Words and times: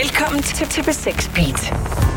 Velkommen 0.00 0.42
til 0.42 0.64
TP6 0.64 1.34
Beat. 1.34 2.11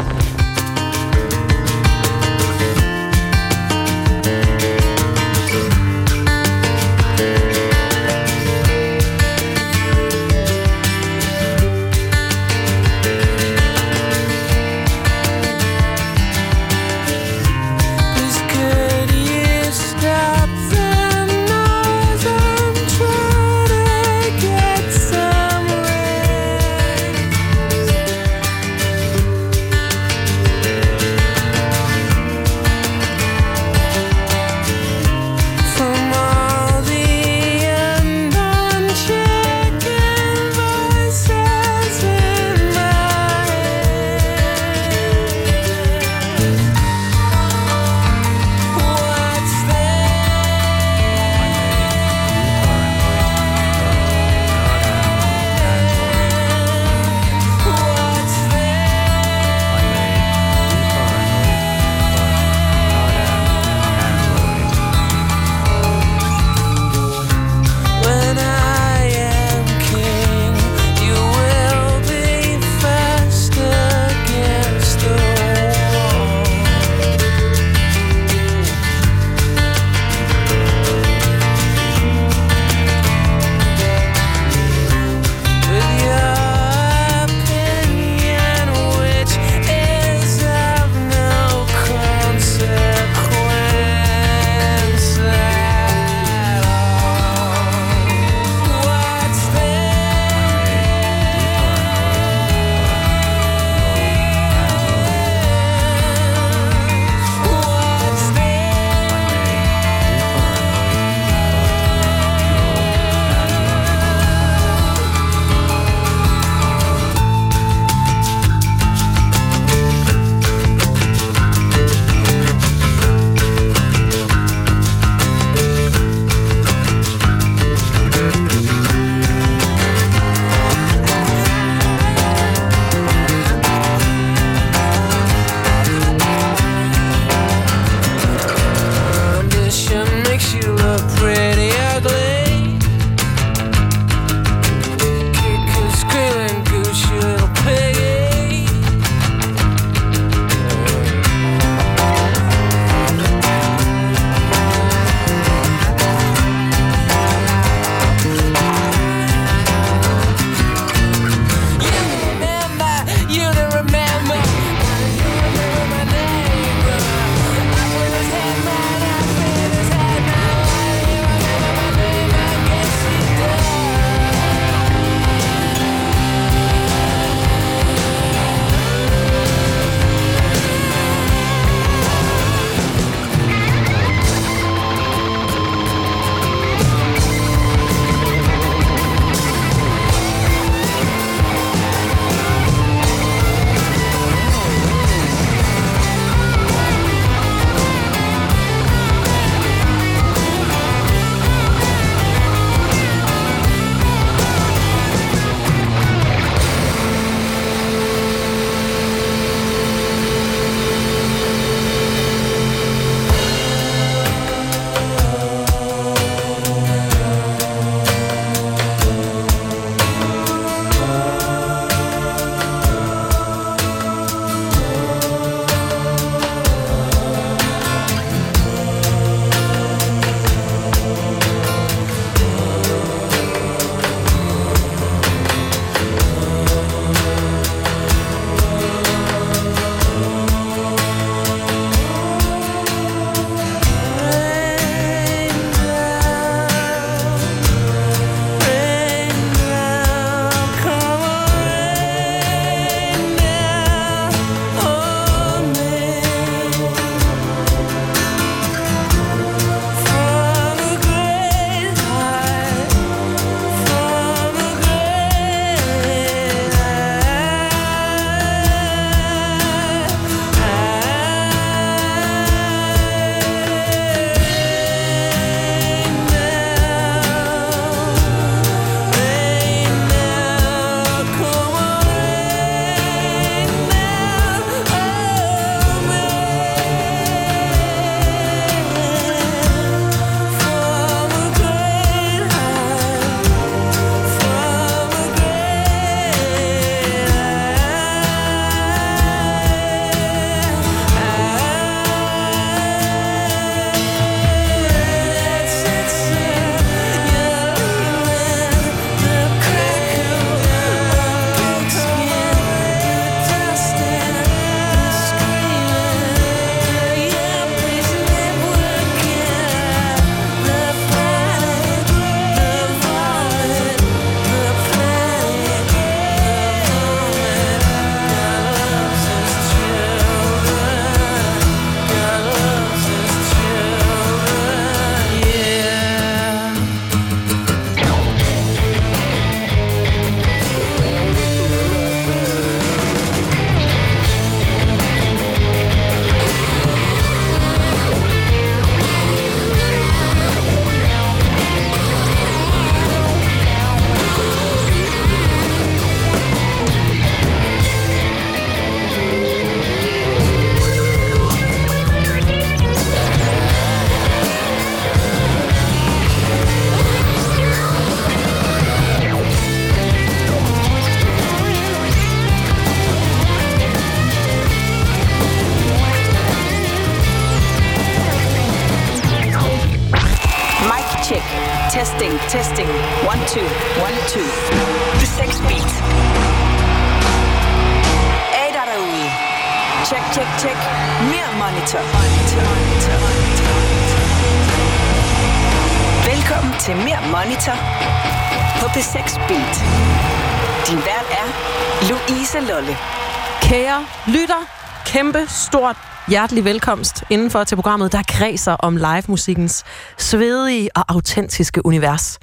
Stort 405.75 405.97
hjertelig 406.27 406.65
velkomst 406.65 407.23
indenfor 407.29 407.63
til 407.63 407.75
programmet, 407.75 408.11
der 408.11 408.23
kredser 408.27 408.71
om 408.71 408.97
live-musikkens 408.97 409.83
svedige 410.17 410.89
og 410.95 411.05
autentiske 411.07 411.85
univers. 411.85 412.39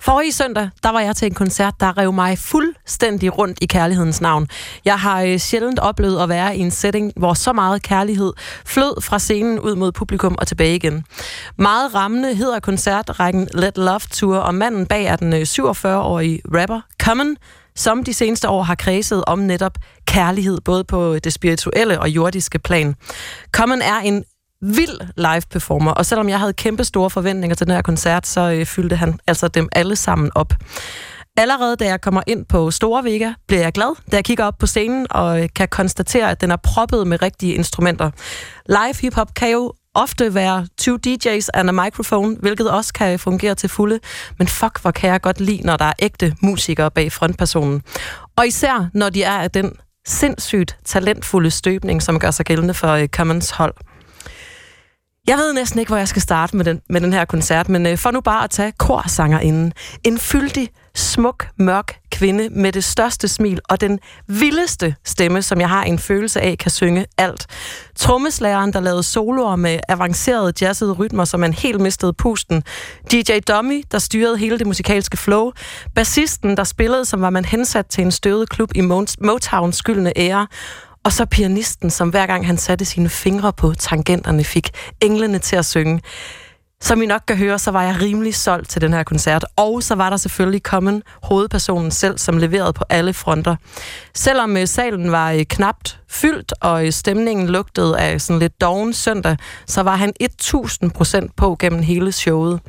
Forrige 0.00 0.32
søndag, 0.32 0.70
der 0.82 0.92
var 0.92 1.00
jeg 1.00 1.16
til 1.16 1.26
en 1.26 1.34
koncert, 1.34 1.74
der 1.80 1.98
rev 1.98 2.12
mig 2.12 2.38
fuldstændig 2.38 3.38
rundt 3.38 3.58
i 3.62 3.66
kærlighedens 3.66 4.20
navn. 4.20 4.48
Jeg 4.84 5.00
har 5.00 5.22
øh, 5.22 5.38
sjældent 5.38 5.78
oplevet 5.78 6.22
at 6.22 6.28
være 6.28 6.56
i 6.56 6.60
en 6.60 6.70
setting, 6.70 7.12
hvor 7.16 7.34
så 7.34 7.52
meget 7.52 7.82
kærlighed 7.82 8.32
flød 8.66 9.02
fra 9.02 9.18
scenen 9.18 9.60
ud 9.60 9.74
mod 9.76 9.92
publikum 9.92 10.36
og 10.38 10.46
tilbage 10.46 10.74
igen. 10.74 11.04
Meget 11.58 11.94
rammende 11.94 12.34
hedder 12.34 12.60
koncertrækken 12.60 13.48
Let 13.54 13.78
Love 13.78 14.00
Tour, 14.10 14.36
og 14.36 14.54
manden 14.54 14.86
bag 14.86 15.04
er 15.04 15.16
den 15.16 15.32
øh, 15.32 15.40
47-årige 15.40 16.40
rapper 16.54 16.80
Common, 17.02 17.36
som 17.76 18.04
de 18.04 18.14
seneste 18.14 18.48
år 18.48 18.62
har 18.62 18.74
kredset 18.74 19.24
om 19.26 19.38
netop 19.38 19.78
kærlighed, 20.06 20.60
både 20.60 20.84
på 20.84 21.18
det 21.18 21.32
spirituelle 21.32 22.00
og 22.00 22.08
jordiske 22.08 22.58
plan. 22.58 22.94
Common 23.52 23.82
er 23.82 23.98
en 23.98 24.24
vild 24.60 25.00
live 25.16 25.42
performer, 25.50 25.90
og 25.90 26.06
selvom 26.06 26.28
jeg 26.28 26.38
havde 26.38 26.52
kæmpe 26.52 26.84
store 26.84 27.10
forventninger 27.10 27.54
til 27.54 27.66
den 27.66 27.74
her 27.74 27.82
koncert, 27.82 28.26
så 28.26 28.40
øh, 28.50 28.66
fyldte 28.66 28.96
han 28.96 29.18
altså 29.26 29.48
dem 29.48 29.68
alle 29.72 29.96
sammen 29.96 30.30
op. 30.34 30.54
Allerede 31.36 31.76
da 31.76 31.84
jeg 31.84 32.00
kommer 32.00 32.22
ind 32.26 32.46
på 32.46 32.70
Store 32.70 33.04
Vega, 33.04 33.32
bliver 33.46 33.62
jeg 33.62 33.72
glad, 33.72 33.96
da 34.10 34.16
jeg 34.16 34.24
kigger 34.24 34.44
op 34.44 34.58
på 34.58 34.66
scenen 34.66 35.06
og 35.10 35.42
øh, 35.42 35.48
kan 35.56 35.68
konstatere, 35.68 36.30
at 36.30 36.40
den 36.40 36.50
er 36.50 36.56
proppet 36.56 37.06
med 37.06 37.22
rigtige 37.22 37.54
instrumenter. 37.54 38.10
Live 38.68 38.94
hiphop 39.00 39.34
kan 39.34 39.50
jo 39.50 39.72
ofte 39.94 40.34
være 40.34 40.66
20 40.78 40.98
DJ's 41.06 41.48
and 41.54 41.68
a 41.68 41.72
microphone, 41.72 42.36
hvilket 42.40 42.70
også 42.70 42.92
kan 42.92 43.18
fungere 43.18 43.54
til 43.54 43.68
fulde. 43.68 44.00
Men 44.38 44.48
fuck, 44.48 44.82
hvor 44.82 44.90
kan 44.90 45.10
jeg 45.10 45.20
godt 45.20 45.40
lide, 45.40 45.66
når 45.66 45.76
der 45.76 45.84
er 45.84 45.92
ægte 45.98 46.36
musikere 46.40 46.90
bag 46.90 47.12
frontpersonen. 47.12 47.82
Og 48.36 48.46
især, 48.46 48.88
når 48.94 49.10
de 49.10 49.22
er 49.22 49.38
af 49.38 49.50
den 49.50 49.72
sindssygt 50.06 50.76
talentfulde 50.84 51.50
støbning, 51.50 52.02
som 52.02 52.18
gør 52.18 52.30
sig 52.30 52.46
gældende 52.46 52.74
for 52.74 52.88
øh, 52.88 53.08
Commons 53.08 53.50
hold. 53.50 53.74
Jeg 55.28 55.38
ved 55.38 55.52
næsten 55.52 55.80
ikke, 55.80 55.90
hvor 55.90 55.96
jeg 55.96 56.08
skal 56.08 56.22
starte 56.22 56.56
med 56.56 56.64
den, 56.64 56.80
med 56.90 57.00
den 57.00 57.12
her 57.12 57.24
koncert, 57.24 57.68
men 57.68 57.86
øh, 57.86 57.98
for 57.98 58.10
nu 58.10 58.20
bare 58.20 58.44
at 58.44 58.50
tage 58.50 58.72
korsangerinden. 58.72 59.72
En 60.04 60.18
fyldig, 60.18 60.70
smuk, 60.94 61.48
mørk 61.56 62.00
kvinde 62.12 62.48
med 62.48 62.72
det 62.72 62.84
største 62.84 63.28
smil 63.28 63.60
og 63.68 63.80
den 63.80 63.98
vildeste 64.26 64.94
stemme, 65.04 65.42
som 65.42 65.60
jeg 65.60 65.68
har 65.68 65.82
en 65.82 65.98
følelse 65.98 66.40
af, 66.40 66.58
kan 66.58 66.70
synge 66.70 67.06
alt. 67.18 67.46
Trommeslageren, 67.96 68.72
der 68.72 68.80
lavede 68.80 69.02
soloer 69.02 69.56
med 69.56 69.80
avancerede 69.88 70.52
jazzede 70.60 70.92
rytmer, 70.92 71.24
som 71.24 71.40
man 71.40 71.52
helt 71.52 71.80
mistede 71.80 72.12
pusten. 72.12 72.62
DJ 73.12 73.38
Dummy, 73.48 73.84
der 73.92 73.98
styrede 73.98 74.38
hele 74.38 74.58
det 74.58 74.66
musikalske 74.66 75.16
flow. 75.16 75.52
Bassisten, 75.94 76.56
der 76.56 76.64
spillede, 76.64 77.04
som 77.04 77.20
var 77.20 77.30
man 77.30 77.44
hensat 77.44 77.86
til 77.86 78.04
en 78.04 78.10
støvet 78.10 78.48
klub 78.48 78.70
i 78.74 78.80
Motowns 79.20 79.76
skyldne 79.76 80.12
ære. 80.18 80.46
Og 81.04 81.12
så 81.12 81.26
pianisten, 81.26 81.90
som 81.90 82.08
hver 82.08 82.26
gang 82.26 82.46
han 82.46 82.56
satte 82.56 82.84
sine 82.84 83.08
fingre 83.08 83.52
på 83.52 83.74
tangenterne, 83.74 84.44
fik 84.44 84.70
englene 85.00 85.38
til 85.38 85.56
at 85.56 85.64
synge. 85.64 86.00
Som 86.80 87.02
I 87.02 87.06
nok 87.06 87.22
kan 87.28 87.36
høre, 87.36 87.58
så 87.58 87.70
var 87.70 87.82
jeg 87.82 88.00
rimelig 88.02 88.34
solgt 88.34 88.70
til 88.70 88.80
den 88.80 88.92
her 88.92 89.02
koncert. 89.02 89.44
Og 89.56 89.82
så 89.82 89.94
var 89.94 90.10
der 90.10 90.16
selvfølgelig 90.16 90.62
kommen 90.62 91.02
hovedpersonen 91.22 91.90
selv, 91.90 92.18
som 92.18 92.38
leverede 92.38 92.72
på 92.72 92.84
alle 92.90 93.12
fronter. 93.12 93.56
Selvom 94.14 94.56
øh, 94.56 94.68
salen 94.68 95.12
var 95.12 95.32
øh, 95.32 95.44
knapt 95.44 96.00
fyldt, 96.08 96.54
og 96.60 96.86
øh, 96.86 96.92
stemningen 96.92 97.46
lugtede 97.46 97.98
af 97.98 98.20
sådan 98.20 98.40
lidt 98.40 98.60
doven 98.60 98.92
søndag, 98.92 99.36
så 99.66 99.82
var 99.82 99.96
han 99.96 100.12
1000% 100.22 101.28
på 101.36 101.56
gennem 101.58 101.82
hele 101.82 102.12
showet. 102.12 102.60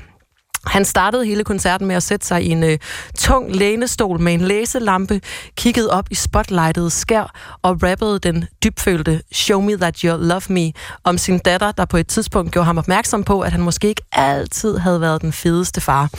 Han 0.67 0.85
startede 0.85 1.25
hele 1.25 1.43
koncerten 1.43 1.87
med 1.87 1.95
at 1.95 2.03
sætte 2.03 2.25
sig 2.25 2.43
i 2.43 2.49
en 2.49 2.63
øh, 2.63 2.77
tung 3.17 3.55
lænestol 3.55 4.19
med 4.19 4.33
en 4.33 4.41
læselampe, 4.41 5.21
kiggede 5.57 5.89
op 5.91 6.07
i 6.11 6.15
spotlightet 6.15 6.91
skær 6.91 7.57
og 7.61 7.83
rappede 7.83 8.19
den 8.19 8.45
dybfølte 8.63 9.21
Show 9.33 9.61
Me 9.61 9.77
That 9.77 9.99
You 9.99 10.17
Love 10.17 10.41
Me 10.49 10.71
om 11.03 11.17
sin 11.17 11.39
datter, 11.39 11.71
der 11.71 11.85
på 11.85 11.97
et 11.97 12.07
tidspunkt 12.07 12.51
gjorde 12.51 12.65
ham 12.65 12.77
opmærksom 12.77 13.23
på, 13.23 13.41
at 13.41 13.51
han 13.51 13.61
måske 13.61 13.87
ikke 13.87 14.01
altid 14.11 14.77
havde 14.77 15.01
været 15.01 15.21
den 15.21 15.33
fedeste 15.33 15.81
far. 15.81 16.09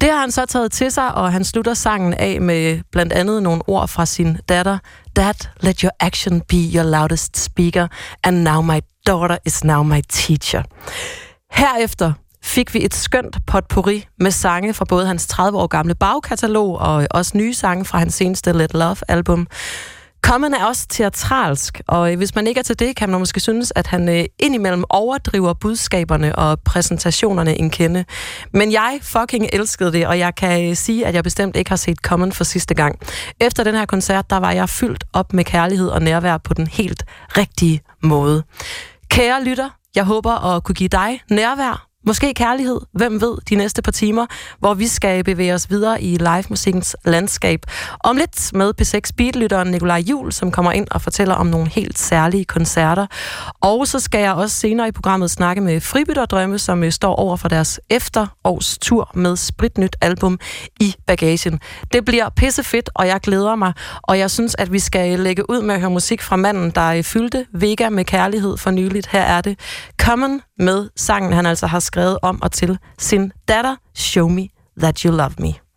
Det 0.00 0.10
har 0.10 0.20
han 0.20 0.30
så 0.30 0.46
taget 0.46 0.72
til 0.72 0.90
sig, 0.90 1.14
og 1.14 1.32
han 1.32 1.44
slutter 1.44 1.74
sangen 1.74 2.14
af 2.14 2.40
med 2.40 2.80
blandt 2.92 3.12
andet 3.12 3.42
nogle 3.42 3.62
ord 3.66 3.88
fra 3.88 4.06
sin 4.06 4.36
datter. 4.48 4.78
Dad, 5.16 5.34
let 5.60 5.80
your 5.80 5.92
action 6.00 6.40
be 6.40 6.56
your 6.74 6.82
loudest 6.84 7.36
speaker, 7.36 7.88
and 8.24 8.42
now 8.42 8.62
my 8.62 8.80
daughter 9.06 9.38
is 9.46 9.64
now 9.64 9.82
my 9.82 10.00
teacher. 10.08 10.62
Herefter 11.52 12.12
fik 12.48 12.74
vi 12.74 12.84
et 12.84 12.94
skønt 12.94 13.36
potpourri 13.46 14.06
med 14.18 14.30
sange 14.30 14.74
fra 14.74 14.84
både 14.88 15.06
hans 15.06 15.26
30 15.26 15.58
år 15.58 15.66
gamle 15.66 15.94
bagkatalog 15.94 16.78
og 16.78 17.06
også 17.10 17.36
nye 17.36 17.54
sange 17.54 17.84
fra 17.84 17.98
hans 17.98 18.14
seneste 18.14 18.52
Let 18.52 18.74
Love-album. 18.74 19.46
Common 20.22 20.54
er 20.54 20.64
også 20.64 20.86
teatralsk, 20.88 21.80
og 21.88 22.12
øh, 22.12 22.18
hvis 22.18 22.34
man 22.34 22.46
ikke 22.46 22.58
er 22.58 22.62
til 22.62 22.78
det, 22.78 22.96
kan 22.96 23.10
man 23.10 23.18
måske 23.18 23.40
synes, 23.40 23.72
at 23.76 23.86
han 23.86 24.08
øh, 24.08 24.24
indimellem 24.38 24.84
overdriver 24.88 25.52
budskaberne 25.52 26.36
og 26.36 26.60
præsentationerne 26.60 27.58
en 27.58 27.70
kende. 27.70 28.04
Men 28.52 28.72
jeg 28.72 28.98
fucking 29.02 29.48
elskede 29.52 29.92
det, 29.92 30.06
og 30.06 30.18
jeg 30.18 30.34
kan 30.34 30.70
øh, 30.70 30.76
sige, 30.76 31.06
at 31.06 31.14
jeg 31.14 31.24
bestemt 31.24 31.56
ikke 31.56 31.70
har 31.70 31.76
set 31.76 31.98
Common 31.98 32.32
for 32.32 32.44
sidste 32.44 32.74
gang. 32.74 32.98
Efter 33.40 33.64
den 33.64 33.74
her 33.74 33.86
koncert, 33.86 34.30
der 34.30 34.36
var 34.36 34.52
jeg 34.52 34.68
fyldt 34.68 35.04
op 35.12 35.32
med 35.32 35.44
kærlighed 35.44 35.88
og 35.88 36.02
nærvær 36.02 36.38
på 36.38 36.54
den 36.54 36.66
helt 36.66 37.04
rigtige 37.36 37.80
måde. 38.02 38.42
Kære 39.10 39.44
lytter, 39.44 39.68
jeg 39.94 40.04
håber 40.04 40.54
at 40.54 40.64
kunne 40.64 40.74
give 40.74 40.88
dig 40.88 41.20
nærvær 41.30 41.87
Måske 42.08 42.34
kærlighed, 42.34 42.80
hvem 42.92 43.20
ved, 43.20 43.36
de 43.48 43.54
næste 43.54 43.82
par 43.82 43.92
timer, 43.92 44.26
hvor 44.58 44.74
vi 44.74 44.86
skal 44.86 45.24
bevæge 45.24 45.54
os 45.54 45.70
videre 45.70 46.02
i 46.02 46.16
live-musikkens 46.16 46.96
landskab. 47.04 47.60
Om 48.04 48.16
lidt 48.16 48.52
med 48.54 48.72
P6 48.80 49.10
Beatlytteren 49.16 49.70
Nikolaj 49.70 49.98
Jul, 49.98 50.32
som 50.32 50.50
kommer 50.50 50.72
ind 50.72 50.86
og 50.90 51.02
fortæller 51.02 51.34
om 51.34 51.46
nogle 51.46 51.68
helt 51.68 51.98
særlige 51.98 52.44
koncerter. 52.44 53.06
Og 53.60 53.86
så 53.86 54.00
skal 54.00 54.20
jeg 54.20 54.32
også 54.32 54.56
senere 54.56 54.88
i 54.88 54.90
programmet 54.90 55.30
snakke 55.30 55.62
med 55.62 55.80
Fribytterdrømme, 55.80 56.58
som 56.58 56.84
øh, 56.84 56.92
står 56.92 57.14
over 57.14 57.36
for 57.36 57.48
deres 57.48 57.80
efterårs 57.90 58.78
tur 58.78 59.10
med 59.14 59.36
spritnyt 59.36 59.96
album 60.00 60.38
i 60.80 60.94
bagagen. 61.06 61.60
Det 61.92 62.04
bliver 62.04 62.28
pissefedt, 62.28 62.90
og 62.94 63.06
jeg 63.06 63.20
glæder 63.20 63.54
mig. 63.54 63.72
Og 64.02 64.18
jeg 64.18 64.30
synes, 64.30 64.54
at 64.58 64.72
vi 64.72 64.78
skal 64.78 65.20
lægge 65.20 65.50
ud 65.50 65.62
med 65.62 65.74
at 65.74 65.80
høre 65.80 65.90
musik 65.90 66.22
fra 66.22 66.36
manden, 66.36 66.70
der 66.70 66.88
øh, 66.88 67.04
fyldte 67.04 67.46
Vega 67.52 67.88
med 67.88 68.04
kærlighed 68.04 68.56
for 68.56 68.70
nyligt. 68.70 69.06
Her 69.06 69.22
er 69.22 69.40
det 69.40 69.58
Common 70.00 70.40
med 70.58 70.88
sangen, 70.96 71.32
han 71.32 71.46
altså 71.46 71.66
har 71.66 71.80
skrevet 71.80 71.97
om 72.22 72.42
og 72.42 72.52
til 72.52 72.78
sin 72.98 73.32
datter, 73.48 73.76
Show 73.94 74.28
Me 74.28 74.48
That 74.80 75.00
You 75.00 75.16
Love 75.16 75.34
Me. 75.38 75.67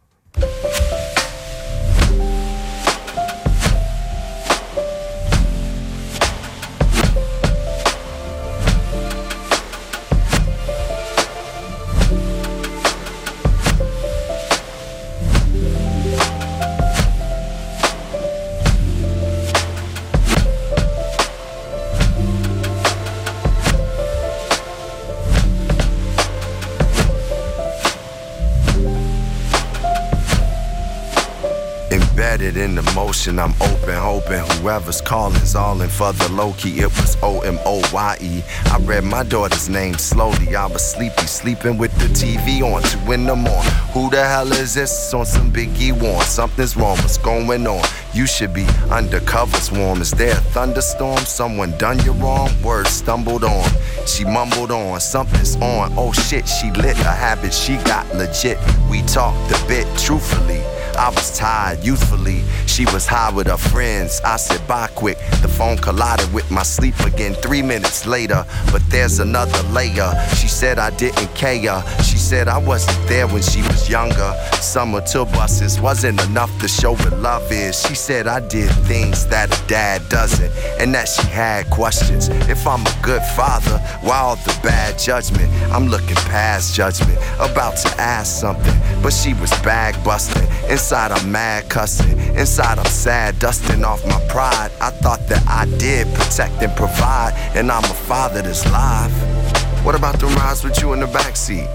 In 32.41 32.75
the 32.75 32.81
motion. 32.95 33.37
I'm 33.37 33.53
open, 33.61 33.93
hoping 33.93 34.39
whoever's 34.39 34.99
calling's 34.99 35.55
all 35.55 35.79
in 35.81 35.89
for 35.89 36.11
the 36.13 36.27
low 36.31 36.53
key. 36.53 36.79
It 36.79 36.87
was 36.87 37.15
O 37.21 37.41
M 37.41 37.59
O 37.65 37.81
Y 37.93 38.17
E. 38.19 38.43
I 38.65 38.77
read 38.79 39.03
my 39.03 39.23
daughter's 39.23 39.69
name 39.69 39.93
slowly. 39.95 40.55
I 40.55 40.65
was 40.65 40.83
sleepy, 40.83 41.27
sleeping 41.27 41.77
with 41.77 41.95
the 41.99 42.07
TV 42.07 42.61
on, 42.61 42.81
two 42.83 43.11
in 43.11 43.25
the 43.25 43.35
morning. 43.35 43.71
Who 43.93 44.09
the 44.09 44.23
hell 44.23 44.51
is 44.51 44.73
this? 44.73 45.13
On 45.13 45.25
some 45.25 45.51
Biggie 45.51 45.93
Warn. 46.01 46.25
Something's 46.25 46.75
wrong. 46.75 46.97
What's 46.97 47.17
going 47.19 47.67
on? 47.67 47.83
You 48.13 48.25
should 48.25 48.53
be 48.53 48.65
undercover 48.89 49.57
swarm. 49.57 50.01
Is 50.01 50.11
there 50.11 50.31
a 50.31 50.41
thunderstorm? 50.41 51.19
Someone 51.19 51.77
done 51.77 51.99
you 51.99 52.13
wrong? 52.13 52.49
Words 52.63 52.89
stumbled 52.89 53.43
on. 53.43 53.69
She 54.07 54.25
mumbled 54.25 54.71
on. 54.71 54.99
Something's 54.99 55.55
on. 55.57 55.93
Oh 55.95 56.11
shit, 56.11 56.47
she 56.47 56.71
lit 56.71 56.97
a 56.99 57.11
habit. 57.11 57.53
She 57.53 57.77
got 57.77 58.07
legit. 58.15 58.57
We 58.89 59.03
talked 59.03 59.51
a 59.51 59.67
bit 59.67 59.85
truthfully. 59.97 60.61
I 61.01 61.09
was 61.09 61.35
tired, 61.35 61.83
youthfully. 61.83 62.43
She 62.67 62.85
was 62.85 63.07
high 63.07 63.31
with 63.31 63.47
her 63.47 63.57
friends. 63.57 64.21
I 64.23 64.37
said, 64.37 64.65
bye 64.67 64.87
quick. 64.93 65.17
The 65.41 65.47
phone 65.47 65.77
collided 65.77 66.31
with 66.31 66.51
my 66.51 66.61
sleep 66.61 66.93
again 66.99 67.33
three 67.33 67.63
minutes 67.63 68.05
later. 68.05 68.45
But 68.71 68.83
there's 68.87 69.17
another 69.17 69.63
layer. 69.69 70.11
She 70.35 70.47
said 70.47 70.77
I 70.77 70.91
didn't 70.91 71.33
care. 71.33 71.81
She 72.03 72.17
said 72.17 72.47
I 72.47 72.59
wasn't 72.59 73.07
there 73.07 73.25
when 73.25 73.41
she 73.41 73.63
was 73.63 73.89
younger. 73.89 74.31
Summer 74.61 75.01
tour 75.01 75.25
buses 75.25 75.81
wasn't 75.81 76.23
enough 76.25 76.55
to 76.59 76.67
show 76.67 76.91
what 76.93 77.13
love 77.17 77.51
is. 77.51 77.81
She 77.81 77.95
said 77.95 78.27
I 78.27 78.39
did 78.47 78.69
things 78.85 79.25
that 79.27 79.47
a 79.49 79.67
dad 79.67 80.07
doesn't, 80.07 80.51
and 80.79 80.93
that 80.93 81.07
she 81.09 81.25
had 81.27 81.67
questions. 81.71 82.29
If 82.47 82.67
I'm 82.67 82.85
a 82.85 82.97
good 83.01 83.23
father, 83.35 83.79
why 84.01 84.19
all 84.19 84.35
the 84.35 84.57
bad 84.61 84.99
judgment? 84.99 85.51
I'm 85.73 85.87
looking 85.87 86.15
past 86.29 86.75
judgment, 86.75 87.17
about 87.39 87.75
to 87.77 87.89
ask 87.99 88.39
something, 88.39 88.79
but 89.01 89.13
she 89.13 89.33
was 89.33 89.49
bag 89.61 89.95
busting. 90.03 90.47
Inside 90.91 91.13
I'm 91.13 91.31
mad 91.31 91.69
cussing, 91.69 92.19
inside 92.35 92.77
I'm 92.77 92.83
sad, 92.83 93.39
dusting 93.39 93.85
off 93.85 94.05
my 94.05 94.19
pride. 94.27 94.71
I 94.81 94.89
thought 94.89 95.25
that 95.29 95.41
I 95.47 95.65
did 95.77 96.05
protect 96.13 96.61
and 96.61 96.75
provide, 96.75 97.31
and 97.55 97.71
I'm 97.71 97.85
a 97.85 97.93
father 97.93 98.41
that's 98.41 98.69
live. 98.69 99.85
What 99.85 99.95
about 99.95 100.19
the 100.19 100.25
rides 100.25 100.65
with 100.65 100.81
you 100.81 100.91
in 100.91 100.99
the 100.99 101.05
backseat? 101.05 101.65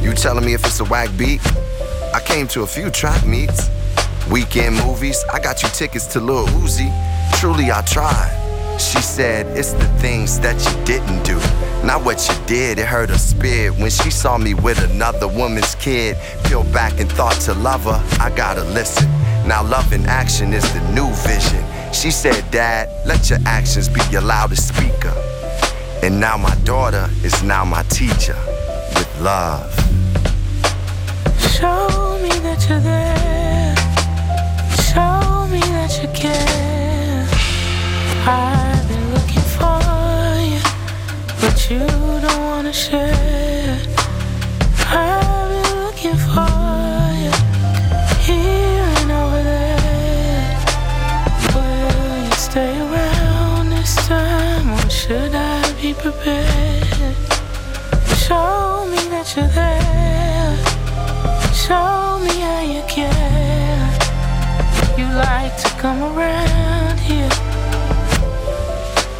You 0.00 0.12
telling 0.12 0.44
me 0.44 0.54
if 0.54 0.64
it's 0.64 0.78
a 0.78 0.84
whack 0.84 1.08
beat? 1.18 1.40
I 2.14 2.20
came 2.24 2.46
to 2.46 2.62
a 2.62 2.66
few 2.68 2.90
track 2.90 3.26
meets. 3.26 3.68
Weekend 4.30 4.76
movies, 4.76 5.24
I 5.32 5.40
got 5.40 5.64
you 5.64 5.68
tickets 5.70 6.06
to 6.12 6.20
Lil 6.20 6.46
Uzi. 6.62 6.92
Truly, 7.40 7.72
I 7.72 7.82
tried. 7.82 8.78
She 8.78 9.02
said, 9.02 9.46
It's 9.58 9.72
the 9.72 9.88
things 9.98 10.38
that 10.38 10.54
you 10.64 10.84
didn't 10.84 11.24
do, 11.24 11.40
not 11.84 12.04
what 12.04 12.28
you 12.28 12.46
did. 12.46 12.78
It 12.78 12.86
hurt 12.86 13.10
her 13.10 13.18
spirit 13.18 13.78
when 13.78 13.90
she 13.90 14.10
saw 14.10 14.36
me 14.38 14.54
with 14.54 14.78
another 14.90 15.28
woman's 15.28 15.74
kid. 15.76 16.16
Peeled 16.44 16.72
back 16.72 17.00
and 17.00 17.10
thought 17.12 17.40
to 17.42 17.54
love 17.54 17.84
her, 17.84 18.02
I 18.20 18.30
gotta 18.34 18.64
listen. 18.64 19.08
Now, 19.46 19.62
love 19.62 19.92
in 19.92 20.04
action 20.06 20.52
is 20.52 20.70
the 20.74 20.80
new 20.92 21.08
vision. 21.26 21.64
She 21.92 22.10
said, 22.10 22.48
Dad, 22.50 22.88
let 23.06 23.30
your 23.30 23.38
actions 23.46 23.88
be 23.88 24.00
your 24.10 24.20
loudest 24.20 24.68
speaker. 24.68 25.14
And 26.02 26.20
now 26.20 26.36
my 26.36 26.54
daughter 26.64 27.08
is 27.24 27.42
now 27.42 27.64
my 27.64 27.82
teacher 27.84 28.36
with 28.94 29.20
love. 29.20 29.72
Show 31.38 32.18
me 32.22 32.30
that 32.40 32.66
you're 32.68 32.80
there. 32.80 33.74
Show 34.88 35.46
me 35.48 35.60
that 35.60 35.98
you 36.00 36.08
care. 36.08 37.28
I've 38.26 38.79
you 41.70 41.78
don't 41.78 42.40
wanna 42.40 42.72
share. 42.72 43.78
I've 44.88 45.48
been 45.52 45.68
looking 45.84 46.18
for 46.26 46.50
you, 47.22 47.30
here 48.26 48.88
and 48.98 49.10
over 49.22 49.42
there. 49.50 50.58
Will 51.54 52.24
you 52.24 52.32
stay 52.32 52.74
around 52.80 53.70
this 53.70 53.94
time, 54.08 54.72
or 54.72 54.90
should 54.90 55.32
I 55.32 55.72
be 55.80 55.94
prepared? 55.94 57.14
Show 58.18 58.86
me 58.90 59.00
that 59.14 59.32
you're 59.36 59.54
there. 59.54 60.56
Show 61.54 62.18
me 62.18 62.34
how 62.46 62.62
you 62.62 62.82
care. 62.88 63.90
You 64.98 65.06
like 65.14 65.56
to 65.62 65.68
come 65.78 66.02
around 66.02 66.98
here. 66.98 67.30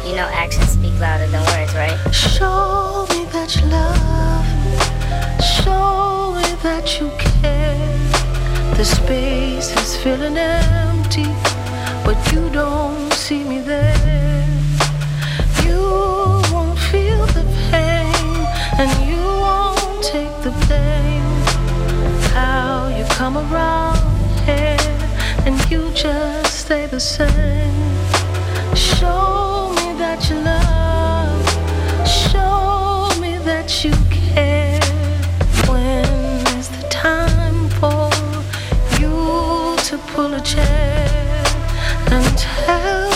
You 0.05 0.17
know 0.17 0.27
actions 0.33 0.70
right? 1.01 1.97
Show 2.13 3.07
me 3.09 3.25
that 3.33 3.55
you 3.55 3.65
love 3.67 4.45
me. 4.65 4.77
Show 5.41 6.33
me 6.35 6.55
that 6.61 6.99
you 6.99 7.09
care. 7.17 8.75
The 8.77 8.85
space 8.85 9.75
is 9.75 9.97
feeling 9.97 10.37
empty, 10.37 11.27
but 12.05 12.17
you 12.31 12.49
don't 12.49 13.11
see 13.13 13.43
me 13.43 13.59
there. 13.61 14.47
You 15.63 15.81
won't 16.51 16.77
feel 16.77 17.25
the 17.37 17.45
pain, 17.71 18.45
and 18.79 18.89
you 19.09 19.23
won't 19.45 20.03
take 20.03 20.35
the 20.43 20.51
blame. 20.65 21.23
How 22.33 22.87
you 22.95 23.05
come 23.05 23.37
around 23.37 23.99
here, 24.45 24.77
and 25.45 25.55
you 25.71 25.91
just 25.93 26.59
stay 26.65 26.85
the 26.85 26.99
same. 26.99 27.73
Show 28.75 29.73
me 29.77 29.93
that 29.97 30.29
you 30.29 30.37
love. 30.37 30.60
Pull 40.13 40.33
a 40.33 40.41
chair 40.41 41.43
and 42.11 42.37
tell 42.37 43.10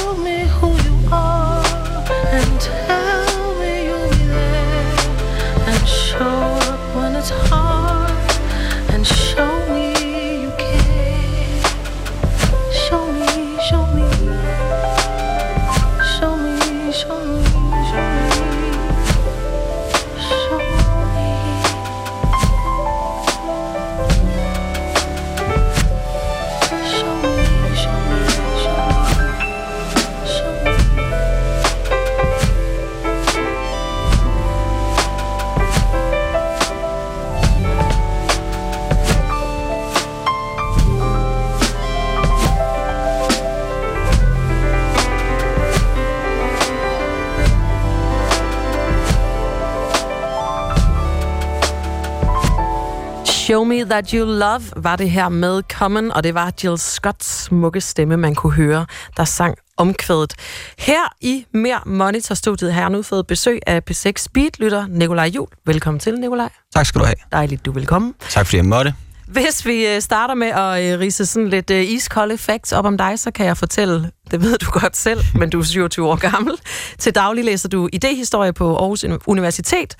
Show 53.55 53.63
Me 53.63 53.85
That 53.85 54.09
You 54.09 54.25
Love 54.25 54.61
var 54.75 54.95
det 54.95 55.09
her 55.09 55.29
med 55.29 55.61
Common, 55.71 56.11
og 56.11 56.23
det 56.23 56.33
var 56.33 56.53
Jill 56.63 56.77
Scotts 56.77 57.43
smukke 57.43 57.81
stemme, 57.81 58.17
man 58.17 58.35
kunne 58.35 58.53
høre, 58.53 58.85
der 59.17 59.25
sang 59.25 59.55
omkvædet. 59.77 60.33
Her 60.77 61.15
i 61.21 61.45
Mere 61.53 61.79
Monitor-studiet 61.85 62.73
har 62.73 62.81
jeg 62.81 62.89
nu 62.89 63.01
fået 63.01 63.27
besøg 63.27 63.59
af 63.67 63.81
P6 63.91 64.11
Speed-lytter 64.17 64.87
Nikolaj 64.87 65.25
Jul. 65.25 65.47
Velkommen 65.65 65.99
til, 65.99 66.19
Nikolaj. 66.19 66.49
Tak 66.75 66.85
skal 66.85 67.01
du 67.01 67.05
have. 67.05 67.15
Dejligt, 67.31 67.65
du 67.65 67.71
vil 67.71 67.85
komme. 67.85 68.13
Tak 68.29 68.45
fordi 68.45 68.57
jeg 68.57 68.65
måtte. 68.65 68.93
Hvis 69.27 69.65
vi 69.65 69.87
øh, 69.87 70.01
starter 70.01 70.33
med 70.33 70.47
at 70.47 70.93
øh, 70.93 70.99
rise 70.99 71.25
sådan 71.25 71.49
lidt 71.49 71.71
øh, 71.71 71.83
iskolde 71.83 72.37
facts 72.37 72.71
op 72.71 72.85
om 72.85 72.97
dig, 72.97 73.19
så 73.19 73.31
kan 73.31 73.45
jeg 73.45 73.57
fortælle, 73.57 74.11
det 74.31 74.41
ved 74.41 74.57
du 74.57 74.71
godt 74.71 74.97
selv, 74.97 75.19
men 75.35 75.49
du 75.49 75.59
er 75.59 75.63
27 75.63 76.07
år 76.07 76.15
gammel. 76.15 76.53
Til 76.99 77.15
daglig 77.15 77.45
læser 77.45 77.69
du 77.69 77.89
idehistorie 77.93 78.53
på 78.53 78.77
Aarhus 78.77 79.05
Universitet. 79.27 79.95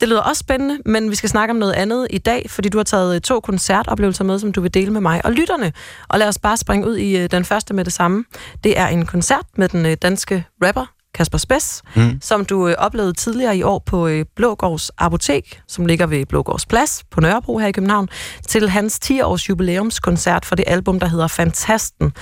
Det 0.00 0.08
lyder 0.08 0.20
også 0.20 0.40
spændende, 0.40 0.78
men 0.86 1.10
vi 1.10 1.14
skal 1.14 1.28
snakke 1.28 1.52
om 1.52 1.56
noget 1.56 1.72
andet 1.72 2.06
i 2.10 2.18
dag, 2.18 2.46
fordi 2.50 2.68
du 2.68 2.78
har 2.78 2.84
taget 2.84 3.14
øh, 3.14 3.20
to 3.20 3.40
koncertoplevelser 3.40 4.24
med, 4.24 4.38
som 4.38 4.52
du 4.52 4.60
vil 4.60 4.74
dele 4.74 4.90
med 4.90 5.00
mig 5.00 5.24
og 5.24 5.32
lytterne. 5.32 5.72
Og 6.08 6.18
lad 6.18 6.28
os 6.28 6.38
bare 6.38 6.56
springe 6.56 6.88
ud 6.88 6.96
i 6.96 7.16
øh, 7.16 7.30
den 7.30 7.44
første 7.44 7.74
med 7.74 7.84
det 7.84 7.92
samme. 7.92 8.24
Det 8.64 8.78
er 8.78 8.86
en 8.86 9.06
koncert 9.06 9.46
med 9.56 9.68
den 9.68 9.86
øh, 9.86 9.96
danske 10.02 10.44
rapper 10.64 10.86
Kasper 11.14 11.38
Spes, 11.38 11.82
mm. 11.96 12.18
som 12.20 12.44
du 12.44 12.68
øh, 12.68 12.74
oplevede 12.78 13.12
tidligere 13.12 13.56
i 13.56 13.62
år 13.62 13.78
på 13.78 14.06
øh, 14.08 14.24
Blågårds 14.36 14.90
Apotek, 14.98 15.62
som 15.68 15.86
ligger 15.86 16.06
ved 16.06 16.26
Blågårds 16.26 16.66
Plads 16.66 17.04
på 17.10 17.20
Nørrebro 17.20 17.58
her 17.58 17.66
i 17.66 17.72
København, 17.72 18.08
til 18.48 18.68
hans 18.68 19.00
10-års 19.04 19.48
jubilæumskoncert 19.48 20.44
for 20.44 20.54
det 20.54 20.64
album, 20.68 21.00
der 21.00 21.06
hedder 21.06 21.26
Fantasten. 21.26 22.12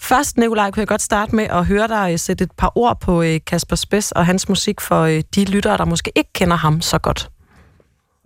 Først, 0.00 0.36
Nikolaj, 0.36 0.70
kunne 0.70 0.80
jeg 0.80 0.88
godt 0.88 1.02
starte 1.02 1.36
med 1.36 1.44
at 1.44 1.66
høre 1.66 1.88
dig 1.88 2.12
øh, 2.12 2.18
sætte 2.18 2.44
et 2.44 2.52
par 2.58 2.72
ord 2.74 3.00
på 3.00 3.22
øh, 3.22 3.40
Kasper 3.46 3.76
Spes 3.76 4.12
og 4.12 4.26
hans 4.26 4.48
musik 4.48 4.80
for 4.80 5.02
øh, 5.02 5.22
de 5.34 5.44
lyttere, 5.44 5.76
der 5.76 5.84
måske 5.84 6.12
ikke 6.14 6.32
kender 6.32 6.56
ham 6.56 6.80
så 6.80 6.98
godt. 6.98 7.30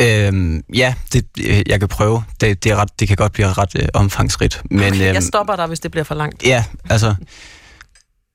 Øhm, 0.02 0.62
ja, 0.74 0.94
det, 1.12 1.26
jeg 1.68 1.80
kan 1.80 1.88
prøve. 1.88 2.24
Det, 2.40 2.64
det, 2.64 2.72
er 2.72 2.76
ret, 2.76 3.00
det 3.00 3.08
kan 3.08 3.16
godt 3.16 3.32
blive 3.32 3.52
ret 3.52 3.70
øh, 3.76 3.88
omfangsrigt. 3.94 4.62
Men, 4.70 4.80
Okay, 4.80 5.06
øhm, 5.06 5.14
jeg 5.14 5.22
stopper 5.22 5.56
dig, 5.56 5.66
hvis 5.66 5.80
det 5.80 5.90
bliver 5.90 6.04
for 6.04 6.14
langt. 6.14 6.42
Ja, 6.42 6.64
altså... 6.90 7.14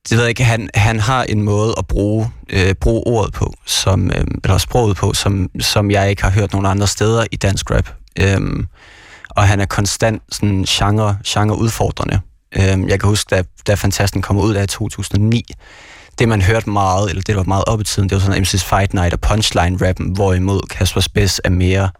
Det 0.08 0.16
ved 0.16 0.24
jeg 0.24 0.28
ikke, 0.28 0.44
han, 0.44 0.70
han 0.74 1.00
har 1.00 1.22
en 1.22 1.42
måde 1.42 1.74
at 1.78 1.86
bruge, 1.86 2.30
øh, 2.50 2.74
bruge 2.74 3.02
ordet 3.06 3.32
på, 3.32 3.54
som, 3.66 4.10
øh, 4.10 4.24
eller 4.44 4.58
sproget 4.58 4.96
på, 4.96 5.12
som, 5.12 5.50
som 5.60 5.90
jeg 5.90 6.10
ikke 6.10 6.22
har 6.22 6.30
hørt 6.30 6.52
nogen 6.52 6.66
andre 6.66 6.86
steder 6.86 7.24
i 7.32 7.36
dansk 7.36 7.70
rap. 7.70 7.88
Øhm, 8.20 8.66
og 9.30 9.48
han 9.48 9.60
er 9.60 9.66
konstant 9.66 10.22
sådan 10.30 10.64
genre, 10.64 11.18
genre 11.26 11.58
udfordrende. 11.58 12.20
Øhm, 12.56 12.88
jeg 12.88 13.00
kan 13.00 13.08
huske, 13.08 13.36
da, 13.36 13.42
da 13.66 13.74
Fantasten 13.74 14.22
kom 14.22 14.36
ud 14.36 14.54
af 14.54 14.68
2009, 14.68 15.44
det 16.18 16.28
man 16.28 16.42
hørte 16.42 16.70
meget, 16.70 17.08
eller 17.10 17.20
det 17.22 17.26
der 17.28 17.34
var 17.36 17.42
meget 17.42 17.64
op 17.66 17.80
i 17.80 17.84
tiden, 17.84 18.08
det 18.08 18.14
var 18.16 18.20
sådan 18.22 18.42
MC's 18.42 18.64
Fight 18.76 18.94
Night 18.94 19.12
og 19.14 19.20
Punchline-rappen, 19.26 20.12
hvorimod 20.14 20.60
Kasper 20.70 21.00
Spes 21.00 21.40
er 21.44 21.50
mere 21.50 21.90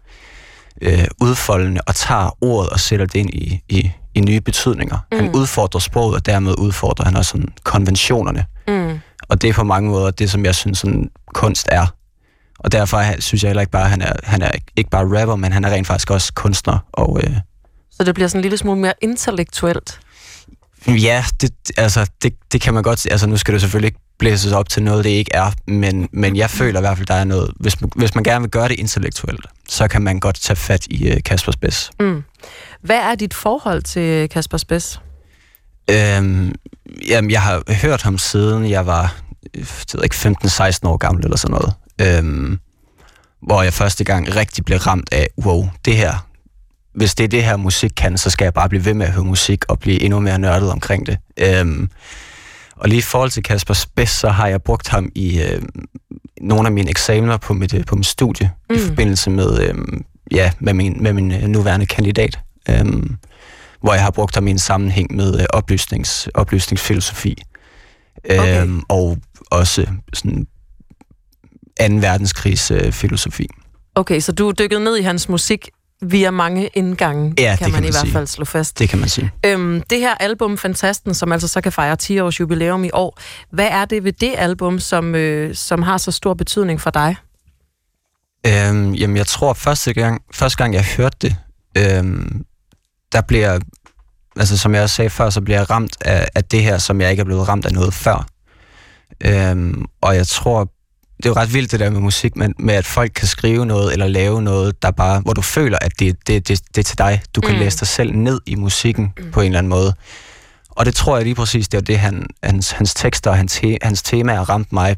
øh, 0.81 1.05
udfoldende 1.21 1.81
og 1.87 1.95
tager 1.95 2.37
ordet 2.43 2.69
og 2.69 2.79
sætter 2.79 3.05
det 3.05 3.19
ind 3.19 3.29
i, 3.29 3.61
i, 3.69 3.91
i 4.15 4.19
nye 4.21 4.41
betydninger. 4.41 4.97
Mm. 5.11 5.17
Han 5.17 5.35
udfordrer 5.35 5.79
sproget, 5.79 6.15
og 6.15 6.25
dermed 6.25 6.55
udfordrer 6.57 7.05
han 7.05 7.15
også 7.15 7.29
sådan 7.31 7.47
konventionerne. 7.63 8.45
Mm. 8.67 8.99
Og 9.29 9.41
det 9.41 9.49
er 9.49 9.53
på 9.53 9.63
mange 9.63 9.89
måder 9.89 10.11
det, 10.11 10.31
som 10.31 10.45
jeg 10.45 10.55
synes, 10.55 10.77
sådan 10.79 11.09
kunst 11.33 11.67
er. 11.71 11.85
Og 12.59 12.71
derfor 12.71 12.97
er- 12.97 13.19
synes 13.21 13.43
jeg 13.43 13.49
heller 13.49 13.61
ikke 13.61 13.71
bare, 13.71 13.83
at 13.83 13.89
han 13.89 14.01
er, 14.01 14.13
han 14.23 14.41
er 14.41 14.51
ikke 14.75 14.89
bare 14.89 15.19
rapper, 15.21 15.35
men 15.35 15.51
han 15.51 15.65
er 15.65 15.69
rent 15.69 15.87
faktisk 15.87 16.11
også 16.11 16.33
kunstner. 16.33 16.77
Og 16.93 17.19
øh, 17.23 17.35
Så 17.91 18.03
det 18.03 18.15
bliver 18.15 18.27
sådan 18.27 18.39
en 18.39 18.41
lille 18.41 18.57
smule 18.57 18.79
mere 18.79 18.93
intellektuelt. 19.01 19.99
Ja, 20.87 21.25
det, 21.41 21.51
altså, 21.77 22.09
det, 22.23 22.33
det 22.51 22.61
kan 22.61 22.73
man 22.73 22.83
godt. 22.83 23.07
Altså, 23.11 23.27
nu 23.27 23.37
skal 23.37 23.53
det 23.53 23.61
selvfølgelig 23.61 23.87
ikke 23.87 23.99
blæses 24.19 24.51
op 24.51 24.69
til 24.69 24.83
noget, 24.83 25.03
det 25.03 25.09
ikke 25.09 25.31
er, 25.33 25.51
men, 25.67 26.09
men 26.11 26.35
jeg 26.35 26.49
føler 26.49 26.79
i 26.79 26.81
hvert 26.81 26.97
fald, 26.97 27.07
der 27.07 27.13
er 27.13 27.23
noget... 27.23 27.51
Hvis 27.59 27.81
man, 27.81 27.89
hvis 27.95 28.15
man 28.15 28.23
gerne 28.23 28.41
vil 28.41 28.49
gøre 28.49 28.67
det 28.67 28.79
intellektuelt, 28.79 29.45
så 29.69 29.87
kan 29.87 30.01
man 30.01 30.19
godt 30.19 30.41
tage 30.41 30.57
fat 30.57 30.87
i 30.87 31.07
øh, 31.09 31.23
Kasper 31.25 31.51
Spes. 31.51 31.91
Mm. 31.99 32.23
Hvad 32.81 32.97
er 32.97 33.15
dit 33.15 33.33
forhold 33.33 33.81
til 33.81 34.29
Kasper 34.29 34.57
Spes? 34.57 34.99
Øhm, 35.89 36.55
jamen, 37.07 37.31
jeg 37.31 37.41
har 37.41 37.73
hørt 37.81 38.01
ham 38.01 38.17
siden 38.17 38.69
jeg 38.69 38.85
var 38.85 39.15
øh, 39.53 39.65
jeg 39.93 40.03
ikke 40.03 40.15
15-16 40.15 40.79
år 40.83 40.97
gammel 40.97 41.23
eller 41.23 41.37
sådan 41.37 41.57
noget. 41.57 41.73
Øhm, 42.01 42.59
hvor 43.41 43.61
jeg 43.61 43.73
første 43.73 44.03
gang 44.03 44.35
rigtig 44.35 44.65
blev 44.65 44.77
ramt 44.77 45.09
af, 45.11 45.27
wow, 45.45 45.69
det 45.85 45.97
her, 45.97 46.24
hvis 46.95 47.15
det 47.15 47.23
er 47.23 47.27
det 47.27 47.43
her 47.43 47.57
musik 47.57 47.91
kan, 47.97 48.17
så 48.17 48.29
skal 48.29 48.45
jeg 48.45 48.53
bare 48.53 48.69
blive 48.69 48.85
ved 48.85 48.93
med 48.93 49.05
at 49.05 49.11
høre 49.11 49.23
musik 49.23 49.65
og 49.67 49.79
blive 49.79 50.01
endnu 50.01 50.19
mere 50.19 50.39
nørdet 50.39 50.71
omkring 50.71 51.05
det. 51.05 51.17
Øhm, 51.37 51.89
og 52.75 52.89
lige 52.89 52.99
i 52.99 53.01
forhold 53.01 53.29
til 53.29 53.43
Kasper 53.43 53.73
Spes, 53.73 54.09
så 54.09 54.29
har 54.29 54.47
jeg 54.47 54.61
brugt 54.61 54.87
ham 54.87 55.09
i 55.15 55.41
øh, 55.41 55.61
nogle 56.41 56.67
af 56.67 56.71
mine 56.71 56.89
eksamener 56.89 57.37
på 57.37 57.53
mit, 57.53 57.73
øh, 57.73 57.85
på 57.85 57.95
mit 57.95 58.05
studie, 58.05 58.51
mm. 58.69 58.75
i 58.75 58.79
forbindelse 58.79 59.29
med, 59.29 59.59
øh, 59.59 59.75
ja, 60.31 60.51
med 60.59 60.73
min, 60.73 61.03
med 61.03 61.13
min 61.13 61.31
øh, 61.31 61.43
nuværende 61.43 61.85
kandidat. 61.85 62.39
Øhm, 62.69 63.15
hvor 63.81 63.93
jeg 63.93 64.03
har 64.03 64.11
brugt 64.11 64.35
ham 64.35 64.47
i 64.47 64.51
en 64.51 64.59
sammenhæng 64.59 65.15
med 65.15 65.39
øh, 65.39 65.45
oplysnings, 65.49 66.29
oplysningsfilosofi. 66.33 67.43
Okay. 68.29 68.61
Øhm, 68.61 68.81
og 68.89 69.17
også 69.51 69.85
sådan 70.13 70.47
2. 71.79 71.85
verdenskrigs 71.95 72.71
øh, 72.71 72.91
filosofi. 72.91 73.47
Okay, 73.95 74.19
så 74.19 74.31
du 74.31 74.47
er 74.47 74.51
dykket 74.51 74.81
ned 74.81 74.97
i 74.97 75.01
hans 75.01 75.29
musik 75.29 75.69
via 76.01 76.31
mange 76.31 76.67
indgange, 76.73 77.33
Ja, 77.39 77.51
det 77.51 77.59
kan 77.59 77.71
man 77.71 77.71
kan 77.71 77.83
i 77.83 77.87
man 77.87 77.91
hvert 77.91 78.01
sige. 78.01 78.11
fald 78.11 78.27
slå 78.27 78.45
fast. 78.45 78.79
Det 78.79 78.89
kan 78.89 78.99
man 78.99 79.09
sige. 79.09 79.31
Øhm, 79.45 79.81
det 79.89 79.99
her 79.99 80.15
album, 80.15 80.57
Fantasten, 80.57 81.13
som 81.13 81.31
altså 81.31 81.47
så 81.47 81.61
kan 81.61 81.71
fejre 81.71 81.95
10 81.95 82.19
års 82.19 82.39
jubilæum 82.39 82.83
i 82.83 82.89
år, 82.93 83.19
hvad 83.51 83.67
er 83.71 83.85
det 83.85 84.03
ved 84.03 84.11
det 84.13 84.33
album, 84.37 84.79
som, 84.79 85.15
øh, 85.15 85.55
som 85.55 85.81
har 85.81 85.97
så 85.97 86.11
stor 86.11 86.33
betydning 86.33 86.81
for 86.81 86.89
dig? 86.89 87.15
Øhm, 88.47 88.93
jamen, 88.93 89.17
jeg 89.17 89.27
tror, 89.27 89.53
første 89.53 89.93
gang, 89.93 90.21
første 90.33 90.57
gang 90.57 90.73
jeg 90.73 90.85
hørte 90.97 91.17
det, 91.21 91.35
øhm, 91.77 92.45
der 93.11 93.21
bliver, 93.21 93.59
altså 94.35 94.57
som 94.57 94.75
jeg 94.75 94.83
også 94.83 94.95
sagde 94.95 95.09
før, 95.09 95.29
så 95.29 95.41
bliver 95.41 95.59
jeg 95.59 95.69
ramt 95.69 95.97
af, 96.01 96.27
af 96.35 96.43
det 96.43 96.63
her, 96.63 96.77
som 96.77 97.01
jeg 97.01 97.11
ikke 97.11 97.21
er 97.21 97.25
blevet 97.25 97.47
ramt 97.47 97.65
af 97.65 97.73
noget 97.73 97.93
før. 97.93 98.25
Øhm, 99.25 99.85
og 100.01 100.15
jeg 100.15 100.27
tror, 100.27 100.67
det 101.25 101.29
er 101.31 101.33
jo 101.35 101.41
ret 101.41 101.53
vildt 101.53 101.71
det 101.71 101.79
der 101.79 101.89
med 101.89 101.99
musik, 101.99 102.35
men 102.35 102.53
med 102.59 102.73
at 102.73 102.85
folk 102.85 103.11
kan 103.15 103.27
skrive 103.27 103.65
noget 103.65 103.93
eller 103.93 104.07
lave 104.07 104.41
noget, 104.41 104.81
der 104.81 104.91
bare, 104.91 105.19
hvor 105.19 105.33
du 105.33 105.41
føler, 105.41 105.77
at 105.81 105.91
det, 105.99 106.27
det, 106.27 106.47
det, 106.47 106.61
det 106.75 106.77
er 106.77 106.83
til 106.83 106.97
dig. 106.97 107.21
Du 107.35 107.41
kan 107.41 107.53
Mm. 107.53 107.59
læse 107.59 107.79
dig 107.79 107.87
selv 107.87 108.15
ned 108.15 108.41
i 108.45 108.55
musikken 108.55 109.13
mm. 109.17 109.31
på 109.31 109.39
en 109.41 109.45
eller 109.45 109.59
anden 109.59 109.69
måde. 109.69 109.93
Og 110.69 110.85
det 110.85 110.95
tror 110.95 111.15
jeg 111.15 111.23
lige 111.25 111.35
præcis, 111.35 111.67
det 111.67 111.77
er 111.77 111.81
det, 111.81 111.99
han, 111.99 112.27
hans, 112.43 112.71
hans 112.71 112.93
tekster 112.93 113.31
og 113.31 113.37
hans, 113.37 113.53
te, 113.53 113.77
hans 113.81 114.03
temaer 114.03 114.49
ramt 114.49 114.73
mig 114.73 114.95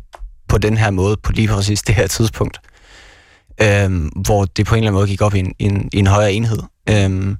på 0.47 0.57
den 0.57 0.77
her 0.77 0.91
måde, 0.91 1.17
på 1.23 1.31
lige 1.31 1.47
præcis 1.47 1.81
det 1.81 1.95
her 1.95 2.07
tidspunkt 2.07 2.59
øhm, 3.61 4.07
hvor 4.25 4.45
det 4.45 4.65
på 4.65 4.75
en 4.75 4.79
eller 4.79 4.89
anden 4.89 4.99
måde 4.99 5.07
gik 5.07 5.21
op 5.21 5.35
i 5.35 5.39
en, 5.39 5.53
i 5.59 5.63
en, 5.63 5.89
i 5.93 5.97
en 5.99 6.07
højere 6.07 6.33
enhed. 6.33 6.59
Øhm, 6.89 7.37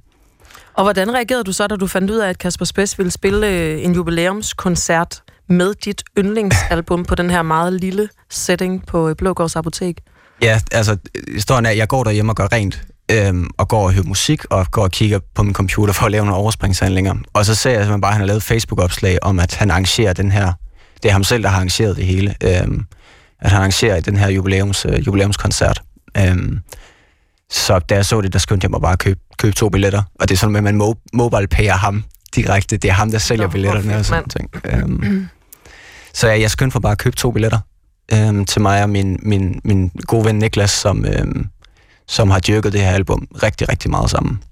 Og 0.74 0.84
hvordan 0.84 1.14
reagerede 1.14 1.44
du 1.44 1.52
så, 1.52 1.66
da 1.66 1.76
du 1.76 1.86
fandt 1.86 2.10
ud 2.10 2.16
af, 2.16 2.28
at 2.28 2.38
Kasper 2.38 2.64
Spes 2.64 2.98
ville 2.98 3.10
spille 3.10 3.46
øh, 3.48 3.84
en 3.84 3.94
jubilæumskoncert 3.94 5.22
med 5.48 5.74
dit 5.84 6.02
yndlingsalbum 6.18 7.04
på 7.04 7.14
den 7.14 7.30
her 7.30 7.42
meget 7.42 7.72
lille 7.72 8.08
setting 8.30 8.86
på 8.86 9.08
øh, 9.08 9.16
Blågårds 9.16 9.56
Apotek? 9.56 10.00
ja, 10.42 10.60
altså, 10.72 10.96
historien 11.34 11.66
er, 11.66 11.70
at 11.70 11.76
jeg 11.76 11.88
går 11.88 12.04
derhjemme 12.04 12.32
og 12.32 12.36
gør 12.36 12.48
rent, 12.52 12.82
øhm, 13.10 13.50
og 13.58 13.68
går 13.68 13.84
og 13.84 13.92
hører 13.92 14.04
musik, 14.04 14.44
og 14.50 14.70
går 14.70 14.82
og 14.82 14.90
kigger 14.90 15.18
på 15.34 15.42
min 15.42 15.54
computer 15.54 15.92
for 15.94 16.06
at 16.06 16.12
lave 16.12 16.24
nogle 16.24 16.40
overspringshandlinger. 16.40 17.14
Og 17.32 17.44
så 17.44 17.54
ser 17.54 17.70
jeg 17.70 17.78
simpelthen 17.78 18.00
bare, 18.00 18.10
at 18.10 18.14
han 18.14 18.20
har 18.20 18.26
lavet 18.26 18.36
et 18.36 18.42
Facebook-opslag 18.42 19.18
om, 19.22 19.38
at 19.38 19.54
han 19.54 19.70
arrangerer 19.70 20.12
den 20.12 20.32
her, 20.32 20.52
det 21.02 21.08
er 21.08 21.12
ham 21.12 21.24
selv, 21.24 21.42
der 21.42 21.48
har 21.48 21.56
arrangeret 21.56 21.96
det 21.96 22.06
hele, 22.06 22.34
øhm, 22.42 22.84
at 23.40 23.50
han 23.50 23.58
arrangerer 23.58 24.00
den 24.00 24.16
her 24.16 24.28
jubilæums, 24.28 24.86
øh, 24.88 25.06
jubilæumskoncert. 25.06 25.82
Øhm, 26.16 26.58
så 27.50 27.78
da 27.78 27.94
jeg 27.94 28.06
så 28.06 28.20
det, 28.20 28.32
der 28.32 28.38
skyndte 28.38 28.64
jeg 28.64 28.70
mig 28.70 28.80
bare 28.80 28.92
at 28.92 28.98
købe, 28.98 29.20
købe 29.38 29.54
to 29.54 29.68
billetter. 29.68 30.02
Og 30.20 30.28
det 30.28 30.34
er 30.34 30.38
sådan 30.38 30.52
med, 30.52 30.58
at 30.68 30.74
man 30.74 30.80
mo- 30.80 31.06
mobile 31.12 31.46
payer 31.46 31.74
ham 31.74 32.04
direkte. 32.34 32.76
Det 32.76 32.88
er 32.88 32.94
ham, 32.94 33.10
der 33.10 33.18
sælger 33.18 33.46
Nå, 33.46 33.50
billetterne 33.52 33.96
og 33.96 34.04
sådan 34.04 34.28
ting. 34.28 34.50
Øhm, 34.64 35.28
så 36.12 36.28
jeg, 36.28 36.40
jeg 36.40 36.50
skyndte 36.50 36.76
mig 36.76 36.82
bare 36.82 36.92
at 36.92 36.98
købe 36.98 37.16
to 37.16 37.30
billetter 37.30 37.58
øhm, 38.12 38.44
til 38.44 38.62
mig 38.62 38.82
og 38.82 38.90
min, 38.90 39.18
min, 39.22 39.60
min 39.64 39.88
gode 40.06 40.24
ven 40.24 40.38
Niklas, 40.38 40.70
som, 40.70 41.04
øhm, 41.04 41.46
som 42.06 42.30
har 42.30 42.40
dyrket 42.40 42.72
det 42.72 42.80
her 42.80 42.90
album 42.90 43.28
rigtig, 43.42 43.68
rigtig 43.68 43.90
meget 43.90 44.10
sammen. 44.10 44.42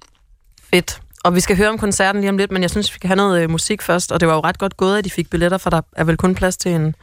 Fedt. 0.71 1.01
Og 1.25 1.35
vi 1.35 1.41
skal 1.41 1.57
høre 1.57 1.69
om 1.69 1.79
koncerten 1.79 2.21
lige 2.21 2.31
om 2.31 2.37
lidt, 2.39 2.51
men 2.51 2.63
jeg 2.63 2.71
synes, 2.71 2.95
vi 2.95 2.99
kan 2.99 3.09
have 3.09 3.17
noget 3.17 3.43
øh, 3.43 3.51
musik 3.51 3.83
først. 3.83 4.13
Og 4.13 4.21
det 4.21 4.29
var 4.29 4.35
jo 4.35 4.41
ret 4.41 4.59
godt 4.59 4.77
gået, 4.77 4.99
at 4.99 5.05
de 5.05 5.11
fik 5.11 5.31
billetter, 5.31 5.59
for 5.59 5.71
der 5.71 5.81
er 5.97 6.05
vel 6.05 6.17
kun 6.17 6.35
plads 6.35 6.57
til 6.57 6.73
en 6.73 6.95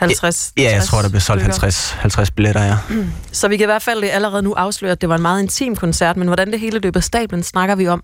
50 0.00 0.52
Ja, 0.56 0.62
jeg 0.62 0.72
60 0.72 0.88
tror, 0.88 1.02
der 1.02 1.08
blev 1.08 1.20
solgt 1.20 1.42
stykker. 1.42 1.60
50, 1.60 1.90
50 1.90 2.30
billetter, 2.30 2.62
ja. 2.62 2.76
Så 3.32 3.48
vi 3.48 3.56
kan 3.56 3.64
i 3.64 3.66
hvert 3.66 3.82
fald 3.82 4.04
allerede 4.04 4.42
nu 4.42 4.52
afsløre, 4.52 4.92
at 4.92 5.00
det 5.00 5.08
var 5.08 5.14
en 5.14 5.22
meget 5.22 5.42
intim 5.42 5.76
koncert, 5.76 6.16
men 6.16 6.28
hvordan 6.28 6.52
det 6.52 6.60
hele 6.60 6.78
løb 6.78 6.96
af 6.96 7.04
stablen, 7.04 7.42
snakker 7.42 7.74
vi 7.74 7.88
om 7.88 8.02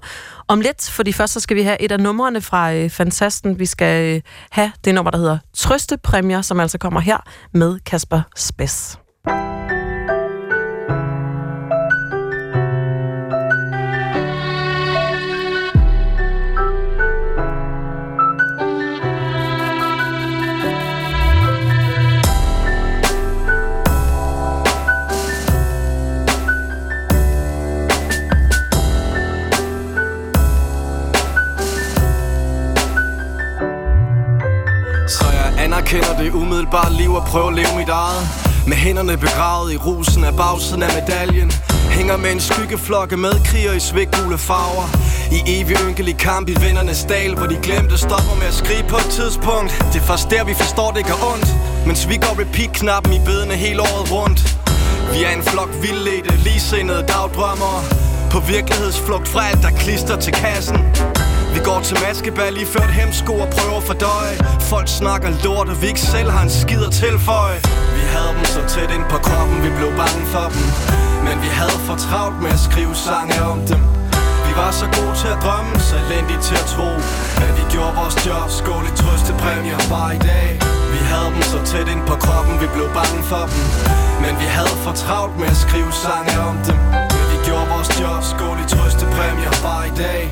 om 0.49 0.61
lidt, 0.61 0.91
fordi 0.91 1.13
først 1.13 1.33
så 1.33 1.41
skal 1.41 1.57
vi 1.57 1.63
have 1.63 1.83
et 1.83 1.93
af 1.93 2.01
numrene 2.01 2.41
fra 2.41 2.73
øh, 2.73 2.91
Fantasten. 2.91 3.59
Vi 3.59 3.67
skal 3.67 4.15
øh, 4.15 4.23
have 4.51 4.73
det 4.85 4.95
nummer, 4.95 5.11
der 5.11 5.19
hedder 5.19 5.39
Trøstepræmier, 5.57 6.43
som 6.43 6.61
altså 6.61 6.79
kommer 6.79 7.01
her 7.01 7.19
med 7.55 7.79
Kasper 7.87 8.23
Spes. 8.37 8.99
Så 9.29 9.76
kender 35.87 36.17
det 36.19 36.33
umiddelbare 36.33 36.93
liv 36.93 37.15
og 37.15 37.25
prøver 37.25 37.49
at 37.49 37.55
leve 37.55 37.73
mit 37.77 37.89
eget. 37.89 38.25
Med 38.67 38.77
hænderne 38.77 39.17
begravet 39.17 39.73
i 39.73 39.77
rusen 39.77 40.25
af 40.25 40.37
bagsiden 40.37 40.83
af 40.83 40.93
medaljen. 41.01 41.51
Hænger 41.91 42.17
med 42.17 42.31
en 42.33 42.41
skyggeflokke 42.41 43.17
med 43.17 43.35
kriger 43.45 43.73
i 43.73 43.81
svæggule 43.81 44.39
farver. 44.39 44.87
I 45.33 45.39
evig 45.47 45.77
ynkelig 45.89 46.17
kamp 46.17 46.49
i 46.49 46.57
vennernes 46.65 47.05
dal 47.05 47.35
Hvor 47.35 47.47
de 47.47 47.57
glemte 47.63 47.99
stopper 47.99 48.37
med 48.39 48.47
at 48.47 48.55
skrige 48.55 48.85
på 48.89 48.97
et 48.97 49.11
tidspunkt. 49.19 49.71
Det 49.93 49.99
er 50.03 50.07
først 50.11 50.31
der 50.31 50.45
vi 50.45 50.55
forstår 50.55 50.91
det 50.91 51.07
gør 51.07 51.19
ondt. 51.33 51.49
Mens 51.87 52.09
vi 52.09 52.17
går 52.17 52.35
repeat-knappen 52.43 53.13
i 53.13 53.21
bedene 53.29 53.55
hele 53.55 53.81
året 53.83 54.13
rundt. 54.13 54.41
Vi 55.13 55.19
er 55.25 55.33
en 55.39 55.43
flok 55.43 55.71
vildledte, 55.83 56.33
ligesindede 56.47 57.03
dagdrømmere. 57.13 57.81
På 58.31 58.39
virkelighedsflugt 58.41 59.29
fra 59.29 59.49
alt 59.49 59.63
der 59.63 59.71
klister 59.71 60.17
til 60.25 60.33
kassen 60.33 60.79
vi 61.55 61.61
går 61.69 61.81
til 61.89 61.97
maskebal, 62.07 62.53
lige 62.53 62.67
ført 62.67 62.91
hemsko 62.91 63.33
og 63.45 63.49
prøver 63.57 63.81
for 63.81 63.95
døje 63.95 64.37
Folk 64.73 64.89
snakker 65.01 65.31
lort, 65.45 65.69
og 65.73 65.77
vi 65.83 65.87
ikke 65.93 66.05
selv 66.15 66.31
har 66.37 66.43
en 66.49 66.55
skid 66.63 66.83
at 66.89 66.93
tilføje. 67.05 67.59
Vi 67.99 68.05
havde 68.15 68.33
dem 68.37 68.45
så 68.55 68.61
tæt 68.75 68.91
ind 68.97 69.07
på 69.13 69.19
kroppen, 69.27 69.57
vi 69.67 69.71
blev 69.79 69.91
bange 70.03 70.23
for 70.35 70.47
dem. 70.55 70.65
Men 71.27 71.37
vi 71.45 71.51
havde 71.61 71.79
for 71.89 71.97
travlt 72.07 72.39
med 72.45 72.51
at 72.59 72.63
skrive 72.69 72.95
sange 73.07 73.37
om 73.53 73.59
dem. 73.71 73.83
Vi 74.47 74.53
var 74.61 74.71
så 74.81 74.87
gode 74.97 75.15
til 75.23 75.29
at 75.35 75.39
drømme, 75.45 75.73
så 75.89 75.97
elendige 76.05 76.41
til 76.49 76.57
at 76.63 76.67
tro. 76.75 76.89
At 77.45 77.53
vi 77.59 77.65
gjorde 77.75 77.95
vores 78.01 78.17
job, 78.27 78.49
skål 78.61 78.85
i 78.91 78.93
trøstepræmier 79.01 79.81
bare 79.95 80.11
i 80.19 80.21
dag. 80.31 80.49
Vi 80.95 81.01
havde 81.11 81.31
dem 81.35 81.43
så 81.53 81.59
tæt 81.71 81.89
ind 81.95 82.03
på 82.11 82.17
kroppen, 82.25 82.55
vi 82.63 82.69
blev 82.75 82.89
bange 83.01 83.21
for 83.31 83.45
dem. 83.53 83.63
Men 84.25 84.33
vi 84.43 84.49
havde 84.57 84.77
for 84.85 84.95
travlt 85.03 85.37
med 85.41 85.49
at 85.55 85.59
skrive 85.67 85.93
sange 86.05 86.35
om 86.49 86.57
dem. 86.67 86.79
Men 87.15 87.25
vi 87.33 87.39
gjorde 87.47 87.67
vores 87.75 87.91
job, 88.01 88.21
skål 88.33 88.59
i 88.65 88.67
trøstepræmier 88.73 89.55
bare 89.67 89.83
i 89.91 89.95
dag. 90.05 90.23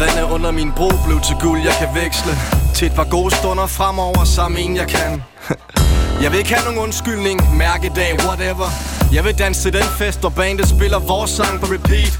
Vandet 0.00 0.22
under 0.34 0.50
min 0.50 0.72
bro 0.76 0.90
blev 1.06 1.20
til 1.20 1.36
guld, 1.40 1.60
jeg 1.62 1.74
kan 1.80 1.88
veksle 2.02 2.32
Til 2.74 2.86
et 2.86 2.94
par 2.94 3.04
gode 3.04 3.34
stunder 3.34 3.66
fremover 3.66 4.24
sammen 4.24 4.60
en, 4.60 4.76
jeg 4.76 4.88
kan. 4.88 5.22
Jeg 6.22 6.30
vil 6.30 6.38
ikke 6.38 6.54
have 6.54 6.64
nogen 6.64 6.80
undskyldning, 6.86 7.56
mærkedag, 7.56 8.12
whatever. 8.26 8.68
Jeg 9.12 9.24
vil 9.24 9.38
danse 9.38 9.62
til 9.62 9.72
den 9.72 9.88
fest, 9.98 10.20
hvor 10.20 10.28
bandet 10.28 10.68
spiller 10.68 10.98
vores 10.98 11.30
sang 11.30 11.60
på 11.60 11.66
repeat. 11.66 12.12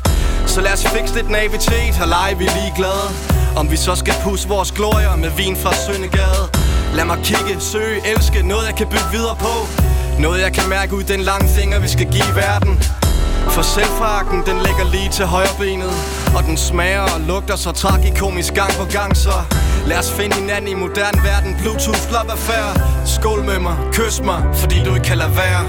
Så 0.47 0.61
lad 0.61 0.73
os 0.73 0.87
fikse 0.87 1.15
lidt 1.15 1.31
navitet 1.31 1.95
og 2.03 2.09
lege 2.09 2.39
vi 2.39 2.45
ligeglade. 2.45 3.09
Om 3.57 3.71
vi 3.71 3.77
så 3.77 3.95
skal 3.95 4.15
pusse 4.23 4.49
vores 4.49 4.73
glorier 4.73 5.17
med 5.17 5.31
vin 5.31 5.57
fra 5.57 5.73
Søndegade 5.75 6.69
Lad 6.95 7.05
mig 7.05 7.19
kigge, 7.25 7.61
søge, 7.61 8.01
elske, 8.13 8.43
noget 8.43 8.67
jeg 8.67 8.75
kan 8.77 8.87
bygge 8.87 9.11
videre 9.13 9.37
på. 9.41 9.55
Noget 10.19 10.41
jeg 10.41 10.53
kan 10.53 10.69
mærke 10.69 10.97
ud 10.97 11.03
den 11.03 11.21
lange 11.21 11.49
finger, 11.49 11.81
vi 11.81 11.89
skal 11.89 12.07
give 12.13 12.35
verden 12.35 12.83
for 13.51 13.63
selvfrakken, 13.63 14.39
den 14.47 14.57
ligger 14.67 14.85
lige 14.95 15.11
til 15.11 15.27
højre 15.27 15.55
benet 15.59 15.93
Og 16.37 16.43
den 16.49 16.57
smager 16.57 17.07
og 17.15 17.21
lugter 17.21 17.57
så 17.57 17.73
tragikomisk 17.73 18.55
gang 18.55 18.73
på 18.81 18.85
gang 18.97 19.17
Så 19.17 19.37
lad 19.87 19.99
os 19.99 20.13
finde 20.13 20.37
hinanden 20.37 20.69
i 20.69 20.75
modern 20.75 21.19
verden. 21.29 21.57
Bluetooth, 21.61 22.03
flop 22.09 22.29
affære 22.31 22.73
Skål 23.07 23.45
med 23.45 23.59
mig, 23.59 23.77
kys 23.93 24.21
mig, 24.21 24.41
fordi 24.55 24.79
du 24.85 24.91
ikke 24.95 25.07
kan 25.11 25.19
lade 25.19 25.37
være. 25.43 25.63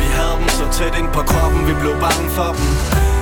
Vi 0.00 0.06
havde 0.16 0.36
dem 0.40 0.48
så 0.48 0.64
tæt 0.78 0.94
ind 1.00 1.08
på 1.16 1.22
kroppen, 1.30 1.60
vi 1.68 1.74
blev 1.82 1.94
bange 2.06 2.26
for 2.38 2.50
dem. 2.56 2.68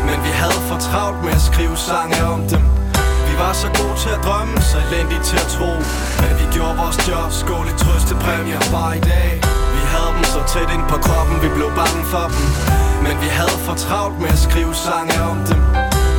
Men 0.08 0.18
vi 0.26 0.32
havde 0.42 0.60
for 0.68 0.78
travlt 0.88 1.20
med 1.24 1.32
at 1.38 1.44
skrive 1.50 1.76
sange 1.76 2.18
om 2.34 2.40
dem. 2.52 2.62
Vi 3.28 3.34
var 3.42 3.52
så 3.52 3.68
gode 3.78 3.96
til 4.02 4.10
at 4.16 4.20
drømme, 4.26 4.54
så 4.70 4.76
elendige 4.86 5.22
til 5.30 5.36
at 5.44 5.48
tro. 5.56 5.70
Men 6.22 6.32
vi 6.40 6.44
gjorde 6.54 6.76
vores 6.82 6.98
job, 7.08 7.28
skål 7.42 7.66
i 7.72 7.74
trøstepræmier 7.82 8.60
bare 8.72 8.96
i 8.96 9.00
dag 9.00 9.53
dem 10.14 10.24
så 10.34 10.40
tæt 10.52 10.68
ind 10.76 10.84
på 10.92 10.96
kroppen, 11.06 11.36
vi 11.44 11.48
blev 11.58 11.70
bange 11.82 12.02
for 12.12 12.26
dem. 12.34 12.46
Men 13.06 13.14
vi 13.24 13.28
havde 13.38 13.58
for 13.66 13.74
travlt 13.84 14.16
med 14.22 14.30
at 14.36 14.40
skrive 14.48 14.74
sange 14.86 15.16
om 15.30 15.38
dem. 15.50 15.60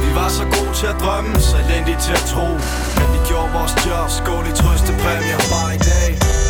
Vi 0.03 0.09
var 0.19 0.29
så 0.39 0.43
gode 0.55 0.73
til 0.79 0.87
at 0.93 0.97
drømme, 1.03 1.33
så 1.49 1.55
elendige 1.63 1.99
til 2.05 2.13
at 2.19 2.25
tro. 2.33 2.47
Men 2.97 3.07
vi 3.13 3.19
gjorde 3.29 3.49
vores 3.57 3.73
job, 3.85 4.07
skål 4.19 4.45
i 4.51 4.53
trøstepræmier 4.61 5.39
bare 5.53 5.71
i 5.79 5.81
dag 5.91 6.44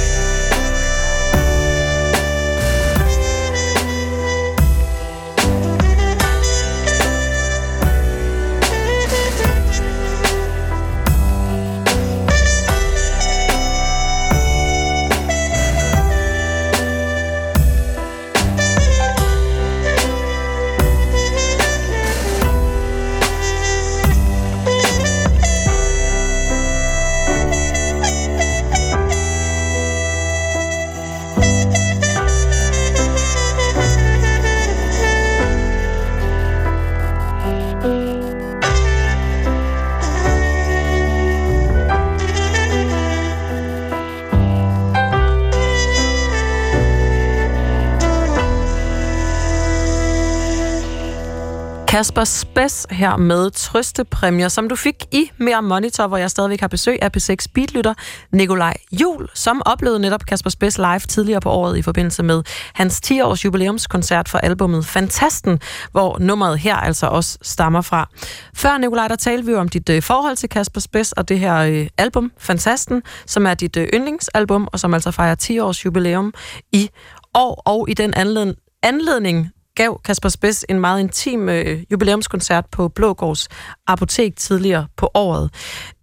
Kasper 51.95 52.23
Spes 52.23 52.88
her 52.91 53.17
med 53.17 53.51
trøstepræmier, 53.51 54.47
som 54.47 54.69
du 54.69 54.75
fik 54.75 54.95
i 55.12 55.31
Mere 55.38 55.62
Monitor, 55.62 56.08
hvor 56.08 56.17
jeg 56.17 56.31
stadigvæk 56.31 56.60
har 56.60 56.67
besøg 56.67 56.99
af 57.01 57.17
P6 57.17 57.36
Beatlytter, 57.53 57.93
Nikolaj 58.31 58.73
Jul, 58.91 59.29
som 59.34 59.62
oplevede 59.65 59.99
netop 59.99 60.25
Kasper 60.25 60.49
Spes 60.49 60.77
live 60.77 60.99
tidligere 60.99 61.41
på 61.41 61.49
året 61.49 61.77
i 61.77 61.81
forbindelse 61.81 62.23
med 62.23 62.43
hans 62.73 63.01
10-års 63.05 63.45
jubilæumskoncert 63.45 64.29
for 64.29 64.38
albumet 64.38 64.86
Fantasten, 64.86 65.60
hvor 65.91 66.17
nummeret 66.19 66.60
her 66.60 66.75
altså 66.75 67.08
også 67.08 67.38
stammer 67.41 67.81
fra. 67.81 68.10
Før 68.55 68.77
Nikolaj, 68.77 69.08
der 69.08 69.15
talte 69.15 69.45
vi 69.45 69.51
jo 69.51 69.60
om 69.60 69.69
dit 69.69 69.89
øh, 69.89 70.01
forhold 70.01 70.36
til 70.36 70.49
Kasper 70.49 70.81
Spes 70.81 71.12
og 71.12 71.29
det 71.29 71.39
her 71.39 71.55
øh, 71.58 71.88
album 71.97 72.31
Fantasten, 72.38 73.03
som 73.25 73.47
er 73.47 73.53
dit 73.53 73.77
øh, 73.77 73.88
yndlingsalbum, 73.93 74.67
og 74.71 74.79
som 74.79 74.93
altså 74.93 75.12
fejrer 75.12 75.36
10-års 75.43 75.86
jubilæum 75.86 76.34
i 76.71 76.89
år, 77.34 77.62
og 77.65 77.89
i 77.89 77.93
den 77.93 78.13
anledning 78.13 78.58
anledning 78.84 79.51
gav 79.75 80.01
Kasper 80.05 80.29
Spids 80.29 80.65
en 80.69 80.79
meget 80.79 80.99
intim 80.99 81.49
øh, 81.49 81.83
jubilæumskoncert 81.91 82.65
på 82.71 82.88
Blågårds 82.88 83.47
Apotek 83.88 84.38
tidligere 84.38 84.88
på 84.97 85.11
året. 85.13 85.49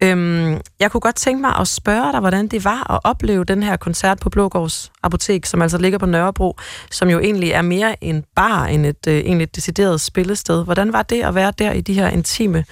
Øhm, 0.03 0.61
jeg 0.79 0.91
kunne 0.91 1.01
godt 1.01 1.15
tænke 1.15 1.41
mig 1.41 1.55
at 1.59 1.67
spørge 1.67 2.11
dig, 2.11 2.19
hvordan 2.19 2.47
det 2.47 2.65
var 2.65 2.91
at 2.91 2.99
opleve 3.03 3.43
den 3.45 3.63
her 3.63 3.77
koncert 3.77 4.19
på 4.19 4.29
Blågårds 4.29 4.91
Apotek, 5.03 5.45
som 5.45 5.61
altså 5.61 5.77
ligger 5.77 5.97
på 5.99 6.05
Nørrebro, 6.05 6.57
som 6.91 7.09
jo 7.09 7.19
egentlig 7.19 7.51
er 7.51 7.61
mere 7.61 8.03
en 8.03 8.23
bar 8.35 8.65
end 8.65 8.85
et 8.85 9.07
øh, 9.07 9.17
egentlig 9.17 9.55
decideret 9.55 10.01
spillested. 10.01 10.63
Hvordan 10.63 10.93
var 10.93 11.01
det 11.01 11.23
at 11.23 11.35
være 11.35 11.53
der 11.59 11.71
i 11.71 11.81
de 11.81 11.93
her 11.93 12.09
intime 12.09 12.65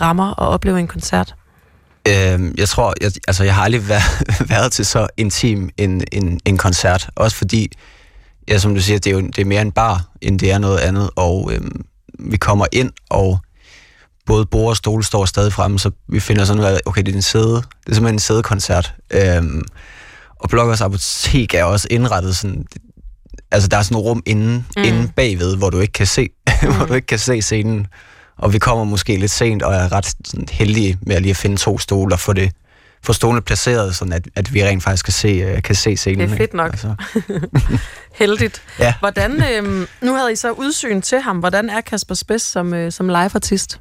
rammer 0.00 0.30
og 0.30 0.48
opleve 0.48 0.78
en 0.78 0.88
koncert? 0.88 1.34
Øhm, 2.08 2.54
jeg 2.58 2.68
tror, 2.68 2.94
jeg, 3.00 3.10
altså 3.28 3.44
jeg 3.44 3.54
har 3.54 3.62
aldrig 3.64 3.88
været, 3.88 4.48
været 4.48 4.72
til 4.72 4.86
så 4.86 5.06
intim 5.16 5.70
en, 5.76 6.04
en, 6.12 6.40
en 6.44 6.58
koncert. 6.58 7.08
Også 7.16 7.36
fordi 7.36 7.72
ja, 8.48 8.58
som 8.58 8.74
du 8.74 8.80
siger, 8.80 8.98
det 8.98 9.10
er 9.10 9.14
jo 9.14 9.20
det 9.20 9.38
er 9.38 9.44
mere 9.44 9.62
en 9.62 9.72
bar, 9.72 10.04
end 10.20 10.38
det 10.38 10.52
er 10.52 10.58
noget 10.58 10.78
andet, 10.78 11.10
og 11.16 11.50
øhm, 11.52 11.84
vi 12.18 12.36
kommer 12.36 12.66
ind, 12.72 12.90
og 13.10 13.38
både 14.26 14.46
bord 14.46 14.68
og 14.70 14.76
stole 14.76 15.04
står 15.04 15.24
stadig 15.24 15.52
fremme, 15.52 15.78
så 15.78 15.90
vi 16.08 16.20
finder 16.20 16.44
sådan, 16.44 16.64
at 16.64 16.80
okay, 16.86 17.02
det 17.02 17.12
er 17.12 17.16
en 17.16 17.22
sæde, 17.22 17.54
det 17.54 17.88
er 17.88 17.94
simpelthen 17.94 18.14
en 18.14 18.18
sædekoncert. 18.18 18.94
Øhm, 19.10 19.62
og 20.40 20.50
Blokkers 20.50 20.80
Apotek 20.80 21.54
er 21.54 21.64
også 21.64 21.88
indrettet 21.90 22.36
sådan, 22.36 22.66
altså 23.50 23.68
der 23.68 23.76
er 23.76 23.82
sådan 23.82 23.98
et 23.98 24.04
rum 24.04 24.22
inde, 24.26 24.64
mm. 24.76 24.82
inde 24.82 25.12
bagved, 25.16 25.56
hvor 25.56 25.70
du 25.70 25.80
ikke 25.80 25.92
kan 25.92 26.06
se, 26.06 26.28
mm. 26.62 26.74
hvor 26.74 26.86
du 26.86 26.94
ikke 26.94 27.06
kan 27.06 27.18
se 27.18 27.42
scenen. 27.42 27.86
Og 28.38 28.52
vi 28.52 28.58
kommer 28.58 28.84
måske 28.84 29.16
lidt 29.16 29.30
sent, 29.30 29.62
og 29.62 29.74
er 29.74 29.92
ret 29.92 30.06
sådan, 30.06 30.46
heldige 30.50 30.98
med 31.02 31.16
at 31.16 31.22
lige 31.22 31.34
finde 31.34 31.56
to 31.56 31.78
stole 31.78 32.14
og 32.14 32.20
få 32.20 32.32
det 32.32 32.52
få 33.04 33.12
stolene 33.12 33.42
placeret, 33.42 33.96
sådan 33.96 34.12
at, 34.12 34.28
at 34.34 34.54
vi 34.54 34.64
rent 34.64 34.82
faktisk 34.82 35.04
kan 35.04 35.12
se, 35.12 35.54
uh, 35.54 35.62
kan 35.62 35.74
se 35.74 35.96
scenen. 35.96 36.28
Det 36.28 36.32
er 36.32 36.36
fedt 36.36 36.54
nok. 36.54 36.70
Altså. 36.70 36.94
Heldigt. 38.20 38.62
Ja. 38.78 38.94
Hvordan, 38.98 39.42
øhm, 39.52 39.86
nu 40.02 40.14
havde 40.14 40.32
I 40.32 40.36
så 40.36 40.50
udsyn 40.50 41.00
til 41.00 41.20
ham. 41.20 41.38
Hvordan 41.38 41.70
er 41.70 41.80
Kasper 41.80 42.14
Spes 42.14 42.42
som, 42.42 42.74
øh, 42.74 42.92
som 42.92 43.08
live-artist? 43.08 43.80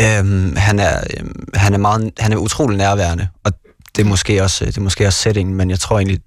Øhm, 0.00 0.56
han, 0.56 0.78
er, 0.78 1.00
øhm, 1.18 1.48
han, 1.54 1.74
er 1.74 1.78
meget, 1.78 2.12
han 2.18 2.32
er 2.32 2.36
utrolig 2.36 2.78
nærværende, 2.78 3.28
og 3.44 3.52
det 3.96 4.02
er 4.02 4.06
måske 4.06 4.42
også, 4.42 4.64
det 4.64 4.76
er 4.76 4.80
måske 4.80 5.06
også 5.06 5.18
settingen, 5.18 5.54
men 5.54 5.70
jeg 5.70 5.80
tror 5.80 5.98
egentlig, 5.98 6.20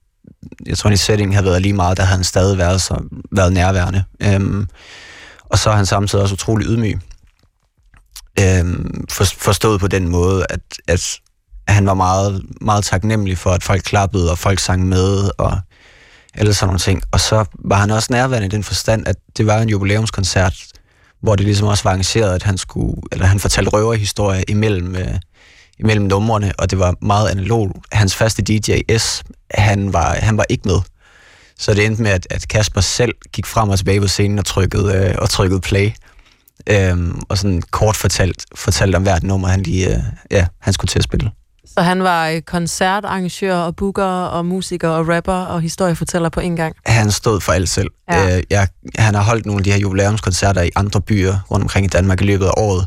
jeg 0.65 0.77
tror 0.77 0.87
egentlig, 0.87 0.99
settingen 0.99 1.35
har 1.35 1.41
været 1.41 1.61
lige 1.61 1.73
meget, 1.73 1.97
der 1.97 2.03
havde 2.03 2.17
han 2.17 2.23
stadig 2.23 2.57
været, 2.57 2.81
så, 2.81 3.03
været 3.31 3.53
nærværende. 3.53 4.03
Øhm, 4.23 4.67
og 5.45 5.59
så 5.59 5.69
er 5.69 5.75
han 5.75 5.85
samtidig 5.85 6.23
også 6.23 6.33
utrolig 6.33 6.67
ydmyg. 6.67 6.99
Øhm, 8.39 9.05
for, 9.11 9.23
forstået 9.23 9.79
på 9.79 9.87
den 9.87 10.07
måde, 10.07 10.45
at, 10.49 10.59
at 10.87 11.19
han 11.71 11.85
var 11.85 11.93
meget, 11.93 12.43
meget 12.61 12.83
taknemmelig 12.83 13.37
for, 13.37 13.49
at 13.49 13.63
folk 13.63 13.81
klappede, 13.81 14.31
og 14.31 14.37
folk 14.37 14.59
sang 14.59 14.87
med, 14.87 15.29
og 15.37 15.57
alle 16.33 16.53
sådan 16.53 16.67
nogle 16.67 16.79
ting. 16.79 17.03
Og 17.11 17.19
så 17.19 17.45
var 17.59 17.75
han 17.75 17.91
også 17.91 18.07
nærværende 18.11 18.45
i 18.45 18.49
den 18.49 18.63
forstand, 18.63 19.07
at 19.07 19.15
det 19.37 19.45
var 19.45 19.59
en 19.59 19.69
jubilæumskoncert, 19.69 20.53
hvor 21.21 21.35
det 21.35 21.45
ligesom 21.45 21.67
også 21.67 21.83
var 21.83 21.91
arrangeret, 21.91 22.35
at 22.35 22.43
han 22.43 22.57
skulle, 22.57 23.01
eller 23.11 23.25
han 23.25 23.39
fortalte 23.39 23.71
røverhistorier 23.71 24.43
imellem, 24.47 24.95
øh, 24.95 25.15
imellem 25.79 26.05
numrene, 26.05 26.53
og 26.57 26.71
det 26.71 26.79
var 26.79 26.95
meget 27.01 27.29
analog. 27.29 27.81
Hans 27.91 28.15
faste 28.15 28.41
DJ 28.41 28.97
S, 28.97 29.23
han 29.51 29.93
var, 29.93 30.15
han 30.15 30.37
var 30.37 30.45
ikke 30.49 30.67
med. 30.67 30.79
Så 31.57 31.73
det 31.73 31.85
endte 31.85 32.01
med, 32.03 32.11
at, 32.11 32.27
at 32.29 32.47
Kasper 32.47 32.81
selv 32.81 33.13
gik 33.33 33.45
frem 33.45 33.69
og 33.69 33.77
tilbage 33.77 34.01
på 34.01 34.07
scenen 34.07 34.39
og 34.39 34.45
trykkede, 34.45 34.95
øh, 34.95 35.15
og 35.17 35.29
trykkede 35.29 35.61
play. 35.61 35.91
Øhm, 36.67 37.21
og 37.29 37.37
sådan 37.37 37.61
kort 37.71 37.95
fortalt, 37.95 38.45
fortalt 38.55 38.95
om 38.95 39.03
hvert 39.03 39.23
nummer, 39.23 39.47
han 39.47 39.63
lige, 39.63 39.95
øh, 39.95 40.03
ja, 40.31 40.47
han 40.59 40.73
skulle 40.73 40.89
til 40.89 40.99
at 40.99 41.03
spille. 41.03 41.31
Så 41.73 41.81
han 41.81 42.03
var 42.03 42.39
koncertarrangør 42.45 43.55
og 43.55 43.75
booker 43.75 44.03
og 44.05 44.45
musiker 44.45 44.89
og 44.89 45.07
rapper 45.07 45.33
og 45.33 45.61
historiefortæller 45.61 46.29
på 46.29 46.39
en 46.39 46.55
gang? 46.55 46.75
Han 46.85 47.11
stod 47.11 47.41
for 47.41 47.51
alt 47.51 47.69
selv. 47.69 47.89
Ja. 48.11 48.37
Øh, 48.37 48.43
jeg, 48.49 48.67
han 48.97 49.15
har 49.15 49.23
holdt 49.23 49.45
nogle 49.45 49.59
af 49.59 49.63
de 49.63 49.71
her 49.71 49.79
jubilæumskoncerter 49.79 50.61
i 50.61 50.69
andre 50.75 51.01
byer 51.01 51.37
rundt 51.51 51.63
omkring 51.63 51.85
i 51.85 51.89
Danmark 51.89 52.21
i 52.21 52.25
løbet 52.25 52.45
af 52.45 52.51
året. 52.57 52.85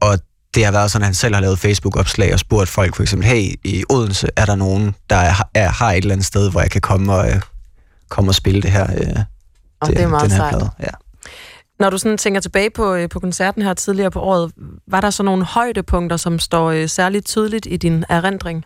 Og 0.00 0.18
det 0.54 0.64
har 0.64 0.72
været 0.72 0.90
sådan, 0.90 1.02
at 1.02 1.06
han 1.06 1.14
selv 1.14 1.34
har 1.34 1.40
lavet 1.40 1.58
Facebook-opslag 1.58 2.32
og 2.32 2.38
spurgt 2.38 2.68
folk 2.68 2.96
for 2.96 3.02
eksempel, 3.02 3.28
hey, 3.28 3.54
i 3.64 3.84
Odense 3.90 4.28
er 4.36 4.44
der 4.44 4.54
nogen, 4.54 4.94
der 5.10 5.16
er, 5.16 5.34
er, 5.54 5.68
har 5.68 5.92
et 5.92 5.96
eller 5.96 6.12
andet 6.12 6.26
sted, 6.26 6.50
hvor 6.50 6.60
jeg 6.60 6.70
kan 6.70 6.80
komme 6.80 7.12
og, 7.12 7.30
øh, 7.30 7.40
komme 8.08 8.30
og 8.30 8.34
spille 8.34 8.62
det 8.62 8.70
her. 8.70 8.82
Øh, 8.82 9.16
og 9.80 9.88
det, 9.88 9.96
det 9.96 10.02
er 10.04 10.08
meget 10.08 10.22
den 10.22 10.30
her 10.30 10.38
sejt. 10.38 10.50
plade. 10.50 10.70
Ja. 10.80 11.09
Når 11.80 11.90
du 11.90 11.98
sådan 11.98 12.18
tænker 12.18 12.40
tilbage 12.40 12.70
på, 12.70 12.94
øh, 12.94 13.08
på 13.08 13.20
koncerten 13.20 13.62
her 13.62 13.74
tidligere 13.74 14.10
på 14.10 14.20
året, 14.20 14.52
var 14.88 15.00
der 15.00 15.10
så 15.10 15.22
nogle 15.22 15.44
højdepunkter, 15.44 16.16
som 16.16 16.38
står 16.38 16.70
øh, 16.70 16.88
særligt 16.88 17.26
tydeligt 17.26 17.66
i 17.70 17.76
din 17.76 18.04
erindring? 18.08 18.64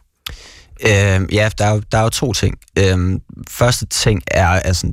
Øh, 0.81 1.35
ja, 1.35 1.50
der 1.59 1.64
er, 1.64 1.74
jo, 1.74 1.83
der 1.92 1.98
er 1.98 2.03
jo 2.03 2.09
to 2.09 2.33
ting. 2.33 2.59
Øh, 2.79 3.20
første 3.48 3.87
ting 3.87 4.22
er, 4.27 4.48
altså, 4.48 4.92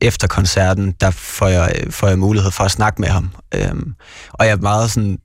efter 0.00 0.26
koncerten, 0.28 0.92
der 1.00 1.10
får 1.10 1.46
jeg, 1.46 1.72
øh, 1.76 1.92
får 1.92 2.08
jeg 2.08 2.18
mulighed 2.18 2.50
for 2.50 2.64
at 2.64 2.70
snakke 2.70 3.00
med 3.00 3.08
ham. 3.08 3.30
Øh, 3.54 3.74
og 4.32 4.46
jeg 4.46 4.52
er 4.52 4.56
meget 4.56 4.90
sådan, 4.90 5.18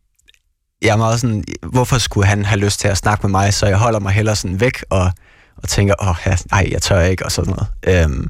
jeg 0.82 0.90
er 0.90 0.98
meget 0.98 1.22
sådan, 1.22 1.44
hvorfor 1.72 1.98
skulle 1.98 2.28
han 2.28 2.46
have 2.46 2.60
lyst 2.60 2.80
til 2.80 2.88
at 2.88 2.98
snakke 2.98 3.28
med 3.28 3.32
mig, 3.32 3.54
så 3.54 3.68
jeg 3.68 3.78
holder 3.78 4.00
mig 4.00 4.12
heller 4.12 4.34
sådan 4.34 4.60
væk 4.60 4.84
og, 4.90 5.12
og 5.58 5.70
tænker, 5.70 5.96
åh, 6.02 6.16
ja, 6.26 6.38
nej, 6.52 6.68
jeg 6.72 6.82
tør 6.82 7.02
ikke, 7.02 7.26
og 7.26 7.32
sådan 7.32 7.54
noget. 7.54 7.68
Øhm, 8.04 8.30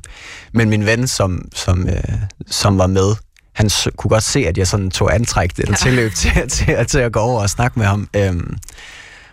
men 0.53 0.69
min 0.69 0.85
ven, 0.85 1.07
som, 1.07 1.49
som, 1.55 1.89
øh, 1.89 2.13
som 2.47 2.77
var 2.77 2.87
med, 2.87 3.15
han 3.57 3.69
kunne 3.97 4.09
godt 4.09 4.23
se, 4.23 4.39
at 4.39 4.57
jeg 4.57 4.67
sådan 4.67 4.91
tog 4.91 5.15
antræk 5.15 5.51
eller 5.57 5.71
ja. 5.71 5.75
tilløb 5.75 6.13
til, 6.13 6.31
til, 6.49 6.85
til 6.87 6.99
at 6.99 7.11
gå 7.11 7.19
over 7.19 7.41
og 7.41 7.49
snakke 7.49 7.79
med 7.79 7.85
ham. 7.87 8.09
Øhm, 8.13 8.57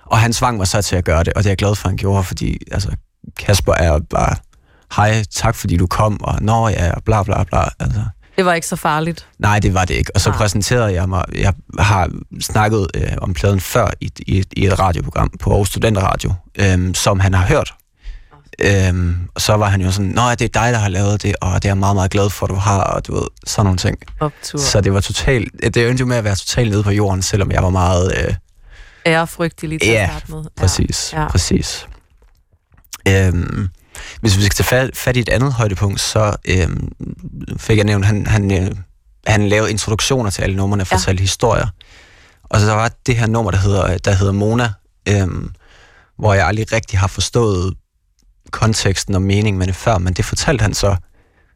og 0.06 0.18
han 0.18 0.32
svang 0.32 0.56
mig 0.56 0.66
så 0.66 0.82
til 0.82 0.96
at 0.96 1.04
gøre 1.04 1.24
det, 1.24 1.32
og 1.32 1.42
det 1.42 1.46
er 1.46 1.50
jeg 1.50 1.56
glad 1.58 1.74
for, 1.74 1.88
han 1.88 1.96
gjorde, 1.96 2.24
fordi 2.24 2.58
altså, 2.72 2.90
Kasper 3.38 3.72
er 3.72 3.98
bare, 4.10 4.36
hej, 4.96 5.24
tak 5.30 5.54
fordi 5.54 5.76
du 5.76 5.86
kom, 5.86 6.22
og 6.22 6.42
nå 6.42 6.68
ja, 6.68 6.92
og 6.92 7.04
bla 7.04 7.22
bla 7.22 7.44
bla. 7.44 7.64
Altså, 7.80 8.00
Det 8.36 8.44
var 8.44 8.54
ikke 8.54 8.66
så 8.66 8.76
farligt. 8.76 9.26
Nej, 9.38 9.58
det 9.58 9.74
var 9.74 9.84
det 9.84 9.94
ikke. 9.94 10.10
Og 10.14 10.20
så 10.20 10.30
Nej. 10.30 10.38
præsenterede 10.38 10.92
jeg 10.92 11.08
mig. 11.08 11.24
Jeg 11.34 11.52
har 11.78 12.10
snakket 12.40 12.86
øh, 12.94 13.12
om 13.18 13.34
pladen 13.34 13.60
før 13.60 13.90
i, 14.00 14.10
i, 14.26 14.44
i 14.52 14.66
et 14.66 14.78
radioprogram 14.78 15.30
på 15.40 15.50
Aarhus 15.50 15.68
Studenterradio, 15.68 16.32
øh, 16.58 16.94
som 16.94 17.20
han 17.20 17.34
har 17.34 17.46
hørt. 17.46 17.74
Øhm, 18.58 19.16
og 19.34 19.40
så 19.40 19.56
var 19.56 19.68
han 19.68 19.80
jo 19.80 19.90
sådan, 19.92 20.10
Nå, 20.10 20.30
det 20.30 20.42
er 20.42 20.48
dig, 20.48 20.72
der 20.72 20.78
har 20.78 20.88
lavet 20.88 21.22
det, 21.22 21.36
og 21.40 21.54
det 21.54 21.64
er 21.64 21.68
jeg 21.68 21.78
meget, 21.78 21.96
meget 21.96 22.10
glad 22.10 22.30
for, 22.30 22.46
at 22.46 22.50
du 22.50 22.54
har, 22.54 22.80
og 22.82 23.06
du 23.06 23.14
ved, 23.14 23.26
sådan 23.46 23.64
nogle 23.66 23.78
ting. 23.78 23.98
Optur. 24.20 24.58
Så 24.58 24.80
det 24.80 24.92
var 24.92 25.00
totalt, 25.00 25.52
det 25.74 25.88
endte 25.88 26.00
jo 26.00 26.06
med 26.06 26.16
at 26.16 26.24
være 26.24 26.36
totalt 26.36 26.70
nede 26.70 26.82
på 26.82 26.90
jorden, 26.90 27.22
selvom 27.22 27.50
jeg 27.52 27.62
var 27.62 27.70
meget, 27.70 28.14
øh, 28.18 28.34
Ærefrygtelig 29.06 29.80
til 29.80 29.88
Ja, 29.90 30.02
at 30.02 30.10
starte 30.10 30.32
med. 30.32 30.44
præcis, 30.56 31.12
Ja. 31.12 31.20
ja. 31.22 31.28
præcis. 31.28 31.86
Øhm, 33.08 33.68
hvis 34.20 34.36
vi 34.36 34.42
skal 34.42 34.54
tage 34.54 34.64
fat, 34.66 34.90
fat 34.96 35.16
i 35.16 35.20
et 35.20 35.28
andet 35.28 35.52
højdepunkt, 35.52 36.00
så 36.00 36.36
øhm, 36.48 36.88
fik 37.56 37.76
jeg 37.76 37.84
nævnt, 37.84 38.04
han, 38.06 38.26
han, 38.26 38.62
øh, 38.64 38.70
han 39.26 39.48
lavede 39.48 39.70
introduktioner 39.70 40.30
til 40.30 40.42
alle 40.42 40.56
numrene, 40.56 40.84
Ja. 40.90 40.96
fortalte 40.96 41.20
historier. 41.20 41.66
Og 42.44 42.60
så 42.60 42.66
der 42.66 42.74
var 42.74 42.90
det 43.06 43.16
her 43.16 43.26
nummer, 43.26 43.50
der 43.50 43.58
hedder, 43.58 43.98
der 43.98 44.12
hedder 44.12 44.32
Mona, 44.32 44.72
øhm, 45.08 45.50
hvor 46.18 46.34
jeg 46.34 46.46
aldrig 46.46 46.72
rigtig 46.72 46.98
har 46.98 47.06
forstået 47.06 47.74
konteksten 48.50 49.14
og 49.14 49.22
meningen 49.22 49.58
med 49.58 49.66
det 49.66 49.76
før, 49.76 49.98
men 49.98 50.14
det 50.14 50.24
fortalte 50.24 50.62
han 50.62 50.74
så, 50.74 50.96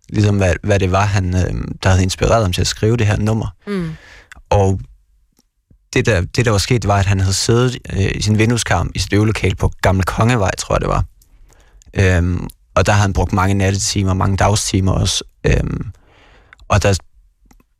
ligesom 0.08 0.36
hvad, 0.36 0.54
hvad 0.62 0.80
det 0.80 0.92
var, 0.92 1.04
han, 1.04 1.36
øhm, 1.36 1.78
der 1.82 1.88
havde 1.90 2.02
inspireret 2.02 2.42
ham 2.42 2.52
til 2.52 2.60
at 2.60 2.66
skrive 2.66 2.96
det 2.96 3.06
her 3.06 3.16
nummer. 3.16 3.46
Mm. 3.66 3.90
Og 4.50 4.80
det 5.94 6.06
der, 6.06 6.20
det, 6.20 6.44
der 6.44 6.50
var 6.50 6.58
sket, 6.58 6.82
det 6.82 6.88
var, 6.88 6.98
at 6.98 7.06
han 7.06 7.20
havde 7.20 7.34
siddet 7.34 7.78
øh, 7.92 8.10
i 8.14 8.22
sin 8.22 8.38
vindueskarm 8.38 8.90
i 8.94 8.98
sit 8.98 9.12
øvelokale 9.12 9.54
på 9.54 9.72
Gamle 9.82 10.02
Kongevej, 10.02 10.50
tror 10.58 10.74
jeg 10.74 10.80
det 10.80 10.88
var. 10.88 11.04
Øhm, 11.94 12.48
og 12.74 12.86
der 12.86 12.92
havde 12.92 13.02
han 13.02 13.12
brugt 13.12 13.32
mange 13.32 13.54
nattetimer, 13.54 14.14
mange 14.14 14.36
dagstimer 14.36 14.92
også. 14.92 15.24
Øhm, 15.44 15.86
og 16.68 16.82
der 16.82 16.98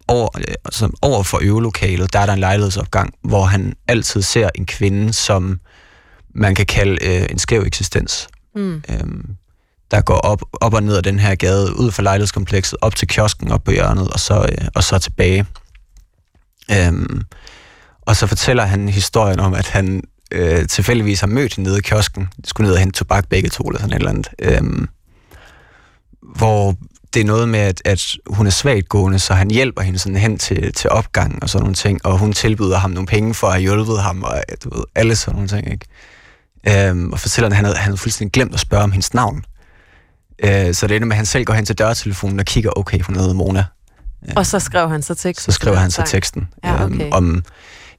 over, 0.09 0.29
øh, 0.38 0.55
altså 0.64 0.90
over 1.03 1.23
for 1.23 1.38
øvelokalet, 1.42 2.12
der 2.12 2.18
er 2.18 2.27
der 2.27 2.33
en 2.33 2.38
lejlighedsopgang, 2.38 3.14
hvor 3.23 3.44
han 3.44 3.75
altid 3.88 4.23
ser 4.23 4.51
en 4.55 4.66
kvinde, 4.66 5.12
som 5.12 5.61
man 6.35 6.55
kan 6.55 6.66
kalde 6.66 7.05
øh, 7.05 7.27
en 7.31 7.38
skæv 7.38 7.62
eksistens. 7.66 8.29
Mm. 8.59 8.83
Øhm, 8.90 9.37
der 9.90 10.01
går 10.01 10.14
op, 10.14 10.42
op 10.53 10.75
og 10.75 10.83
ned 10.83 10.97
ad 10.97 11.03
den 11.03 11.18
her 11.18 11.35
gade, 11.35 11.77
ud 11.77 11.90
fra 11.90 12.03
lejlighedskomplekset, 12.03 12.79
op 12.81 12.97
til 12.97 13.09
kiosken, 13.09 13.51
op 13.51 13.64
på 13.64 13.71
hjørnet, 13.71 14.09
og 14.09 14.21
så, 14.21 14.35
øh, 14.53 14.68
og 14.75 14.85
så 14.85 14.99
tilbage. 14.99 15.47
Øhm, 16.71 17.23
og 18.01 18.16
så 18.16 18.27
fortæller 18.27 18.64
han 18.64 18.88
historien 18.88 19.40
om, 19.40 19.55
at 19.55 19.68
han 19.68 20.03
øh, 20.31 20.66
tilfældigvis 20.68 21.21
har 21.21 21.27
mødt 21.27 21.55
hende 21.55 21.71
nede 21.71 21.79
i 21.79 21.83
kiosken. 21.83 22.29
De 22.44 22.49
skulle 22.49 22.66
ned 22.66 22.75
og 22.75 22.81
hente 22.81 22.99
tobak 22.99 23.29
begge 23.29 23.49
to, 23.49 23.64
eller 23.64 23.81
sådan 23.81 23.92
et 23.92 23.97
eller 23.97 24.11
andet. 24.11 24.29
Øhm, 24.38 24.88
hvor 26.37 26.75
det 27.14 27.21
er 27.21 27.25
noget 27.25 27.49
med, 27.49 27.61
at, 27.61 27.83
at 27.85 28.16
hun 28.27 28.47
er 28.47 28.51
svagt 28.51 28.88
gående, 28.88 29.18
så 29.18 29.35
han 29.35 29.51
hjælper 29.51 29.83
hende 29.83 29.99
sådan 29.99 30.16
hen 30.16 30.38
til, 30.38 30.73
til 30.73 30.90
opgangen 30.90 31.42
og 31.42 31.51
sådan 31.51 31.62
nogle 31.62 31.75
ting, 31.75 32.07
og 32.07 32.18
hun 32.18 32.33
tilbyder 32.33 32.79
ham 32.79 32.90
nogle 32.90 33.07
penge 33.07 33.35
for 33.35 33.47
at 33.47 33.53
have 33.53 33.62
hjulpet 33.62 34.03
ham, 34.03 34.23
og 34.23 34.37
øh, 34.37 34.57
du 34.64 34.77
ved, 34.77 34.85
alle 34.94 35.16
sådan 35.16 35.35
nogle 35.35 35.49
ting, 35.49 35.73
ikke? 35.73 35.87
Øhm, 36.68 37.12
og 37.12 37.20
fortæller, 37.20 37.48
at 37.48 37.57
han 37.57 37.64
havde, 37.64 37.76
han 37.76 37.85
havde 37.85 37.96
fuldstændig 37.96 38.33
glemt 38.33 38.54
at 38.54 38.61
spørge 38.61 38.85
om 38.85 38.92
hendes 38.92 39.14
navn. 39.14 39.44
Øh, 40.44 40.74
så 40.74 40.87
det 40.87 40.96
ender 40.96 41.07
med, 41.07 41.14
at 41.14 41.16
han 41.16 41.26
selv 41.26 41.44
går 41.44 41.54
hen 41.54 41.64
til 41.64 41.78
dørtelefonen 41.78 42.40
og 42.40 42.44
kigger, 42.44 42.70
okay, 42.76 43.00
hun 43.00 43.16
hedder 43.16 43.35
Mona. 43.35 43.64
Og 44.37 44.46
så 44.46 44.59
skrev 44.59 44.88
han 44.88 45.02
så 45.02 45.14
teksten. 45.14 45.52
Så 45.52 45.57
den 45.57 45.76
han 45.76 45.90
så 45.90 46.02
teksten. 46.07 46.48
Ja, 46.64 46.85
okay. 46.85 46.94
øhm, 46.94 47.12
om, 47.12 47.44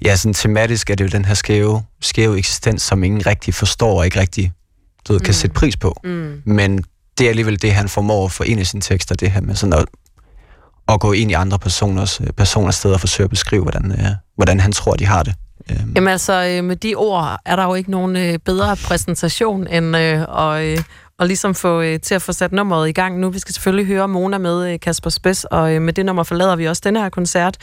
ja, 0.05 0.15
sådan 0.15 0.34
tematisk 0.34 0.89
er 0.89 0.95
det 0.95 1.03
jo 1.03 1.10
den 1.10 1.25
her 1.25 1.34
skæve, 1.34 1.84
skæve 2.01 2.38
eksistens, 2.38 2.82
som 2.82 3.03
ingen 3.03 3.25
rigtig 3.25 3.53
forstår 3.53 3.97
og 3.97 4.05
ikke 4.05 4.19
rigtig 4.19 4.53
du 5.08 5.13
ved, 5.13 5.19
kan 5.19 5.34
sætte 5.34 5.53
pris 5.53 5.77
på. 5.77 5.99
Mm. 6.03 6.41
Men 6.45 6.84
det 7.17 7.25
er 7.25 7.29
alligevel 7.29 7.62
det, 7.62 7.73
han 7.73 7.89
formår 7.89 8.25
at 8.25 8.32
i 8.62 8.65
sine 8.65 8.82
tekster, 8.82 9.15
det 9.15 9.32
her 9.32 9.41
med 9.41 9.55
sådan 9.55 9.73
at, 9.73 9.86
at 10.88 10.99
gå 10.99 11.12
ind 11.12 11.32
i 11.32 11.34
andre 11.34 11.60
personers, 11.60 12.21
øh, 12.21 12.27
personers 12.27 12.75
steder 12.75 12.93
og 12.93 12.99
forsøge 12.99 13.25
at 13.25 13.29
beskrive, 13.29 13.62
hvordan, 13.62 13.91
øh, 13.91 14.05
hvordan 14.36 14.60
han 14.60 14.71
tror, 14.71 14.95
de 14.95 15.05
har 15.05 15.23
det. 15.23 15.36
Øhm, 15.69 15.91
Jamen 15.95 16.08
altså, 16.08 16.34
øh, 16.51 16.63
med 16.63 16.75
de 16.75 16.95
ord 16.95 17.39
er 17.45 17.55
der 17.55 17.63
jo 17.63 17.73
ikke 17.73 17.91
nogen 17.91 18.15
øh, 18.15 18.39
bedre 18.45 18.75
præsentation, 18.75 19.67
end 19.67 19.97
øh, 19.97 20.21
at, 20.38 20.65
øh, 20.65 20.77
at 21.19 21.27
ligesom 21.27 21.55
få 21.55 21.82
øh, 21.82 21.99
til 21.99 22.15
at 22.15 22.21
få 22.21 22.32
sat 22.34 22.51
nummeret 22.51 22.89
i 22.89 22.91
gang 22.91 23.19
nu. 23.19 23.29
Vi 23.29 23.39
skal 23.39 23.53
selvfølgelig 23.53 23.86
høre 23.86 24.08
Mona 24.08 24.38
med 24.38 24.73
øh, 24.73 24.79
Kasper 24.79 25.10
Spes, 25.10 25.43
og 25.43 25.73
øh, 25.73 25.82
med 25.82 25.93
det 25.93 26.05
nummer 26.05 26.23
forlader 26.23 26.55
vi 26.55 26.67
også 26.67 26.82
denne 26.86 27.01
her 27.01 27.10
koncert. 27.10 27.58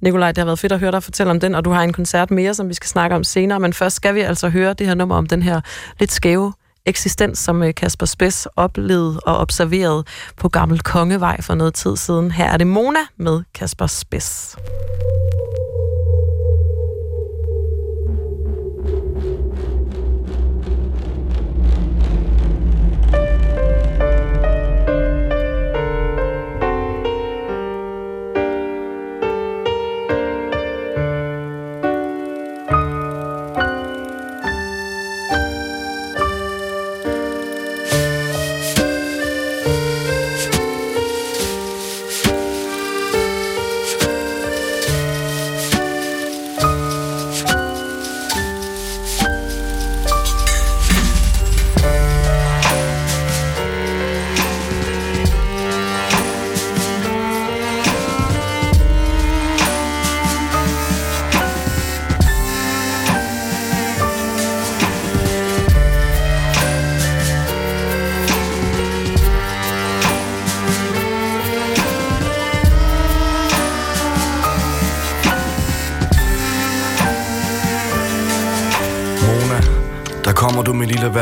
Nikolaj, 0.00 0.32
det 0.32 0.38
har 0.38 0.44
været 0.44 0.58
fedt 0.58 0.72
at 0.72 0.80
høre 0.80 0.92
dig 0.92 1.02
fortælle 1.02 1.30
om 1.30 1.40
den, 1.40 1.54
og 1.54 1.64
du 1.64 1.70
har 1.70 1.82
en 1.82 1.92
koncert 1.92 2.30
mere, 2.30 2.54
som 2.54 2.68
vi 2.68 2.74
skal 2.74 2.88
snakke 2.88 3.16
om 3.16 3.24
senere, 3.24 3.60
men 3.60 3.72
først 3.72 3.96
skal 3.96 4.14
vi 4.14 4.20
altså 4.20 4.48
høre 4.48 4.74
det 4.74 4.86
her 4.86 4.94
nummer 4.94 5.16
om 5.16 5.26
den 5.26 5.42
her 5.42 5.60
lidt 6.00 6.12
skæve 6.12 6.52
eksistens, 6.86 7.38
som 7.38 7.62
øh, 7.62 7.74
Kasper 7.74 8.06
Spes 8.06 8.48
oplevede 8.56 9.20
og 9.26 9.36
observerede 9.36 10.04
på 10.36 10.48
Gammel 10.48 10.80
Kongevej 10.80 11.40
for 11.40 11.54
noget 11.54 11.74
tid 11.74 11.96
siden. 11.96 12.30
Her 12.30 12.52
er 12.52 12.56
det 12.56 12.66
Mona 12.66 13.00
med 13.16 13.42
Kasper 13.54 13.86
Spes. 13.86 14.56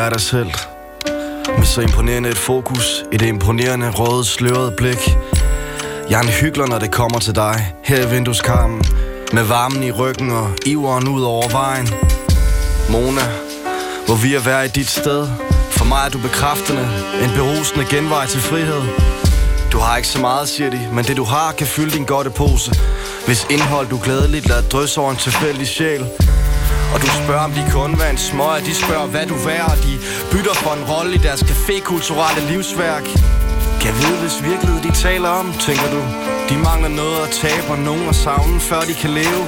Er 0.08 0.12
dig 0.12 0.20
selv. 0.20 0.50
Med 1.58 1.66
så 1.66 1.80
imponerende 1.80 2.28
et 2.28 2.38
fokus 2.38 3.04
I 3.12 3.16
det 3.16 3.26
imponerende 3.26 3.90
røde 3.90 4.24
slørede 4.24 4.74
blik. 4.76 5.16
Jeg 6.10 6.18
er 6.18 6.22
en 6.22 6.28
hyggelig, 6.28 6.68
når 6.68 6.78
det 6.78 6.90
kommer 6.90 7.18
til 7.18 7.34
dig. 7.34 7.74
Her 7.84 8.06
i 8.06 8.10
vindueskarmen 8.10 8.84
Med 9.32 9.42
varmen 9.42 9.82
i 9.82 9.90
ryggen 9.90 10.30
og 10.30 10.50
iveren 10.66 11.08
ud 11.08 11.22
over 11.22 11.48
vejen. 11.48 11.88
Mona, 12.90 13.26
hvor 14.06 14.14
vi 14.14 14.34
er 14.34 14.40
være 14.40 14.64
i 14.64 14.68
dit 14.68 14.90
sted. 14.90 15.28
For 15.70 15.84
mig 15.84 16.02
er 16.06 16.10
du 16.10 16.18
bekræftende 16.18 16.88
En 17.22 17.30
berusende 17.36 17.84
genvej 17.90 18.26
til 18.26 18.40
frihed. 18.40 18.82
Du 19.72 19.78
har 19.78 19.96
ikke 19.96 20.08
så 20.08 20.20
meget, 20.20 20.48
siger 20.48 20.70
de 20.70 20.88
Men 20.92 21.04
det 21.04 21.16
du 21.16 21.24
har 21.24 21.52
kan 21.52 21.66
fylde 21.66 21.90
din 21.90 22.04
godtepose. 22.04 22.70
Hvis 23.26 23.46
indhold 23.50 23.88
du 23.88 24.00
glædeligt 24.04 24.48
lader 24.48 24.62
drysse 24.62 25.00
over 25.00 25.10
en 25.10 25.16
tilfældig 25.16 25.66
sjæl 25.66 26.06
og 26.94 27.00
du 27.02 27.06
spørger 27.22 27.44
om 27.48 27.52
de 27.52 27.64
kun 27.72 27.90
vil 27.98 28.10
en 28.10 28.18
smøg 28.18 28.58
De 28.66 28.74
spørger 28.74 29.06
hvad 29.06 29.26
du 29.26 29.34
er 29.34 29.64
Og 29.72 29.78
de 29.86 29.94
bytter 30.32 30.54
for 30.54 30.72
en 30.78 30.84
rolle 30.92 31.14
i 31.14 31.18
deres 31.26 31.42
cafékulturelle 31.50 32.42
livsværk. 32.50 33.04
Kan 33.80 33.88
jeg 33.92 33.98
vide 34.02 34.18
hvis 34.24 34.36
virkelighed 34.50 34.80
de 34.82 34.92
taler 35.06 35.28
om 35.28 35.46
Tænker 35.66 35.88
du? 35.94 36.00
De 36.50 36.56
mangler 36.68 36.88
noget 36.88 37.18
at 37.26 37.30
tabe 37.42 37.68
og 37.74 37.78
nogen 37.78 38.08
at 38.08 38.16
savne 38.24 38.60
Før 38.60 38.80
de 38.80 38.94
kan 39.02 39.10
leve. 39.10 39.42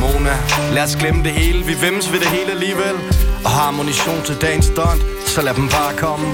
Mona, 0.00 0.34
lad 0.72 0.82
os 0.82 0.96
glemme 0.96 1.22
det 1.24 1.32
hele. 1.32 1.60
Vi 1.70 1.74
vemmes 1.84 2.12
ved 2.12 2.20
det 2.20 2.28
hele 2.28 2.50
alligevel. 2.50 2.96
Og 3.44 3.50
har 3.50 3.68
ammunition 3.68 4.22
til 4.24 4.36
dagens 4.40 4.64
stunt 4.64 5.02
Så 5.26 5.42
lad 5.42 5.54
dem 5.54 5.68
bare 5.68 5.92
komme. 5.96 6.26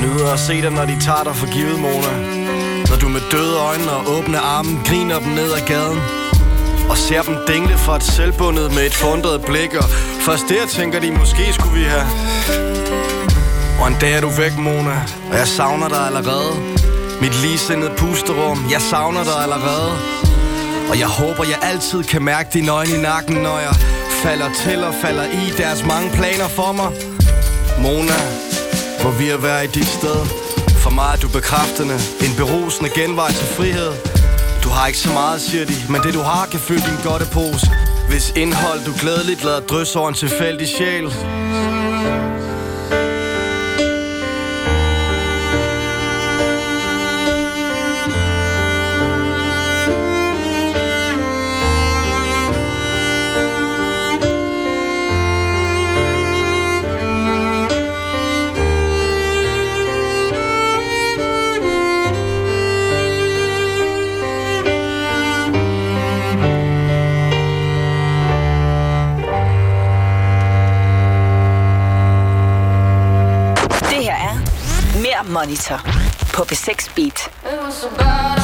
Nyder 0.00 0.32
at 0.32 0.40
se 0.40 0.62
dig, 0.62 0.70
når 0.70 0.84
de 0.84 0.96
tager 1.00 1.24
dig 1.24 1.36
for 1.36 1.52
givet, 1.52 1.78
Mona. 1.80 2.14
Når 2.90 2.96
du 2.96 3.08
med 3.08 3.20
døde 3.32 3.56
øjne 3.56 3.90
og 3.90 4.02
åbne 4.16 4.38
arme 4.38 4.78
griner 4.86 5.18
dem 5.18 5.28
ned 5.28 5.52
ad 5.52 5.66
gaden. 5.66 6.00
Og 6.90 6.96
ser 6.96 7.22
dem 7.22 7.36
dingle 7.48 7.78
for 7.78 7.92
et 7.92 8.02
selvbundet 8.02 8.74
med 8.74 8.86
et 8.86 8.94
fundet 8.94 9.42
blik. 9.46 9.74
Og 9.74 9.84
først 10.26 10.44
der 10.48 10.66
tænker 10.66 11.00
de, 11.00 11.10
måske 11.10 11.52
skulle 11.52 11.74
vi 11.80 11.84
have 11.84 12.06
Og 13.80 13.88
en 13.88 13.96
dag 14.00 14.12
er 14.12 14.20
du 14.20 14.28
væk, 14.28 14.56
Mona 14.58 14.96
Og 15.30 15.36
jeg 15.38 15.48
savner 15.48 15.88
dig 15.88 16.06
allerede. 16.06 16.52
Mit 17.20 17.34
ligesindede 17.42 17.92
pusterum 17.96 18.58
Jeg 18.70 18.80
savner 18.80 19.24
dig 19.24 19.38
allerede. 19.42 19.92
Og 20.90 20.98
jeg 20.98 21.06
håber, 21.06 21.44
jeg 21.44 21.58
altid 21.62 22.04
kan 22.04 22.22
mærke 22.22 22.48
dine 22.52 22.70
øjne 22.70 22.94
i 22.98 23.00
nakken 23.00 23.36
Når 23.36 23.58
jeg 23.58 23.74
falder 24.22 24.50
til 24.64 24.84
og 24.84 24.94
falder 25.02 25.24
i 25.24 25.52
deres 25.58 25.84
mange 25.84 26.10
planer 26.10 26.48
for 26.48 26.72
mig. 26.72 26.90
Mona, 27.82 28.49
hvor 29.02 29.10
vi 29.10 29.28
at 29.28 29.42
være 29.42 29.64
i 29.64 29.70
dit 29.78 29.90
sted. 29.98 30.20
For 30.82 30.90
mig 30.90 31.10
er 31.14 31.20
du 31.24 31.28
bekræftende. 31.28 31.96
En 32.26 32.32
berusende 32.36 32.90
genvej 33.00 33.30
til 33.40 33.46
frihed. 33.56 33.92
Du 34.64 34.68
har 34.68 34.86
ikke 34.86 34.98
så 34.98 35.12
meget, 35.12 35.40
siger 35.40 35.64
de, 35.66 35.76
men 35.92 36.02
det 36.02 36.14
du 36.14 36.20
har 36.20 36.46
kan 36.46 36.60
fylde 36.60 36.84
din 36.90 37.00
godte 37.04 37.26
pose 37.32 37.66
Hvis 38.10 38.32
indhold 38.36 38.80
du 38.88 38.92
glædeligt 39.00 39.44
lader 39.44 39.60
drysse 39.60 39.98
over 39.98 40.08
en 40.08 40.14
tilfældig 40.14 40.68
sjæl 40.68 41.06
Monitor 75.40 75.80
på 76.34 76.44
B6 76.44 76.94
Beat. 76.94 77.30
It 77.44 77.60
was 77.62 78.39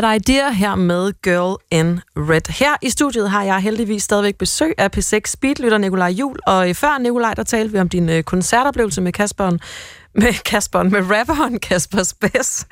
Bad 0.00 0.14
Idea 0.14 0.50
her 0.50 0.74
med 0.74 1.12
Girl 1.22 1.56
in 1.70 2.00
Red. 2.16 2.52
Her 2.52 2.76
i 2.82 2.90
studiet 2.90 3.30
har 3.30 3.42
jeg 3.42 3.60
heldigvis 3.60 4.02
stadigvæk 4.02 4.38
besøg 4.38 4.74
af 4.78 4.90
P6 4.96 5.20
Speedlytter 5.26 5.78
Nikolaj 5.78 6.08
Jul, 6.08 6.38
og 6.46 6.68
øh, 6.68 6.74
før 6.74 6.98
Nikolaj, 6.98 7.34
der 7.34 7.42
talte 7.42 7.72
vi 7.72 7.78
om 7.78 7.88
din 7.88 8.08
øh, 8.08 8.22
koncertoplevelse 8.22 9.00
med 9.00 9.12
Kasperen, 9.12 9.60
med 10.22 10.42
Kasperen, 10.44 10.90
med 10.90 11.00
rapperen 11.10 11.58
Kasper 11.58 12.02
Spes. 12.02 12.66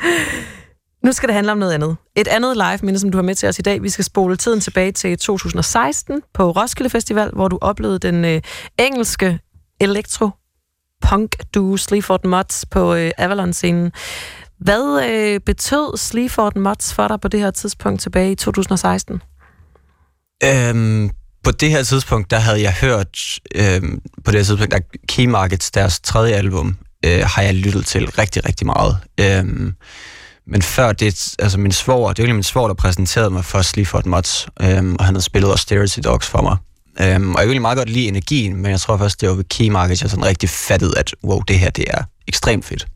Nu 1.05 1.13
skal 1.13 1.27
det 1.27 1.35
handle 1.35 1.53
om 1.53 1.59
noget 1.59 1.73
andet. 1.73 1.97
Et 2.17 2.29
andet 2.29 2.57
live 2.57 2.79
minde, 2.83 2.99
som 2.99 3.11
du 3.11 3.19
har 3.19 3.23
med 3.23 3.35
til 3.35 3.49
os 3.49 3.59
i 3.59 3.63
dag. 3.63 3.83
Vi 3.83 3.89
skal 3.89 4.05
spole 4.05 4.37
tiden 4.37 4.61
tilbage 4.61 4.93
til 4.93 5.19
2016 5.19 6.23
på 6.35 6.51
Roskilde 6.51 6.91
Festival, 6.91 7.31
hvor 7.33 7.49
du 7.49 7.59
oplevede 7.61 7.99
den 7.99 8.25
øh, 8.25 8.41
engelske 8.79 9.39
elektro 9.81 10.31
punk 11.03 11.37
duo 11.55 11.77
Sleaford 11.77 12.25
Mods 12.25 12.65
på 12.71 12.95
øh, 12.95 13.11
Avalon-scenen. 13.19 13.93
Hvad 14.59 15.09
øh, 15.09 15.41
betød 15.41 15.97
Sleaford 15.97 16.57
Mods 16.57 16.95
for 16.95 17.09
dig 17.09 17.21
på 17.21 17.29
det 17.29 17.41
her 17.41 17.51
tidspunkt 17.51 18.01
tilbage 18.01 18.33
i 18.33 18.35
2016? 18.35 19.23
Øhm, 20.45 21.11
på 21.45 21.51
det 21.51 21.71
her 21.71 21.83
tidspunkt, 21.83 22.31
der 22.31 22.39
havde 22.39 22.63
jeg 22.63 22.73
hørt, 22.73 23.19
øhm, 23.55 24.01
på 24.25 24.31
det 24.31 24.39
her 24.41 24.45
tidspunkt, 24.45 24.73
der 24.73 24.81
Key 25.09 25.27
Markets, 25.27 25.71
deres 25.71 26.01
tredje 26.01 26.35
album, 26.35 26.77
øh, 27.05 27.21
har 27.25 27.43
jeg 27.43 27.55
lyttet 27.55 27.87
til 27.87 28.11
rigtig, 28.11 28.49
rigtig 28.49 28.67
meget. 28.67 28.99
Øhm, 29.21 29.75
men 30.47 30.63
før 30.63 30.93
det, 30.93 31.35
altså 31.39 31.59
min 31.59 31.73
svoger, 31.73 32.13
det 32.13 32.29
var 32.29 32.35
min 32.35 32.43
svoger, 32.43 32.69
der 32.69 32.75
præsenterede 32.75 33.31
mig 33.31 33.45
for 33.45 33.63
Sleaford 33.63 34.07
Mods, 34.07 34.49
øhm, 34.63 34.97
og 34.99 35.05
han 35.05 35.15
havde 35.15 35.25
spillet 35.25 35.51
Austerity 35.51 35.99
Dogs 36.05 36.29
for 36.29 36.43
mig. 36.43 36.57
Øhm, 37.01 37.35
og 37.35 37.41
jeg 37.41 37.49
ville 37.49 37.61
meget 37.61 37.79
godt 37.79 37.89
lide 37.89 38.09
energien, 38.09 38.57
men 38.57 38.71
jeg 38.71 38.81
tror 38.81 38.97
først, 38.97 39.21
det 39.21 39.29
var 39.29 39.35
ved 39.35 39.45
Key 39.45 39.69
Markets, 39.69 40.03
jeg 40.03 40.11
sådan 40.11 40.25
rigtig 40.25 40.49
fattede, 40.49 40.99
at 40.99 41.15
wow, 41.25 41.41
det 41.41 41.59
her, 41.59 41.71
det 41.71 41.85
er 41.91 42.03
ekstremt 42.29 42.65
fedt. 42.65 42.87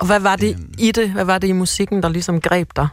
Og 0.00 0.06
hvad 0.06 0.20
var 0.20 0.36
det 0.36 0.54
øhm, 0.54 0.74
i 0.78 0.92
det? 0.92 1.10
Hvad 1.10 1.24
var 1.24 1.38
det 1.38 1.48
i 1.48 1.52
musikken, 1.52 2.02
der 2.02 2.08
ligesom 2.08 2.40
greb 2.40 2.70
dig? 2.76 2.88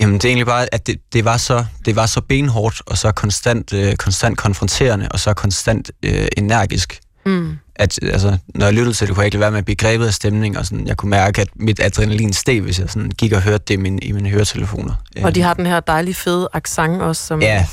Jamen, 0.00 0.14
det 0.14 0.24
er 0.24 0.28
egentlig 0.28 0.46
bare, 0.46 0.74
at 0.74 0.86
det, 0.86 1.00
det, 1.12 1.24
var, 1.24 1.36
så, 1.36 1.64
det 1.84 1.96
var 1.96 2.06
så 2.06 2.20
benhårdt, 2.20 2.82
og 2.86 2.98
så 2.98 3.12
konstant, 3.12 3.72
øh, 3.72 3.96
konstant 3.96 4.38
konfronterende, 4.38 5.08
og 5.10 5.20
så 5.20 5.34
konstant 5.34 5.90
øh, 6.02 6.28
energisk. 6.36 7.00
Mm. 7.26 7.58
At, 7.76 7.98
altså, 8.02 8.38
når 8.54 8.66
jeg 8.66 8.74
lyttede 8.74 8.94
til 8.94 9.06
det, 9.06 9.14
kunne 9.14 9.22
jeg 9.22 9.26
ikke 9.26 9.40
være 9.40 9.50
med 9.50 9.58
at 9.58 9.64
blive 9.64 9.76
grebet 9.76 10.06
af 10.06 10.14
stemning, 10.14 10.58
og 10.58 10.66
sådan, 10.66 10.86
jeg 10.86 10.96
kunne 10.96 11.10
mærke, 11.10 11.40
at 11.40 11.48
mit 11.56 11.80
adrenalin 11.80 12.32
steg, 12.32 12.60
hvis 12.60 12.80
jeg 12.80 12.90
sådan, 12.90 13.10
gik 13.10 13.32
og 13.32 13.42
hørte 13.42 13.64
det 13.68 13.74
i 13.74 13.76
mine, 13.76 13.98
i 13.98 14.12
mine 14.12 14.28
høretelefoner. 14.28 14.94
Og 15.22 15.34
de 15.34 15.42
har 15.42 15.54
den 15.54 15.66
her 15.66 15.80
dejlige, 15.80 16.14
fede 16.14 16.48
accent 16.52 17.02
også, 17.02 17.26
som 17.26 17.42
ja, 17.42 17.66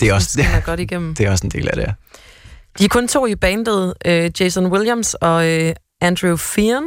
det 0.00 0.08
er 0.08 0.14
også, 0.14 0.30
det, 0.36 0.46
er 0.54 0.60
godt 0.60 0.80
igennem. 0.80 1.14
det 1.16 1.26
er 1.26 1.30
også 1.30 1.46
en 1.46 1.50
del 1.50 1.68
af 1.68 1.76
det, 1.76 1.82
ja. 1.82 1.92
De 2.78 2.84
er 2.84 2.88
kun 2.88 3.08
to 3.08 3.26
i 3.26 3.34
bandet, 3.34 3.94
øh, 4.04 4.30
Jason 4.40 4.66
Williams 4.66 5.14
og 5.14 5.48
øh, 5.48 5.74
Andrew 6.00 6.36
Fearn, 6.36 6.84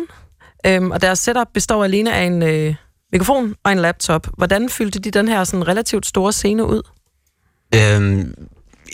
øhm, 0.66 0.92
og 0.92 1.02
deres 1.02 1.20
setup 1.20 1.48
består 1.54 1.84
alene 1.84 2.14
af 2.14 2.24
en 2.24 2.44
øh, 2.44 2.76
mikrofon 3.12 3.56
og 3.64 3.72
en 3.72 3.80
laptop. 3.80 4.28
Hvordan 4.38 4.70
fyldte 4.70 5.00
de 5.00 5.12
den 5.12 5.28
her 5.28 5.44
sådan 5.44 5.68
relativt 5.68 6.06
store 6.06 6.34
scene 6.34 6.66
ud? 6.66 6.82
Øhm, 7.76 8.34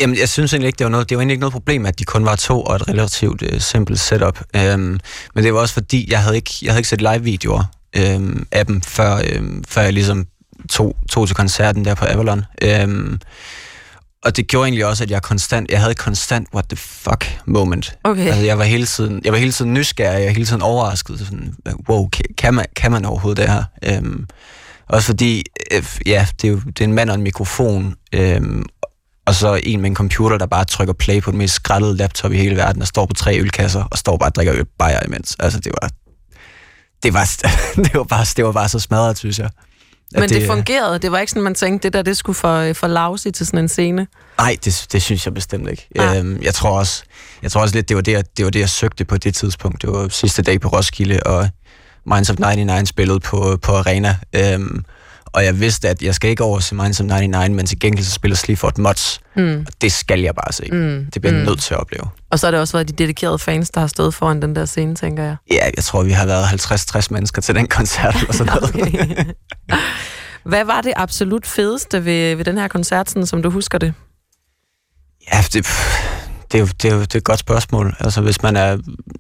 jamen, 0.02 0.18
jeg 0.18 0.30
synes 0.30 0.54
egentlig 0.54 0.68
ikke, 0.68 0.78
det 0.78 0.84
var, 0.84 0.92
noget, 0.92 1.10
det 1.10 1.18
var 1.18 1.22
egentlig 1.22 1.34
ikke 1.34 1.42
noget 1.42 1.54
problem, 1.54 1.86
at 1.86 2.00
de 2.00 2.04
kun 2.04 2.26
var 2.26 2.36
to 2.36 2.62
og 2.62 2.76
et 2.76 2.88
relativt 2.88 3.44
øh, 3.44 3.62
simpelt 3.62 4.00
setup. 4.00 4.40
Øhm, 4.56 5.00
men 5.36 5.44
det 5.44 5.54
var 5.54 5.60
også 5.60 5.74
fordi, 5.74 6.12
jeg 6.12 6.24
havde 6.24 6.36
ikke, 6.36 6.52
jeg 6.62 6.72
havde 6.72 6.80
ikke 6.80 6.90
set 6.90 7.02
live-videoer 7.02 7.64
øhm, 7.96 8.48
af 8.52 8.66
dem, 8.66 8.82
før, 8.82 9.22
øhm, 9.26 9.64
før 9.68 9.82
jeg 9.82 9.94
ligesom 9.94 10.26
tog, 10.70 10.96
tog 11.10 11.28
til 11.28 11.36
koncerten 11.36 11.86
der 11.86 11.96
på 11.96 12.06
Avalon. 12.06 12.46
Øhm, 12.62 13.20
og 14.26 14.38
det 14.38 14.48
gjorde 14.48 14.68
egentlig 14.68 14.86
også, 14.86 15.04
at 15.04 15.12
jeg 15.12 15.22
konstant, 15.22 15.72
jeg 15.72 15.80
havde 15.82 15.96
konstant 15.96 16.48
what 16.54 16.66
the 16.70 16.78
fuck 16.78 17.40
moment. 17.46 17.98
Okay. 18.04 18.26
Altså, 18.26 18.42
jeg 18.42 18.58
var 18.58 18.64
hele 18.64 18.86
tiden, 18.86 19.22
jeg 19.24 19.34
var 19.34 19.40
hele 19.40 19.52
tiden 19.52 19.74
nysgerrig, 19.74 20.20
jeg 20.20 20.28
var 20.28 20.34
hele 20.34 20.46
tiden 20.46 20.62
overrasket. 20.62 21.20
Sådan, 21.20 21.56
wow, 21.90 22.10
kan 22.38 22.54
man, 22.54 22.66
kan 22.76 22.92
man 22.92 23.06
overhovedet 23.06 23.38
det 23.38 23.54
her? 23.54 23.64
Øhm, 23.84 24.28
også 24.88 25.06
fordi, 25.06 25.44
øh, 25.72 25.84
ja, 26.06 26.28
det 26.42 26.48
er 26.48 26.52
jo 26.52 26.60
det 26.66 26.82
er 26.82 26.86
en 26.86 26.94
mand 26.94 27.10
og 27.10 27.16
en 27.16 27.22
mikrofon, 27.22 27.96
øhm, 28.14 28.66
og 29.26 29.36
så 29.36 29.60
en 29.64 29.82
med 29.82 29.90
en 29.90 29.96
computer, 29.96 30.38
der 30.38 30.46
bare 30.46 30.66
trykker 30.66 30.94
play 30.94 31.22
på 31.22 31.32
den 31.32 31.38
mest 31.38 31.54
skrællede 31.54 31.98
laptop 31.98 32.32
i 32.32 32.38
hele 32.38 32.56
verden, 32.56 32.82
og 32.82 32.88
står 32.88 33.06
på 33.06 33.14
tre 33.14 33.40
ølkasser, 33.40 33.84
og 33.84 33.98
står 33.98 34.18
bare 34.18 34.30
og 34.30 34.36
drikker 34.36 34.56
øl 34.56 34.66
bajer 34.80 35.00
imens. 35.08 35.36
Altså, 35.40 35.60
det 35.60 35.72
var, 35.82 35.90
det 37.04 37.14
var, 37.14 37.32
det 37.86 37.94
var, 37.94 38.04
bare, 38.04 38.26
det 38.38 38.46
var 38.46 38.52
bare 38.52 38.70
så 38.70 38.80
smadret, 38.80 39.18
synes 39.18 39.40
jeg. 39.40 39.50
Men 40.20 40.30
det, 40.30 40.42
det 40.42 40.48
fungerede. 40.48 41.00
Det 41.00 41.12
var 41.12 41.20
ikke 41.20 41.32
sådan, 41.32 41.44
man 41.44 41.56
tænkte, 41.56 41.88
det 41.88 41.94
der, 41.94 42.02
det 42.02 42.18
skulle 42.18 42.36
for, 42.36 42.74
for 42.74 42.88
lavse 42.88 43.32
til 43.32 43.46
sådan 43.46 43.60
en 43.60 43.70
scene. 43.70 44.08
Nej, 44.38 44.58
det, 44.66 44.88
det 44.92 45.02
synes 45.02 45.26
jeg 45.26 45.34
bestemt 45.34 45.70
ikke. 45.70 45.88
Ja. 45.96 46.20
Øhm, 46.20 46.42
jeg 46.42 46.54
tror 46.54 46.80
også, 46.80 47.04
jeg 47.44 47.52
tror 47.52 47.62
også 47.62 47.76
lidt, 47.76 47.90
det 47.90 47.96
var 47.96 48.02
det, 48.02 48.12
jeg, 48.12 48.24
det 48.38 48.46
var 48.46 48.52
det, 48.52 48.60
jeg 48.60 48.70
søgte 48.70 49.06
på 49.06 49.18
det 49.18 49.36
tidspunkt. 49.36 49.82
Det 49.82 49.90
var 49.92 50.08
sidste 50.08 50.42
dag 50.42 50.62
på 50.62 50.68
Roskilde, 50.68 51.20
og 51.26 51.50
Minds 52.06 52.30
of 52.30 52.36
99 52.40 52.90
spillede 52.90 53.20
på, 53.20 53.58
på 53.62 53.72
Arena. 53.72 54.18
Øhm, 54.36 54.86
og 55.34 55.46
jeg 55.46 55.60
vidste, 55.60 55.90
at 55.90 56.02
jeg 56.02 56.16
skal 56.16 56.30
ikke 56.30 56.44
over 56.44 56.60
til 56.60 56.76
Minds 56.76 57.00
of 57.00 57.06
99, 57.06 57.56
men 57.56 57.66
til 57.66 57.80
gengæld 57.80 58.06
så 58.06 58.12
spiller 58.12 58.36
Sleaford 58.36 58.78
Mods. 58.78 59.22
Mm. 59.36 59.66
Og 59.68 59.74
det 59.82 59.92
skal 59.92 60.20
jeg 60.20 60.36
bare 60.36 60.54
se. 60.54 60.68
Mm. 60.72 61.06
Det 61.14 61.22
bliver 61.22 61.34
jeg 61.34 61.42
mm. 61.42 61.50
nødt 61.50 61.62
til 61.62 61.74
at 61.74 61.80
opleve. 61.80 62.04
Og 62.30 62.40
så 62.40 62.48
har 62.48 62.52
det 62.52 62.60
også 62.60 62.74
været 62.74 62.88
de 62.88 62.94
dedikerede 62.94 63.40
fans, 63.40 63.70
der 63.70 63.80
har 63.80 63.88
stået 63.88 64.14
foran 64.14 64.42
den 64.42 64.56
der 64.56 64.66
scene, 64.66 64.96
tænker 64.96 65.24
jeg. 65.24 65.36
Ja, 65.52 65.70
jeg 65.76 65.84
tror, 65.84 66.04
vi 66.04 66.12
har 66.12 66.26
været 66.26 66.46
50-60 66.46 67.08
mennesker 67.12 67.42
til 67.42 67.56
den 67.56 67.68
koncert. 67.68 68.26
Og 68.28 68.34
sådan 68.34 68.54
noget. 68.54 69.36
Hvad 70.44 70.66
var 70.66 70.82
det 70.82 70.94
absolut 70.96 71.48
fedeste 71.48 72.06
ved, 72.06 72.36
ved 72.36 72.46
den 72.46 72.58
her 72.58 72.68
koncert, 72.68 73.10
sådan, 73.10 73.26
som 73.26 73.44
du 73.44 73.50
husker 73.50 73.78
det? 73.78 73.94
Ja, 75.34 75.44
det, 75.54 75.68
det, 76.52 76.58
er 76.58 76.60
jo, 76.60 76.68
det, 76.82 76.92
er 76.92 76.96
jo, 76.96 77.02
det 77.02 77.16
er 77.16 77.18
et 77.18 77.24
godt 77.24 77.40
spørgsmål. 77.40 77.96
Altså, 78.00 78.22
hvis 78.22 78.44
man 78.44 78.56
er... 78.56 78.78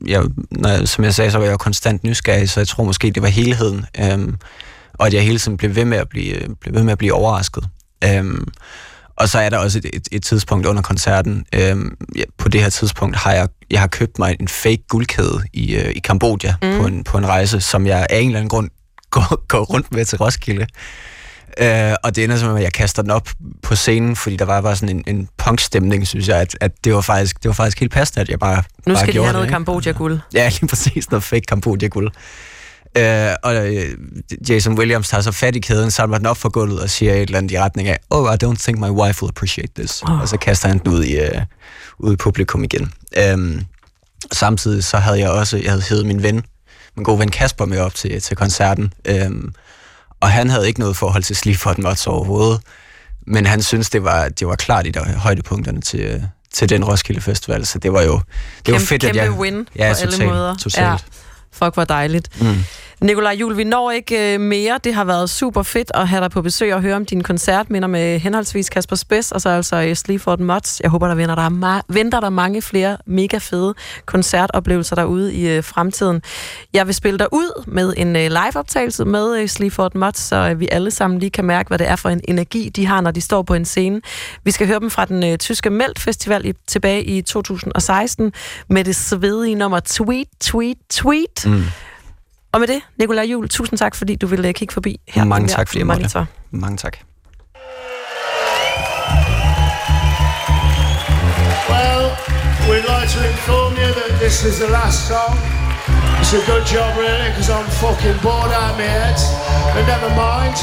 Jeg, 0.07 0.23
når, 0.51 0.85
som 0.85 1.03
jeg 1.03 1.13
sagde, 1.13 1.31
så 1.31 1.37
var 1.37 1.45
jeg 1.45 1.51
jo 1.51 1.57
konstant 1.57 2.03
nysgerrig, 2.03 2.49
så 2.49 2.59
jeg 2.59 2.67
tror 2.67 2.83
måske, 2.83 3.11
det 3.11 3.23
var 3.23 3.29
helheden. 3.29 3.85
Øhm, 3.99 4.37
og 5.01 5.07
at 5.07 5.13
jeg 5.13 5.23
hele 5.23 5.39
tiden 5.39 5.57
blev 5.57 5.75
ved 5.75 5.85
med 5.85 5.97
at 5.97 6.09
blive, 6.09 6.55
blev 6.59 6.75
ved 6.75 6.83
med 6.83 6.91
at 6.91 6.97
blive 6.97 7.13
overrasket. 7.13 7.63
Øhm, 8.03 8.47
og 9.15 9.29
så 9.29 9.39
er 9.39 9.49
der 9.49 9.57
også 9.57 9.77
et, 9.77 9.85
et, 9.93 10.07
et 10.11 10.23
tidspunkt 10.23 10.65
under 10.65 10.81
koncerten. 10.81 11.45
Øhm, 11.55 11.97
ja, 12.15 12.23
på 12.37 12.49
det 12.49 12.61
her 12.61 12.69
tidspunkt 12.69 13.15
har 13.15 13.33
jeg, 13.33 13.47
jeg 13.71 13.79
har 13.79 13.87
købt 13.87 14.19
mig 14.19 14.35
en 14.39 14.47
fake 14.47 14.83
guldkæde 14.89 15.43
i, 15.53 15.75
øh, 15.75 15.89
i 15.95 15.99
Kambodja 15.99 16.55
mm. 16.61 16.77
på, 16.77 16.87
en, 16.87 17.03
på 17.03 17.17
en 17.17 17.27
rejse, 17.27 17.61
som 17.61 17.87
jeg 17.87 18.07
af 18.09 18.17
en 18.17 18.27
eller 18.27 18.39
anden 18.39 18.49
grund 18.49 18.69
går, 19.11 19.45
går 19.47 19.59
rundt 19.59 19.91
med 19.93 20.05
til 20.05 20.17
Roskilde. 20.17 20.67
Øh, 21.57 21.93
og 22.03 22.15
det 22.15 22.23
ender 22.23 22.37
som 22.37 22.55
at 22.55 22.63
jeg 22.63 22.73
kaster 22.73 23.01
den 23.01 23.11
op 23.11 23.29
på 23.61 23.75
scenen, 23.75 24.15
fordi 24.15 24.35
der 24.35 24.45
var 24.45 24.61
bare 24.61 24.75
sådan 24.75 24.95
en, 24.97 25.03
en 25.07 25.29
punkstemning, 25.37 26.07
synes 26.07 26.27
jeg, 26.27 26.37
at, 26.41 26.57
at 26.61 26.71
det, 26.83 26.95
var 26.95 27.01
faktisk, 27.01 27.43
det 27.43 27.49
var 27.49 27.53
faktisk 27.53 27.79
helt 27.79 27.91
passende, 27.91 28.21
at 28.21 28.29
jeg 28.29 28.39
bare 28.39 28.63
Nu 28.87 28.95
skal 28.95 29.07
bare 29.07 29.13
de 29.13 29.23
have 29.23 29.33
noget 29.33 29.49
Kambodja-guld. 29.49 30.19
Ja, 30.33 30.49
lige 30.59 30.67
præcis, 30.67 31.11
noget 31.11 31.23
fake 31.23 31.45
Kambodja-guld. 31.47 32.11
Øh, 32.97 33.33
og 33.43 33.75
øh, 33.75 33.97
Jason 34.49 34.77
Williams 34.77 35.09
tager 35.09 35.21
så 35.21 35.31
fat 35.31 35.55
i 35.55 35.59
kæden, 35.59 35.91
samler 35.91 36.17
den 36.17 36.27
op 36.27 36.37
for 36.37 36.49
gulvet 36.49 36.79
og 36.79 36.89
siger 36.89 37.13
et 37.13 37.21
eller 37.21 37.37
andet 37.37 37.51
i 37.51 37.59
retning 37.59 37.87
af, 37.87 37.99
oh, 38.09 38.33
I 38.33 38.45
don't 38.45 38.63
think 38.63 38.79
my 38.79 38.89
wife 38.89 39.23
will 39.23 39.29
appreciate 39.29 39.71
this. 39.75 40.01
Oh. 40.01 40.21
Og 40.21 40.29
så 40.29 40.37
kaster 40.37 40.67
han 40.67 40.77
den 40.77 40.91
ud 40.91 41.03
i, 41.03 41.19
uh, 41.19 41.41
ud 41.99 42.13
i 42.13 42.15
publikum 42.15 42.63
igen. 42.63 42.93
Um, 43.33 43.61
samtidig 44.31 44.83
så 44.83 44.97
havde 44.97 45.19
jeg 45.19 45.29
også, 45.29 45.57
jeg 45.57 45.71
havde 45.71 45.83
heddet 45.89 46.05
min 46.05 46.23
ven, 46.23 46.43
min 46.95 47.03
gode 47.03 47.19
ven 47.19 47.29
Kasper 47.31 47.65
med 47.65 47.79
op 47.79 47.95
til, 47.95 48.21
til 48.21 48.37
koncerten. 48.37 48.93
Um, 49.27 49.53
og 50.19 50.31
han 50.31 50.49
havde 50.49 50.67
ikke 50.67 50.79
noget 50.79 50.95
forhold 50.95 51.23
til 51.23 51.35
Sleaford 51.35 51.79
Mods 51.79 52.07
overhovedet, 52.07 52.61
men 53.27 53.45
han 53.45 53.61
synes 53.61 53.89
det 53.89 54.03
var, 54.03 54.29
det 54.29 54.47
var 54.47 54.55
klart 54.55 54.87
i 54.87 54.89
de 54.89 54.99
højdepunkterne 54.99 55.81
til, 55.81 56.27
til 56.53 56.69
den 56.69 56.85
Roskilde 56.85 57.21
Festival, 57.21 57.65
så 57.65 57.79
det 57.79 57.93
var 57.93 58.01
jo 58.01 58.13
det 58.13 58.23
kæmpe, 58.63 58.79
var 58.79 58.85
fedt, 58.85 59.01
kæmpe 59.01 59.19
at 59.19 59.25
jeg... 59.25 59.39
win 59.39 59.67
ja, 59.75 59.93
på 59.93 59.99
totalt, 59.99 60.13
alle 60.13 60.33
måder. 60.33 60.55
Totalt. 60.55 60.85
Ja. 60.85 60.95
Fuck, 61.53 61.73
hvor 61.73 61.83
dejligt. 61.83 62.41
Mm. 62.41 62.63
Nikolaj 63.03 63.33
Jul, 63.33 63.57
vi 63.57 63.63
når 63.63 63.91
ikke 63.91 64.33
øh, 64.33 64.39
mere. 64.39 64.79
Det 64.83 64.93
har 64.93 65.03
været 65.03 65.29
super 65.29 65.63
fedt 65.63 65.91
at 65.93 66.07
have 66.07 66.21
dig 66.21 66.31
på 66.31 66.41
besøg 66.41 66.73
og 66.75 66.81
høre 66.81 66.95
om 66.95 67.05
dine 67.05 67.23
koncertminder 67.23 67.87
med 67.87 68.19
henholdsvis 68.19 68.69
Kasper 68.69 68.95
Spes 68.95 69.31
og 69.31 69.41
så 69.41 69.49
altså 69.49 69.91
Sleaford 69.95 70.39
Mods. 70.39 70.79
Jeg 70.81 70.89
håber, 70.89 71.07
der 71.07 71.15
venter 71.15 71.35
der, 71.35 71.49
ma- 71.49 71.81
venter 71.89 72.19
der 72.19 72.29
mange 72.29 72.61
flere 72.61 72.97
mega 73.05 73.37
fede 73.37 73.73
koncertoplevelser 74.05 74.95
derude 74.95 75.33
i 75.33 75.49
øh, 75.49 75.63
fremtiden. 75.63 76.21
Jeg 76.73 76.87
vil 76.87 76.95
spille 76.95 77.19
dig 77.19 77.27
ud 77.31 77.63
med 77.67 77.93
en 77.97 78.15
øh, 78.15 78.21
liveoptagelse 78.21 79.05
med 79.05 79.37
øh, 79.39 79.47
Sleaford 79.47 79.95
Mods, 79.95 80.19
så 80.19 80.35
øh, 80.35 80.59
vi 80.59 80.67
alle 80.71 80.91
sammen 80.91 81.19
lige 81.19 81.29
kan 81.29 81.45
mærke, 81.45 81.67
hvad 81.67 81.77
det 81.77 81.89
er 81.89 81.95
for 81.95 82.09
en 82.09 82.21
energi, 82.27 82.69
de 82.69 82.85
har, 82.85 83.01
når 83.01 83.11
de 83.11 83.21
står 83.21 83.41
på 83.41 83.53
en 83.53 83.65
scene. 83.65 84.01
Vi 84.43 84.51
skal 84.51 84.67
høre 84.67 84.79
dem 84.79 84.89
fra 84.89 85.05
den 85.05 85.23
øh, 85.23 85.37
tyske 85.37 85.69
Melt 85.69 85.99
Festival 85.99 86.45
i, 86.45 86.53
tilbage 86.67 87.03
i 87.03 87.21
2016 87.21 88.33
med 88.69 88.83
det 88.83 88.95
svedige 88.95 89.55
nummer 89.55 89.79
Tweet, 89.79 90.27
Tweet, 90.41 90.77
Tweet. 90.89 91.45
Mm. 91.45 91.63
Og 92.53 92.59
med 92.59 92.67
det, 92.67 92.81
Nikolaj 92.99 93.23
Jul, 93.23 93.49
tusind 93.49 93.79
tak, 93.79 93.95
fordi 93.95 94.15
du 94.15 94.27
ville 94.27 94.53
kigge 94.53 94.73
forbi 94.73 94.99
her. 95.07 95.23
Mange 95.23 95.47
tak, 95.47 95.67
fordi 95.67 95.79
jeg 95.79 95.87
måtte. 95.87 96.27
Mange 96.51 96.77
tak. 96.77 96.97
Well, 101.71 102.03
we'd 102.69 102.87
like 102.95 103.09
to 103.15 103.21
inform 103.33 103.73
you 103.83 103.89
that 103.99 104.11
this 104.23 104.35
is 104.49 104.55
the 104.63 104.69
last 104.79 104.99
song. 105.11 105.33
It's 106.21 106.33
a 106.33 106.43
good 106.51 106.65
job, 106.73 106.91
really, 107.03 107.29
because 107.31 107.49
I'm 107.57 107.69
fucking 107.83 108.17
bored 108.25 108.51
out 108.59 108.71
of 108.73 108.77
my 108.81 108.89
head. 108.99 109.19
But 109.73 109.83
never 109.93 110.09
mind. 110.27 110.57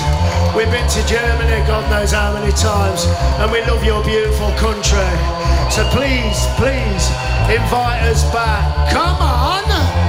We've 0.56 0.72
been 0.76 0.88
to 0.96 1.02
Germany, 1.14 1.58
God 1.72 1.84
knows 1.92 2.12
how 2.12 2.28
many 2.38 2.52
times, 2.52 3.00
and 3.40 3.46
we 3.54 3.60
love 3.70 3.82
your 3.90 4.02
beautiful 4.12 4.50
country. 4.66 5.12
So 5.74 5.80
please, 5.96 6.38
please, 6.60 7.04
invite 7.58 8.02
us 8.12 8.22
back. 8.36 8.62
Come 8.96 9.20
on! 9.20 10.07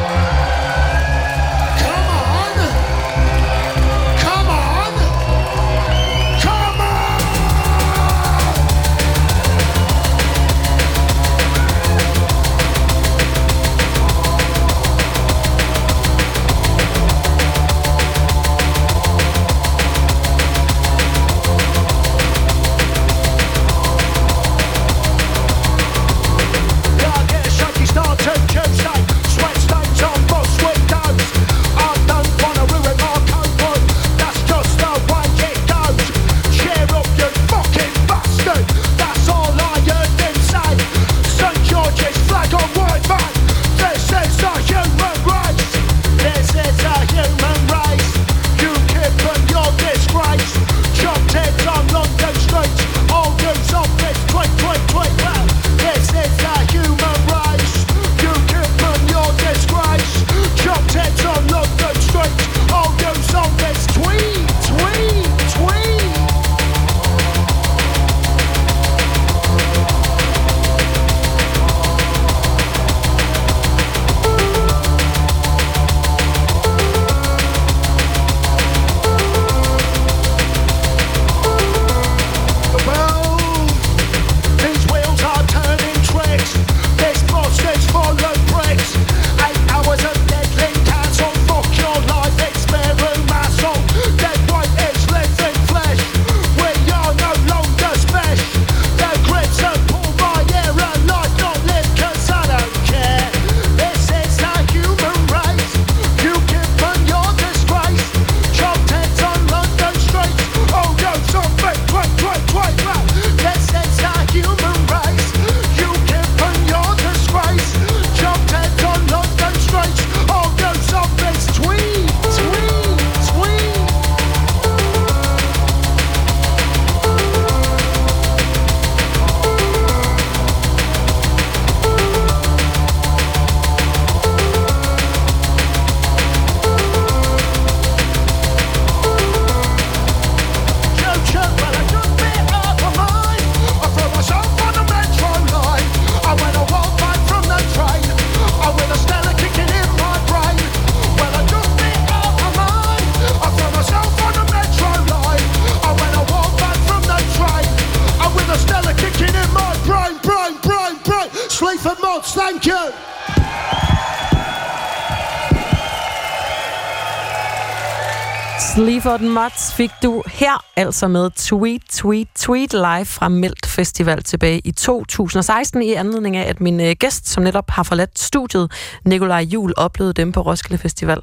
Sleaford 169.09 169.29
Mats 169.29 169.73
fik 169.73 169.91
du 170.01 170.23
her 170.39 170.68
altså 170.79 171.07
med 171.07 171.29
Tweet, 171.35 171.81
Tweet, 171.91 172.27
Tweet 172.35 172.73
live 172.73 173.05
fra 173.05 173.29
Meldt 173.29 173.65
Festival 173.65 174.23
tilbage 174.23 174.59
i 174.59 174.71
2016 174.71 175.81
i 175.81 175.93
anledning 175.93 176.37
af, 176.37 176.49
at 176.49 176.61
min 176.61 176.81
øh, 176.81 176.95
gæst, 176.99 177.27
som 177.27 177.43
netop 177.43 177.69
har 177.69 177.83
forladt 177.83 178.19
studiet, 178.19 178.71
Nikolaj 179.05 179.39
Jul, 179.39 179.73
oplevede 179.77 180.13
dem 180.13 180.31
på 180.31 180.41
Roskilde 180.41 180.77
Festival 180.77 181.21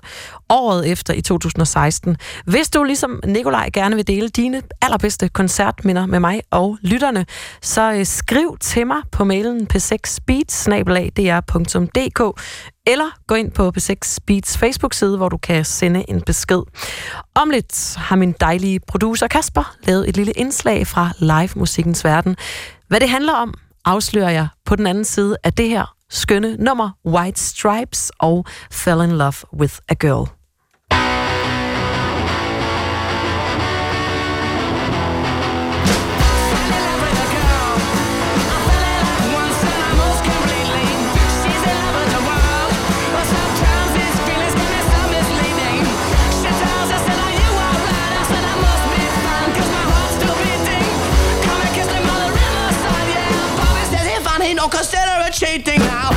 året 0.50 0.90
efter 0.90 1.14
i 1.14 1.20
2016. 1.20 2.16
Hvis 2.44 2.70
du 2.70 2.84
ligesom 2.84 3.20
Nikolaj 3.26 3.70
gerne 3.72 3.96
vil 3.96 4.07
dele 4.07 4.28
dine 4.28 4.62
allerbedste 4.82 5.28
koncertminder 5.28 6.07
med 6.07 6.20
mig 6.20 6.42
og 6.50 6.78
lytterne, 6.80 7.26
så 7.62 7.92
øh, 7.92 8.07
skriv 8.07 8.57
til 8.61 8.86
mig 8.86 8.98
på 9.12 9.24
mailen 9.24 9.66
p 9.66 9.74
6 9.78 10.20
beatsnabelag.dr.dk 10.26 12.40
eller 12.86 13.18
gå 13.26 13.34
ind 13.34 13.50
på 13.50 13.72
P6 13.78 14.16
Beats 14.26 14.59
Facebook-side, 14.59 15.16
hvor 15.16 15.28
du 15.28 15.36
kan 15.36 15.64
sende 15.64 16.04
en 16.09 16.20
besked. 16.20 16.62
Om 17.34 17.50
lidt 17.50 17.96
har 17.96 18.16
min 18.16 18.34
dejlige 18.40 18.80
producer 18.80 19.26
Kasper 19.26 19.45
lavet 19.84 20.09
et 20.09 20.16
lille 20.16 20.32
indslag 20.32 20.86
fra 20.86 21.11
live-musikkens 21.18 22.05
verden. 22.05 22.36
Hvad 22.88 23.01
det 23.01 23.09
handler 23.09 23.32
om, 23.32 23.55
afslører 23.84 24.30
jeg 24.30 24.49
på 24.64 24.76
den 24.76 24.86
anden 24.86 25.05
side 25.05 25.36
af 25.44 25.53
det 25.53 25.68
her 25.68 25.94
skønne 26.11 26.57
nummer 26.57 26.90
White 27.07 27.40
Stripes 27.40 28.12
og 28.18 28.47
Fell 28.70 29.03
in 29.03 29.11
Love 29.11 29.55
with 29.59 29.74
a 29.88 29.94
Girl. 29.94 30.36
Consider 55.26 55.54
it 55.54 55.64
cheating 55.64 55.80
now. 55.80 56.15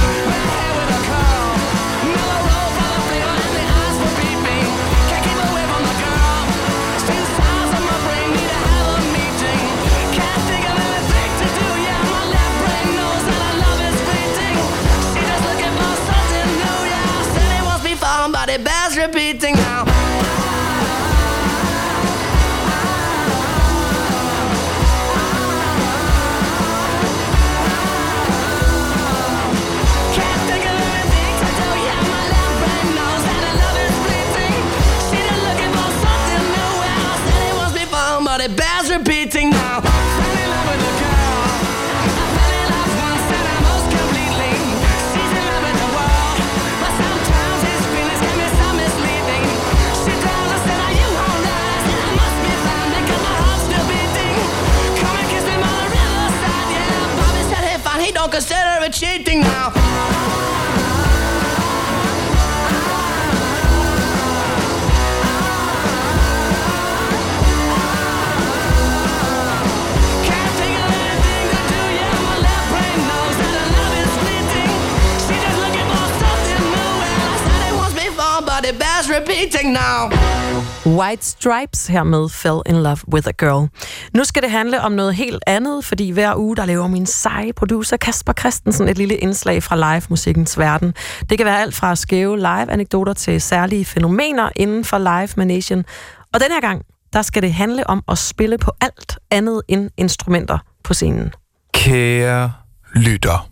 Wants 77.76 77.96
me 77.96 78.10
found, 78.10 78.46
but 78.46 78.66
it 78.66 78.80
bears 78.80 79.08
repeating 79.10 79.72
now. 79.72 80.39
White 80.86 81.26
Stripes 81.26 81.88
hermed 81.88 82.30
Fell 82.30 82.62
in 82.66 82.84
Love 82.84 82.98
with 83.14 83.28
a 83.28 83.32
Girl. 83.32 83.68
Nu 84.14 84.24
skal 84.24 84.42
det 84.42 84.52
handle 84.52 84.82
om 84.82 84.92
noget 84.92 85.16
helt 85.16 85.44
andet, 85.48 85.86
fordi 85.86 86.10
hver 86.10 86.36
uge, 86.36 86.56
der 86.56 86.66
laver 86.66 86.88
min 86.88 87.06
seje 87.06 87.54
producer 87.54 87.98
Kasper 87.98 88.34
Christensen 88.34 88.88
et 88.90 88.98
lille 88.98 89.16
indslag 89.16 89.64
fra 89.64 89.76
live-musikkens 89.76 90.60
verden. 90.60 90.94
Det 91.30 91.38
kan 91.38 91.46
være 91.46 91.62
alt 91.62 91.76
fra 91.76 91.96
skæve 91.96 92.38
live-anekdoter 92.38 93.14
til 93.14 93.42
særlige 93.42 93.86
fænomener 93.86 94.50
inden 94.56 94.86
for 94.86 94.98
live-manation. 94.98 95.86
Og 96.34 96.40
den 96.40 96.52
her 96.52 96.62
gang, 96.62 96.82
der 97.14 97.22
skal 97.22 97.42
det 97.42 97.54
handle 97.54 97.90
om 97.90 98.04
at 98.08 98.18
spille 98.18 98.58
på 98.58 98.72
alt 98.82 99.20
andet 99.32 99.62
end 99.68 99.90
instrumenter 99.98 100.58
på 100.84 100.94
scenen. 100.94 101.34
Kære 101.74 102.52
lytter. 102.96 103.50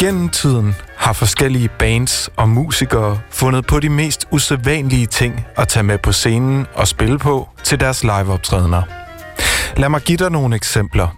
Gennem 0.00 0.28
tiden 0.28 0.74
har 0.96 1.12
forskellige 1.12 1.68
bands 1.78 2.30
og 2.36 2.48
musikere 2.48 3.20
fundet 3.30 3.66
på 3.66 3.80
de 3.80 3.88
mest 3.88 4.26
usædvanlige 4.30 5.06
ting 5.06 5.46
at 5.56 5.68
tage 5.68 5.82
med 5.82 5.98
på 5.98 6.12
scenen 6.12 6.66
og 6.74 6.88
spille 6.88 7.18
på 7.18 7.48
til 7.64 7.80
deres 7.80 8.02
liveoptrædener. 8.02 8.82
Lad 9.76 9.88
mig 9.88 10.00
give 10.00 10.18
dig 10.18 10.30
nogle 10.30 10.56
eksempler. 10.56 11.08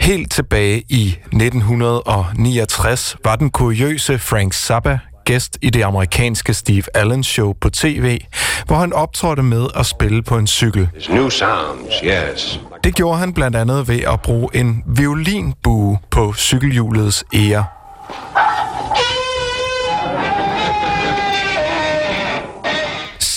Helt 0.00 0.32
tilbage 0.32 0.84
i 0.88 1.08
1969 1.08 3.16
var 3.24 3.36
den 3.36 3.50
kuriøse 3.50 4.18
Frank 4.18 4.54
Zappa 4.54 4.98
gæst 5.24 5.58
i 5.62 5.70
det 5.70 5.82
amerikanske 5.82 6.54
Steve 6.54 6.82
Allen 6.94 7.24
show 7.24 7.52
på 7.60 7.70
tv, 7.70 8.20
hvor 8.66 8.76
han 8.76 8.92
optrådte 8.92 9.42
med 9.42 9.66
at 9.76 9.86
spille 9.86 10.22
på 10.22 10.38
en 10.38 10.46
cykel. 10.46 10.88
New 11.10 11.28
sounds, 11.28 11.94
yes. 12.04 12.60
Det 12.84 12.94
gjorde 12.94 13.18
han 13.18 13.32
blandt 13.32 13.56
andet 13.56 13.88
ved 13.88 14.00
at 14.00 14.20
bruge 14.20 14.48
en 14.54 14.82
violinbue 14.86 15.98
på 16.10 16.32
cykelhjulets 16.32 17.24
ære. 17.34 17.64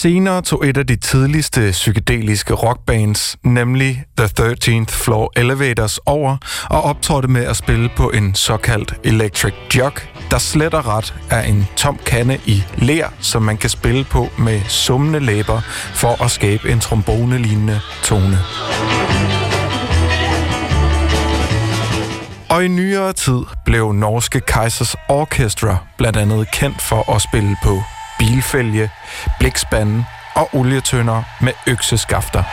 Senere 0.01 0.41
tog 0.41 0.67
et 0.67 0.77
af 0.77 0.87
de 0.87 0.95
tidligste 0.95 1.69
psykedeliske 1.71 2.53
rockbands, 2.53 3.37
nemlig 3.43 4.03
The 4.17 4.29
13th 4.39 4.89
Floor 4.89 5.31
Elevators, 5.35 5.97
over 6.05 6.37
og 6.69 6.81
optrådte 6.81 7.27
med 7.27 7.45
at 7.45 7.57
spille 7.57 7.89
på 7.97 8.09
en 8.09 8.35
såkaldt 8.35 8.93
electric 9.03 9.53
jug, 9.77 9.91
der 10.31 10.37
slet 10.37 10.73
og 10.73 10.87
ret 10.87 11.13
er 11.29 11.41
en 11.41 11.67
tom 11.75 11.99
kande 12.05 12.39
i 12.45 12.63
ler, 12.77 13.07
som 13.19 13.41
man 13.41 13.57
kan 13.57 13.69
spille 13.69 14.03
på 14.03 14.27
med 14.37 14.61
summende 14.67 15.19
læber 15.19 15.61
for 15.93 16.23
at 16.23 16.31
skabe 16.31 16.71
en 16.71 16.79
trombonelignende 16.79 17.79
tone. 18.03 18.37
Og 22.49 22.65
i 22.65 22.67
nyere 22.67 23.13
tid 23.13 23.41
blev 23.65 23.91
norske 23.91 24.39
Kaisers 24.39 24.95
Orchestra 25.09 25.77
blandt 25.97 26.17
andet 26.17 26.51
kendt 26.51 26.81
for 26.81 27.15
at 27.15 27.21
spille 27.21 27.55
på 27.63 27.83
bilfælge, 28.19 28.89
blikspanden 29.39 30.05
og 30.35 30.55
olietønder 30.55 31.23
med 31.41 31.53
økseskafter. 31.67 32.43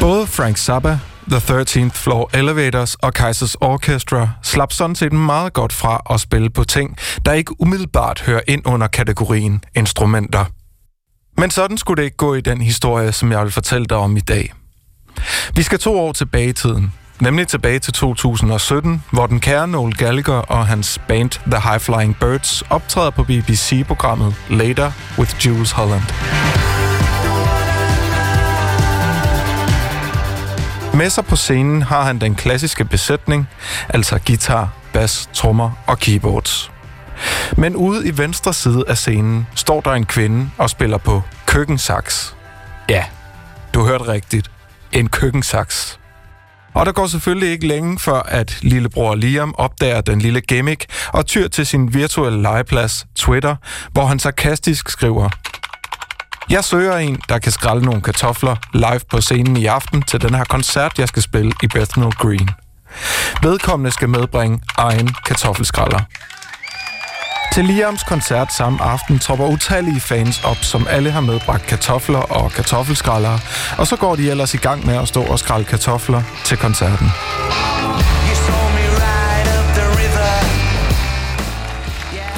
Både 0.00 0.26
Frank 0.26 0.56
Zappa, 0.56 0.98
The 1.30 1.38
13th 1.38 1.90
Floor 1.90 2.30
Elevators 2.34 2.94
og 2.94 3.14
Kaisers 3.14 3.54
Orchestra 3.54 4.28
slap 4.42 4.72
sådan 4.72 4.96
set 4.96 5.12
meget 5.12 5.52
godt 5.52 5.72
fra 5.72 6.00
at 6.10 6.20
spille 6.20 6.50
på 6.50 6.64
ting, 6.64 6.96
der 7.24 7.32
ikke 7.32 7.60
umiddelbart 7.60 8.22
hører 8.26 8.40
ind 8.48 8.66
under 8.66 8.86
kategorien 8.86 9.64
instrumenter. 9.74 10.44
Men 11.38 11.50
sådan 11.50 11.78
skulle 11.78 11.96
det 11.96 12.04
ikke 12.04 12.16
gå 12.16 12.34
i 12.34 12.40
den 12.40 12.62
historie, 12.62 13.12
som 13.12 13.32
jeg 13.32 13.42
vil 13.42 13.52
fortælle 13.52 13.86
dig 13.86 13.96
om 13.96 14.16
i 14.16 14.20
dag. 14.20 14.52
Vi 15.56 15.62
skal 15.62 15.78
to 15.78 16.00
år 16.00 16.12
tilbage 16.12 16.48
i 16.48 16.52
tiden, 16.52 16.92
nemlig 17.22 17.48
tilbage 17.48 17.78
til 17.78 17.92
2017, 17.92 19.04
hvor 19.10 19.26
den 19.26 19.40
kære 19.40 19.68
Noel 19.68 19.96
Gallagher 19.96 20.34
og 20.34 20.66
hans 20.66 21.00
band 21.08 21.30
The 21.30 21.60
High 21.60 21.80
Flying 21.80 22.16
Birds 22.20 22.62
optræder 22.70 23.10
på 23.10 23.24
BBC-programmet 23.24 24.34
Later 24.50 24.92
with 25.18 25.46
Jules 25.46 25.70
Holland. 25.70 26.02
Med 30.94 31.10
sig 31.10 31.24
på 31.24 31.36
scenen 31.36 31.82
har 31.82 32.02
han 32.02 32.18
den 32.18 32.34
klassiske 32.34 32.84
besætning, 32.84 33.48
altså 33.88 34.18
guitar, 34.26 34.72
bas, 34.92 35.28
trommer 35.32 35.70
og 35.86 35.98
keyboards. 35.98 36.70
Men 37.56 37.76
ude 37.76 38.08
i 38.08 38.18
venstre 38.18 38.52
side 38.52 38.84
af 38.88 38.98
scenen 38.98 39.46
står 39.54 39.80
der 39.80 39.92
en 39.92 40.06
kvinde 40.06 40.50
og 40.58 40.70
spiller 40.70 40.98
på 40.98 41.22
køkkensaks. 41.46 42.36
Ja, 42.88 43.04
du 43.74 43.86
hørte 43.86 44.08
rigtigt. 44.08 44.50
En 44.92 45.08
køkkensaks. 45.08 45.98
Og 46.74 46.86
der 46.86 46.92
går 46.92 47.06
selvfølgelig 47.06 47.50
ikke 47.50 47.66
længe 47.66 47.98
før, 47.98 48.20
at 48.22 48.58
lillebror 48.62 49.14
Liam 49.14 49.54
opdager 49.58 50.00
den 50.00 50.18
lille 50.18 50.40
gimmick 50.40 50.86
og 51.12 51.26
tyr 51.26 51.48
til 51.48 51.66
sin 51.66 51.94
virtuelle 51.94 52.42
legeplads, 52.42 53.06
Twitter, 53.16 53.56
hvor 53.92 54.06
han 54.06 54.18
sarkastisk 54.18 54.88
skriver 54.88 55.28
Jeg 56.50 56.64
søger 56.64 56.96
en, 56.96 57.20
der 57.28 57.38
kan 57.38 57.52
skralde 57.52 57.84
nogle 57.84 58.02
kartofler 58.02 58.56
live 58.74 59.00
på 59.10 59.20
scenen 59.20 59.56
i 59.56 59.66
aften 59.66 60.02
til 60.02 60.22
den 60.22 60.34
her 60.34 60.44
koncert, 60.44 60.98
jeg 60.98 61.08
skal 61.08 61.22
spille 61.22 61.52
i 61.62 61.66
Bethnal 61.66 62.10
Green. 62.10 62.48
Vedkommende 63.42 63.90
skal 63.90 64.08
medbringe 64.08 64.60
egen 64.78 65.08
kartoffelskralder. 65.26 66.00
Til 67.52 67.64
Liams 67.64 68.02
koncert 68.02 68.52
samme 68.52 68.82
aften 68.82 69.18
tropper 69.18 69.46
utallige 69.46 70.00
fans 70.00 70.44
op, 70.44 70.56
som 70.56 70.86
alle 70.90 71.10
har 71.10 71.20
medbragt 71.20 71.66
kartofler 71.66 72.18
og 72.18 72.52
kartoffelskraldere, 72.52 73.38
og 73.78 73.86
så 73.86 73.96
går 73.96 74.16
de 74.16 74.30
ellers 74.30 74.54
i 74.54 74.56
gang 74.56 74.86
med 74.86 74.94
at 74.94 75.08
stå 75.08 75.22
og 75.22 75.38
skralde 75.38 75.64
kartofler 75.64 76.22
til 76.44 76.58
koncerten. 76.58 77.08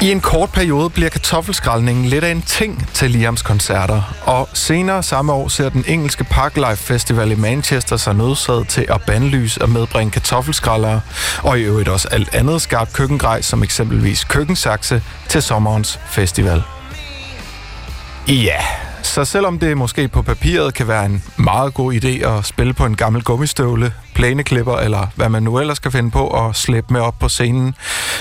I 0.05 0.11
en 0.13 0.21
kort 0.21 0.51
periode 0.51 0.91
bliver 0.91 1.09
kartoffelskraldningen 1.11 2.05
lidt 2.05 2.25
af 2.25 2.31
en 2.31 2.43
ting 2.43 2.89
til 2.95 3.11
Liams 3.11 3.43
koncerter, 3.43 4.15
og 4.23 4.49
senere 4.53 5.03
samme 5.03 5.33
år 5.33 5.49
ser 5.49 5.69
den 5.69 5.85
engelske 5.89 6.25
Parklife 6.25 6.77
Festival 6.77 7.31
i 7.31 7.35
Manchester 7.35 7.97
sig 7.97 8.15
nødsaget 8.15 8.69
til 8.69 8.87
at 8.89 9.03
bandlyse 9.07 9.63
og 9.63 9.71
medbringe 9.71 10.11
kartoffelskraldere, 10.11 11.01
og 11.43 11.59
i 11.59 11.63
øvrigt 11.63 11.89
også 11.89 12.09
alt 12.09 12.35
andet 12.35 12.63
skarpt 12.63 12.93
køkkengrej, 12.93 13.43
som 13.43 13.63
eksempelvis 13.63 14.25
køkkensakse, 14.25 15.03
til 15.29 15.43
sommerens 15.43 16.01
festival. 16.11 16.63
Ja, 18.29 18.61
så 19.05 19.25
selvom 19.25 19.59
det 19.59 19.77
måske 19.77 20.09
på 20.09 20.23
papiret 20.23 20.75
kan 20.75 20.89
være 20.89 21.07
en 21.07 21.23
meget 21.37 21.75
god 21.75 21.95
idé 21.95 22.27
at 22.29 22.45
spille 22.45 22.75
på 22.75 22.87
en 22.87 22.97
gammel 22.97 23.23
gummistøvle, 23.23 23.95
planeklipper 24.15 24.77
eller 24.77 25.07
hvad 25.17 25.29
man 25.29 25.43
nu 25.43 25.59
ellers 25.59 25.77
skal 25.77 25.91
finde 25.91 26.11
på 26.11 26.47
at 26.47 26.57
slæbe 26.57 26.87
med 26.91 27.01
op 27.01 27.15
på 27.21 27.29
scenen, 27.29 27.75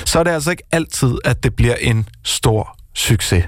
så 0.06 0.20
er 0.20 0.24
det 0.24 0.32
altså 0.32 0.52
ikke 0.52 0.64
altid, 0.72 1.18
at 1.26 1.44
det 1.44 1.56
bliver 1.56 1.76
en 1.76 2.10
stor 2.24 2.78
succes. 2.96 3.44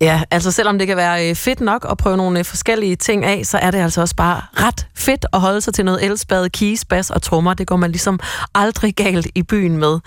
Ja, 0.00 0.22
altså 0.30 0.50
selvom 0.50 0.78
det 0.78 0.86
kan 0.86 0.96
være 0.96 1.30
øh, 1.30 1.34
fedt 1.34 1.60
nok 1.60 1.86
at 1.90 1.96
prøve 1.96 2.16
nogle 2.16 2.38
øh, 2.38 2.44
forskellige 2.44 2.96
ting 2.96 3.24
af, 3.24 3.46
så 3.46 3.58
er 3.58 3.70
det 3.70 3.78
altså 3.78 4.00
også 4.00 4.16
bare 4.16 4.42
ret 4.52 4.86
fedt 4.96 5.26
at 5.32 5.40
holde 5.40 5.60
sig 5.60 5.74
til 5.74 5.84
noget 5.84 6.04
elspade, 6.04 6.50
keys, 6.50 6.84
bas 6.84 7.10
og 7.10 7.22
trommer. 7.22 7.54
Det 7.54 7.66
går 7.66 7.76
man 7.76 7.90
ligesom 7.90 8.20
aldrig 8.54 8.94
galt 8.94 9.26
i 9.34 9.42
byen 9.42 9.76
med. 9.76 9.98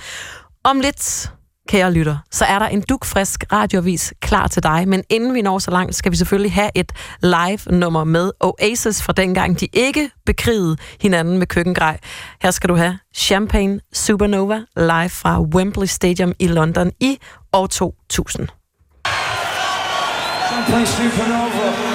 Om 0.64 0.80
lidt 0.80 1.32
kære 1.68 1.92
lytter, 1.92 2.18
så 2.32 2.46
er 2.46 2.60
der 2.60 2.66
en 2.66 2.84
dukfrisk 2.90 3.44
radiovis 3.52 4.14
klar 4.22 4.48
til 4.48 4.64
dig. 4.64 4.88
Men 4.88 5.04
inden 5.10 5.34
vi 5.34 5.42
når 5.42 5.60
så 5.60 5.72
langt, 5.72 5.96
skal 5.96 6.12
vi 6.12 6.18
selvfølgelig 6.18 6.54
have 6.54 6.70
et 6.76 6.92
live-nummer 7.22 8.04
med 8.04 8.32
Oasis 8.40 9.04
fra 9.04 9.14
dengang, 9.14 9.60
de 9.60 9.68
ikke 9.74 10.10
bekrigede 10.26 10.78
hinanden 11.02 11.38
med 11.38 11.48
køkkengrej. 11.48 12.00
Her 12.42 12.52
skal 12.52 12.70
du 12.70 12.76
have 12.76 13.00
Champagne 13.16 13.80
Supernova 13.94 14.62
live 14.78 15.10
fra 15.10 15.42
Wembley 15.42 15.88
Stadium 15.88 16.34
i 16.40 16.48
London 16.48 16.92
i 17.00 17.18
år 17.54 17.68
2000. 17.68 18.48
Champagne 20.50 20.88
Supernova. 20.88 21.87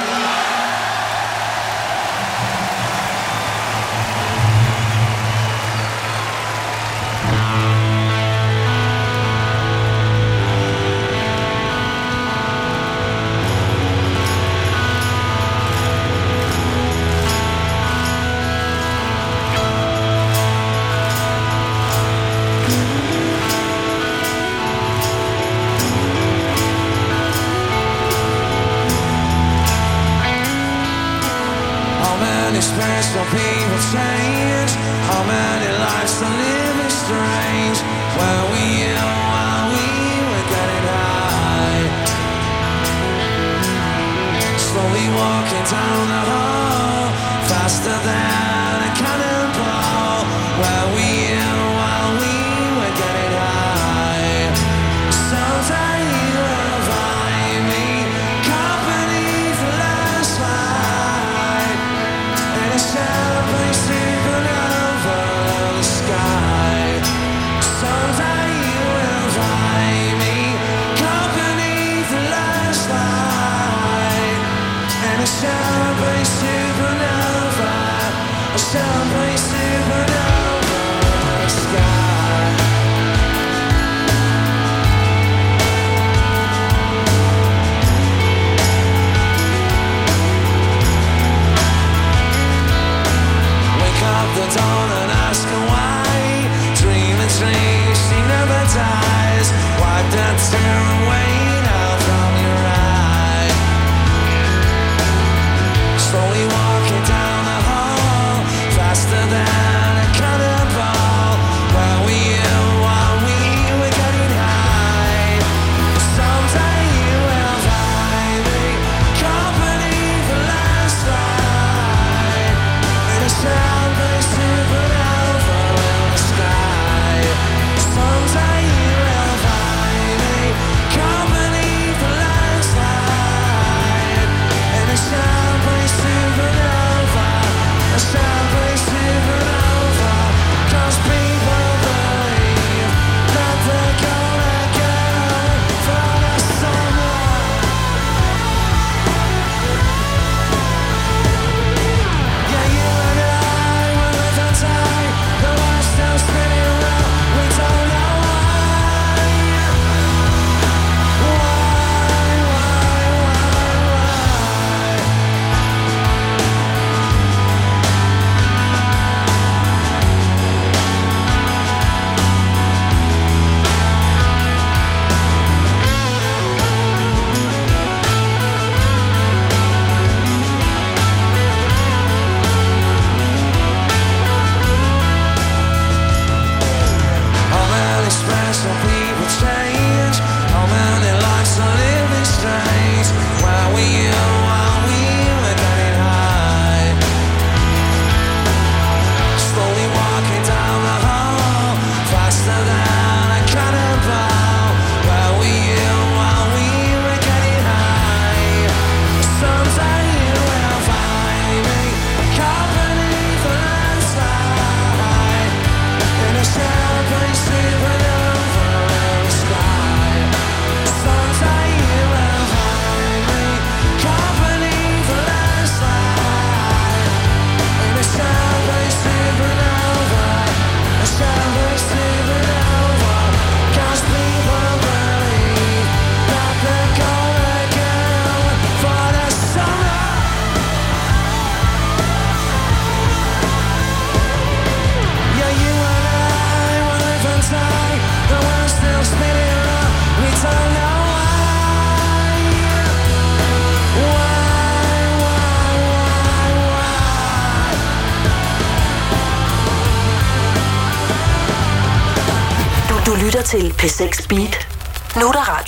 Down 45.72 46.21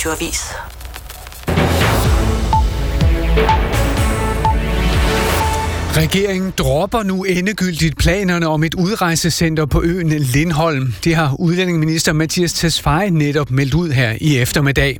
radioavis. 0.05 0.39
Regeringen 5.97 6.53
dropper 6.57 7.03
nu 7.03 7.23
endegyldigt 7.23 7.97
planerne 7.97 8.47
om 8.47 8.63
et 8.63 8.73
udrejsecenter 8.73 9.65
på 9.65 9.83
øen 9.83 10.09
Lindholm. 10.09 10.93
Det 11.03 11.15
har 11.15 11.35
udlændingeminister 11.39 12.13
Mathias 12.13 12.53
Tesfaye 12.53 13.09
netop 13.09 13.51
meldt 13.51 13.73
ud 13.73 13.91
her 13.91 14.15
i 14.21 14.37
eftermiddag. 14.37 14.99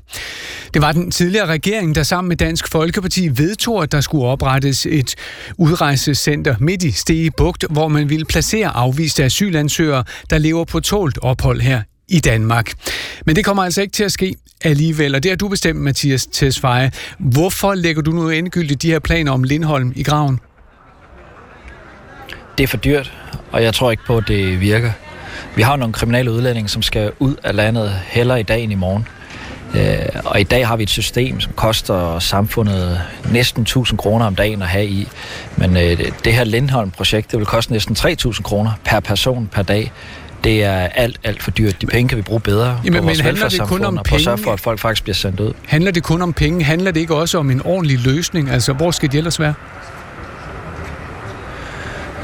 Det 0.73 0.81
var 0.81 0.91
den 0.91 1.11
tidligere 1.11 1.45
regering, 1.45 1.95
der 1.95 2.03
sammen 2.03 2.29
med 2.29 2.37
Dansk 2.37 2.67
Folkeparti 2.71 3.29
vedtog, 3.37 3.83
at 3.83 3.91
der 3.91 4.01
skulle 4.01 4.25
oprettes 4.25 4.85
et 4.85 5.15
udrejsecenter 5.57 6.55
midt 6.59 6.83
i 6.83 6.91
Stege 6.91 7.31
Bugt, 7.37 7.65
hvor 7.69 7.87
man 7.87 8.09
ville 8.09 8.25
placere 8.25 8.67
afviste 8.67 9.23
asylansøgere, 9.23 10.03
der 10.29 10.37
lever 10.37 10.65
på 10.65 10.79
tålt 10.79 11.17
ophold 11.21 11.61
her 11.61 11.81
i 12.07 12.19
Danmark. 12.19 12.71
Men 13.25 13.35
det 13.35 13.45
kommer 13.45 13.63
altså 13.63 13.81
ikke 13.81 13.91
til 13.91 14.03
at 14.03 14.11
ske 14.11 14.35
alligevel, 14.61 15.15
og 15.15 15.23
det 15.23 15.31
har 15.31 15.35
du 15.35 15.47
bestemt, 15.47 15.79
Mathias 15.79 16.27
Tesfaye. 16.27 16.91
Hvorfor 17.19 17.73
lægger 17.73 18.01
du 18.01 18.11
nu 18.11 18.29
endegyldigt 18.29 18.81
de 18.81 18.91
her 18.91 18.99
planer 18.99 19.31
om 19.31 19.43
Lindholm 19.43 19.93
i 19.95 20.03
graven? 20.03 20.39
det 22.57 22.63
er 22.63 22.67
for 22.67 22.77
dyrt, 22.77 23.13
og 23.51 23.63
jeg 23.63 23.73
tror 23.73 23.91
ikke 23.91 24.03
på, 24.05 24.17
at 24.17 24.23
det 24.27 24.61
virker. 24.61 24.91
Vi 25.55 25.61
har 25.61 25.75
nogle 25.75 25.93
kriminelle 25.93 26.31
udlændinge, 26.31 26.69
som 26.69 26.81
skal 26.81 27.11
ud 27.19 27.35
af 27.43 27.55
landet 27.55 27.91
heller 28.07 28.35
i 28.35 28.43
dag 28.43 28.63
end 28.63 28.71
i 28.71 28.75
morgen. 28.75 29.07
Øh, 29.75 30.21
og 30.25 30.39
i 30.39 30.43
dag 30.43 30.67
har 30.67 30.75
vi 30.75 30.83
et 30.83 30.89
system, 30.89 31.39
som 31.39 31.53
koster 31.53 32.19
samfundet 32.19 33.01
næsten 33.31 33.61
1000 33.61 33.97
kroner 33.97 34.25
om 34.25 34.35
dagen 34.35 34.61
at 34.61 34.67
have 34.67 34.85
i. 34.85 35.07
Men 35.57 35.77
øh, 35.77 36.11
det 36.25 36.33
her 36.33 36.43
Lindholm-projekt, 36.43 37.31
det 37.31 37.39
vil 37.39 37.45
koste 37.45 37.71
næsten 37.71 37.95
3000 37.95 38.43
kroner 38.43 38.71
per 38.85 38.99
person 38.99 39.49
per 39.51 39.61
dag. 39.61 39.91
Det 40.45 40.63
er 40.63 40.77
alt, 40.77 41.19
alt 41.23 41.43
for 41.43 41.51
dyrt. 41.51 41.81
De 41.81 41.85
penge 41.87 42.09
kan 42.09 42.17
vi 42.17 42.21
bruge 42.21 42.39
bedre 42.39 42.79
Jamen, 42.85 42.99
på 42.99 43.05
vores 43.05 43.17
men 43.17 43.25
handler 43.25 43.49
det 43.49 43.61
kun 43.61 43.85
om 43.85 43.97
og 43.97 44.03
på 44.05 44.15
at 44.15 44.21
sørge 44.21 44.37
penge? 44.37 44.43
for, 44.43 44.53
at 44.53 44.59
folk 44.59 44.79
faktisk 44.79 45.03
bliver 45.03 45.15
sendt 45.15 45.39
ud. 45.39 45.53
Handler 45.67 45.91
det 45.91 46.03
kun 46.03 46.21
om 46.21 46.33
penge? 46.33 46.63
Handler 46.63 46.91
det 46.91 46.99
ikke 46.99 47.15
også 47.15 47.37
om 47.37 47.51
en 47.51 47.61
ordentlig 47.65 47.99
løsning? 47.99 48.49
Altså, 48.49 48.73
hvor 48.73 48.91
skal 48.91 49.11
de 49.11 49.17
ellers 49.17 49.39
være? 49.39 49.53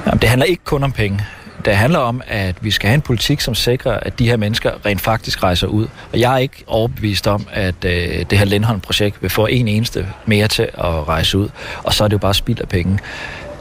Jamen, 0.05 0.19
det 0.19 0.29
handler 0.29 0.45
ikke 0.45 0.63
kun 0.65 0.83
om 0.83 0.91
penge. 0.91 1.25
Det 1.65 1.75
handler 1.75 1.99
om, 1.99 2.21
at 2.27 2.55
vi 2.61 2.71
skal 2.71 2.87
have 2.87 2.95
en 2.95 3.01
politik, 3.01 3.41
som 3.41 3.55
sikrer, 3.55 3.91
at 3.91 4.19
de 4.19 4.25
her 4.29 4.37
mennesker 4.37 4.71
rent 4.85 5.01
faktisk 5.01 5.43
rejser 5.43 5.67
ud. 5.67 5.87
Og 6.13 6.19
jeg 6.19 6.33
er 6.33 6.37
ikke 6.37 6.63
overbevist 6.67 7.27
om, 7.27 7.47
at 7.51 7.75
øh, 7.85 8.25
det 8.29 8.37
her 8.37 8.45
Lindholm-projekt 8.45 9.21
vil 9.21 9.29
få 9.29 9.45
en 9.45 9.67
eneste 9.67 10.07
mere 10.25 10.47
til 10.47 10.63
at 10.63 11.07
rejse 11.07 11.37
ud. 11.37 11.49
Og 11.83 11.93
så 11.93 12.03
er 12.03 12.07
det 12.07 12.13
jo 12.13 12.17
bare 12.17 12.33
spild 12.33 12.59
af 12.61 12.69
penge. 12.69 12.99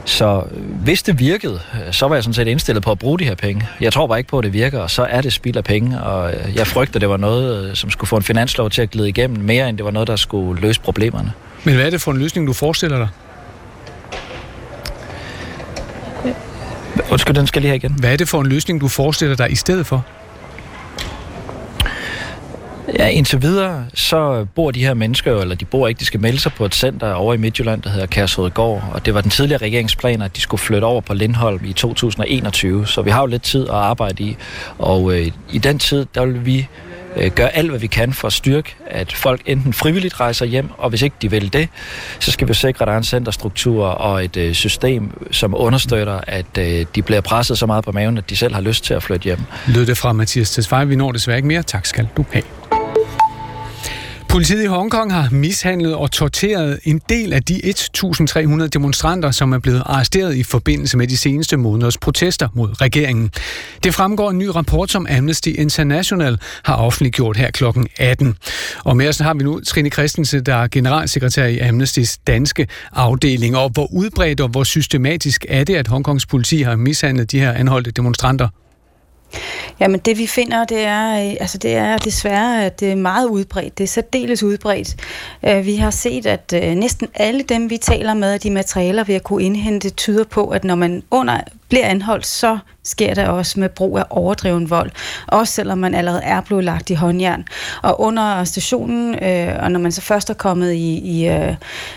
Så 0.05 0.43
hvis 0.83 1.03
det 1.03 1.19
virkede, 1.19 1.59
øh, 1.73 1.93
så 1.93 2.07
var 2.07 2.15
jeg 2.15 2.23
sådan 2.23 2.33
set 2.33 2.47
indstillet 2.47 2.83
på 2.83 2.91
at 2.91 2.99
bruge 2.99 3.19
de 3.19 3.23
her 3.25 3.35
penge. 3.35 3.67
Jeg 3.81 3.93
tror 3.93 4.07
bare 4.07 4.17
ikke 4.17 4.29
på, 4.29 4.37
at 4.37 4.43
det 4.43 4.53
virker, 4.53 4.79
og 4.79 4.91
så 4.91 5.03
er 5.09 5.21
det 5.21 5.33
spild 5.33 5.57
af 5.57 5.63
penge. 5.63 6.01
Og 6.01 6.33
øh, 6.33 6.55
jeg 6.55 6.67
frygter, 6.67 6.99
det 6.99 7.09
var 7.09 7.17
noget, 7.17 7.69
øh, 7.69 7.75
som 7.75 7.89
skulle 7.89 8.07
få 8.07 8.17
en 8.17 8.23
finanslov 8.23 8.69
til 8.69 8.81
at 8.81 8.89
glide 8.89 9.09
igennem, 9.09 9.43
mere 9.43 9.69
end 9.69 9.77
det 9.77 9.85
var 9.85 9.91
noget, 9.91 10.07
der 10.07 10.15
skulle 10.15 10.61
løse 10.61 10.81
problemerne. 10.81 11.33
Men 11.63 11.75
hvad 11.75 11.85
er 11.85 11.89
det 11.89 12.01
for 12.01 12.11
en 12.11 12.17
løsning, 12.17 12.47
du 12.47 12.53
forestiller 12.53 12.97
dig? 12.97 13.07
Undskyld, 17.11 17.35
den 17.35 17.47
skal 17.47 17.61
lige 17.61 17.69
have 17.69 17.75
igen. 17.75 17.93
Hvad 17.99 18.13
er 18.13 18.17
det 18.17 18.29
for 18.29 18.41
en 18.41 18.47
løsning, 18.47 18.81
du 18.81 18.87
forestiller 18.87 19.35
dig 19.35 19.51
i 19.51 19.55
stedet 19.55 19.85
for? 19.85 20.05
Ja, 22.99 23.07
indtil 23.07 23.41
videre, 23.41 23.85
så 23.93 24.45
bor 24.55 24.71
de 24.71 24.79
her 24.79 24.93
mennesker 24.93 25.41
eller 25.41 25.55
de 25.55 25.65
bor 25.65 25.87
ikke, 25.87 25.99
de 25.99 26.05
skal 26.05 26.19
melde 26.19 26.39
sig 26.39 26.53
på 26.53 26.65
et 26.65 26.75
center 26.75 27.13
over 27.13 27.33
i 27.33 27.37
Midtjylland, 27.37 27.81
der 27.81 27.89
hedder 27.89 28.05
Kærshovedgård, 28.05 28.83
og 28.93 29.05
det 29.05 29.13
var 29.13 29.21
den 29.21 29.31
tidligere 29.31 29.61
regeringsplan, 29.61 30.21
at 30.21 30.35
de 30.35 30.41
skulle 30.41 30.61
flytte 30.61 30.85
over 30.85 31.01
på 31.01 31.13
Lindholm 31.13 31.65
i 31.65 31.73
2021, 31.73 32.87
så 32.87 33.01
vi 33.01 33.09
har 33.09 33.21
jo 33.21 33.25
lidt 33.25 33.43
tid 33.43 33.63
at 33.63 33.75
arbejde 33.75 34.23
i, 34.23 34.37
og 34.77 35.13
øh, 35.13 35.31
i 35.51 35.57
den 35.57 35.79
tid, 35.79 36.05
der 36.15 36.25
vil 36.25 36.45
vi 36.45 36.67
øh, 37.15 37.31
gøre 37.31 37.55
alt, 37.55 37.69
hvad 37.69 37.79
vi 37.79 37.87
kan 37.87 38.13
for 38.13 38.27
at 38.27 38.33
styrke, 38.33 38.75
at 38.87 39.13
folk 39.13 39.41
enten 39.45 39.73
frivilligt 39.73 40.19
rejser 40.19 40.45
hjem, 40.45 40.69
og 40.77 40.89
hvis 40.89 41.01
ikke 41.01 41.15
de 41.21 41.31
vil 41.31 41.53
det, 41.53 41.69
så 42.19 42.31
skal 42.31 42.47
vi 42.47 42.53
sikre, 42.53 42.83
at 42.83 42.87
der 42.87 42.93
er 42.93 42.97
en 42.97 43.03
centerstruktur 43.03 43.85
og 43.85 44.25
et 44.25 44.37
øh, 44.37 44.53
system, 44.53 45.27
som 45.31 45.55
understøtter, 45.57 46.19
at 46.27 46.57
øh, 46.59 46.85
de 46.95 47.01
bliver 47.01 47.21
presset 47.21 47.57
så 47.57 47.65
meget 47.65 47.83
på 47.83 47.91
maven, 47.91 48.17
at 48.17 48.29
de 48.29 48.35
selv 48.35 48.53
har 48.53 48.61
lyst 48.61 48.83
til 48.83 48.93
at 48.93 49.03
flytte 49.03 49.23
hjem. 49.23 49.39
Lød 49.67 49.85
det 49.85 49.97
fra 49.97 50.13
Mathias 50.13 50.51
Tesfaye. 50.51 50.87
Vi 50.87 50.95
når 50.95 51.11
desværre 51.11 51.37
ikke 51.37 51.47
mere. 51.47 51.63
Tak 51.63 51.85
skal 51.85 52.07
du 52.17 52.25
have. 52.31 52.80
Politiet 54.31 54.63
i 54.63 54.65
Hongkong 54.65 55.13
har 55.13 55.29
mishandlet 55.31 55.95
og 55.95 56.11
torteret 56.11 56.79
en 56.83 57.01
del 57.09 57.33
af 57.33 57.43
de 57.43 57.61
1.300 57.63 58.67
demonstranter, 58.67 59.31
som 59.31 59.53
er 59.53 59.59
blevet 59.59 59.83
arresteret 59.85 60.35
i 60.35 60.43
forbindelse 60.43 60.97
med 60.97 61.07
de 61.07 61.17
seneste 61.17 61.57
måneders 61.57 61.97
protester 61.97 62.47
mod 62.53 62.81
regeringen. 62.81 63.31
Det 63.83 63.93
fremgår 63.93 64.29
en 64.29 64.37
ny 64.37 64.45
rapport, 64.45 64.91
som 64.91 65.07
Amnesty 65.09 65.47
International 65.47 66.39
har 66.63 66.75
offentliggjort 66.75 67.37
her 67.37 67.51
kl. 67.51 67.63
18. 67.97 68.37
Og 68.83 68.97
med 68.97 69.07
os 69.07 69.17
har 69.17 69.33
vi 69.33 69.43
nu 69.43 69.59
Trine 69.59 69.89
Christensen, 69.89 70.45
der 70.45 70.55
er 70.55 70.67
generalsekretær 70.67 71.45
i 71.45 71.59
Amnestys 71.59 72.17
danske 72.17 72.67
afdeling. 72.93 73.57
Og 73.57 73.69
hvor 73.69 73.93
udbredt 73.93 74.41
og 74.41 74.49
hvor 74.49 74.63
systematisk 74.63 75.45
er 75.49 75.63
det, 75.63 75.75
at 75.75 75.87
Hongkongs 75.87 76.25
politi 76.25 76.61
har 76.61 76.75
mishandlet 76.75 77.31
de 77.31 77.39
her 77.39 77.51
anholdte 77.51 77.91
demonstranter? 77.91 78.47
Jamen 79.79 79.99
det 79.99 80.17
vi 80.17 80.27
finder, 80.27 80.65
det 80.65 80.79
er, 80.79 81.11
øh, 81.11 81.35
altså 81.39 81.57
det 81.57 81.75
er 81.75 81.97
desværre, 81.97 82.65
at 82.65 82.79
det 82.79 82.91
er 82.91 82.95
meget 82.95 83.27
udbredt. 83.27 83.77
Det 83.77 83.83
er 83.83 83.87
særdeles 83.87 84.43
udbredt. 84.43 84.95
Øh, 85.43 85.65
vi 85.65 85.75
har 85.75 85.91
set, 85.91 86.25
at 86.25 86.53
øh, 86.55 86.75
næsten 86.75 87.07
alle 87.13 87.43
dem, 87.43 87.69
vi 87.69 87.77
taler 87.77 88.13
med, 88.13 88.39
de 88.39 88.51
materialer, 88.51 89.03
vi 89.03 89.13
har 89.13 89.19
kunne 89.19 89.43
indhente, 89.43 89.89
tyder 89.89 90.23
på, 90.23 90.47
at 90.47 90.63
når 90.63 90.75
man 90.75 91.03
under 91.11 91.39
bliver 91.69 91.85
anholdt, 91.85 92.25
så 92.25 92.57
sker 92.83 93.13
det 93.13 93.27
også 93.27 93.59
med 93.59 93.69
brug 93.69 93.97
af 93.97 94.03
overdreven 94.09 94.69
vold. 94.69 94.91
Også 95.27 95.53
selvom 95.53 95.77
man 95.77 95.95
allerede 95.95 96.23
er 96.23 96.41
blevet 96.41 96.63
lagt 96.63 96.89
i 96.89 96.93
håndjern. 96.93 97.45
Og 97.83 98.01
under 98.01 98.43
stationen, 98.43 99.23
øh, 99.23 99.55
og 99.59 99.71
når 99.71 99.79
man 99.79 99.91
så 99.91 100.01
først 100.01 100.29
er 100.29 100.33
kommet 100.33 100.73
i, 100.73 100.97
i, 100.97 101.27
øh, 101.27 101.55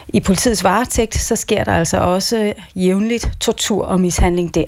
i 0.09 0.21
politiets 0.21 0.65
varetægt, 0.65 1.15
så 1.15 1.37
sker 1.37 1.65
der 1.65 1.73
altså 1.73 1.99
også 1.99 2.53
jævnligt 2.77 3.31
tortur 3.41 3.85
og 3.85 4.01
mishandling 4.01 4.55
der. 4.55 4.65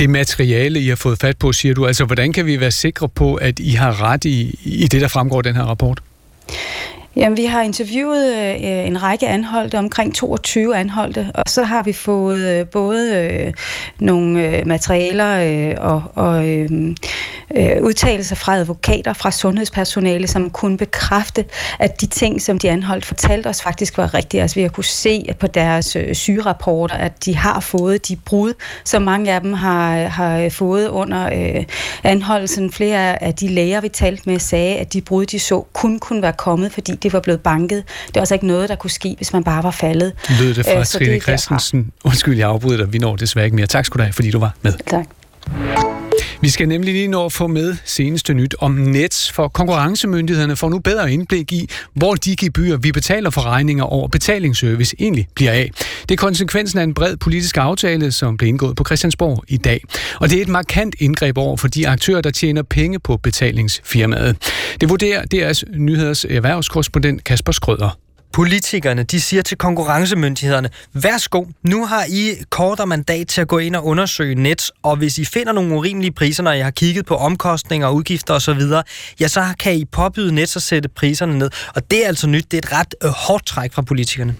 Det 0.00 0.10
materiale, 0.10 0.80
I 0.80 0.88
har 0.88 0.96
fået 0.96 1.18
fat 1.18 1.38
på, 1.38 1.52
siger 1.52 1.74
du, 1.74 1.86
altså 1.86 2.04
hvordan 2.04 2.32
kan 2.32 2.46
vi 2.46 2.60
være 2.60 2.70
sikre 2.70 3.08
på, 3.08 3.34
at 3.34 3.58
I 3.58 3.70
har 3.70 4.02
ret 4.02 4.24
i, 4.24 4.58
i 4.64 4.86
det, 4.86 5.00
der 5.00 5.08
fremgår 5.08 5.36
af 5.36 5.42
den 5.42 5.56
her 5.56 5.62
rapport? 5.62 6.00
Jamen, 7.16 7.36
vi 7.36 7.44
har 7.44 7.62
interviewet 7.62 8.36
øh, 8.36 8.86
en 8.86 9.02
række 9.02 9.28
anholdte, 9.28 9.78
omkring 9.78 10.14
22 10.14 10.76
anholdte, 10.76 11.30
og 11.34 11.42
så 11.46 11.62
har 11.62 11.82
vi 11.82 11.92
fået 11.92 12.60
øh, 12.60 12.66
både 12.66 13.16
øh, 13.16 13.52
nogle 13.98 14.58
øh, 14.58 14.66
materialer 14.66 15.40
øh, 15.40 15.74
og, 15.78 16.02
og 16.14 16.48
øh, 16.48 16.70
øh, 17.54 17.82
udtalelser 17.82 18.36
fra 18.36 18.56
advokater, 18.56 19.12
fra 19.12 19.30
sundhedspersonale, 19.30 20.26
som 20.26 20.50
kunne 20.50 20.76
bekræfte, 20.76 21.44
at 21.78 22.00
de 22.00 22.06
ting, 22.06 22.42
som 22.42 22.58
de 22.58 22.70
anholdt 22.70 23.06
fortalte 23.06 23.46
os, 23.46 23.62
faktisk 23.62 23.98
var 23.98 24.14
rigtige. 24.14 24.42
Altså, 24.42 24.54
vi 24.54 24.62
har 24.62 24.68
kunne 24.68 24.84
se 24.84 25.24
på 25.40 25.46
deres 25.46 25.96
øh, 25.96 26.14
sygerapporter, 26.14 26.94
at 26.94 27.24
de 27.24 27.36
har 27.36 27.60
fået 27.60 28.08
de 28.08 28.16
brud, 28.16 28.52
som 28.84 29.02
mange 29.02 29.32
af 29.32 29.40
dem 29.40 29.52
har, 29.52 29.96
har 29.96 30.48
fået 30.48 30.88
under 30.88 31.26
øh, 31.32 31.64
anholdelsen. 32.04 32.72
Flere 32.72 33.22
af 33.22 33.34
de 33.34 33.48
læger, 33.48 33.80
vi 33.80 33.88
talte 33.88 34.22
med, 34.26 34.38
sagde, 34.38 34.76
at 34.76 34.92
de 34.92 35.00
brud, 35.00 35.26
de 35.26 35.38
så, 35.38 35.64
kun 35.72 35.98
kunne 35.98 36.22
være 36.22 36.32
kommet, 36.32 36.72
fordi 36.72 36.99
det 37.02 37.12
var 37.12 37.20
blevet 37.20 37.40
banket. 37.40 37.84
Det 38.06 38.14
var 38.14 38.20
altså 38.20 38.34
ikke 38.34 38.46
noget, 38.46 38.68
der 38.68 38.74
kunne 38.74 38.90
ske, 38.90 39.14
hvis 39.16 39.32
man 39.32 39.44
bare 39.44 39.62
var 39.62 39.70
faldet. 39.70 40.12
Lød 40.40 40.54
det 40.54 40.64
fra 40.66 40.78
Øh, 40.78 40.84
Trine 40.84 41.06
er 41.10 41.12
derfra. 41.14 41.22
Christensen. 41.32 41.92
Undskyld, 42.04 42.38
jeg 42.38 42.48
afbryder 42.48 42.76
dig. 42.76 42.92
Vi 42.92 42.98
når 42.98 43.16
desværre 43.16 43.44
ikke 43.44 43.56
mere. 43.56 43.66
Tak 43.66 43.84
skal 43.86 43.98
du 43.98 44.02
have, 44.02 44.12
fordi 44.12 44.30
du 44.30 44.38
var 44.38 44.54
med. 44.62 44.72
Tak. 44.86 45.04
Vi 46.42 46.48
skal 46.48 46.68
nemlig 46.68 46.94
lige 46.94 47.08
nå 47.08 47.24
at 47.24 47.32
få 47.32 47.46
med 47.46 47.76
seneste 47.84 48.34
nyt 48.34 48.54
om 48.58 48.72
Nets, 48.72 49.32
for 49.32 49.48
konkurrencemyndighederne 49.48 50.56
får 50.56 50.68
nu 50.68 50.78
bedre 50.78 51.12
indblik 51.12 51.52
i, 51.52 51.68
hvor 51.94 52.14
de 52.14 52.36
gebyrer, 52.36 52.76
vi 52.76 52.92
betaler 52.92 53.30
for 53.30 53.40
regninger 53.40 53.84
over 53.84 54.08
betalingsservice, 54.08 54.96
egentlig 55.00 55.28
bliver 55.34 55.52
af. 55.52 55.70
Det 56.02 56.10
er 56.10 56.16
konsekvensen 56.16 56.78
af 56.78 56.82
en 56.82 56.94
bred 56.94 57.16
politisk 57.16 57.56
aftale, 57.56 58.12
som 58.12 58.36
blev 58.36 58.48
indgået 58.48 58.76
på 58.76 58.84
Christiansborg 58.84 59.44
i 59.48 59.56
dag. 59.56 59.84
Og 60.20 60.30
det 60.30 60.38
er 60.38 60.42
et 60.42 60.48
markant 60.48 60.94
indgreb 60.98 61.38
over 61.38 61.56
for 61.56 61.68
de 61.68 61.88
aktører, 61.88 62.20
der 62.20 62.30
tjener 62.30 62.62
penge 62.62 62.98
på 62.98 63.16
betalingsfirmaet. 63.16 64.36
Det 64.80 64.88
vurderer 64.88 65.24
deres 65.24 65.64
nyheders 65.74 66.24
erhvervskorrespondent 66.24 67.24
Kasper 67.24 67.52
Skrøder. 67.52 67.98
Politikerne 68.32 69.02
de 69.02 69.20
siger 69.20 69.42
til 69.42 69.56
konkurrencemyndighederne, 69.56 70.68
værsgo, 70.92 71.44
nu 71.62 71.86
har 71.86 72.04
I 72.08 72.34
kortere 72.50 72.86
mandat 72.86 73.28
til 73.28 73.40
at 73.40 73.48
gå 73.48 73.58
ind 73.58 73.76
og 73.76 73.86
undersøge 73.86 74.34
net, 74.34 74.70
og 74.82 74.96
hvis 74.96 75.18
I 75.18 75.24
finder 75.24 75.52
nogle 75.52 75.74
urimelige 75.74 76.12
priser, 76.12 76.42
når 76.42 76.52
I 76.52 76.60
har 76.60 76.70
kigget 76.70 77.06
på 77.06 77.16
omkostninger, 77.16 77.90
udgifter 77.90 78.34
osv., 78.34 78.60
ja, 79.20 79.28
så 79.28 79.44
kan 79.58 79.74
I 79.74 79.84
påbyde 79.84 80.34
net 80.34 80.56
at 80.56 80.62
sætte 80.62 80.88
priserne 80.88 81.38
ned. 81.38 81.50
Og 81.74 81.90
det 81.90 82.04
er 82.04 82.08
altså 82.08 82.26
nyt, 82.26 82.44
det 82.50 82.64
er 82.64 82.68
et 82.68 82.72
ret 82.72 82.94
øh, 83.04 83.10
hårdt 83.10 83.46
træk 83.46 83.72
fra 83.72 83.82
politikerne. 83.82 84.34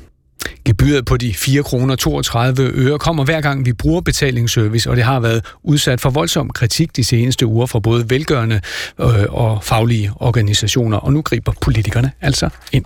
Gebyret 0.65 1.05
på 1.05 1.17
de 1.17 1.35
4 1.35 1.63
kroner 1.63 1.97
32 1.97 2.71
øre 2.75 2.99
kommer 2.99 3.25
hver 3.25 3.41
gang 3.41 3.67
vi 3.67 3.73
bruger 3.73 4.01
betalingsservice, 4.01 4.91
og 4.91 4.97
det 4.97 5.05
har 5.05 5.21
været 5.21 5.45
udsat 5.63 6.01
for 6.01 6.11
voldsom 6.11 6.51
kritik 6.51 6.97
de 6.97 7.05
seneste 7.05 7.47
uger 7.47 7.67
fra 7.67 7.81
både 7.81 8.11
velgørende 8.11 8.61
øh, 9.01 9.07
og 9.29 9.65
faglige 9.65 10.13
organisationer, 10.17 10.97
og 10.97 11.13
nu 11.13 11.23
griber 11.23 11.53
politikerne 11.61 12.13
altså 12.21 12.49
ind. 12.73 12.85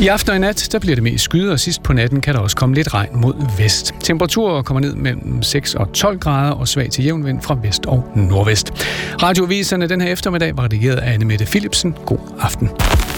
I 0.00 0.08
aften 0.08 0.30
og 0.30 0.36
i 0.36 0.38
nat, 0.38 0.68
der 0.72 0.78
bliver 0.78 0.94
det 0.94 1.02
mest 1.02 1.24
skyet, 1.24 1.52
og 1.52 1.60
sidst 1.60 1.82
på 1.82 1.92
natten 1.92 2.20
kan 2.20 2.34
der 2.34 2.40
også 2.40 2.56
komme 2.56 2.74
lidt 2.74 2.94
regn 2.94 3.20
mod 3.20 3.34
vest. 3.58 3.94
Temperaturer 4.00 4.62
kommer 4.62 4.80
ned 4.80 4.94
mellem 4.94 5.42
6 5.42 5.74
og 5.74 5.92
12 5.92 6.18
grader 6.18 6.52
og 6.52 6.68
svag 6.68 6.90
til 6.90 7.04
jævn 7.04 7.26
vind 7.26 7.42
fra 7.42 7.58
vest 7.62 7.86
og 7.86 8.12
nordvest. 8.16 8.72
Radioviserne 9.22 9.88
den 9.88 10.00
her 10.00 10.12
eftermiddag 10.12 10.56
var 10.56 10.64
redigeret 10.64 10.96
af 10.96 11.12
Anne 11.12 11.24
Mette 11.24 11.44
Philipsen. 11.44 11.94
God 12.06 12.18
aften. 12.40 12.70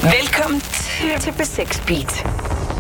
Velkommen 0.03 0.61
til, 0.61 1.21
til 1.21 1.31
B6 1.31 1.87
Beat. 1.87 2.72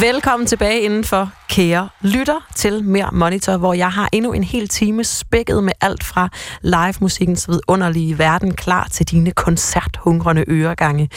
Velkommen 0.00 0.46
tilbage 0.46 0.80
indenfor 0.80 1.32
kære 1.60 1.88
lytter 2.00 2.48
til 2.54 2.84
Mere 2.84 3.08
Monitor, 3.12 3.56
hvor 3.56 3.74
jeg 3.74 3.92
har 3.92 4.08
endnu 4.12 4.32
en 4.32 4.44
hel 4.44 4.68
time 4.68 5.04
spækket 5.04 5.64
med 5.64 5.72
alt 5.80 6.04
fra 6.04 6.28
live-musikkens 6.62 7.48
vidunderlige 7.48 8.18
verden 8.18 8.54
klar 8.54 8.88
til 8.90 9.06
dine 9.06 9.30
koncerthungrende 9.30 10.44
øregange. 10.48 11.08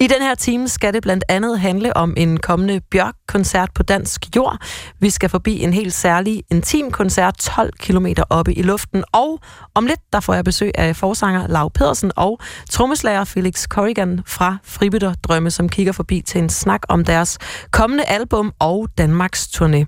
I 0.00 0.06
den 0.06 0.22
her 0.22 0.34
time 0.34 0.68
skal 0.68 0.94
det 0.94 1.02
blandt 1.02 1.24
andet 1.28 1.60
handle 1.60 1.96
om 1.96 2.14
en 2.16 2.40
kommende 2.40 2.80
Bjørk-koncert 2.90 3.70
på 3.74 3.82
dansk 3.82 4.36
jord. 4.36 4.56
Vi 5.00 5.10
skal 5.10 5.28
forbi 5.28 5.62
en 5.62 5.72
helt 5.72 5.94
særlig 5.94 6.42
intim 6.50 6.90
koncert 6.90 7.36
12 7.38 7.72
km 7.78 8.06
oppe 8.30 8.54
i 8.54 8.62
luften, 8.62 9.04
og 9.12 9.40
om 9.74 9.86
lidt 9.86 10.00
der 10.12 10.20
får 10.20 10.34
jeg 10.34 10.44
besøg 10.44 10.70
af 10.74 10.96
forsanger 10.96 11.46
Lav 11.46 11.70
Pedersen 11.70 12.12
og 12.16 12.40
trommeslager 12.70 13.24
Felix 13.24 13.64
Corrigan 13.64 14.20
fra 14.26 14.56
Fribytter 14.64 15.14
Drømme, 15.14 15.50
som 15.50 15.68
kigger 15.68 15.92
forbi 15.92 16.22
til 16.26 16.40
en 16.40 16.48
snak 16.48 16.82
om 16.88 17.04
deres 17.04 17.38
kommende 17.70 18.04
album 18.04 18.52
og 18.58 18.88
Danmarks 18.98 19.46
turné. 19.46 19.87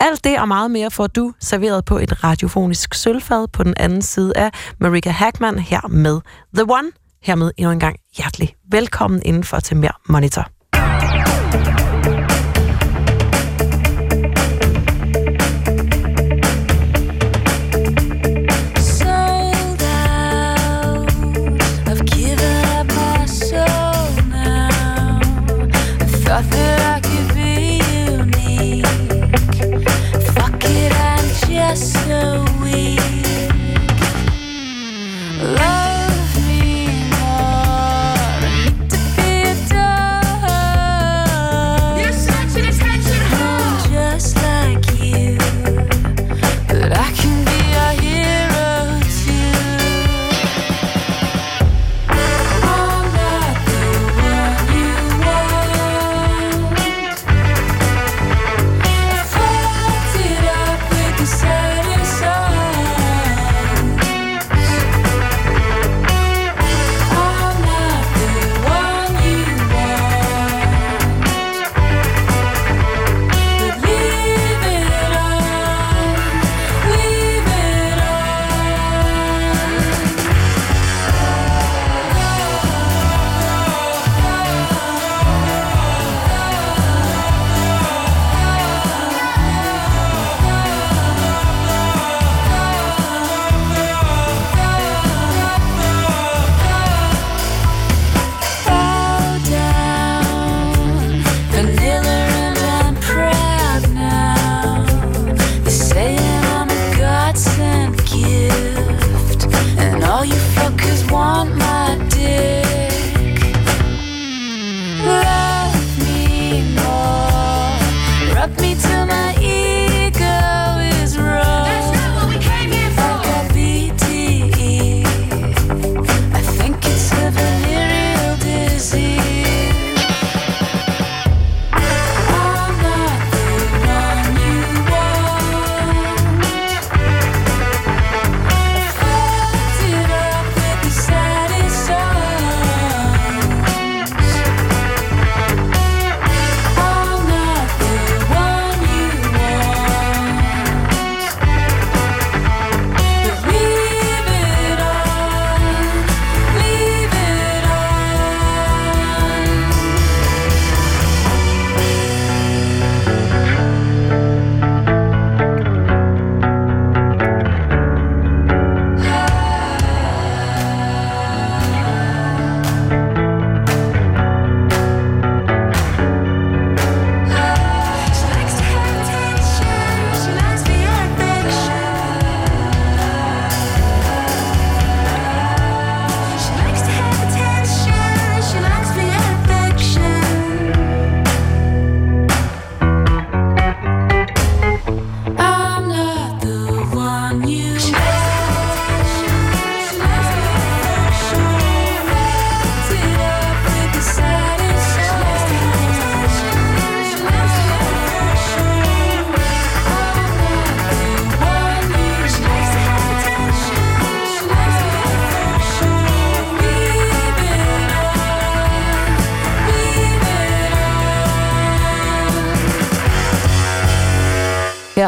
Alt 0.00 0.24
det 0.24 0.40
og 0.40 0.48
meget 0.48 0.70
mere 0.70 0.90
får 0.90 1.06
du 1.06 1.32
serveret 1.40 1.84
på 1.84 1.98
et 1.98 2.24
radiofonisk 2.24 2.94
sølvfad 2.94 3.48
på 3.48 3.62
den 3.62 3.74
anden 3.76 4.02
side 4.02 4.32
af 4.36 4.50
Marika 4.78 5.10
Hackman 5.10 5.58
her 5.58 5.88
med 5.88 6.20
The 6.54 6.62
One. 6.62 6.90
Hermed 7.22 7.50
endnu 7.56 7.72
en 7.72 7.80
gang 7.80 7.96
hjertelig 8.16 8.54
velkommen 8.70 9.22
indenfor 9.24 9.60
til 9.60 9.76
mere 9.76 9.92
Monitor. 10.08 10.59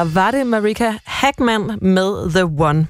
Her 0.02 0.14
var 0.14 0.30
det 0.30 0.46
Marika 0.46 0.92
Hackman 1.04 1.78
med 1.82 2.30
The 2.30 2.44
One. 2.44 2.86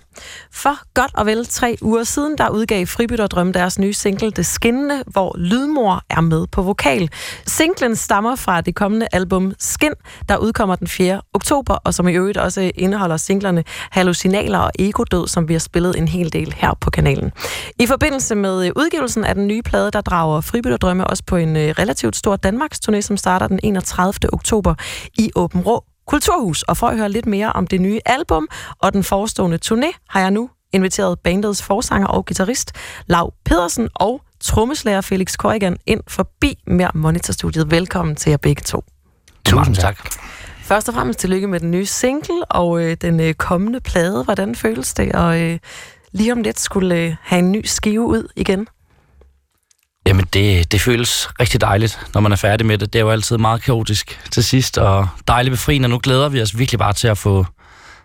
For 0.52 0.94
godt 0.94 1.10
og 1.14 1.26
vel 1.26 1.46
tre 1.46 1.76
uger 1.82 2.04
siden, 2.04 2.38
der 2.38 2.48
udgav 2.48 2.86
Fribytterdrøm 2.86 3.52
deres 3.52 3.78
nye 3.78 3.92
single 3.92 4.30
Det 4.30 4.46
Skinnende, 4.46 5.02
hvor 5.06 5.34
Lydmor 5.38 6.02
er 6.10 6.20
med 6.20 6.46
på 6.46 6.62
vokal. 6.62 7.10
Singlen 7.46 7.96
stammer 7.96 8.36
fra 8.36 8.60
det 8.60 8.74
kommende 8.74 9.08
album 9.12 9.52
Skin, 9.58 9.92
der 10.28 10.36
udkommer 10.36 10.76
den 10.76 10.86
4. 10.86 11.20
oktober, 11.34 11.74
og 11.74 11.94
som 11.94 12.08
i 12.08 12.12
øvrigt 12.12 12.38
også 12.38 12.70
indeholder 12.74 13.16
singlerne 13.16 13.64
Hallucinaler 13.90 14.58
og 14.58 14.70
Egodød, 14.78 15.28
som 15.28 15.48
vi 15.48 15.54
har 15.54 15.60
spillet 15.60 15.98
en 15.98 16.08
hel 16.08 16.32
del 16.32 16.54
her 16.56 16.74
på 16.80 16.90
kanalen. 16.90 17.32
I 17.78 17.86
forbindelse 17.86 18.34
med 18.34 18.66
øh, 18.66 18.72
udgivelsen 18.76 19.24
af 19.24 19.34
den 19.34 19.46
nye 19.46 19.62
plade, 19.62 19.90
der 19.90 20.00
drager 20.00 20.40
Fribytterdrømme 20.40 21.06
også 21.06 21.22
på 21.26 21.36
en 21.36 21.56
øh, 21.56 21.74
relativt 21.78 22.16
stor 22.16 22.36
Danmarks 22.36 22.80
turné, 22.88 23.00
som 23.00 23.16
starter 23.16 23.46
den 23.46 23.60
31. 23.62 24.12
oktober 24.32 24.74
i 25.18 25.30
Åben 25.34 25.60
Rå 25.60 25.84
Kulturhus. 26.06 26.62
Og 26.62 26.76
for 26.76 26.86
at 26.86 26.96
høre 26.96 27.08
lidt 27.08 27.26
mere 27.26 27.52
om 27.52 27.66
det 27.66 27.80
nye 27.80 28.00
album 28.06 28.48
og 28.78 28.92
den 28.92 29.04
forestående 29.04 29.58
turné, 29.64 29.86
har 30.08 30.20
jeg 30.20 30.30
nu 30.30 30.50
inviteret 30.72 31.18
bandets 31.18 31.62
forsanger 31.62 32.08
og 32.08 32.26
guitarist 32.26 32.72
Lau 33.06 33.30
Pedersen 33.44 33.88
og 33.94 34.22
trommeslager 34.40 35.00
Felix 35.00 35.34
Corrigan 35.34 35.76
ind 35.86 36.00
forbi 36.08 36.58
mere 36.66 36.90
Monitorstudiet. 36.94 37.70
Velkommen 37.70 38.16
til 38.16 38.30
jer 38.30 38.36
begge 38.36 38.62
to. 38.62 38.84
Tusind 39.44 39.76
tak. 39.76 39.98
Først 40.62 40.88
og 40.88 40.94
fremmest 40.94 41.18
tillykke 41.18 41.46
med 41.46 41.60
den 41.60 41.70
nye 41.70 41.86
single 41.86 42.44
og 42.44 42.82
øh, 42.84 42.96
den 43.00 43.20
øh, 43.20 43.34
kommende 43.34 43.80
plade. 43.80 44.24
Hvordan 44.24 44.54
føles 44.54 44.94
det 44.94 45.14
at 45.14 45.40
øh, 45.40 45.58
lige 46.12 46.32
om 46.32 46.42
lidt 46.42 46.60
skulle 46.60 46.96
øh, 46.96 47.14
have 47.20 47.38
en 47.38 47.52
ny 47.52 47.64
skive 47.64 48.06
ud 48.06 48.28
igen? 48.36 48.66
Jamen, 50.06 50.26
det, 50.32 50.72
det 50.72 50.80
føles 50.80 51.28
rigtig 51.40 51.60
dejligt, 51.60 52.00
når 52.14 52.20
man 52.20 52.32
er 52.32 52.36
færdig 52.36 52.66
med 52.66 52.78
det. 52.78 52.92
Det 52.92 52.98
er 52.98 53.02
jo 53.02 53.10
altid 53.10 53.38
meget 53.38 53.62
kaotisk 53.62 54.20
til 54.30 54.44
sidst, 54.44 54.78
og 54.78 55.08
dejligt 55.28 55.50
befriende. 55.52 55.88
Nu 55.88 55.98
glæder 56.02 56.28
vi 56.28 56.42
os 56.42 56.58
virkelig 56.58 56.78
bare 56.78 56.92
til 56.92 57.08
at 57.08 57.18
få 57.18 57.46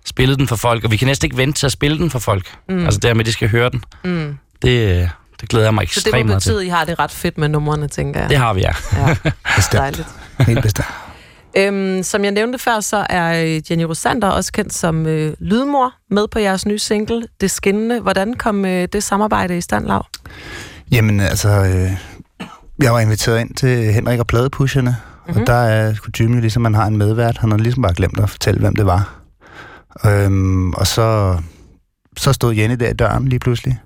spillet 0.06 0.38
den 0.40 0.48
for 0.48 0.56
folk, 0.56 0.84
og 0.84 0.92
vi 0.92 0.98
kan 0.98 1.08
næsten 1.08 1.26
ikke 1.26 1.38
vente 1.38 1.60
til 1.60 1.66
at 1.66 1.72
spille 1.72 1.98
den 1.98 2.10
for 2.10 2.20
folk. 2.20 2.46
Mm. 2.70 2.86
Altså 2.86 3.00
dermed, 3.00 3.26
de 3.26 3.32
skal 3.32 3.50
høre 3.50 3.70
den. 3.70 3.84
Mm. 4.04 4.38
Det, 4.62 5.10
det 5.42 5.50
glæder 5.50 5.66
jeg 5.66 5.74
mig 5.74 5.88
Så 5.90 6.00
det 6.00 6.08
ekstremt 6.08 6.26
må 6.26 6.30
meget 6.32 6.44
til. 6.44 6.50
betyde, 6.50 6.62
at 6.62 6.66
I 6.66 6.70
har 6.70 6.86
det 6.86 7.00
ret 7.00 7.12
fedt 7.12 7.38
med 7.38 7.48
numrene, 7.50 7.88
tænker 7.88 8.20
jeg. 8.20 8.30
Det 8.30 8.38
har 8.38 8.54
vi, 8.54 8.62
ja. 8.62 8.72
ja. 8.98 9.16
Bestemt. 9.56 9.80
Dejligt. 9.82 10.08
Helt 10.40 10.62
bestemt. 10.62 10.88
Øhm, 11.58 12.04
som 12.04 12.24
jeg 12.24 12.32
nævnte 12.32 12.60
før, 12.60 12.80
så 12.80 13.06
er 13.10 13.44
øh, 13.46 13.62
Jenny 13.72 13.84
Rosander 13.84 14.28
også 14.30 14.52
kendt 14.52 14.74
som 14.74 15.06
øh, 15.08 15.34
lydmor 15.40 15.94
med 16.10 16.28
på 16.28 16.40
jeres 16.40 16.66
nye 16.66 16.80
single, 16.80 17.28
Det 17.42 17.52
Skinnende. 17.52 18.00
Hvordan 18.00 18.34
kom 18.34 18.66
øh, 18.66 18.88
det 18.94 19.04
samarbejde 19.04 19.58
i 19.58 19.62
stand, 19.62 19.88
Lav? 19.88 20.06
Jamen 20.92 21.20
altså, 21.20 21.50
øh, 21.50 21.92
jeg 22.84 22.94
var 22.94 23.00
inviteret 23.00 23.40
ind 23.40 23.54
til 23.56 23.94
Henrik 23.94 24.20
og 24.20 24.28
Pladepusherne, 24.28 24.90
mm-hmm. 24.90 25.32
Mhm. 25.34 25.42
og 25.42 25.48
der 25.48 25.54
er 25.54 25.94
kutumen 26.04 26.34
jo 26.36 26.42
ligesom, 26.42 26.62
man 26.62 26.76
har 26.76 26.86
en 26.86 26.98
medvært. 26.98 27.38
Han 27.38 27.52
har 27.52 27.58
ligesom 27.58 27.82
bare 27.84 27.94
glemt 27.94 28.20
at 28.20 28.30
fortælle, 28.30 28.60
hvem 28.60 28.76
det 28.76 28.86
var. 28.86 29.20
Øhm, 30.06 30.74
og 30.74 30.88
så, 30.88 31.38
så 32.18 32.34
stod 32.34 32.54
Jenny 32.56 32.76
der 32.76 32.90
i 32.90 32.94
døren 32.94 33.28
lige 33.28 33.40
pludselig. 33.40 33.80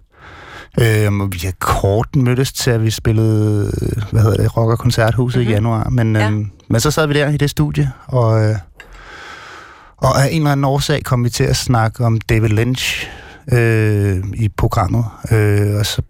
Øhm, 0.82 1.22
og 1.22 1.30
vi 1.34 1.40
har 1.44 1.53
kort 1.60 2.15
mødtes 2.15 2.53
til, 2.53 2.72
at 2.72 2.84
vi 2.84 2.90
spillede, 2.90 3.72
hvad 4.11 4.22
hedder 4.22 4.38
det, 4.38 4.57
Rock- 4.57 4.72
og 4.72 4.80
Koncerthuset 4.80 5.40
mm-hmm. 5.40 5.52
i 5.52 5.53
januar. 5.53 5.90
Men, 5.90 6.15
øhm, 6.15 6.52
men 6.69 6.82
så 6.82 6.91
sad 6.91 7.07
vi 7.07 7.14
der 7.14 7.30
i 7.30 7.38
det 7.38 7.49
studie, 7.49 7.91
og, 8.07 8.44
øh, 8.44 8.56
og 9.98 10.23
af 10.23 10.28
en 10.32 10.38
eller 10.38 10.52
anden 10.52 10.64
årsag 10.64 11.03
kom 11.03 11.23
vi 11.23 11.30
til 11.30 11.44
at 11.44 11.56
snakke 11.56 12.06
om 12.06 12.22
David 12.22 12.49
Lynch 12.49 13.07
øh, 13.53 14.23
i 14.34 14.49
programmet. 14.57 15.06
Øh, 15.32 15.76
og 15.80 15.86
så 15.86 16.02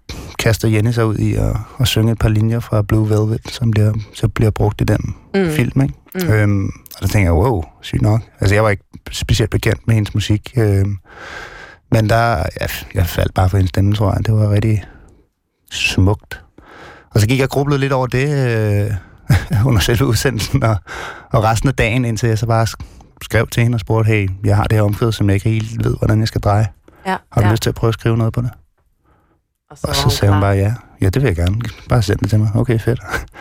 kaster 0.41 0.67
Jenny 0.67 0.91
sig 0.91 1.05
ud 1.05 1.17
i 1.17 1.33
at, 1.35 1.55
at 1.79 1.87
synge 1.87 2.11
et 2.11 2.19
par 2.19 2.29
linjer 2.29 2.59
fra 2.59 2.81
Blue 2.81 3.09
Velvet, 3.09 3.41
som 3.49 3.71
bliver, 3.71 3.93
så 4.13 4.27
bliver 4.27 4.51
brugt 4.51 4.81
i 4.81 4.83
den 4.83 5.15
Mm. 5.35 5.49
film. 5.49 5.81
Ikke? 5.81 5.93
Mm. 6.15 6.29
Øhm, 6.33 6.65
og 6.95 7.01
der 7.01 7.07
tænker 7.07 7.27
jeg, 7.27 7.33
wow, 7.33 7.63
sygt 7.81 8.01
nok. 8.01 8.21
Altså, 8.39 8.55
jeg 8.55 8.63
var 8.63 8.69
ikke 8.69 8.83
specielt 9.11 9.51
bekendt 9.51 9.87
med 9.87 9.95
hendes 9.95 10.13
musik. 10.13 10.53
Øh, 10.57 10.85
men 11.91 12.09
der, 12.09 12.35
jeg, 12.61 12.69
jeg 12.93 13.05
faldt 13.05 13.33
bare 13.33 13.49
for 13.49 13.57
hendes 13.57 13.69
stemme, 13.69 13.93
tror 13.95 14.13
jeg. 14.13 14.25
Det 14.25 14.33
var 14.33 14.49
rigtig 14.51 14.83
smukt. 15.71 16.41
Og 17.11 17.21
så 17.21 17.27
gik 17.27 17.37
jeg 17.39 17.45
og 17.45 17.49
grublede 17.49 17.79
lidt 17.79 17.93
over 17.93 18.07
det 18.07 18.49
øh, 18.49 18.91
under 19.67 19.79
selve 19.81 20.05
udsendelsen, 20.05 20.63
og, 20.63 20.75
og 21.31 21.43
resten 21.43 21.69
af 21.69 21.75
dagen, 21.75 22.05
indtil 22.05 22.29
jeg 22.29 22.37
så 22.37 22.45
bare 22.45 22.63
sk- 22.69 23.17
skrev 23.21 23.47
til 23.47 23.63
hende 23.63 23.75
og 23.75 23.79
spurgte, 23.79 24.07
hey, 24.07 24.29
jeg 24.43 24.55
har 24.55 24.63
det 24.63 24.77
her 24.77 24.83
omkvæd, 24.83 25.11
som 25.11 25.29
jeg 25.29 25.33
ikke 25.35 25.49
helt 25.49 25.83
ved, 25.83 25.95
hvordan 25.97 26.19
jeg 26.19 26.27
skal 26.27 26.41
dreje. 26.41 26.67
Ja, 27.05 27.15
Har 27.31 27.41
du 27.41 27.47
ja. 27.47 27.51
lyst 27.51 27.63
til 27.63 27.69
at 27.69 27.75
prøve 27.75 27.89
at 27.89 27.93
skrive 27.93 28.17
noget 28.17 28.33
på 28.33 28.41
det? 28.41 28.49
Og 29.71 29.77
så, 29.77 29.87
Og 29.87 29.95
så 29.95 30.09
sagde 30.09 30.33
hun 30.33 30.41
bare 30.41 30.55
ja. 30.55 30.73
Ja, 31.01 31.05
det 31.05 31.21
vil 31.21 31.27
jeg 31.27 31.35
gerne. 31.35 31.55
Bare 31.89 32.01
send 32.01 32.19
det 32.19 32.29
til 32.29 32.39
mig. 32.39 32.49
Okay, 32.55 32.79
fedt. 32.79 32.99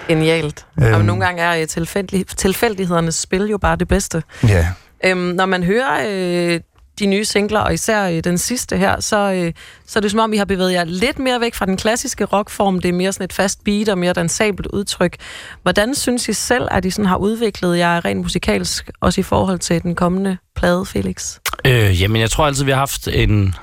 Genialt. 0.09 0.67
Øhm. 0.79 0.87
Øhm. 0.87 0.95
Og 0.95 1.05
nogle 1.05 1.25
gange 1.25 1.43
er 1.43 1.61
øh, 1.61 1.67
tilfældig, 1.67 2.27
tilfældighedernes 2.27 3.15
spil 3.15 3.45
jo 3.45 3.59
bare 3.59 3.77
det 3.77 3.89
bedste. 3.89 4.23
Ja. 4.49 4.69
Øhm, 5.05 5.21
når 5.21 5.47
man 5.47 5.63
hører 5.63 6.05
øh, 6.09 6.61
de 6.99 7.07
nye 7.07 7.25
singler, 7.25 7.61
og 7.61 7.75
især 7.75 8.09
øh, 8.09 8.25
den 8.25 8.39
sidste 8.39 8.77
her, 8.77 9.01
så, 9.01 9.33
øh, 9.33 9.53
så 9.87 9.99
er 9.99 10.01
det 10.01 10.11
som 10.11 10.21
om, 10.21 10.33
I 10.33 10.37
har 10.37 10.45
bevæget 10.45 10.73
jer 10.73 10.85
lidt 10.85 11.19
mere 11.19 11.41
væk 11.41 11.55
fra 11.55 11.67
den 11.67 11.77
klassiske 11.77 12.25
rockform. 12.25 12.81
Det 12.81 12.89
er 12.89 12.93
mere 12.93 13.13
sådan 13.13 13.25
et 13.25 13.33
fast 13.33 13.65
beat 13.65 13.89
og 13.89 13.99
mere 13.99 14.13
dansabelt 14.13 14.67
udtryk. 14.67 15.17
Hvordan 15.63 15.95
synes 15.95 16.29
I 16.29 16.33
selv, 16.33 16.69
at 16.71 16.85
I 16.85 16.91
sådan 16.91 17.07
har 17.07 17.17
udviklet 17.17 17.79
jer 17.79 18.05
rent 18.05 18.21
musikalsk, 18.21 18.91
også 19.01 19.21
i 19.21 19.25
forhold 19.25 19.59
til 19.59 19.83
den 19.83 19.95
kommende 19.95 20.37
plade, 20.57 20.87
Felix? 20.87 21.39
Øh, 21.65 22.03
jamen, 22.03 22.21
jeg 22.21 22.31
tror 22.31 22.47
altid, 22.47 22.65
vi 22.65 22.71
har 22.71 22.79
haft 22.79 23.09
en... 23.09 23.55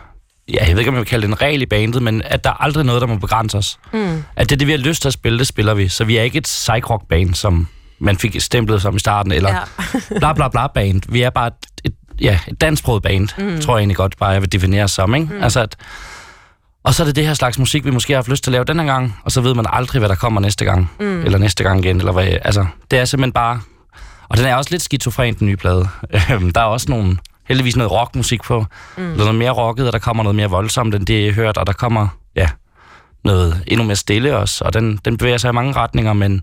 Ja, 0.54 0.58
jeg 0.66 0.72
ved 0.72 0.80
ikke, 0.80 0.90
om 0.90 0.96
jeg 0.96 1.00
vil 1.00 1.08
kalde 1.10 1.22
det 1.28 1.32
en 1.34 1.42
regel 1.42 1.62
i 1.62 1.66
bandet, 1.66 2.02
men 2.02 2.22
at 2.26 2.44
der 2.44 2.50
er 2.50 2.64
aldrig 2.64 2.86
noget, 2.86 3.02
der 3.02 3.08
må 3.08 3.16
begrænse 3.18 3.58
os. 3.58 3.80
Mm. 3.94 4.24
At 4.36 4.50
det, 4.50 4.56
er 4.56 4.58
det 4.58 4.68
vi 4.68 4.72
har 4.72 4.80
lyst 4.80 5.02
til 5.02 5.10
at 5.10 5.14
spille, 5.14 5.40
det 5.40 5.48
spiller 5.48 5.74
vi. 5.74 5.88
Så 5.88 6.04
vi 6.04 6.18
er 6.18 6.22
ikke 6.24 6.38
et 6.38 6.44
psych-rock-band, 6.44 7.34
som 7.34 7.68
man 8.00 8.18
fik 8.18 8.42
stemplet 8.42 8.82
som 8.82 8.96
i 8.96 9.00
starten, 9.00 9.32
eller 9.32 9.50
Ja. 9.50 9.60
bla 10.20 10.34
bla 10.34 10.48
bla 10.48 10.68
band. 10.68 11.02
Vi 11.10 11.22
er 11.22 11.30
bare 11.30 11.48
et, 11.48 11.54
et, 11.84 11.94
ja, 12.22 12.40
et 12.48 12.62
dansksproget 12.62 13.04
band, 13.04 13.30
Mm. 13.38 13.62
tror 13.62 13.76
jeg 13.78 13.82
egentlig 13.82 13.98
godt 13.98 14.18
bare, 14.18 14.30
jeg 14.30 14.42
vil 14.42 14.52
definere 14.52 14.84
os 14.84 14.92
som. 14.92 15.16
Ikke? 15.16 15.28
Mm. 15.28 15.36
Mm. 15.38 15.44
Altså 15.44 15.60
at, 15.62 15.76
og 16.84 16.94
så 16.94 17.04
er 17.04 17.06
det 17.06 17.16
det 17.16 17.26
her 17.28 17.34
slags 17.34 17.60
musik, 17.60 17.86
vi 17.86 17.92
måske 17.92 18.14
har 18.14 18.18
haft 18.18 18.28
lyst 18.30 18.44
til 18.44 18.52
at 18.52 18.54
lave 18.54 18.64
denne 18.66 18.84
gang, 18.84 19.16
og 19.24 19.32
så 19.32 19.42
ved 19.42 19.54
man 19.54 19.66
aldrig, 19.70 20.00
hvad 20.00 20.10
der 20.10 20.16
kommer 20.16 20.42
næste 20.42 20.66
gang. 20.66 20.92
Mm. 21.00 21.26
Eller 21.26 21.38
næste 21.38 21.64
gang 21.64 21.86
igen, 21.86 21.98
eller 21.98 22.12
hvad. 22.12 22.28
Altså, 22.42 22.66
det 22.92 23.00
er 23.00 23.06
simpelthen 23.06 23.32
bare... 23.32 23.62
Og 24.30 24.38
den 24.38 24.46
er 24.46 24.56
også 24.56 24.72
lidt 24.72 24.82
skizofren, 24.82 25.34
den 25.34 25.48
nye 25.48 25.56
plade. 25.58 25.90
Øhm, 26.32 26.52
der 26.52 26.62
er 26.62 26.66
også 26.66 26.86
nogle, 26.90 27.18
heldigvis 27.48 27.76
noget 27.76 27.92
rockmusik 27.92 28.44
på. 28.44 28.66
Mm. 28.98 29.04
Noget 29.04 29.36
mere 29.36 29.52
rocket, 29.52 29.88
og 29.88 29.94
der 29.94 30.00
kommer 30.00 30.24
noget 30.24 30.36
mere 30.36 30.50
voldsomt, 30.50 30.96
end 30.96 31.06
det, 31.06 31.26
jeg 31.26 31.34
hørt. 31.34 31.58
Og 31.58 31.68
der 31.68 31.74
kommer, 31.74 32.08
ja, 32.36 32.50
noget 33.24 33.64
endnu 33.68 33.86
mere 33.86 33.96
stille 33.96 34.38
også. 34.38 34.66
Og 34.66 34.74
den, 34.74 35.00
den 35.06 35.18
bevæger 35.18 35.38
sig 35.38 35.50
i 35.50 35.54
mange 35.54 35.74
retninger, 35.74 36.14
men 36.14 36.42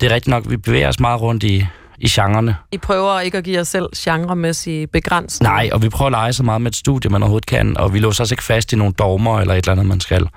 det 0.00 0.10
er 0.10 0.14
rigtigt 0.14 0.30
nok, 0.30 0.44
vi 0.50 0.56
bevæger 0.56 0.88
os 0.88 1.00
meget 1.00 1.20
rundt 1.20 1.42
i, 1.44 1.66
i 1.98 2.08
genrerne. 2.08 2.56
I 2.72 2.78
prøver 2.78 3.20
ikke 3.20 3.38
at 3.38 3.44
give 3.44 3.56
jer 3.56 3.62
selv 3.62 3.86
genremæssige 3.96 4.86
begrænsninger. 4.86 5.52
Nej, 5.52 5.70
og 5.72 5.82
vi 5.82 5.88
prøver 5.88 6.06
at 6.06 6.12
lege 6.12 6.32
så 6.32 6.42
meget 6.42 6.60
med 6.60 6.70
et 6.70 6.76
studie, 6.76 7.10
man 7.10 7.22
overhovedet 7.22 7.46
kan, 7.46 7.76
og 7.76 7.94
vi 7.94 7.98
låser 7.98 8.24
os 8.24 8.30
ikke 8.30 8.42
fast 8.44 8.72
i 8.72 8.76
nogle 8.76 8.92
dogmer 8.92 9.40
eller 9.40 9.54
et 9.54 9.58
eller 9.58 9.72
andet, 9.72 9.86
man 9.86 10.00
skal. 10.00 10.28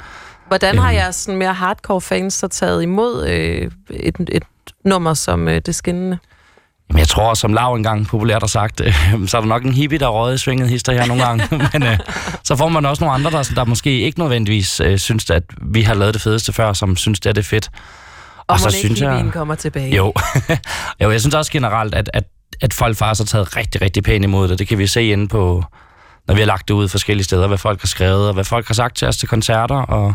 Hvordan 0.48 0.78
har 0.78 0.90
Øhm. 0.90 0.96
jeres 0.96 1.16
sådan 1.16 1.38
mere 1.38 1.54
hardcore 1.54 2.02
fans 2.02 2.34
så 2.34 2.48
taget 2.48 2.84
imod 2.84 3.28
øh, 3.28 3.72
et, 3.90 4.16
et 4.32 4.44
nummer 4.86 5.14
som 5.14 5.48
øh, 5.48 5.62
Det 5.66 5.76
Skinnende? 5.76 6.18
Jamen, 6.89 6.99
jeg 6.99 7.07
tror, 7.07 7.34
som 7.34 7.53
Lav 7.53 7.73
engang 7.73 8.07
populært 8.07 8.41
har 8.41 8.47
sagt, 8.47 8.81
øh, 8.81 8.93
så 9.27 9.38
er 9.38 9.41
der 9.41 9.47
nok 9.47 9.64
en 9.64 9.73
hippie, 9.73 9.99
der 9.99 10.07
røget 10.07 10.39
svinget 10.39 10.69
hister 10.69 10.93
her 10.93 11.05
nogle 11.05 11.23
gange. 11.26 11.47
Men 11.73 11.84
øh, 11.84 11.97
så 12.43 12.55
får 12.55 12.69
man 12.69 12.85
også 12.85 13.03
nogle 13.03 13.14
andre, 13.15 13.31
der, 13.31 13.51
der 13.55 13.65
måske 13.65 13.99
ikke 13.99 14.19
nødvendigvis 14.19 14.80
øh, 14.80 14.97
synes, 14.99 15.30
at 15.30 15.43
vi 15.61 15.81
har 15.81 15.93
lavet 15.93 16.14
det 16.14 16.22
fedeste 16.22 16.53
før, 16.53 16.73
som 16.73 16.95
synes, 16.95 17.19
det 17.19 17.30
er 17.30 17.34
det 17.34 17.45
fedt. 17.45 17.69
Og, 18.38 18.43
og 18.53 18.59
må 18.64 18.68
ikke 18.84 18.88
hippien 18.88 19.31
kommer 19.31 19.55
tilbage? 19.55 19.95
Jo. 19.95 20.14
jo, 21.01 21.11
jeg 21.11 21.19
synes 21.22 21.35
også 21.35 21.51
generelt, 21.51 21.95
at, 21.95 22.09
at, 22.14 22.23
at 22.61 22.73
folk 22.73 22.97
faktisk 22.97 23.22
har 23.22 23.26
taget 23.39 23.55
rigtig, 23.57 23.81
rigtig 23.81 24.03
pænt 24.03 24.23
imod 24.26 24.47
det. 24.47 24.59
Det 24.59 24.68
kan 24.68 24.77
vi 24.77 24.88
se 24.88 25.07
inde 25.07 25.27
på, 25.27 25.64
når 26.27 26.35
vi 26.35 26.41
har 26.41 26.47
lagt 26.47 26.68
det 26.68 26.73
ud 26.73 26.88
forskellige 26.89 27.23
steder, 27.26 27.47
hvad 27.47 27.57
folk 27.57 27.81
har 27.81 27.88
skrevet, 27.88 28.27
og 28.27 28.34
hvad 28.34 28.43
folk 28.43 28.68
har 28.68 28.73
sagt 28.73 28.95
til 28.97 29.07
os 29.07 29.18
til 29.18 29.27
koncerter, 29.27 29.76
og, 29.76 30.14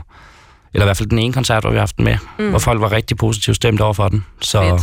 eller 0.74 0.84
i 0.84 0.86
hvert 0.86 0.96
fald 0.96 1.08
den 1.08 1.18
ene 1.18 1.32
koncert, 1.32 1.62
hvor 1.62 1.70
vi 1.70 1.76
har 1.76 1.80
haft 1.80 1.96
den 1.96 2.04
med, 2.04 2.16
Mm. 2.38 2.50
hvor 2.50 2.58
folk 2.58 2.80
var 2.80 2.92
rigtig 2.92 3.16
positivt 3.16 3.56
stemt 3.56 3.80
over 3.80 3.92
for 3.92 4.08
den. 4.08 4.24
Så 4.40 4.82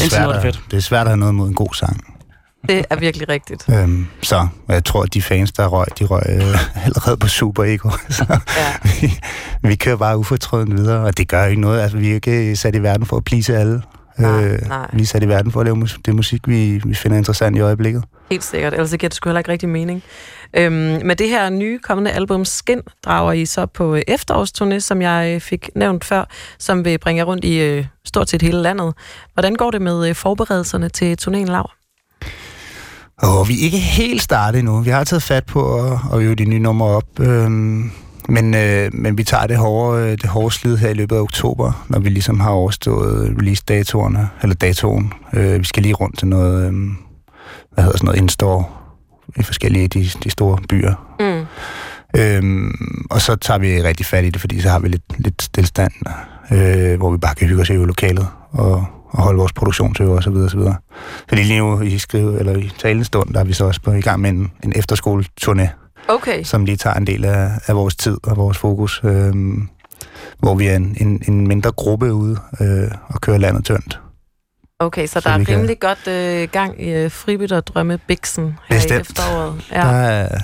Det 0.00 0.06
er, 0.06 0.10
svært 0.10 0.22
er 0.22 0.26
det 0.28 0.36
at, 0.36 0.42
fedt. 0.42 0.60
det 0.70 0.76
er 0.76 0.80
svært 0.80 1.00
at 1.00 1.08
have 1.08 1.16
noget 1.16 1.34
mod 1.34 1.48
en 1.48 1.54
god 1.54 1.74
sang. 1.74 2.04
Det 2.68 2.84
er 2.90 2.96
virkelig 2.96 3.28
rigtigt. 3.28 3.68
Øhm, 3.68 4.06
så 4.22 4.48
jeg 4.68 4.84
tror, 4.84 5.02
at 5.02 5.14
de 5.14 5.22
fans, 5.22 5.52
der 5.52 5.66
røg, 5.66 5.86
de 5.98 6.04
røg 6.04 6.22
øh, 6.28 6.84
allerede 6.86 7.16
på 7.16 7.28
Super 7.28 7.64
Ego. 7.64 7.90
Så 8.08 8.26
ja. 8.56 8.90
vi, 9.00 9.18
vi 9.68 9.74
kører 9.74 9.96
bare 9.96 10.18
ufortrødent 10.18 10.76
videre, 10.76 11.04
og 11.06 11.18
det 11.18 11.28
gør 11.28 11.44
ikke 11.44 11.60
noget. 11.60 11.80
Altså, 11.80 11.96
vi 11.96 12.10
er 12.10 12.14
ikke 12.14 12.56
sat 12.56 12.74
i 12.74 12.82
verden 12.82 13.06
for 13.06 13.16
at 13.16 13.24
please 13.24 13.56
alle. 13.56 13.82
Nej, 14.18 14.56
nej. 14.68 14.86
Vi 14.92 15.02
er 15.02 15.06
sat 15.06 15.22
i 15.22 15.28
verden 15.28 15.52
for 15.52 15.60
at 15.60 15.66
lave 15.66 15.76
mus- 15.76 15.98
det 16.06 16.14
musik, 16.14 16.48
vi, 16.48 16.80
vi 16.84 16.94
finder 16.94 17.16
interessant 17.16 17.56
i 17.56 17.60
øjeblikket. 17.60 18.04
Helt 18.30 18.44
sikkert, 18.44 18.72
ellers 18.72 18.90
giver 18.90 19.08
det 19.08 19.14
sgu 19.14 19.28
heller 19.28 19.38
ikke 19.40 19.52
rigtig 19.52 19.68
mening. 19.68 20.02
Øhm, 20.56 21.06
med 21.06 21.16
det 21.16 21.28
her 21.28 21.50
nye 21.50 21.78
kommende 21.78 22.10
album 22.10 22.44
Skin 22.44 22.80
drager 23.04 23.32
I 23.32 23.46
så 23.46 23.66
på 23.66 23.94
øh, 23.94 24.02
efterårsturné, 24.08 24.78
som 24.78 25.02
jeg 25.02 25.32
øh, 25.34 25.40
fik 25.40 25.70
nævnt 25.74 26.04
før, 26.04 26.24
som 26.58 26.84
vil 26.84 26.98
bringe 26.98 27.20
jer 27.20 27.24
rundt 27.24 27.44
i 27.44 27.60
øh, 27.60 27.86
stort 28.04 28.30
set 28.30 28.42
hele 28.42 28.62
landet. 28.62 28.94
Hvordan 29.32 29.54
går 29.54 29.70
det 29.70 29.82
med 29.82 30.08
øh, 30.08 30.14
forberedelserne 30.14 30.88
til 30.88 31.16
turnéen, 31.22 31.50
Lav? 31.50 31.70
Og 33.18 33.48
vi 33.48 33.54
er 33.54 33.64
ikke 33.64 33.78
helt 33.78 34.22
startet 34.22 34.58
endnu. 34.58 34.80
Vi 34.80 34.90
har 34.90 35.04
taget 35.04 35.22
fat 35.22 35.46
på 35.46 35.78
at, 35.78 35.98
at 36.12 36.20
øve 36.20 36.34
de 36.34 36.44
nye 36.44 36.58
numre 36.58 36.88
op. 36.88 37.20
Øhm, 37.20 37.90
men, 38.28 38.54
øh, 38.54 38.90
men 38.92 39.18
vi 39.18 39.24
tager 39.24 39.46
det 39.46 39.56
hårde, 39.56 40.02
øh, 40.02 40.10
det 40.10 40.26
hårde 40.26 40.54
slid 40.54 40.76
her 40.76 40.88
i 40.88 40.94
løbet 40.94 41.16
af 41.16 41.20
oktober, 41.20 41.84
når 41.88 41.98
vi 41.98 42.08
ligesom 42.08 42.40
har 42.40 42.50
overstået 42.50 43.36
release-datorerne, 43.40 44.28
eller 44.42 44.54
datoen. 44.54 45.12
Øh, 45.32 45.60
vi 45.60 45.64
skal 45.64 45.82
lige 45.82 45.94
rundt 45.94 46.18
til 46.18 46.28
noget, 46.28 46.66
øh, 46.66 46.72
hvad 47.72 47.84
hedder 47.84 47.98
sådan 47.98 48.06
noget, 48.06 48.18
indstår 48.18 48.83
i 49.36 49.42
forskellige 49.42 49.84
af 49.84 49.90
de, 49.90 50.08
de 50.24 50.30
store 50.30 50.58
byer. 50.68 51.16
Mm. 51.20 51.46
Øhm, 52.20 53.06
og 53.10 53.20
så 53.20 53.36
tager 53.36 53.58
vi 53.58 53.82
rigtig 53.82 54.06
fat 54.06 54.24
i 54.24 54.30
det, 54.30 54.40
fordi 54.40 54.60
så 54.60 54.68
har 54.68 54.78
vi 54.78 54.88
lidt, 54.88 55.02
lidt 55.18 55.42
stillstand, 55.42 55.92
øh, 56.52 56.98
hvor 56.98 57.10
vi 57.10 57.18
bare 57.18 57.34
kan 57.34 57.48
hygge 57.48 57.62
os 57.62 57.70
i 57.70 57.72
lokalet 57.72 58.26
og, 58.50 58.86
og 59.10 59.22
holde 59.22 59.38
vores 59.38 59.52
produktionsøver 59.52 60.16
osv. 60.18 60.36
osv. 60.36 60.60
Fordi 61.28 61.42
lige 61.42 61.58
nu 61.58 61.80
i 61.80 61.98
skrive, 61.98 62.38
eller 62.38 62.56
i 62.56 62.72
talende 62.78 63.04
stund, 63.04 63.34
der 63.34 63.40
er 63.40 63.44
vi 63.44 63.52
så 63.52 63.64
også 63.64 63.80
på, 63.80 63.92
i 63.92 64.00
gang 64.00 64.20
med 64.20 64.30
en, 64.30 64.52
en 64.64 64.72
efterskoleturné, 64.76 65.68
Okay. 66.08 66.42
som 66.42 66.64
lige 66.64 66.76
tager 66.76 66.96
en 66.96 67.06
del 67.06 67.24
af, 67.24 67.50
af 67.66 67.76
vores 67.76 67.96
tid 67.96 68.16
og 68.22 68.36
vores 68.36 68.58
fokus, 68.58 69.00
øh, 69.04 69.34
hvor 70.38 70.54
vi 70.54 70.66
er 70.66 70.76
en, 70.76 70.96
en, 71.00 71.22
en 71.28 71.48
mindre 71.48 71.72
gruppe 71.72 72.14
ude 72.14 72.38
øh, 72.60 72.90
og 73.06 73.20
kører 73.20 73.38
landet 73.38 73.64
tyndt. 73.64 74.00
Okay, 74.80 75.06
så, 75.06 75.12
Så 75.12 75.20
der 75.20 75.30
er 75.30 75.44
kan- 75.44 75.56
rimelig 75.56 75.80
godt 75.80 76.08
øh, 76.08 76.48
gang 76.52 76.82
i 76.82 76.90
øh, 76.92 77.10
fribytterdrømme 77.10 77.98
Bixen 78.08 78.58
her 78.68 78.76
i 78.76 78.78
Bestemt. 78.78 79.00
efteråret. 79.00 79.54
Ja. 79.72 79.80
Der 79.80 79.86
er, 79.86 80.38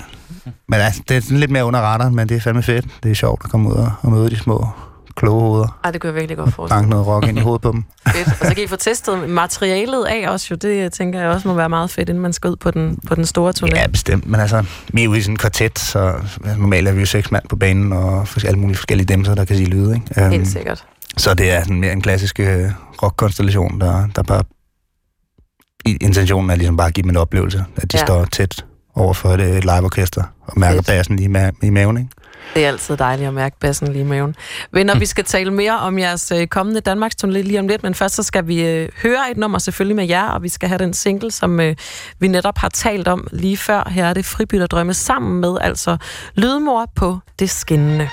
men 0.67 0.79
altså, 0.79 1.01
det 1.09 1.17
er 1.17 1.21
sådan 1.21 1.37
lidt 1.37 1.51
mere 1.51 1.65
under 1.65 1.79
radaren, 1.79 2.15
men 2.15 2.29
det 2.29 2.37
er 2.37 2.41
fandme 2.41 2.63
fedt. 2.63 2.85
Det 3.03 3.11
er 3.11 3.15
sjovt 3.15 3.41
at 3.45 3.51
komme 3.51 3.69
ud 3.69 3.73
og, 3.75 3.91
og 4.01 4.11
møde 4.11 4.29
de 4.29 4.37
små 4.39 4.67
kloge 5.15 5.41
hoveder. 5.41 5.79
Ej, 5.83 5.91
det 5.91 6.01
kunne 6.01 6.07
jeg 6.07 6.15
virkelig 6.15 6.37
godt 6.37 6.53
forestille 6.53 6.77
Banke 6.77 6.89
noget 6.89 7.07
rock 7.07 7.27
ind 7.27 7.37
i 7.37 7.41
hovedet 7.41 7.61
på 7.61 7.71
dem. 7.71 7.83
Fedt. 8.15 8.27
Og 8.41 8.47
så 8.47 8.55
kan 8.55 8.63
I 8.63 8.67
få 8.67 8.75
testet 8.75 9.29
materialet 9.29 10.05
af 10.05 10.29
også 10.29 10.47
jo. 10.51 10.55
Det 10.55 10.91
tænker 10.93 11.19
jeg 11.19 11.29
også 11.29 11.47
må 11.47 11.53
være 11.53 11.69
meget 11.69 11.89
fedt, 11.91 12.09
inden 12.09 12.21
man 12.21 12.33
skal 12.33 12.49
ud 12.49 12.55
på 12.55 12.71
den, 12.71 12.99
på 13.07 13.15
den 13.15 13.25
store 13.25 13.53
turné. 13.59 13.75
Ja, 13.75 13.87
bestemt. 13.87 14.27
Men 14.27 14.39
altså, 14.39 14.63
vi 14.93 15.01
er 15.01 15.05
jo 15.05 15.13
i 15.13 15.21
sådan 15.21 15.33
en 15.33 15.37
kvartet, 15.37 15.79
så 15.79 15.99
altså, 15.99 16.39
normalt 16.57 16.87
er 16.87 16.91
vi 16.91 16.99
jo 16.99 17.05
seks 17.05 17.31
mand 17.31 17.43
på 17.49 17.55
banen, 17.55 17.93
og 17.93 18.27
alle 18.45 18.59
mulige 18.59 18.77
forskellige 18.77 19.07
demser, 19.07 19.35
der 19.35 19.45
kan 19.45 19.55
sige 19.55 19.69
lyde. 19.69 19.95
Ikke? 19.95 20.29
Helt 20.29 20.47
sikkert. 20.47 20.85
Så 21.17 21.33
det 21.33 21.51
er 21.51 21.61
sådan 21.63 21.79
mere 21.79 21.91
en 21.91 22.01
klassisk 22.01 22.39
øh, 22.39 22.71
rockkonstellation, 23.03 23.81
der, 23.81 24.07
der 24.15 24.23
bare... 24.23 24.43
Intentionen 25.85 26.49
er 26.49 26.55
ligesom 26.55 26.77
bare 26.77 26.87
at 26.87 26.93
give 26.93 27.01
dem 27.01 27.09
en 27.09 27.17
oplevelse, 27.17 27.65
at 27.75 27.91
de 27.91 27.97
Ja. 27.97 28.05
står 28.05 28.25
tæt 28.25 28.65
over 28.95 29.13
for 29.13 29.29
et, 29.29 29.39
et 29.41 29.63
liveorkester, 29.63 30.23
og 30.45 30.59
mærker 30.59 30.81
bassen 30.81 31.15
lige 31.15 31.29
ma- 31.47 31.65
i 31.65 31.69
maven, 31.69 31.97
ikke? 31.97 32.09
Det 32.55 32.63
er 32.63 32.67
altid 32.67 32.97
dejligt 32.97 33.27
at 33.27 33.33
mærke 33.33 33.55
bassen 33.59 33.87
lige 33.87 34.01
i 34.01 34.07
maven. 34.07 34.35
Venner, 34.73 34.99
vi 34.99 35.05
skal 35.05 35.23
tale 35.23 35.51
mere 35.53 35.79
om 35.79 35.99
jeres 35.99 36.31
øh, 36.31 36.47
kommende 36.47 36.81
Danmarks 36.81 37.15
turné 37.23 37.27
lige 37.27 37.59
om 37.59 37.67
lidt, 37.67 37.83
men 37.83 37.93
først 37.95 38.15
så 38.15 38.23
skal 38.23 38.47
vi 38.47 38.61
øh, 38.65 38.89
høre 39.03 39.31
et 39.31 39.37
nummer 39.37 39.59
selvfølgelig 39.59 39.95
med 39.95 40.07
jer, 40.07 40.23
og 40.27 40.43
vi 40.43 40.49
skal 40.49 40.69
have 40.69 40.79
den 40.79 40.93
single, 40.93 41.31
som 41.31 41.59
øh, 41.59 41.75
vi 42.19 42.27
netop 42.27 42.57
har 42.57 42.69
talt 42.69 43.07
om 43.07 43.27
lige 43.31 43.57
før. 43.57 43.89
Her 43.89 44.05
er 44.05 44.13
det 44.13 44.25
Fribytterdrømme 44.25 44.93
sammen 44.93 45.41
med 45.41 45.57
altså 45.61 45.97
Lydmor 46.35 46.91
på 46.95 47.17
det 47.39 47.49
skinnende. 47.49 48.09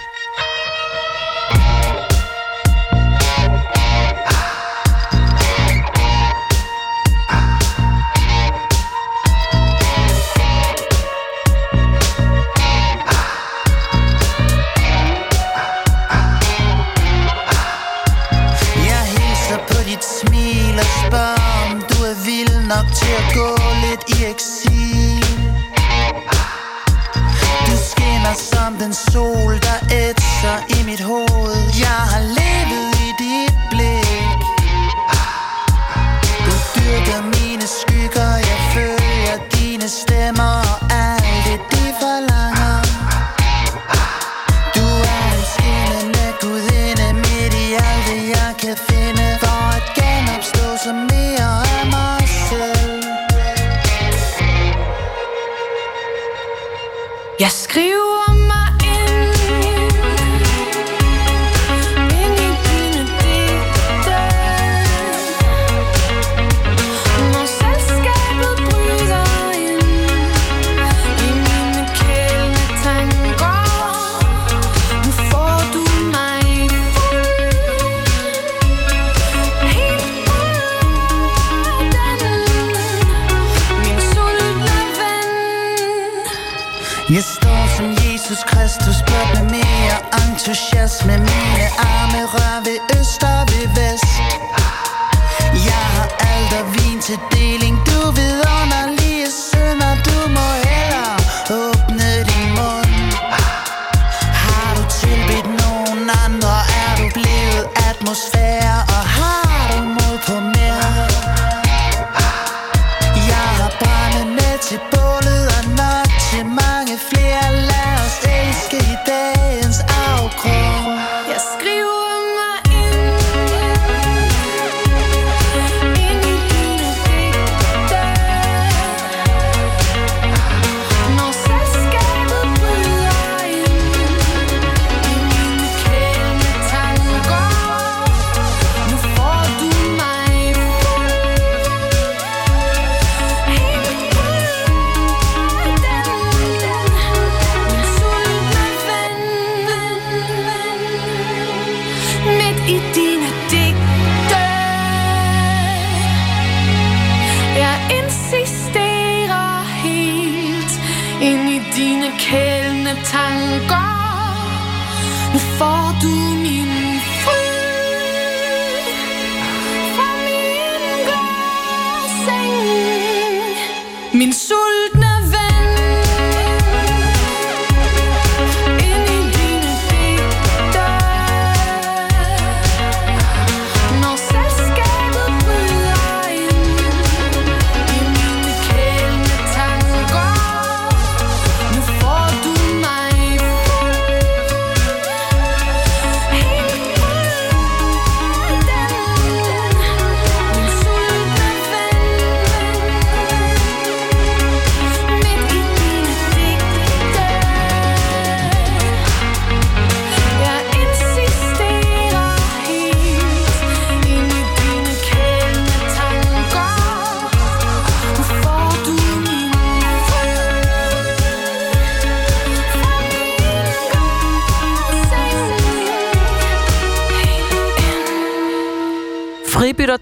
Lidt 24.07 24.19
i 24.21 24.25
eksil. 24.25 25.25
Du 27.67 27.77
skinner 27.91 28.35
som 28.35 28.77
den 28.77 28.95
sol, 28.95 29.53
der 29.53 29.79
ætser 29.91 30.81
i 30.81 30.85
mit 30.85 31.01
hoved. 31.01 31.57
Jeg 31.79 32.01
har 32.11 32.21
levet 32.21 32.98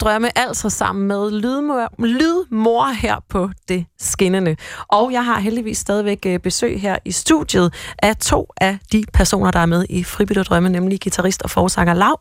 drømme 0.07 0.39
altså 0.39 0.71
sammen 0.71 1.09
med 1.09 1.31
lydmor, 1.31 1.93
lydmor 1.99 2.87
her 2.87 3.17
på 3.29 3.51
det 3.69 3.87
skinnende. 3.99 4.57
Og 4.89 5.13
jeg 5.13 5.25
har 5.25 5.39
heldigvis 5.39 5.79
stadigvæk 5.79 6.27
øh, 6.27 6.41
besøg 6.41 6.81
her 6.81 6.99
i 7.05 7.13
studiet 7.13 7.75
af 7.99 8.17
to 8.17 8.53
af 8.61 8.79
de 8.93 9.05
personer, 9.13 9.51
der 9.51 9.59
er 9.59 9.67
med 9.67 9.87
i 9.91 10.05
Fribytterdrømme, 10.05 10.69
nemlig 10.69 11.01
gitarrist 11.01 11.43
og 11.43 11.51
forsanger 11.51 11.95
Lav 11.95 12.21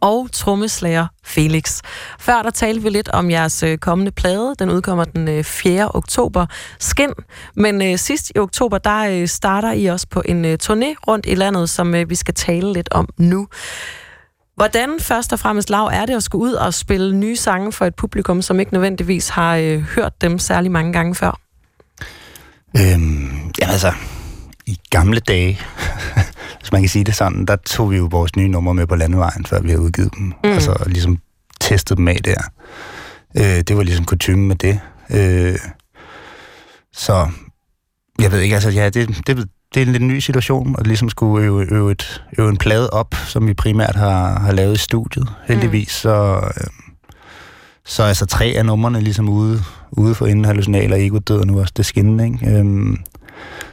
og 0.00 0.28
trommeslager 0.32 1.06
Felix. 1.24 1.82
Før 2.20 2.42
der 2.42 2.50
talte 2.50 2.82
vi 2.82 2.90
lidt 2.90 3.08
om 3.08 3.30
jeres 3.30 3.62
øh, 3.62 3.78
kommende 3.78 4.12
plade. 4.12 4.54
Den 4.58 4.70
udkommer 4.70 5.04
den 5.04 5.28
øh, 5.28 5.44
4. 5.44 5.90
oktober. 5.94 6.46
Skin. 6.78 7.12
Men 7.54 7.82
øh, 7.82 7.98
sidst 7.98 8.32
i 8.34 8.38
oktober, 8.38 8.78
der 8.78 9.20
øh, 9.20 9.28
starter 9.28 9.72
I 9.72 9.86
også 9.86 10.06
på 10.10 10.22
en 10.24 10.44
øh, 10.44 10.58
turné 10.62 10.94
rundt 11.08 11.26
i 11.26 11.34
landet, 11.34 11.70
som 11.70 11.94
øh, 11.94 12.10
vi 12.10 12.14
skal 12.14 12.34
tale 12.34 12.72
lidt 12.72 12.88
om 12.92 13.08
nu. 13.18 13.48
Hvordan 14.56 15.00
først 15.00 15.32
og 15.32 15.38
fremmest, 15.38 15.70
Lav, 15.70 15.90
er 15.92 16.06
det 16.06 16.16
at 16.16 16.22
skulle 16.22 16.42
ud 16.42 16.52
og 16.52 16.74
spille 16.74 17.16
nye 17.16 17.36
sange 17.36 17.72
for 17.72 17.84
et 17.84 17.94
publikum, 17.94 18.42
som 18.42 18.60
ikke 18.60 18.72
nødvendigvis 18.72 19.28
har 19.28 19.56
øh, 19.56 19.80
hørt 19.80 20.20
dem 20.20 20.38
særlig 20.38 20.70
mange 20.70 20.92
gange 20.92 21.14
før? 21.14 21.40
Øhm, 22.78 23.52
ja, 23.60 23.68
altså, 23.68 23.92
i 24.66 24.78
gamle 24.90 25.20
dage, 25.20 25.60
hvis 26.60 26.72
man 26.72 26.82
kan 26.82 26.88
sige 26.88 27.04
det 27.04 27.14
sådan, 27.14 27.46
der 27.46 27.56
tog 27.56 27.90
vi 27.90 27.96
jo 27.96 28.08
vores 28.10 28.36
nye 28.36 28.48
numre 28.48 28.74
med 28.74 28.86
på 28.86 28.96
landevejen, 28.96 29.46
før 29.46 29.60
vi 29.60 29.68
havde 29.68 29.80
udgivet 29.80 30.14
dem. 30.14 30.24
Mm. 30.24 30.50
Altså, 30.50 30.72
og 30.72 30.86
ligesom 30.86 31.18
testet 31.60 31.98
dem 31.98 32.08
af 32.08 32.18
der. 32.24 32.40
Øh, 33.36 33.60
det 33.60 33.76
var 33.76 33.82
ligesom 33.82 34.04
kutume 34.04 34.46
med 34.46 34.56
det. 34.56 34.80
Øh, 35.10 35.58
så, 36.92 37.28
jeg 38.18 38.32
ved 38.32 38.40
ikke, 38.40 38.54
altså, 38.54 38.70
ja, 38.70 38.88
det, 38.88 39.26
det, 39.26 39.48
det 39.74 39.82
er 39.82 39.86
en 39.86 39.92
lidt 39.92 40.02
ny 40.02 40.18
situation, 40.18 40.76
at 40.78 40.86
ligesom 40.86 41.08
skulle 41.08 41.46
øve, 41.46 41.72
øve, 41.72 41.92
et, 41.92 42.22
øve 42.38 42.48
en 42.48 42.56
plade 42.56 42.90
op, 42.90 43.14
som 43.26 43.46
vi 43.46 43.54
primært 43.54 43.96
har, 43.96 44.40
har 44.40 44.52
lavet 44.52 44.74
i 44.74 44.78
studiet. 44.78 45.28
Heldigvis, 45.44 45.90
så, 45.90 46.40
øh, 46.56 46.66
så 47.84 48.02
altså 48.02 48.26
tre 48.26 48.44
af 48.56 48.66
numrene 48.66 49.00
ligesom 49.00 49.28
ude, 49.28 49.62
ude 49.92 50.14
for 50.14 50.26
inden 50.26 50.44
hallucinal 50.44 50.92
og 50.92 51.06
ego 51.06 51.18
død, 51.18 51.40
og 51.40 51.46
nu 51.46 51.60
også 51.60 51.72
det 51.76 51.86
skinnende, 51.86 52.24
ikke? 52.24 52.58
Øhm, 52.58 52.96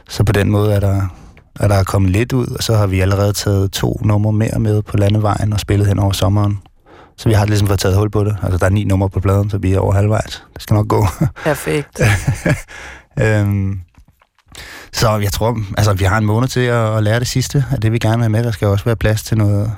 så 0.08 0.24
på 0.24 0.32
den 0.32 0.50
måde 0.50 0.74
er 0.74 0.80
der, 0.80 1.14
er 1.60 1.68
der 1.68 1.84
kommet 1.84 2.10
lidt 2.10 2.32
ud, 2.32 2.46
og 2.46 2.62
så 2.62 2.76
har 2.76 2.86
vi 2.86 3.00
allerede 3.00 3.32
taget 3.32 3.72
to 3.72 4.00
numre 4.04 4.32
mere 4.32 4.58
med 4.58 4.82
på 4.82 4.96
landevejen 4.96 5.52
og 5.52 5.60
spillet 5.60 5.88
hen 5.88 5.98
over 5.98 6.12
sommeren. 6.12 6.58
Så 7.16 7.28
vi 7.28 7.34
har 7.34 7.46
ligesom 7.46 7.68
fået 7.68 7.78
taget 7.78 7.96
hul 7.96 8.10
på 8.10 8.24
det. 8.24 8.36
Altså, 8.42 8.58
der 8.58 8.66
er 8.66 8.70
ni 8.70 8.84
numre 8.84 9.10
på 9.10 9.20
pladen, 9.20 9.50
så 9.50 9.58
vi 9.58 9.72
er 9.72 9.78
over 9.78 9.92
halvvejs. 9.92 10.42
Det 10.54 10.62
skal 10.62 10.74
nok 10.74 10.88
gå. 10.88 11.06
Perfekt. 11.44 12.00
øhm, 13.22 13.80
så 14.92 15.16
jeg 15.16 15.32
tror, 15.32 15.58
altså 15.78 15.92
vi 15.92 16.04
har 16.04 16.18
en 16.18 16.24
måned 16.24 16.48
til 16.48 16.60
at, 16.60 16.96
at 16.96 17.02
lære 17.02 17.18
det 17.18 17.28
sidste 17.28 17.64
af 17.72 17.80
det, 17.80 17.92
vi 17.92 17.98
gerne 17.98 18.16
vil 18.16 18.22
have 18.22 18.30
med. 18.30 18.44
Der 18.44 18.50
skal 18.50 18.68
også 18.68 18.84
være 18.84 18.96
plads 18.96 19.22
til 19.22 19.38
noget, 19.38 19.72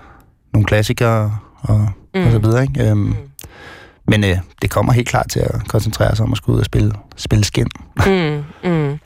nogle 0.53 0.66
klassikere 0.66 1.39
og, 1.61 1.89
mm. 2.15 2.27
og 2.27 2.32
så 2.32 2.39
videre. 2.39 2.62
Ikke? 2.62 2.90
Øhm, 2.90 2.98
mm. 2.98 3.16
Men 4.09 4.24
øh, 4.24 4.36
det 4.62 4.70
kommer 4.70 4.93
helt 4.93 5.09
klart 5.09 5.31
til 5.31 5.40
at 5.40 5.69
koncentrere 5.69 6.16
sig 6.16 6.24
om 6.24 6.32
at 6.32 6.39
skulle 6.39 6.55
ud 6.55 6.61
og 6.61 6.66
spille, 6.66 6.93
spille 7.16 7.44
skin. 7.44 7.69
mm, 8.07 8.44
mm. 8.70 8.98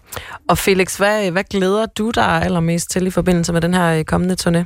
Og 0.49 0.59
Felix, 0.59 0.97
hvad, 0.97 1.31
hvad 1.31 1.45
glæder 1.51 1.87
du 1.87 2.11
dig 2.11 2.43
allermest 2.43 2.91
til 2.91 3.07
i 3.07 3.11
forbindelse 3.11 3.53
med 3.53 3.61
den 3.61 3.75
her 3.75 3.87
øh, 3.87 4.05
kommende 4.05 4.37
turné? 4.41 4.65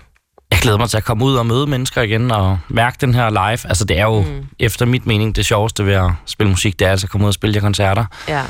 Jeg 0.50 0.58
glæder 0.62 0.78
mig 0.78 0.90
til 0.90 0.96
at 0.96 1.04
komme 1.04 1.24
ud 1.24 1.34
og 1.34 1.46
møde 1.46 1.66
mennesker 1.66 2.02
igen 2.02 2.30
og 2.30 2.58
mærke 2.68 2.96
den 3.00 3.14
her 3.14 3.30
live. 3.30 3.68
Altså 3.68 3.84
det 3.84 3.98
er 3.98 4.04
jo, 4.04 4.22
mm. 4.22 4.46
efter 4.58 4.86
mit 4.86 5.06
mening, 5.06 5.36
det 5.36 5.46
sjoveste 5.46 5.86
ved 5.86 5.94
at 5.94 6.10
spille 6.26 6.50
musik, 6.50 6.78
det 6.78 6.86
er 6.86 6.90
altså 6.90 7.06
at 7.06 7.10
komme 7.10 7.24
ud 7.24 7.28
og 7.28 7.34
spille 7.34 7.54
de 7.54 7.60
koncerter. 7.60 8.04
Ja. 8.28 8.42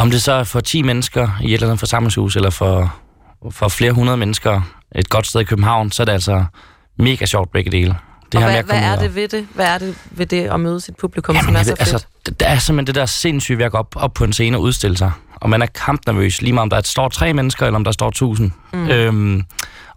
Om 0.00 0.10
det 0.10 0.22
så 0.22 0.32
er 0.32 0.44
for 0.44 0.60
10 0.60 0.82
mennesker 0.82 1.28
i 1.42 1.46
et 1.46 1.52
eller 1.54 1.66
andet 1.66 1.78
forsamlingshus, 1.78 2.36
eller 2.36 2.50
for, 2.50 2.94
for 3.50 3.68
flere 3.68 3.92
hundrede 3.92 4.16
mennesker 4.16 4.60
et 4.94 5.08
godt 5.08 5.26
sted 5.26 5.40
i 5.40 5.44
København, 5.44 5.92
så 5.92 6.02
er 6.02 6.04
det 6.04 6.12
altså 6.12 6.44
mega 6.98 7.26
sjovt 7.26 7.52
begge 7.52 7.70
dele. 7.70 7.96
Det 8.32 8.44
og 8.44 8.50
hvad, 8.50 8.62
hvad 8.62 8.76
er 8.82 8.96
det 8.98 9.14
ved 9.14 9.28
det? 9.28 9.46
Hvad 9.54 9.66
er 9.66 9.78
det 9.78 9.94
ved 10.10 10.26
det 10.26 10.46
at 10.46 10.60
møde 10.60 10.80
sit 10.80 10.96
publikum, 10.96 11.34
Jamen, 11.34 11.44
som 11.46 11.56
er 11.56 11.62
så 11.62 11.70
ved, 11.70 11.76
fedt? 11.76 11.92
altså, 11.92 12.06
det- 12.26 12.40
der 12.40 12.46
er 12.46 12.58
simpelthen 12.58 12.86
det 12.86 12.94
der 12.94 13.06
sindssyge 13.06 13.58
ved 13.58 13.64
at 13.64 13.72
gå 13.72 13.78
op, 13.78 13.96
op 13.96 14.14
på 14.14 14.24
en 14.24 14.32
scene 14.32 14.56
og 14.56 14.60
udstille 14.62 14.96
sig. 14.96 15.12
Og 15.34 15.50
man 15.50 15.62
er 15.62 15.66
kampnervøs, 15.66 16.42
lige 16.42 16.52
meget 16.52 16.62
om 16.62 16.70
der 16.70 16.80
står 16.84 17.08
tre 17.08 17.32
mennesker, 17.32 17.66
eller 17.66 17.76
om 17.76 17.84
der 17.84 17.92
står 17.92 18.10
tusind. 18.10 18.50
Mm. 18.72 18.88
Øhm, 18.88 19.42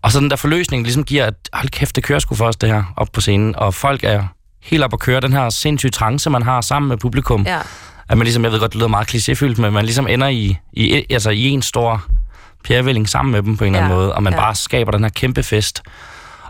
og 0.02 0.12
så 0.12 0.20
den 0.20 0.30
der 0.30 0.36
forløsning 0.36 0.84
ligesom 0.84 1.04
giver, 1.04 1.26
at 1.26 1.34
hold 1.54 1.70
kæft, 1.70 1.96
det 1.96 2.04
kører 2.04 2.20
sgu 2.20 2.36
for 2.36 2.46
os 2.48 2.56
det 2.56 2.70
her 2.70 2.94
op 2.98 3.08
på 3.14 3.22
scenen. 3.22 3.56
Og 3.56 3.74
folk 3.74 4.04
er 4.04 4.24
helt 4.64 4.84
op 4.84 4.94
at 4.94 5.00
køre 5.00 5.22
den 5.22 5.34
her 5.34 5.50
sindssyge 5.50 5.92
trance, 5.92 6.30
man 6.30 6.44
har 6.44 6.62
sammen 6.62 6.90
med 6.90 6.98
publikum. 6.98 7.44
Ja. 7.48 7.60
At 8.10 8.18
man 8.18 8.26
ligesom, 8.26 8.44
jeg 8.44 8.52
ved 8.52 8.60
godt, 8.60 8.72
det 8.72 8.78
lyder 8.80 8.88
meget 8.88 9.16
klichéfyldt, 9.16 9.62
men 9.62 9.74
man 9.74 9.86
ligesom 9.86 10.08
ender 10.08 10.28
i, 10.28 10.58
i, 10.74 11.06
altså 11.10 11.30
i 11.30 11.44
en 11.44 11.62
stor 11.62 12.04
pærevælling 12.64 13.10
sammen 13.10 13.32
med 13.32 13.44
dem 13.44 13.58
på 13.58 13.64
en 13.64 13.76
eller 13.76 13.80
anden 13.86 13.98
Ja, 13.98 14.04
måde, 14.04 14.16
og 14.16 14.24
man 14.24 14.34
ja. 14.34 14.40
bare 14.40 14.56
skaber 14.56 14.92
den 14.92 15.04
her 15.04 15.10
kæmpe 15.10 15.44
fest. 15.44 15.82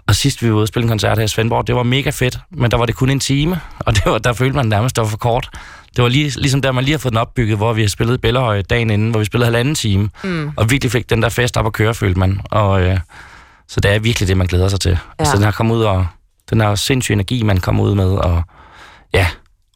Og 0.07 0.15
sidst 0.15 0.41
vi 0.43 0.49
var 0.49 0.55
ude 0.55 0.63
og 0.63 0.67
spille 0.67 0.83
en 0.83 0.89
koncert 0.89 1.17
her 1.17 1.25
i 1.25 1.27
Svendborg, 1.27 1.67
det 1.67 1.75
var 1.75 1.83
mega 1.83 2.09
fedt, 2.09 2.39
men 2.51 2.71
der 2.71 2.77
var 2.77 2.85
det 2.85 2.95
kun 2.95 3.09
en 3.09 3.19
time, 3.19 3.59
og 3.85 3.95
det 3.95 4.03
var, 4.05 4.17
der 4.17 4.33
følte 4.33 4.55
man 4.55 4.65
nærmest, 4.65 4.95
det 4.95 5.01
var 5.01 5.07
for 5.09 5.17
kort. 5.17 5.49
Det 5.95 6.03
var 6.03 6.09
lige, 6.09 6.29
ligesom 6.39 6.61
der, 6.61 6.71
man 6.71 6.83
lige 6.83 6.93
har 6.93 6.97
fået 6.99 7.11
den 7.11 7.17
opbygget, 7.21 7.57
hvor 7.57 7.73
vi 7.73 7.81
har 7.81 7.89
spillet 7.89 8.13
i 8.13 8.17
Bellehøj 8.17 8.61
dagen 8.61 8.89
inden, 8.89 9.09
hvor 9.11 9.19
vi 9.19 9.25
spillede 9.25 9.45
halvanden 9.45 9.75
time, 9.75 10.09
Mm. 10.23 10.51
og 10.55 10.71
virkelig 10.71 10.91
fik 10.91 11.09
den 11.09 11.21
der 11.21 11.29
fest 11.29 11.57
op 11.57 11.65
at 11.65 11.73
køre, 11.73 11.93
følte 11.93 12.19
man. 12.19 12.41
Og, 12.51 12.81
øh, 12.81 12.99
så 13.67 13.79
det 13.79 13.91
er 13.95 13.99
virkelig 13.99 14.27
det, 14.27 14.37
man 14.37 14.47
glæder 14.47 14.67
sig 14.67 14.79
til. 14.79 14.97
Ja. 15.19 15.25
Så 15.25 15.35
den 15.35 15.43
her 15.43 15.51
kommer 15.51 15.75
ud 15.75 15.83
og 15.83 16.07
den 16.53 16.61
her 16.61 16.75
sindssyge 16.75 17.13
energi, 17.13 17.43
man 17.43 17.57
kommer 17.57 17.83
ud 17.83 17.95
med, 17.95 18.09
og 18.09 18.43
ja, 19.13 19.27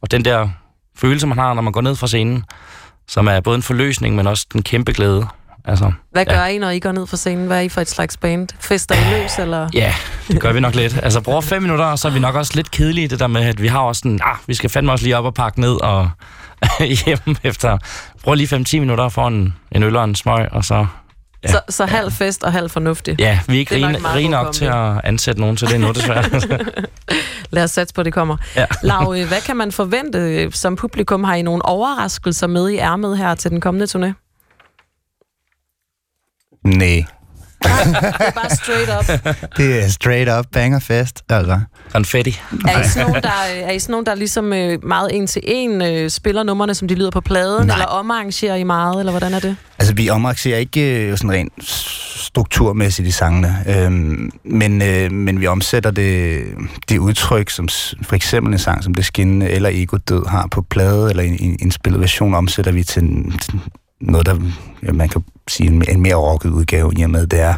og 0.02 0.12
den 0.12 0.26
der 0.26 0.50
følelse, 0.98 1.28
man 1.28 1.38
har, 1.38 1.54
når 1.54 1.62
man 1.62 1.74
går 1.74 1.82
ned 1.82 1.96
fra 1.96 2.08
scenen, 2.08 2.44
som 3.08 3.28
er 3.28 3.40
både 3.40 3.56
en 3.56 3.64
forløsning, 3.64 4.16
men 4.16 4.28
også 4.28 4.46
den 4.54 4.64
kæmpe 4.64 4.92
glæde. 4.92 5.28
Altså, 5.66 5.92
Hvad 6.12 6.26
gør 6.26 6.42
ja. 6.42 6.46
I, 6.46 6.58
når 6.58 6.70
I 6.70 6.80
går 6.80 6.92
ned 6.92 7.08
fra 7.08 7.18
scenen? 7.18 7.48
Hvad 7.48 7.58
er 7.58 7.62
I 7.62 7.70
for 7.70 7.82
et 7.82 7.90
slags 7.90 8.18
band? 8.18 8.48
Fester 8.60 8.96
I 8.96 9.22
løs, 9.22 9.40
eller? 9.40 9.70
Ja, 9.74 9.94
det 10.28 10.42
gør 10.42 10.54
vi 10.54 10.60
nok 10.60 10.76
lidt. 10.76 11.00
Altså, 11.04 11.22
bruger 11.22 11.42
fem 11.42 11.62
minutter, 11.62 11.86
og 11.86 12.00
så 12.00 12.08
er 12.08 12.12
vi 12.12 12.20
nok 12.20 12.36
også 12.36 12.52
lidt 12.56 12.72
kedelige 12.72 13.08
det 13.08 13.20
der 13.20 13.28
med, 13.28 13.42
at 13.42 13.62
vi 13.62 13.68
har 13.68 13.80
også 13.80 14.00
sådan, 14.00 14.20
ah, 14.24 14.36
vi 14.48 14.54
skal 14.54 14.70
fandme 14.70 14.92
også 14.92 15.06
lige 15.06 15.18
op 15.18 15.26
og 15.26 15.34
pakke 15.34 15.62
ned 15.62 15.82
og 15.84 16.10
hjem 17.06 17.36
efter. 17.44 17.78
Bruger 18.24 18.36
lige 18.36 18.56
5-10 18.56 18.80
minutter 18.80 19.10
for 19.10 19.28
en, 19.28 19.56
en 19.72 19.84
øl 19.84 19.96
og 19.96 20.04
en 20.04 20.16
smøg, 20.16 20.52
og 20.52 20.66
så... 20.66 20.86
Ja. 21.48 21.52
Så, 21.52 21.62
så 21.70 21.86
halv 21.86 22.12
fest 22.12 22.44
og 22.44 22.52
halv 22.52 22.70
fornuftig. 22.70 23.16
Ja, 23.20 23.40
vi 23.48 23.56
er 23.56 23.60
ikke 23.60 23.80
nok 23.80 23.96
rige, 23.96 24.16
rige 24.16 24.24
god 24.24 24.32
nok 24.32 24.54
til 24.54 24.66
at 24.66 25.02
ansætte 25.04 25.42
nogen 25.42 25.56
til 25.58 25.68
det 25.68 25.76
endnu, 25.76 25.92
desværre. 25.92 26.24
Lad 27.50 27.64
os 27.64 27.72
satse 27.72 27.94
på, 27.96 28.02
at 28.02 28.06
det 28.06 28.14
kommer. 28.14 28.38
Ja. 28.56 28.66
Lav, 28.84 29.16
øh, 29.18 29.28
hvad 29.28 29.42
kan 29.42 29.58
man 29.58 29.72
forvente 29.72 30.20
øh, 30.20 30.52
som 30.52 30.76
publikum? 30.76 31.24
Har 31.24 31.36
I 31.36 31.42
nogle 31.42 31.66
overraskelser 31.66 32.48
med 32.48 32.70
i 32.70 32.78
ærmet 32.78 33.18
her 33.18 33.36
til 33.36 33.52
den 33.52 33.62
kommende 33.62 33.86
turné? 33.86 34.14
Nej. 36.64 37.06
Det 37.64 37.72
er 38.20 38.32
bare 38.32 38.50
straight 38.50 38.90
up. 39.00 39.36
Det 39.58 39.84
er 39.84 39.88
straight 39.90 40.30
up 40.40 40.46
bangerfest, 40.52 41.24
altså. 41.30 41.60
Konfetti. 41.92 42.40
Er 42.68 42.82
I 42.82 42.88
sådan 42.88 43.08
nogen, 43.08 43.24
der, 43.24 43.30
er 43.64 43.72
I 43.72 43.80
sådan 43.80 43.92
nogen, 43.92 44.06
der 44.06 44.16
ligesom 44.16 44.54
øh, 44.54 44.86
meget 44.86 45.16
en 45.16 45.28
til 45.28 45.42
en 45.46 45.82
øh, 45.82 46.10
spiller 46.10 46.44
numrene, 46.44 46.76
som 46.76 46.88
de 46.88 46.96
lyder 46.96 47.12
på 47.12 47.22
pladen, 47.22 47.68
Nej. 47.68 47.76
eller 47.76 47.86
omarrangerer 47.86 48.56
I 48.56 48.64
meget, 48.64 49.00
eller 49.00 49.12
hvordan 49.12 49.34
er 49.34 49.40
det? 49.40 49.56
Altså, 49.80 49.94
vi 49.96 50.10
omarrangerer 50.10 50.58
ikke 50.60 51.02
øh, 51.02 51.18
sådan 51.18 51.32
rent 51.32 51.54
strukturmæssigt 52.20 53.08
i 53.08 53.12
sangene, 53.12 53.56
øhm, 53.68 54.32
men, 54.44 54.82
øh, 54.82 55.12
men 55.12 55.42
vi 55.42 55.48
omsætter 55.48 55.92
det, 55.92 56.44
det 56.90 56.98
udtryk, 56.98 57.50
som 57.50 57.68
for 58.04 58.16
eksempel 58.16 58.54
en 58.54 58.60
sang 58.60 58.84
som 58.84 58.94
Det 58.94 59.06
Skinnende 59.06 59.50
eller 59.50 59.70
Ego 59.74 59.98
Død 59.98 60.26
har 60.28 60.48
på 60.52 60.62
plade, 60.62 61.10
eller 61.10 61.24
en, 61.24 61.38
en 61.40 61.58
indspillet 61.62 62.02
version, 62.02 62.34
omsætter 62.34 62.72
vi 62.72 62.84
til, 62.84 63.04
en- 63.04 63.38
til 63.42 63.54
noget, 64.02 64.26
der 64.26 64.40
man 64.94 65.10
kan 65.10 65.24
sige 65.48 65.70
en, 65.70 65.84
en 65.90 66.02
mere 66.02 66.16
rocket 66.16 66.50
udgave, 66.50 66.94
i 66.98 67.02
og 67.02 67.10
med 67.10 67.28
det 67.28 67.40
er, 67.40 67.54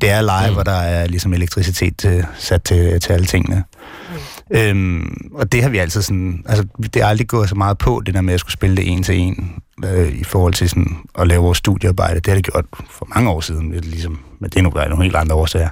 det 0.00 0.10
er 0.10 0.20
live, 0.20 0.48
mm. 0.48 0.54
hvor 0.54 0.62
der 0.62 0.72
er 0.72 1.06
ligesom 1.06 1.32
elektricitet 1.32 1.96
til, 1.98 2.26
sat 2.38 2.62
til, 2.62 3.00
til 3.00 3.12
alle 3.12 3.26
tingene. 3.26 3.64
Mm. 4.10 4.56
Øhm, 4.56 5.30
og 5.34 5.52
det 5.52 5.62
har 5.62 5.70
vi 5.70 5.78
altid 5.78 6.02
sådan, 6.02 6.44
altså 6.46 6.66
det 6.82 6.96
er 6.96 7.06
aldrig 7.06 7.28
gået 7.28 7.48
så 7.48 7.54
meget 7.54 7.78
på, 7.78 8.02
det 8.06 8.14
der 8.14 8.20
med 8.20 8.34
at 8.34 8.40
skulle 8.40 8.52
spille 8.52 8.76
det 8.76 8.92
en 8.92 9.02
til 9.02 9.18
en, 9.18 9.62
øh, 9.84 10.12
i 10.12 10.24
forhold 10.24 10.54
til 10.54 10.68
sådan 10.68 10.96
at 11.18 11.28
lave 11.28 11.42
vores 11.42 11.58
studiearbejde. 11.58 12.20
Det 12.20 12.26
har 12.26 12.34
det 12.34 12.44
gjort 12.44 12.64
for 12.90 13.06
mange 13.14 13.30
år 13.30 13.40
siden, 13.40 13.70
det 13.70 13.76
er 13.76 13.82
ligesom, 13.82 14.18
men 14.40 14.50
det 14.50 14.58
er 14.58 14.62
nogle, 14.62 14.88
nogle 14.88 15.04
helt 15.04 15.16
andre 15.16 15.34
årsager. 15.34 15.68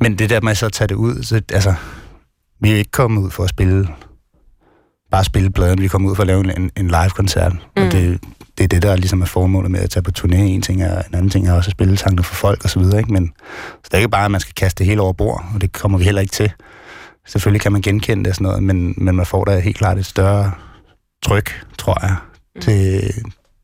Men 0.00 0.18
det 0.18 0.30
der 0.30 0.40
med 0.40 0.54
så 0.54 0.66
at 0.66 0.72
tage 0.72 0.88
det 0.88 0.94
ud, 0.94 1.22
så, 1.22 1.40
altså, 1.52 1.74
vi 2.60 2.68
er 2.68 2.72
jo 2.72 2.78
ikke 2.78 2.90
kommet 2.90 3.22
ud 3.22 3.30
for 3.30 3.44
at 3.44 3.50
spille, 3.50 3.88
bare 5.10 5.24
spille 5.24 5.50
pladen, 5.50 5.80
vi 5.80 5.88
kommet 5.88 6.10
ud 6.10 6.16
for 6.16 6.22
at 6.22 6.26
lave 6.26 6.56
en, 6.56 6.70
en 6.76 6.88
live-koncert, 6.88 7.52
mm. 7.52 7.82
og 7.82 7.92
det, 7.92 8.20
det 8.58 8.64
er 8.64 8.68
det, 8.68 8.82
der 8.82 8.96
ligesom 8.96 9.22
er 9.22 9.26
formålet 9.26 9.70
med 9.70 9.80
at 9.80 9.90
tage 9.90 10.02
på 10.02 10.10
turné. 10.18 10.36
En 10.36 10.62
ting 10.62 10.82
er, 10.82 11.02
en 11.02 11.14
anden 11.14 11.30
ting 11.30 11.48
er 11.48 11.52
også 11.52 11.68
at 11.68 11.72
spille 11.72 11.96
sangene 11.96 12.22
for 12.22 12.34
folk 12.34 12.64
og 12.64 12.70
så 12.70 12.78
videre, 12.78 12.98
ikke? 12.98 13.12
Men 13.12 13.32
så 13.74 13.80
det 13.84 13.94
er 13.94 13.98
ikke 13.98 14.08
bare, 14.08 14.24
at 14.24 14.30
man 14.30 14.40
skal 14.40 14.54
kaste 14.54 14.78
det 14.78 14.86
hele 14.86 15.00
over 15.02 15.12
bord, 15.12 15.44
og 15.54 15.60
det 15.60 15.72
kommer 15.72 15.98
vi 15.98 16.04
heller 16.04 16.20
ikke 16.20 16.32
til. 16.32 16.52
Selvfølgelig 17.26 17.60
kan 17.60 17.72
man 17.72 17.82
genkende 17.82 18.24
det 18.24 18.30
og 18.30 18.34
sådan 18.34 18.44
noget, 18.44 18.62
men, 18.62 18.94
men 18.96 19.16
man 19.16 19.26
får 19.26 19.44
da 19.44 19.58
helt 19.58 19.76
klart 19.76 19.98
et 19.98 20.06
større 20.06 20.52
tryk, 21.22 21.66
tror 21.78 21.98
jeg, 22.02 22.16
mm. 22.54 22.60
til, 22.60 23.10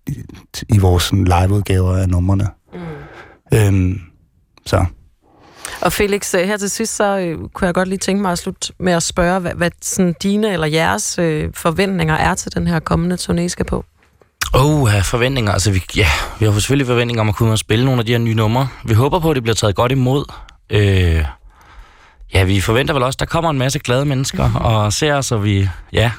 i, 0.06 0.22
i 0.68 0.78
vores 0.78 1.12
liveudgaver 1.12 1.96
af 1.96 2.08
numrene. 2.08 2.48
Mm. 2.72 3.58
Øhm, 3.58 4.00
så 4.66 4.84
Og 5.80 5.92
Felix, 5.92 6.34
øh, 6.34 6.40
her 6.40 6.56
til 6.56 6.70
sidst, 6.70 6.96
så 6.96 7.18
øh, 7.18 7.48
kunne 7.48 7.66
jeg 7.66 7.74
godt 7.74 7.88
lige 7.88 7.98
tænke 7.98 8.22
mig 8.22 8.32
at 8.32 8.38
slutte 8.38 8.72
med 8.78 8.92
at 8.92 9.02
spørge, 9.02 9.40
hvad, 9.40 9.54
hvad 9.54 9.70
sådan 9.82 10.14
dine 10.22 10.52
eller 10.52 10.66
jeres 10.66 11.18
øh, 11.18 11.50
forventninger 11.54 12.14
er 12.14 12.34
til 12.34 12.54
den 12.54 12.66
her 12.66 12.80
kommende 12.80 13.16
turné 13.16 13.48
skal 13.48 13.66
på. 13.66 13.84
Oh, 14.54 14.90
ja, 14.94 15.00
forventninger. 15.00 15.52
Altså, 15.52 15.70
vi, 15.70 15.82
ja, 15.96 16.08
vi 16.38 16.44
har 16.44 16.52
selvfølgelig 16.52 16.86
forventninger 16.86 17.20
om 17.20 17.28
at 17.28 17.34
kunne 17.36 17.56
spille 17.58 17.84
nogle 17.84 17.98
af 18.00 18.06
de 18.06 18.12
her 18.12 18.18
nye 18.18 18.34
numre. 18.34 18.68
Vi 18.84 18.94
håber 18.94 19.18
på, 19.18 19.30
at 19.30 19.34
det 19.34 19.42
bliver 19.42 19.54
taget 19.54 19.74
godt 19.74 19.92
imod. 19.92 20.24
Øh, 20.70 21.24
ja, 22.34 22.44
vi 22.44 22.60
forventer 22.60 22.94
vel 22.94 23.02
også, 23.02 23.16
at 23.16 23.20
der 23.20 23.26
kommer 23.26 23.50
en 23.50 23.58
masse 23.58 23.78
glade 23.78 24.04
mennesker 24.04 24.44
mm-hmm. 24.46 24.64
og 24.64 24.92
ser 24.92 25.14
os, 25.14 25.32
og 25.32 25.44
vi, 25.44 25.68
ja... 25.92 26.10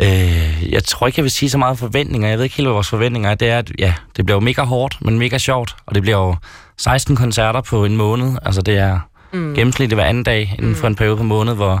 Øh, 0.00 0.72
jeg 0.72 0.84
tror 0.84 1.06
ikke, 1.06 1.18
jeg 1.18 1.22
vil 1.22 1.30
sige 1.30 1.50
så 1.50 1.58
meget 1.58 1.78
forventninger. 1.78 2.28
Jeg 2.28 2.38
ved 2.38 2.44
ikke 2.44 2.56
helt, 2.56 2.66
hvad 2.68 2.72
vores 2.74 2.88
forventninger 2.88 3.30
er. 3.30 3.34
Det 3.34 3.48
er, 3.50 3.58
at 3.58 3.72
ja, 3.78 3.94
det 4.16 4.26
bliver 4.26 4.36
jo 4.36 4.40
mega 4.40 4.62
hårdt, 4.62 4.98
men 5.02 5.18
mega 5.18 5.38
sjovt. 5.38 5.76
Og 5.86 5.94
det 5.94 6.02
bliver 6.02 6.16
jo 6.18 6.36
16 6.78 7.16
koncerter 7.16 7.60
på 7.60 7.84
en 7.84 7.96
måned. 7.96 8.36
Altså, 8.42 8.62
det 8.62 8.78
er 8.78 8.98
Mm. 9.32 9.38
mm. 9.38 9.54
gennemsnitligt 9.54 9.94
hver 10.00 10.04
anden 10.04 10.24
dag 10.24 10.54
inden 10.58 10.76
for 10.76 10.86
en 10.86 10.94
periode 10.94 11.16
på 11.16 11.22
måned, 11.22 11.54
hvor 11.54 11.80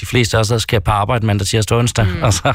de 0.00 0.06
fleste 0.06 0.36
der 0.36 0.58
skal 0.58 0.80
på 0.80 0.90
arbejde 0.90 1.26
mandag, 1.26 1.46
tirsdag 1.46 1.74
og 1.74 1.78
onsdag, 1.78 2.04
Mm. 2.06 2.12
mm. 2.12 2.22
og 2.22 2.32
så 2.34 2.52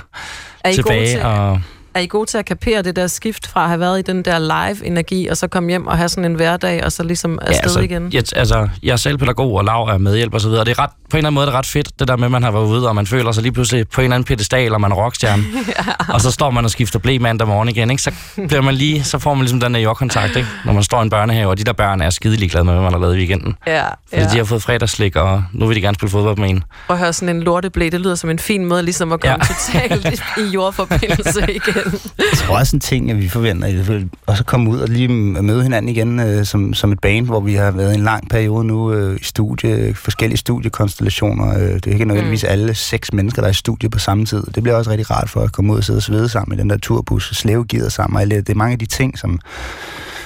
Er 0.63 0.69
I 0.69 0.73
tilbage. 0.75 1.07
til- 1.07 1.21
Og, 1.23 1.61
Er 1.95 1.99
I 1.99 2.07
gode 2.07 2.29
til 2.29 2.37
at 2.37 2.45
kapere 2.45 2.81
det 2.81 2.95
der 2.95 3.07
skift 3.07 3.47
fra 3.47 3.63
at 3.63 3.67
have 3.67 3.79
været 3.79 3.99
i 3.99 4.01
den 4.01 4.25
der 4.25 4.39
live-energi, 4.39 5.27
og 5.27 5.37
så 5.37 5.47
komme 5.47 5.69
hjem 5.69 5.87
og 5.87 5.97
have 5.97 6.09
sådan 6.09 6.25
en 6.25 6.33
hverdag, 6.33 6.85
og 6.85 6.91
så 6.91 7.03
ligesom 7.03 7.39
afsted 7.41 7.63
altså, 7.63 7.79
igen? 7.79 8.09
Jeg, 8.13 8.23
altså, 8.35 8.69
jeg 8.83 8.91
er 8.91 8.95
selv 8.95 9.17
pædagog, 9.17 9.53
og 9.53 9.65
Lav 9.65 9.83
er 9.83 9.97
medhjælper 9.97 10.37
og 10.37 10.41
så 10.41 10.49
videre. 10.49 10.65
Det 10.65 10.71
er 10.71 10.79
ret, 10.79 10.89
på 10.89 11.17
en 11.17 11.17
eller 11.17 11.27
anden 11.27 11.33
måde 11.33 11.43
er 11.43 11.49
det 11.49 11.57
ret 11.57 11.65
fedt, 11.65 11.99
det 11.99 12.07
der 12.07 12.15
med, 12.15 12.25
at 12.25 12.31
man 12.31 12.43
har 12.43 12.51
været 12.51 12.65
ude, 12.65 12.87
og 12.87 12.95
man 12.95 13.07
føler 13.07 13.31
sig 13.31 13.43
lige 13.43 13.53
pludselig 13.53 13.87
på 13.87 14.01
en 14.01 14.05
eller 14.05 14.15
anden 14.15 14.27
pedestal, 14.27 14.73
og 14.73 14.81
man 14.81 14.91
er 14.91 14.95
rockstjerne. 14.95 15.43
og 16.13 16.21
så 16.21 16.31
står 16.31 16.51
man 16.51 16.65
og 16.65 16.71
skifter 16.71 16.99
blæ 16.99 17.17
mandag 17.17 17.47
morgen 17.47 17.69
igen, 17.69 17.91
ikke? 17.91 18.03
Så, 18.03 18.11
bliver 18.47 18.61
man 18.61 18.75
lige, 18.75 19.03
så 19.03 19.19
får 19.19 19.33
man 19.33 19.41
ligesom 19.41 19.59
den 19.59 19.73
der 19.73 19.79
jordkontakt, 19.79 20.35
ikke? 20.35 20.49
når 20.65 20.73
man 20.73 20.83
står 20.83 20.99
i 20.99 21.03
en 21.03 21.09
børnehave, 21.09 21.49
og 21.49 21.57
de 21.57 21.63
der 21.63 21.73
børn 21.73 22.01
er 22.01 22.09
skide 22.09 22.35
ligeglade 22.35 22.65
med, 22.65 22.73
hvad 22.73 22.83
man 22.83 22.93
har 22.93 22.99
lavet 22.99 23.15
i 23.15 23.17
weekenden. 23.17 23.55
Ja, 23.67 23.83
Fordi 23.85 24.21
ja. 24.21 24.29
de 24.29 24.37
har 24.37 24.43
fået 24.43 24.63
fredagslik, 24.63 25.15
og 25.15 25.43
nu 25.51 25.65
vil 25.65 25.75
de 25.75 25.81
gerne 25.81 25.95
spille 25.95 26.11
fodbold 26.11 26.37
med 26.37 26.49
en. 26.49 26.63
Og 26.87 26.97
høre 26.97 27.13
sådan 27.13 27.35
en 27.35 27.43
lorteblæ, 27.43 27.89
det 27.91 28.01
lyder 28.01 28.15
som 28.15 28.29
en 28.29 28.39
fin 28.39 28.65
måde 28.65 28.83
ligesom 28.83 29.11
at 29.11 29.19
komme 29.19 29.37
ja. 29.49 29.53
totalt 29.53 30.23
i 30.47 30.49
jordforbindelse 30.53 31.41
igen. 31.67 31.82
Jeg 32.17 32.37
tror 32.37 32.57
også 32.57 32.75
en 32.75 32.79
ting, 32.79 33.11
at 33.11 33.17
vi 33.17 33.29
forventer, 33.29 33.67
at 33.67 33.89
vi 33.89 34.07
også 34.25 34.41
at 34.41 34.45
komme 34.45 34.69
ud 34.69 34.79
og 34.79 34.87
lige 34.87 35.07
møde 35.07 35.63
hinanden 35.63 35.89
igen 35.89 36.19
øh, 36.19 36.45
som, 36.45 36.73
som 36.73 36.91
et 36.91 36.99
band, 36.99 37.25
hvor 37.25 37.39
vi 37.39 37.53
har 37.53 37.71
været 37.71 37.91
i 37.91 37.95
en 37.95 38.03
lang 38.03 38.29
periode 38.29 38.63
nu 38.63 38.93
øh, 38.93 39.19
i 39.21 39.23
studie, 39.23 39.93
forskellige 39.95 40.37
studiekonstellationer. 40.37 41.59
Øh, 41.59 41.69
det 41.75 41.87
er 41.87 41.91
ikke 41.91 42.05
nødvendigvis 42.05 42.43
mm. 42.43 42.49
alle 42.49 42.73
seks 42.73 43.13
mennesker, 43.13 43.41
der 43.41 43.47
er 43.47 43.51
i 43.51 43.53
studie 43.53 43.89
på 43.89 43.99
samme 43.99 44.25
tid. 44.25 44.43
Det 44.55 44.63
bliver 44.63 44.75
også 44.75 44.91
rigtig 44.91 45.11
rart 45.11 45.29
for 45.29 45.41
at 45.41 45.51
komme 45.51 45.73
ud 45.73 45.77
og 45.77 45.83
sidde 45.83 45.97
og 45.97 46.03
svede 46.03 46.29
sammen 46.29 46.57
i 46.57 46.61
den 46.61 46.69
der 46.69 46.77
turbus, 46.77 47.29
og 47.29 47.35
slævegider 47.35 47.89
sammen. 47.89 48.15
Og 48.15 48.21
alle, 48.21 48.35
det 48.35 48.49
er 48.49 48.55
mange 48.55 48.73
af 48.73 48.79
de 48.79 48.85
ting, 48.85 49.19
som, 49.19 49.39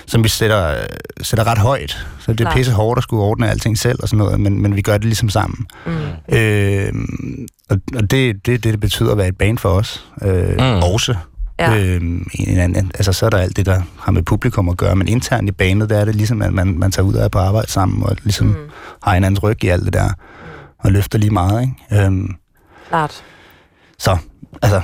som 0.06 0.24
vi 0.24 0.30
sætter, 0.30 0.76
sætter 1.22 1.48
ret 1.48 1.58
højt. 1.58 2.08
Så 2.20 2.34
det 2.34 2.48
er 2.48 2.54
pisse 2.54 2.72
hårdt 2.72 2.98
at 2.98 3.04
skulle 3.04 3.24
ordne 3.24 3.50
alting 3.50 3.78
selv 3.78 4.00
og 4.02 4.10
sådan 4.10 4.18
noget, 4.18 4.40
men, 4.40 4.62
men 4.62 4.76
vi 4.76 4.82
gør 4.82 4.94
det 4.94 5.06
ligesom 5.06 5.30
sammen. 5.30 5.66
Mm. 5.86 6.36
Øh, 6.36 6.94
og 7.70 7.78
og 7.96 8.12
det 8.12 8.12
det, 8.12 8.46
det, 8.46 8.64
det 8.64 8.80
betyder 8.80 9.12
at 9.12 9.18
være 9.18 9.28
et 9.28 9.38
band 9.38 9.58
for 9.58 9.70
os. 9.70 10.06
Øh, 10.22 10.54
mm. 10.54 10.84
Også. 10.94 11.16
Ja. 11.60 11.78
Øhm, 11.78 12.28
en 12.40 12.58
anden, 12.58 12.92
altså, 12.96 13.14
så 13.14 13.26
er 13.26 13.30
der 13.30 13.38
alt 13.38 13.58
det, 13.58 13.66
der 13.66 13.82
har 14.00 14.12
med 14.12 14.24
publikum 14.24 14.70
at 14.70 14.78
gøre, 14.78 14.96
men 14.96 15.08
internt 15.08 15.50
i 15.50 15.52
banet, 15.52 15.90
der 15.90 15.98
er 15.98 16.06
det 16.06 16.16
ligesom, 16.16 16.42
at 16.42 16.54
man, 16.54 16.80
man 16.80 16.92
tager 16.92 17.06
ud 17.06 17.14
og 17.14 17.24
er 17.24 17.28
på 17.28 17.40
arbejde 17.40 17.72
sammen, 17.72 18.04
og 18.04 18.18
ligesom 18.24 18.48
mm. 18.48 18.56
har 19.04 19.14
hinandens 19.14 19.44
ryg 19.44 19.64
i 19.64 19.68
alt 19.68 19.86
det 19.86 19.94
der, 19.94 20.10
og 20.80 20.92
løfter 20.92 21.20
lige 21.20 21.30
meget, 21.32 21.62
ikke? 21.62 22.06
Øhm, 22.06 22.36
Klart. 22.90 23.24
så, 24.00 24.18
altså, 24.62 24.82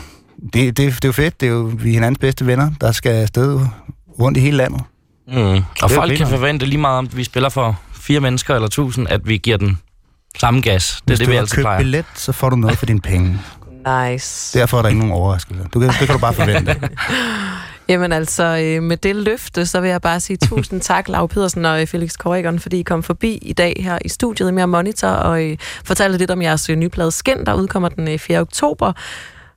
det, 0.54 0.54
det, 0.54 0.78
det 0.78 1.06
er 1.06 1.08
jo 1.08 1.12
fedt, 1.12 1.42
det 1.42 1.48
er 1.48 1.52
jo 1.52 1.72
vi 1.74 1.90
er 1.90 1.94
hinandens 1.94 2.20
bedste 2.20 2.48
venner, 2.48 2.72
der 2.82 2.92
skal 2.92 3.12
afsted 3.12 3.60
rundt 4.20 4.38
i 4.38 4.42
hele 4.42 4.58
landet. 4.58 4.82
Mm. 5.28 5.34
Og 5.36 5.64
Det 5.76 5.84
er 5.84 5.88
folk 5.88 6.18
kan 6.18 6.28
forvente 6.28 6.66
lige 6.66 6.78
meget, 6.78 6.98
om 6.98 7.10
vi 7.14 7.24
spiller 7.24 7.50
for 7.50 7.80
fire 7.94 8.20
mennesker 8.20 8.56
eller 8.56 8.68
tusind, 8.68 9.08
at 9.10 9.28
vi 9.28 9.38
giver 9.38 9.58
den 9.58 9.78
samme 10.40 10.62
gas. 10.62 10.88
Det 10.88 10.98
er 10.98 11.04
Hvis 11.06 11.20
det, 11.20 11.26
du 11.28 11.30
vi 11.30 11.36
har 11.36 11.42
altid 11.42 11.56
købt 11.56 11.64
plejer. 11.64 11.78
billet, 11.78 12.06
så 12.16 12.32
får 12.32 12.50
du 12.50 12.56
noget 12.56 12.78
for 12.78 12.86
dine 12.86 13.02
penge. 13.02 13.40
Nice. 13.88 14.60
Derfor 14.60 14.78
er 14.78 14.82
der 14.82 14.90
ikke 14.90 15.00
nogen 15.00 15.14
overraskelse. 15.14 15.64
Du 15.74 15.80
kan, 15.80 15.90
det 15.90 15.98
kan 15.98 16.08
du 16.08 16.18
bare 16.18 16.34
forvente. 16.34 16.76
Jamen 17.90 18.12
altså, 18.12 18.44
øh, 18.44 18.84
med 18.84 18.98
det 18.98 19.16
løfte, 19.16 19.66
så 19.66 19.82
vil 19.82 19.90
jeg 19.90 20.02
bare 20.02 20.20
sige 20.20 20.38
tusind 20.38 20.82
tak, 20.92 21.10
Lav 21.10 21.30
Pedersen 21.30 21.66
og 21.66 21.82
øh, 21.82 21.88
Felix 21.88 22.18
Korrigan, 22.18 22.60
fordi 22.60 22.80
I 22.80 22.84
kom 22.84 23.04
forbi 23.04 23.38
i 23.42 23.54
dag 23.54 23.76
her 23.80 23.98
i 24.06 24.10
studiet 24.10 24.50
i 24.50 24.52
Mere 24.52 24.68
Monitor, 24.68 25.08
og 25.08 25.44
øh, 25.46 25.58
fortalte 25.86 26.18
lidt 26.18 26.32
om 26.32 26.42
jeres 26.42 26.70
nye 26.70 26.90
plade 26.90 27.12
Skin, 27.12 27.46
der 27.46 27.54
udkommer 27.54 27.90
den 27.90 28.08
øh, 28.08 28.20
4. 28.20 28.40
oktober, 28.40 28.94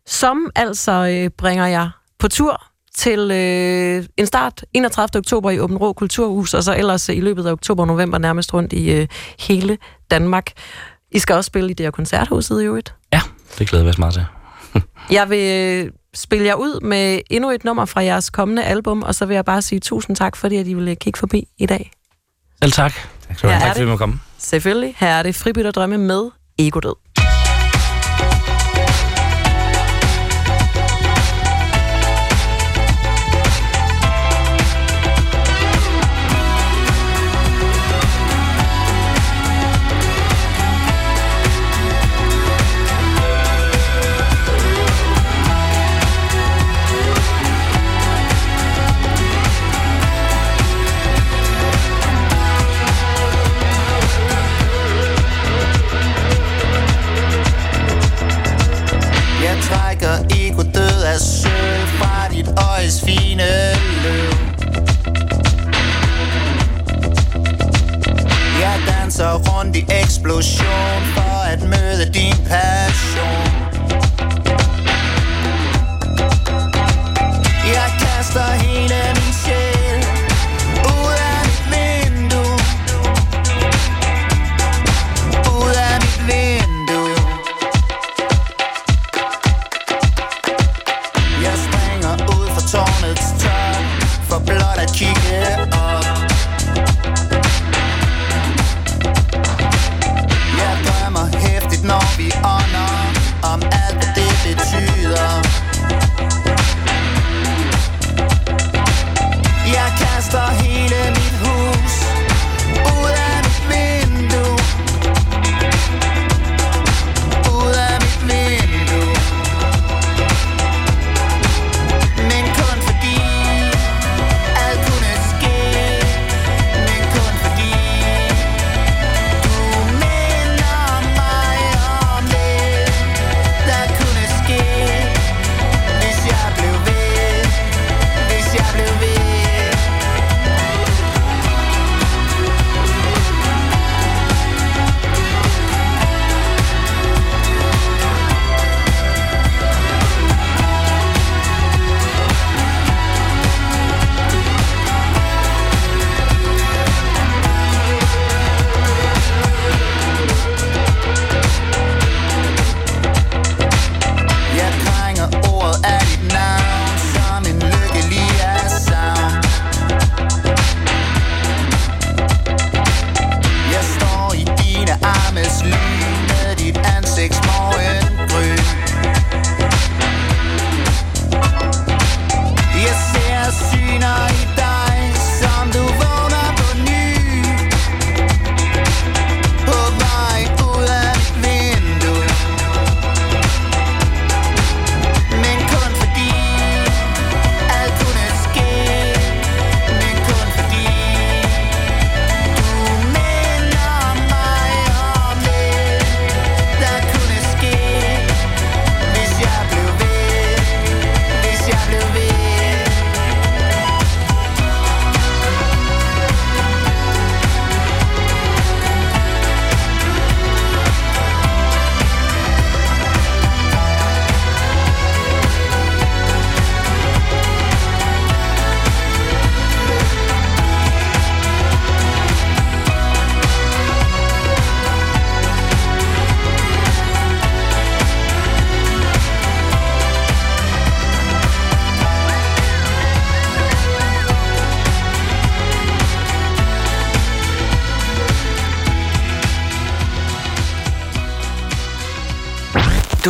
som 0.07 0.51
altså 0.55 1.31
bringer 1.39 1.67
jer 1.67 1.91
på 2.19 2.29
tur 2.29 2.63
til 2.97 3.31
øh, 3.31 4.05
en 4.17 4.27
start 4.27 4.65
31. 4.75 5.19
oktober 5.19 5.51
i 5.51 5.59
Åben 5.59 5.77
Rå 5.77 5.93
Kulturhus, 5.93 6.55
og 6.55 6.63
så 6.63 6.77
ellers 6.77 7.09
i 7.09 7.21
løbet 7.21 7.47
af 7.47 7.53
oktober 7.53 7.83
og 7.83 7.87
november 7.87 8.19
nærmest 8.19 8.55
rundt 8.55 8.73
i 8.73 8.93
øh, 8.93 9.09
hele 9.39 9.79
Danmark. 10.11 10.53
I 11.11 11.19
skal 11.19 11.37
også 11.37 11.49
spille 11.49 11.71
i 11.71 11.75
det 11.75 11.87
her 11.87 11.91
koncerthuset 11.91 12.63
i 12.63 12.65
øvrigt. 12.65 12.95
Det 13.59 13.69
glæder 13.69 13.85
vi 13.85 13.91
os 13.91 13.99
meget 13.99 14.15
til. 14.15 14.27
Jeg 15.11 15.31
vil 15.31 15.85
øh, 15.87 15.93
spille 16.15 16.47
jer 16.47 16.55
ud 16.55 16.81
med 16.81 17.21
endnu 17.31 17.51
et 17.51 17.65
nummer 17.65 17.85
fra 17.85 18.03
jeres 18.03 18.31
kommende 18.31 18.65
album, 18.65 19.03
og 19.03 19.15
så 19.15 19.27
vil 19.27 19.35
jeg 19.35 19.45
bare 19.45 19.63
sige 19.63 19.81
tusind 19.81 20.17
tak, 20.17 20.37
fordi 20.37 20.57
at 20.57 20.67
I 20.67 20.75
ville 20.75 20.97
kigge 20.97 21.19
forbi 21.19 21.49
i 21.59 21.67
dag. 21.67 21.91
Selv 22.63 22.73
tak. 22.73 22.93
Tak, 23.29 23.39
tak 23.39 23.63
fordi 23.63 23.81
vi 23.81 23.91
må 23.91 23.97
komme. 23.97 24.21
Selvfølgelig. 24.39 24.95
Her 24.99 25.09
er 25.09 25.23
det 25.23 25.35
Fribyt 25.35 25.67
og 25.67 25.75
Drømme 25.75 25.99
med 25.99 26.31
Egodød. 26.59 26.95
Jeg 27.06 27.06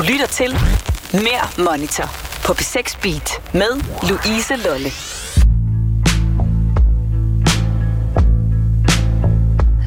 lytter 0.02 0.26
til 0.26 0.52
Mere 1.12 1.64
Monitor 1.64 2.04
på 2.44 2.52
P6 2.52 2.98
Beat 3.02 3.54
med 3.54 3.82
Louise 4.08 4.56
Lolle. 4.56 4.90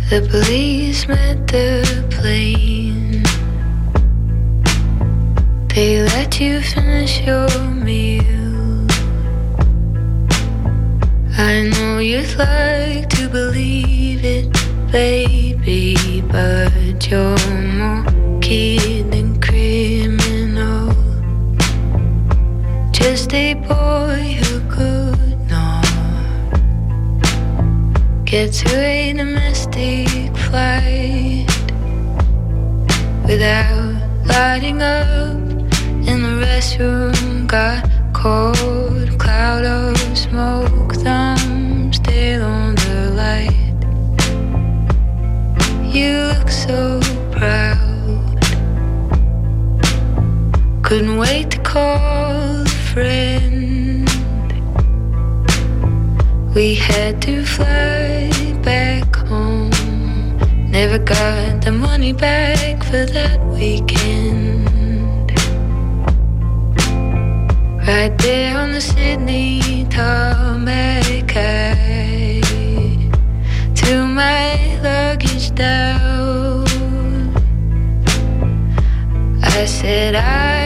The 0.09 0.21
police 0.31 1.07
met 1.07 1.47
the 1.47 1.85
plane. 2.09 3.23
They 5.69 6.01
let 6.01 6.41
you 6.41 6.61
finish 6.61 7.21
your 7.27 7.49
meal. 7.85 8.87
I 11.37 11.69
know 11.69 11.99
you'd 11.99 12.35
like 12.37 13.09
to 13.09 13.29
believe 13.29 14.25
it, 14.25 14.51
baby, 14.91 15.95
but 16.21 17.07
you're 17.07 17.37
more 17.77 18.03
kid 18.41 19.11
than 19.11 19.39
Chris. 19.39 19.98
Just 22.99 23.33
a 23.33 23.53
boy 23.53 24.37
who 24.43 24.59
could 24.69 25.39
not 25.49 25.85
get 28.25 28.51
to 28.51 28.75
a 28.77 29.13
domestic 29.13 30.35
flight 30.35 31.47
without 33.25 33.95
lighting 34.25 34.81
up 34.81 35.37
in 36.09 36.21
the 36.23 36.35
restroom. 36.45 37.47
Got 37.47 37.89
cold 38.13 39.17
cloud 39.17 39.63
of 39.63 39.97
smoke, 40.17 40.93
thumb 40.95 41.93
still 41.93 42.43
on 42.43 42.75
the 42.75 43.11
light. 43.15 43.79
You 45.95 46.33
look 46.33 46.49
so 46.49 46.99
proud. 47.31 48.39
Couldn't 50.83 51.17
wait 51.17 51.49
to 51.51 51.59
call 51.59 52.68
friend. 52.93 54.09
We 56.55 56.75
had 56.75 57.21
to 57.23 57.45
fly 57.45 58.31
back 58.63 59.15
home. 59.15 59.69
Never 60.71 60.97
got 60.97 61.61
the 61.65 61.71
money 61.71 62.13
back 62.13 62.83
for 62.83 63.05
that 63.05 63.39
weekend. 63.45 65.31
Right 67.87 68.15
there 68.17 68.57
on 68.57 68.71
the 68.71 68.81
Sydney 68.81 69.85
tarmac, 69.89 71.31
I 71.35 72.41
threw 73.75 74.07
my 74.07 74.79
luggage 74.81 75.53
down. 75.53 76.65
I 79.43 79.65
said, 79.65 80.15
I'm 80.15 80.58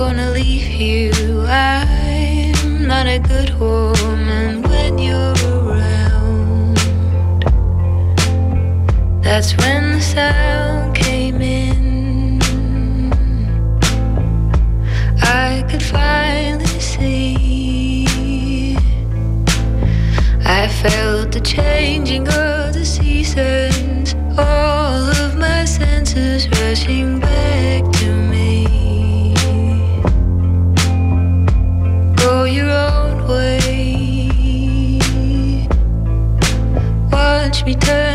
gonna 0.00 0.30
leave 0.30 0.66
you. 0.80 1.44
I'm 1.46 2.86
not 2.86 3.06
a 3.06 3.18
good 3.18 3.50
woman 3.60 4.62
when 4.62 4.98
you're 4.98 5.34
around. 5.52 6.76
That's 9.22 9.54
when 9.58 9.92
the 9.92 10.00
sound 10.00 10.96
came 10.96 11.42
in. 11.42 12.40
I 15.20 15.66
could 15.68 15.82
finally 15.82 16.80
see. 16.80 18.78
I 20.46 20.66
felt 20.82 21.32
the 21.32 21.42
changing 21.42 22.26
of 22.26 22.72
the 22.72 22.86
seasons, 22.86 24.14
all 24.38 25.04
of 25.24 25.36
my 25.36 25.66
senses 25.66 26.48
rushing 26.58 27.20
back 27.20 27.49
me 37.64 37.74
turn 37.74 38.09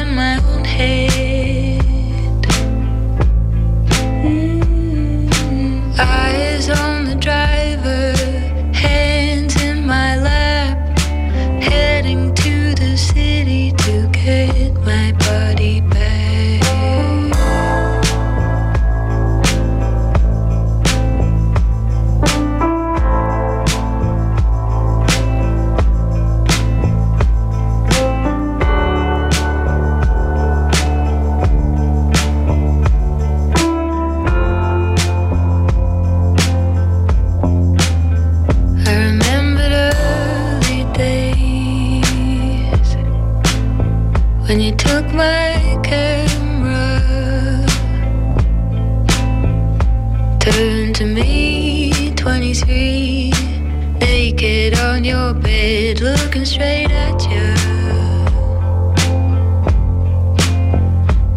looking 56.06 56.46
straight 56.46 56.92
at 56.92 57.20
you. 57.32 57.48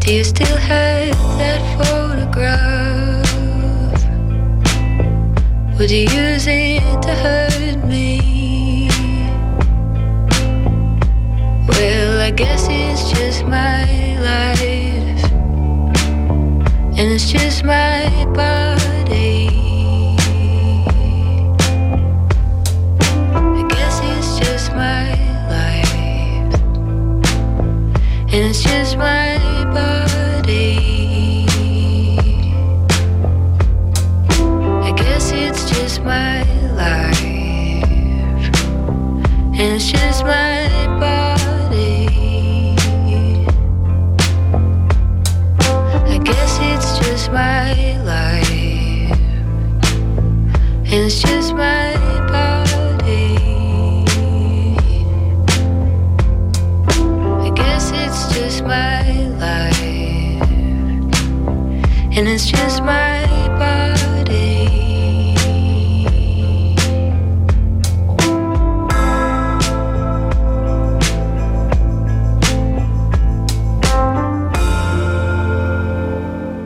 Do 0.01 0.13
you 0.15 0.25
still 0.25 0.59
have 0.59 1.17
that 1.39 1.63
photograph? 1.79 3.29
Would 5.79 5.91
you 5.91 6.01
use 6.01 6.47
it 6.47 7.03
to 7.03 7.15
hurt 7.25 7.79
me? 7.87 8.91
Well, 11.69 12.21
I 12.21 12.31
guess 12.31 12.67
it's 12.69 13.11
just 13.13 13.45
my 13.45 13.87
life, 14.21 15.33
and 16.99 17.13
it's 17.15 17.31
just 17.31 17.65
my 17.65 18.27
body. 18.35 19.68
It's 28.31 28.63
just 28.63 28.97
my 28.97 29.39
body. 29.73 31.47
I 34.83 34.93
guess 34.97 35.33
it's 35.33 35.69
just 35.71 36.03
my 36.03 36.43
life, 36.75 37.83
and 39.59 39.73
it's 39.77 39.91
just 39.91 40.25
my 40.25 40.69
body. 41.01 42.77
I 46.07 46.19
guess 46.23 46.59
it's 46.61 46.99
just 46.99 47.33
my 47.33 47.97
life, 48.03 49.19
and 50.91 51.05
it's 51.07 51.21
just 51.23 51.55
my 51.55 51.78
it's 62.39 62.47
just 62.47 62.83
my 62.85 63.27
body. 63.59 64.69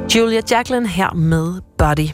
Julia 0.09 0.43
Jacqueline 0.43 0.87
her 0.87 1.15
med 1.15 1.61
Buddy. 1.79 2.13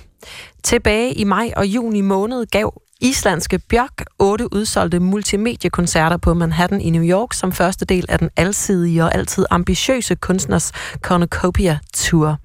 Tilbage 0.65 1.13
i 1.15 1.25
maj 1.25 1.53
og 1.57 1.67
juni 1.67 2.01
måned 2.01 2.47
gav 2.47 2.83
islandske 3.01 3.59
Bjørk 3.59 4.05
otte 4.19 4.53
udsolgte 4.53 5.01
multimediekoncerter 5.01 6.17
på 6.17 6.35
Manhattan 6.35 6.81
i 6.81 6.91
New 6.91 7.03
York 7.03 7.33
som 7.33 7.53
første 7.53 7.85
del 7.85 8.07
af 8.09 8.19
den 8.19 8.31
alsidige 8.37 9.05
og 9.05 9.15
altid 9.15 9.45
ambitiøse 9.51 10.15
kunstners 10.15 10.73
Cornucopia 11.03 11.79
Tour. 11.95 12.37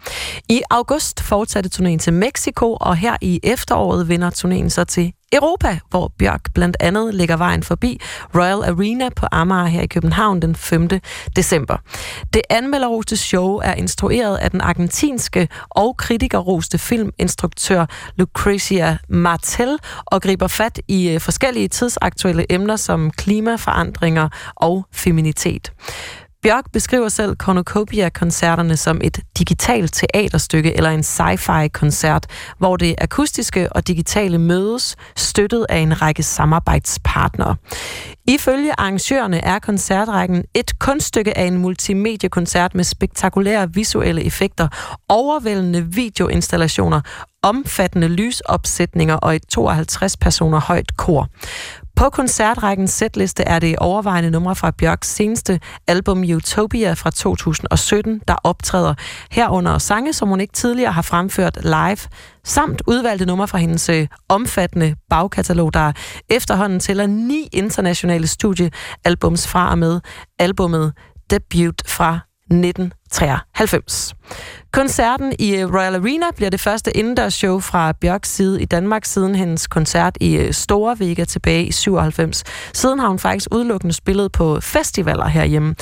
I 0.50 0.62
august 0.70 1.22
fortsatte 1.22 1.70
turnéen 1.76 1.98
til 1.98 2.14
Mexico, 2.14 2.78
og 2.82 2.98
her 2.98 3.18
i 3.22 3.40
efteråret 3.44 4.08
vender 4.08 4.30
turnéen 4.30 4.70
så 4.70 4.84
til 4.84 5.14
Europa, 5.34 5.80
hvor 5.90 6.12
Bjørk 6.18 6.54
blandt 6.54 6.78
andet 6.80 7.14
lægger 7.14 7.38
vejen 7.38 7.64
forbi 7.64 8.02
Royal 8.36 8.64
Arena 8.64 9.10
på 9.16 9.26
Amager 9.32 9.66
her 9.66 9.82
i 9.82 9.88
København 9.88 10.42
den 10.42 10.56
5. 10.56 10.90
december. 11.36 11.78
Det 12.34 12.42
anmelderroste 12.50 13.18
show 13.18 13.58
er 13.58 13.74
instrueret 13.74 14.38
af 14.38 14.52
den 14.52 14.62
argentinske 14.62 15.48
og 15.70 15.98
kritikerroste 15.98 16.78
filminstruktør 16.78 17.86
Lucrecia 18.16 18.98
Martel 19.10 19.78
og 20.06 20.22
griber 20.22 20.48
fat 20.48 20.80
i 20.88 21.10
øh, 21.10 21.20
forskellige 21.20 21.68
tidsaktuelle 21.68 22.46
emner 22.50 22.76
som 22.76 23.12
klimaforandringer 23.12 24.30
og 24.56 24.86
feminitet. 24.92 25.72
Bjørk 26.44 26.72
beskriver 26.74 27.10
selv 27.10 27.36
Cornucopia-koncerterne 27.36 28.78
som 28.78 29.02
et 29.04 29.20
digitalt 29.38 29.94
teaterstykke 29.94 30.78
eller 30.78 30.90
en 30.90 31.04
sci-fi-koncert, 31.04 32.28
hvor 32.58 32.78
det 32.78 32.96
akustiske 32.98 33.74
og 33.74 33.88
digitale 33.88 34.38
mødes, 34.38 34.96
støttet 35.16 35.66
af 35.70 35.78
en 35.78 36.02
række 36.02 36.24
samarbejdspartnere. 36.24 37.56
Ifølge 38.28 38.80
arrangørerne 38.80 39.46
er 39.46 39.60
koncertrækken 39.60 40.44
et 40.54 40.80
kunststykke 40.80 41.38
af 41.38 41.46
en 41.46 41.58
multimediekoncert 41.58 42.76
med 42.76 42.84
spektakulære 42.84 43.74
visuelle 43.74 44.24
effekter, 44.24 44.68
overvældende 45.10 45.94
videoinstallationer, 45.94 47.02
omfattende 47.44 48.08
lysopsætninger 48.08 49.16
og 49.16 49.36
et 49.36 49.44
52 49.50 50.18
personer 50.18 50.60
højt 50.60 50.98
kor. 50.98 51.30
På 51.96 52.10
koncertrækkens 52.10 52.92
setliste 52.92 53.44
er 53.44 53.60
det 53.60 53.76
overvejende 53.78 54.32
numre 54.32 54.56
fra 54.56 54.72
Bjørks 54.72 55.08
seneste 55.08 55.60
album 55.88 56.24
Utopia 56.36 56.94
fra 56.94 57.12
2017, 57.12 58.22
der 58.28 58.36
optræder 58.44 58.94
herunder 59.32 59.78
sange, 59.78 60.14
som 60.14 60.30
hun 60.30 60.40
ikke 60.40 60.54
tidligere 60.54 60.92
har 60.92 61.02
fremført 61.02 61.58
live, 61.64 61.98
samt 62.44 62.82
udvalgte 62.88 63.26
numre 63.26 63.48
fra 63.48 63.58
hendes 63.58 63.90
øh, 63.90 64.08
omfattende 64.30 64.96
bagkatalog, 65.10 65.74
der 65.74 65.92
efterhånden 66.30 66.80
tæller 66.80 67.08
ni 67.08 67.48
internationale 67.52 68.28
studiealbums 68.28 69.48
fra 69.48 69.70
og 69.70 69.78
med 69.78 70.00
albumet 70.40 70.94
Debut 71.30 71.82
fra 71.88 72.20
19 72.52 72.94
93. 73.14 74.16
Koncerten 74.74 75.34
i 75.40 75.56
øh, 75.56 75.74
Royal 75.74 75.96
Arena 75.96 76.26
bliver 76.36 76.50
det 76.50 76.60
første 76.60 76.98
indendørs 76.98 77.34
show 77.34 77.60
fra 77.60 77.92
Bjørks 77.92 78.30
side 78.30 78.62
i 78.62 78.66
Danmark 78.66 79.06
siden 79.06 79.36
hendes 79.36 79.68
koncert 79.68 80.18
i 80.22 80.36
øh, 80.36 80.54
Store 80.54 81.00
Vega 81.00 81.24
tilbage 81.26 81.66
i 81.66 81.72
97. 81.72 82.44
Siden 82.74 83.00
har 83.00 83.08
hun 83.08 83.20
faktisk 83.20 83.48
udelukkende 83.52 83.94
spillet 83.94 84.32
på 84.32 84.60
festivaler 84.62 85.28
herhjemme. 85.28 85.76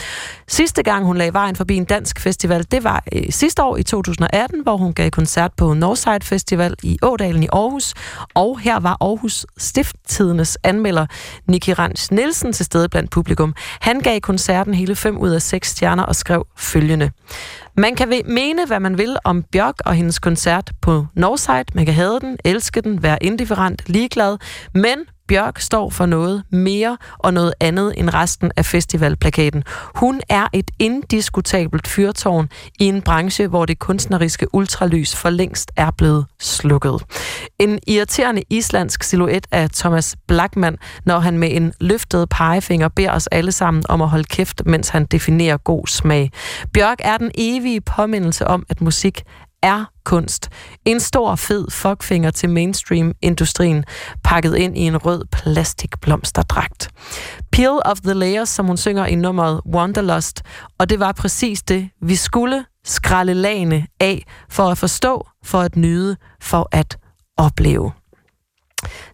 Sidste 0.48 0.84
gang 0.84 1.06
hun 1.06 1.18
lagde 1.18 1.34
vejen 1.34 1.56
forbi 1.56 1.76
en 1.76 1.86
dansk 1.86 2.20
festival, 2.20 2.66
det 2.72 2.84
var 2.84 3.04
øh, 3.14 3.24
sidste 3.30 3.64
år 3.64 3.78
i 3.78 3.84
2018, 3.84 4.64
hvor 4.64 4.78
hun 4.78 4.94
gav 4.94 5.10
koncert 5.10 5.52
på 5.58 5.74
Northside 5.74 6.24
Festival 6.24 6.76
i 6.84 6.98
Ådalen 7.02 7.44
i 7.44 7.48
Aarhus. 7.54 7.94
Og 8.34 8.60
her 8.60 8.80
var 8.80 8.98
Aarhus 9.02 9.46
Stifttidenes 9.58 10.58
anmelder 10.64 11.06
Niki 11.48 11.74
Rans 11.74 12.12
Nielsen 12.12 12.54
til 12.54 12.66
stede 12.66 12.90
blandt 12.90 13.12
publikum. 13.12 13.54
Han 13.82 14.00
gav 14.00 14.20
koncerten 14.20 14.74
hele 14.74 14.96
5 14.96 15.18
ud 15.18 15.30
af 15.30 15.42
6 15.42 15.70
stjerner 15.70 16.04
og 16.04 16.16
skrev 16.16 16.48
følgende. 16.58 17.12
Man 17.78 17.96
kan 17.96 18.22
mene, 18.26 18.66
hvad 18.66 18.80
man 18.80 18.98
vil 18.98 19.18
om 19.24 19.44
Bjørk 19.44 19.76
og 19.86 19.94
hendes 19.94 20.20
koncert 20.20 20.72
på 20.82 21.06
Northside. 21.16 21.66
Man 21.74 21.86
kan 21.86 21.94
have 21.94 22.20
den, 22.20 22.38
elske 22.46 22.82
den, 22.82 23.04
være 23.04 23.24
indifferent, 23.24 23.90
ligeglad. 23.90 24.38
Men 24.74 24.98
Bjørk 25.32 25.60
står 25.60 25.90
for 25.90 26.06
noget 26.06 26.44
mere 26.50 26.98
og 27.18 27.34
noget 27.34 27.54
andet 27.60 27.94
end 27.98 28.14
resten 28.14 28.52
af 28.58 28.66
festivalplakaten. 28.66 29.64
Hun 29.96 30.22
er 30.30 30.48
et 30.54 30.72
indiskutabelt 30.80 31.88
fyrtårn 31.88 32.50
i 32.80 32.86
en 32.86 33.02
branche, 33.02 33.48
hvor 33.48 33.66
det 33.66 33.80
kunstneriske 33.80 34.56
ultralys 34.56 35.16
for 35.16 35.30
længst 35.30 35.72
er 35.76 35.92
blevet 35.92 36.26
slukket. 36.40 37.04
En 37.60 37.80
irriterende 37.88 38.44
islandsk 38.50 39.04
silhuet 39.04 39.48
af 39.52 39.70
Thomas 39.70 40.16
Blackman, 40.28 40.78
når 41.06 41.20
han 41.20 41.38
med 41.38 41.50
en 41.52 41.74
løftet 41.82 42.30
pegefinger 42.30 42.88
beder 42.88 43.12
os 43.12 43.28
alle 43.28 43.52
sammen 43.52 43.84
om 43.90 44.02
at 44.02 44.10
holde 44.10 44.24
kæft, 44.24 44.62
mens 44.66 44.90
han 44.90 45.06
definerer 45.06 45.58
god 45.58 45.88
smag. 45.88 46.32
Bjørk 46.74 46.98
er 47.00 47.18
den 47.18 47.32
evige 47.36 47.82
påmindelse 47.82 48.48
om, 48.48 48.66
at 48.70 48.82
musik 48.82 49.24
er 49.64 49.86
kunst. 50.04 50.50
En 50.86 51.00
stor, 51.00 51.36
fed 51.36 51.72
fuckfinger 51.72 52.32
til 52.32 52.50
mainstream-industrien, 52.50 53.84
pakket 54.24 54.56
ind 54.56 54.78
i 54.78 54.82
en 54.82 54.98
rød 54.98 55.26
plastikblomsterdragt. 55.32 56.90
Peel 57.52 57.80
of 57.86 58.00
the 58.00 58.14
Layers, 58.14 58.50
som 58.50 58.66
hun 58.66 58.78
synger 58.78 59.06
i 59.06 59.16
nummeret 59.16 59.62
Wanderlust, 59.66 60.42
og 60.78 60.90
det 60.90 61.00
var 61.00 61.12
præcis 61.12 61.64
det, 61.64 61.90
vi 62.02 62.16
skulle 62.16 62.66
skralde 62.86 63.34
lagene 63.34 63.88
af 64.00 64.26
for 64.50 64.64
at 64.64 64.78
forstå, 64.78 65.28
for 65.44 65.60
at 65.60 65.76
nyde, 65.76 66.18
for 66.42 66.68
at 66.72 66.98
opleve. 67.38 67.92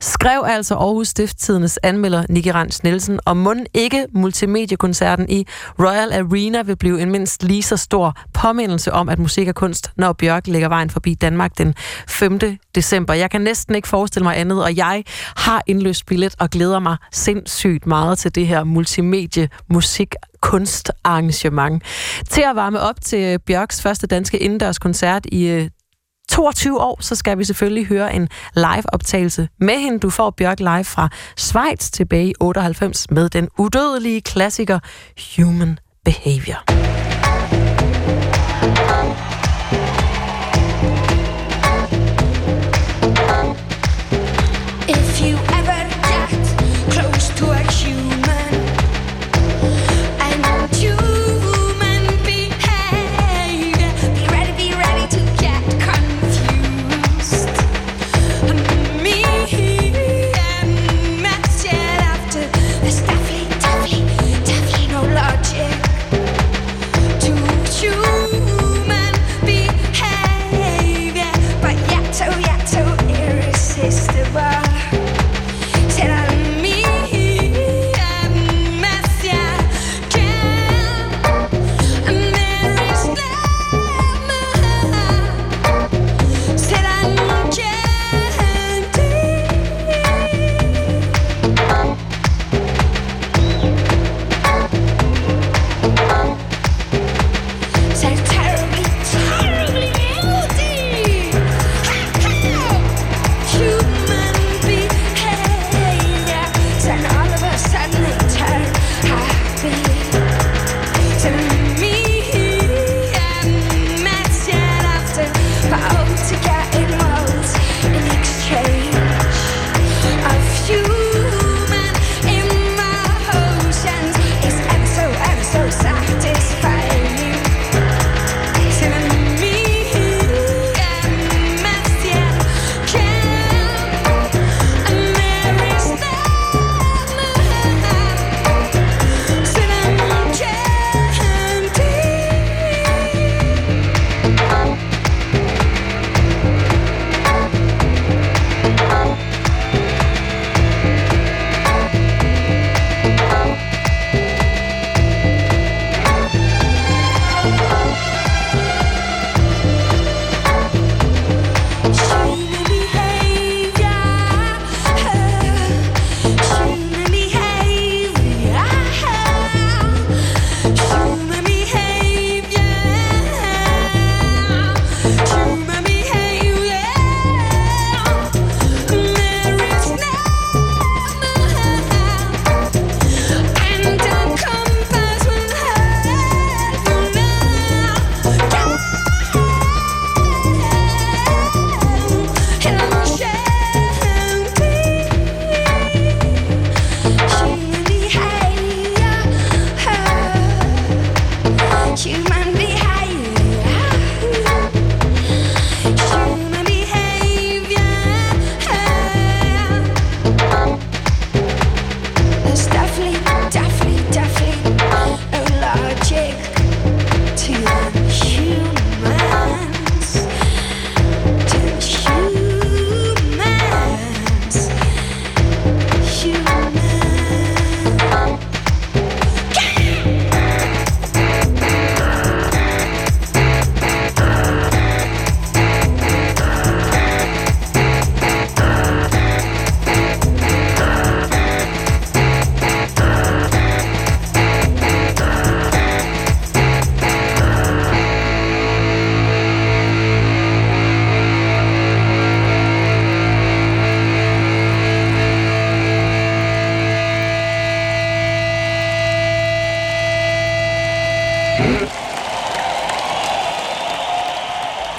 Skrev 0.02 0.44
altså 0.48 0.76
Aarhus 0.76 1.08
Stifttidens 1.08 1.80
anmelder 1.84 2.24
Nicky 2.30 2.48
Rans 2.48 2.84
Nielsen, 2.84 3.20
og 3.26 3.38
mund 3.38 3.66
ikke 3.74 4.06
multimediekoncerten 4.12 5.30
i 5.30 5.48
Royal 5.80 6.14
Arena 6.14 6.62
vil 6.62 6.76
blive 6.76 7.02
en 7.02 7.12
mindst 7.12 7.44
lige 7.44 7.64
så 7.64 7.78
stor 7.78 8.18
påmindelse 8.34 8.94
om, 8.94 9.10
at 9.10 9.20
musik 9.20 9.48
er 9.48 9.54
kunst, 9.54 9.92
når 9.96 10.14
Bjørk 10.14 10.48
lægger 10.48 10.70
vejen 10.70 10.90
forbi 10.90 11.14
Danmark 11.14 11.58
den 11.58 11.76
5. 12.08 12.40
december. 12.76 13.14
Jeg 13.14 13.32
kan 13.32 13.42
næsten 13.42 13.76
ikke 13.76 13.88
forestille 13.88 14.24
mig 14.24 14.40
andet, 14.40 14.64
og 14.64 14.78
jeg 14.78 15.04
har 15.36 15.64
indløst 15.68 16.06
billet 16.06 16.36
og 16.40 16.50
glæder 16.50 16.80
mig 16.80 16.98
sindssygt 17.12 17.86
meget 17.88 18.18
til 18.18 18.36
det 18.36 18.48
her 18.48 18.64
multimedie 18.64 19.50
musik 19.70 20.16
kunstarrangement. 20.42 21.84
Til 22.30 22.42
at 22.42 22.56
varme 22.56 22.80
op 22.80 23.02
til 23.02 23.40
Bjørks 23.40 23.82
første 23.82 24.08
danske 24.08 24.38
indendørskoncert 24.38 25.26
i 25.32 25.48
øh, 25.48 25.70
22 26.38 26.82
år, 26.82 26.98
så 27.02 27.16
skal 27.16 27.38
vi 27.38 27.44
selvfølgelig 27.44 27.88
høre 27.88 28.16
en 28.16 28.30
live-optagelse 28.56 29.48
med 29.60 29.80
hende. 29.80 30.00
Du 30.00 30.10
får 30.10 30.30
Bjørk 30.30 30.60
live 30.60 30.84
fra 30.84 31.10
Schweiz 31.38 31.92
tilbage 31.92 32.30
i 32.30 32.34
98 32.40 33.12
med 33.12 33.30
den 33.30 33.50
udødelige 33.58 34.22
klassiker 34.22 34.80
Human 35.38 35.80
Behavior. 36.06 36.64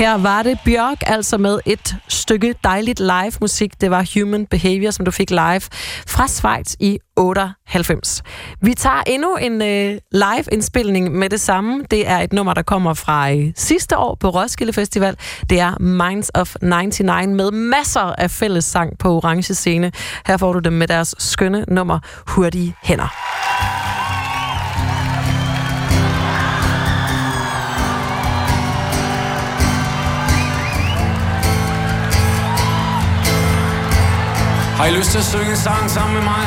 Her 0.09 0.19
var 0.19 0.43
det 0.43 0.59
Bjørk, 0.65 1.03
altså 1.07 1.39
med 1.39 1.59
et 1.67 1.97
stykke 2.09 2.55
dejligt 2.65 3.01
live 3.01 3.33
musik. 3.41 3.81
Det 3.81 3.91
var 3.91 4.07
Human 4.15 4.47
Behavior, 4.47 4.91
som 4.91 5.05
du 5.05 5.11
fik 5.11 5.31
live 5.31 5.61
fra 6.07 6.29
Schweiz 6.29 6.75
i 6.81 6.99
98. 7.17 8.23
Vi 8.63 8.75
tager 8.75 9.03
endnu 9.07 9.37
en 9.37 9.63
øh, 9.63 9.99
live-indspilning 10.13 11.13
med 11.13 11.31
det 11.31 11.41
samme. 11.41 11.85
Det 11.91 12.09
er 12.09 12.19
et 12.19 12.33
nummer, 12.33 12.55
der 12.55 12.63
kommer 12.63 12.95
fra 12.95 13.33
øh, 13.33 13.53
sidste 13.57 13.97
år 13.97 14.15
på 14.15 14.29
Roskilde 14.29 14.73
Festival. 14.73 15.17
Det 15.51 15.61
er 15.61 15.79
Minds 15.79 16.31
of 16.35 16.55
99 16.63 17.27
med 17.27 17.51
masser 17.51 18.01
af 18.01 18.31
fælles 18.31 18.65
sang 18.65 18.99
på 18.99 19.17
orange 19.17 19.55
scene. 19.55 19.93
Her 20.27 20.37
får 20.37 20.53
du 20.53 20.59
dem 20.59 20.73
med 20.73 20.89
deres 20.89 21.15
skønne 21.19 21.65
nummer 21.69 21.99
Hurtige 22.27 22.75
Hænder. 22.83 23.88
Har 34.79 34.87
I 34.87 34.91
lyst 34.91 35.11
til 35.11 35.19
at 35.19 35.25
synge 35.25 35.51
en 35.51 35.57
sang 35.57 35.91
sammen 35.91 36.15
med 36.15 36.23
mig? 36.23 36.45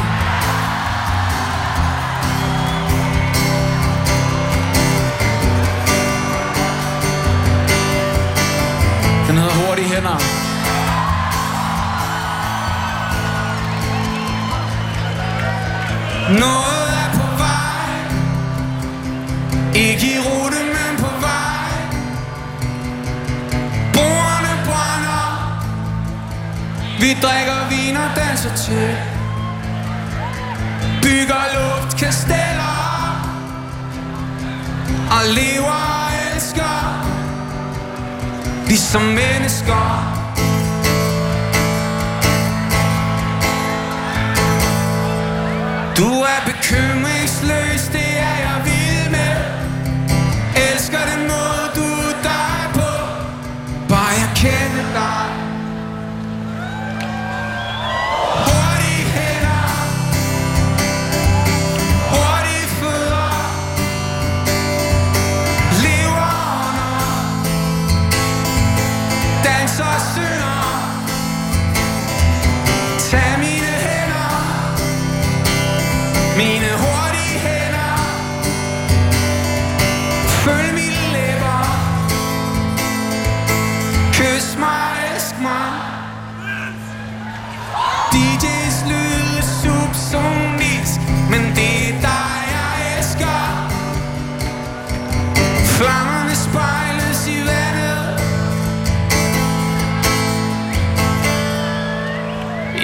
Den 9.27 9.37
hedder 9.37 9.55
Hurtige 9.65 9.87
Hænder. 9.87 10.17
Noget 16.39 16.87
er 17.01 17.09
på 17.17 17.27
vej 17.37 17.91
Ikke 19.75 20.15
i 20.15 20.19
rute, 20.19 20.63
med 20.73 20.80
Vi 27.01 27.13
drikker 27.13 27.69
vin 27.69 27.97
og 27.97 28.09
danser 28.15 28.55
til. 28.55 28.97
Bygger 31.01 31.43
luftkasteller. 31.55 32.77
Og 35.15 35.23
lever 35.35 35.79
og 35.97 36.09
elsker. 36.35 36.75
Ligesom 38.67 39.01
mennesker. 39.01 39.83
Du 45.97 46.09
er 46.33 46.39
bekymringsløs, 46.45 47.81
det 47.93 48.10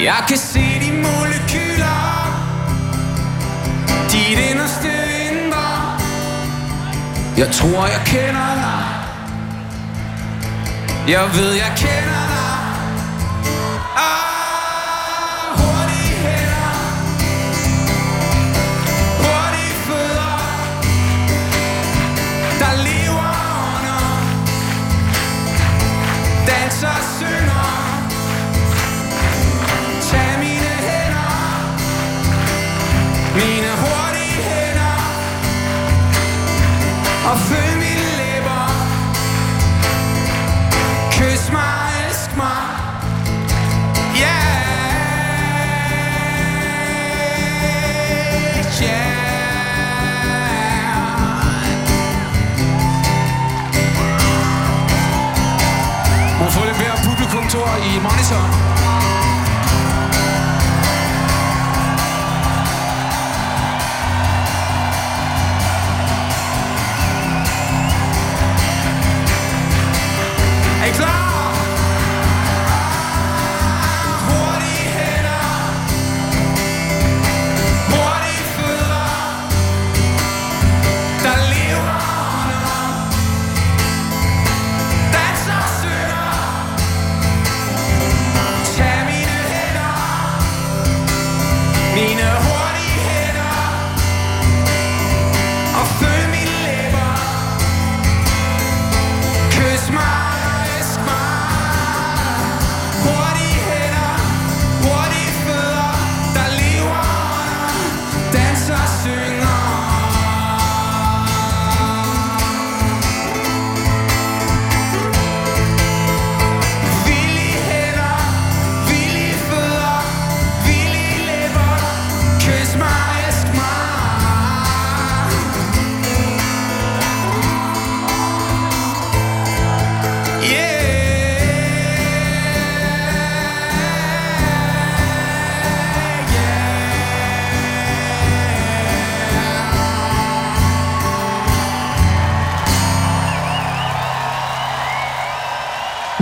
Jeg 0.07 0.23
kan 0.27 0.37
se 0.37 0.59
de 0.59 0.91
molekyler. 0.91 1.99
Dit 4.11 4.39
inderste 4.51 4.91
indre 5.27 5.67
Jeg 7.37 7.49
tror 7.51 7.85
jeg 7.85 8.01
kender 8.05 8.55
dig. 8.55 8.85
Jeg 11.07 11.29
ved 11.33 11.53
jeg 11.53 11.73
kender 11.77 12.21
dig 12.21 12.26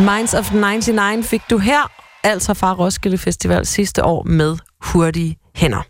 Minds 0.06 0.34
of 0.34 0.54
99 0.54 1.26
fik 1.26 1.42
du 1.50 1.58
her, 1.58 1.92
altså 2.24 2.54
fra 2.54 2.74
Roskilde 2.74 3.18
Festival 3.18 3.66
sidste 3.66 4.04
år 4.04 4.24
med 4.24 4.58
Hurtige 4.82 5.38
Hænder. 5.56 5.82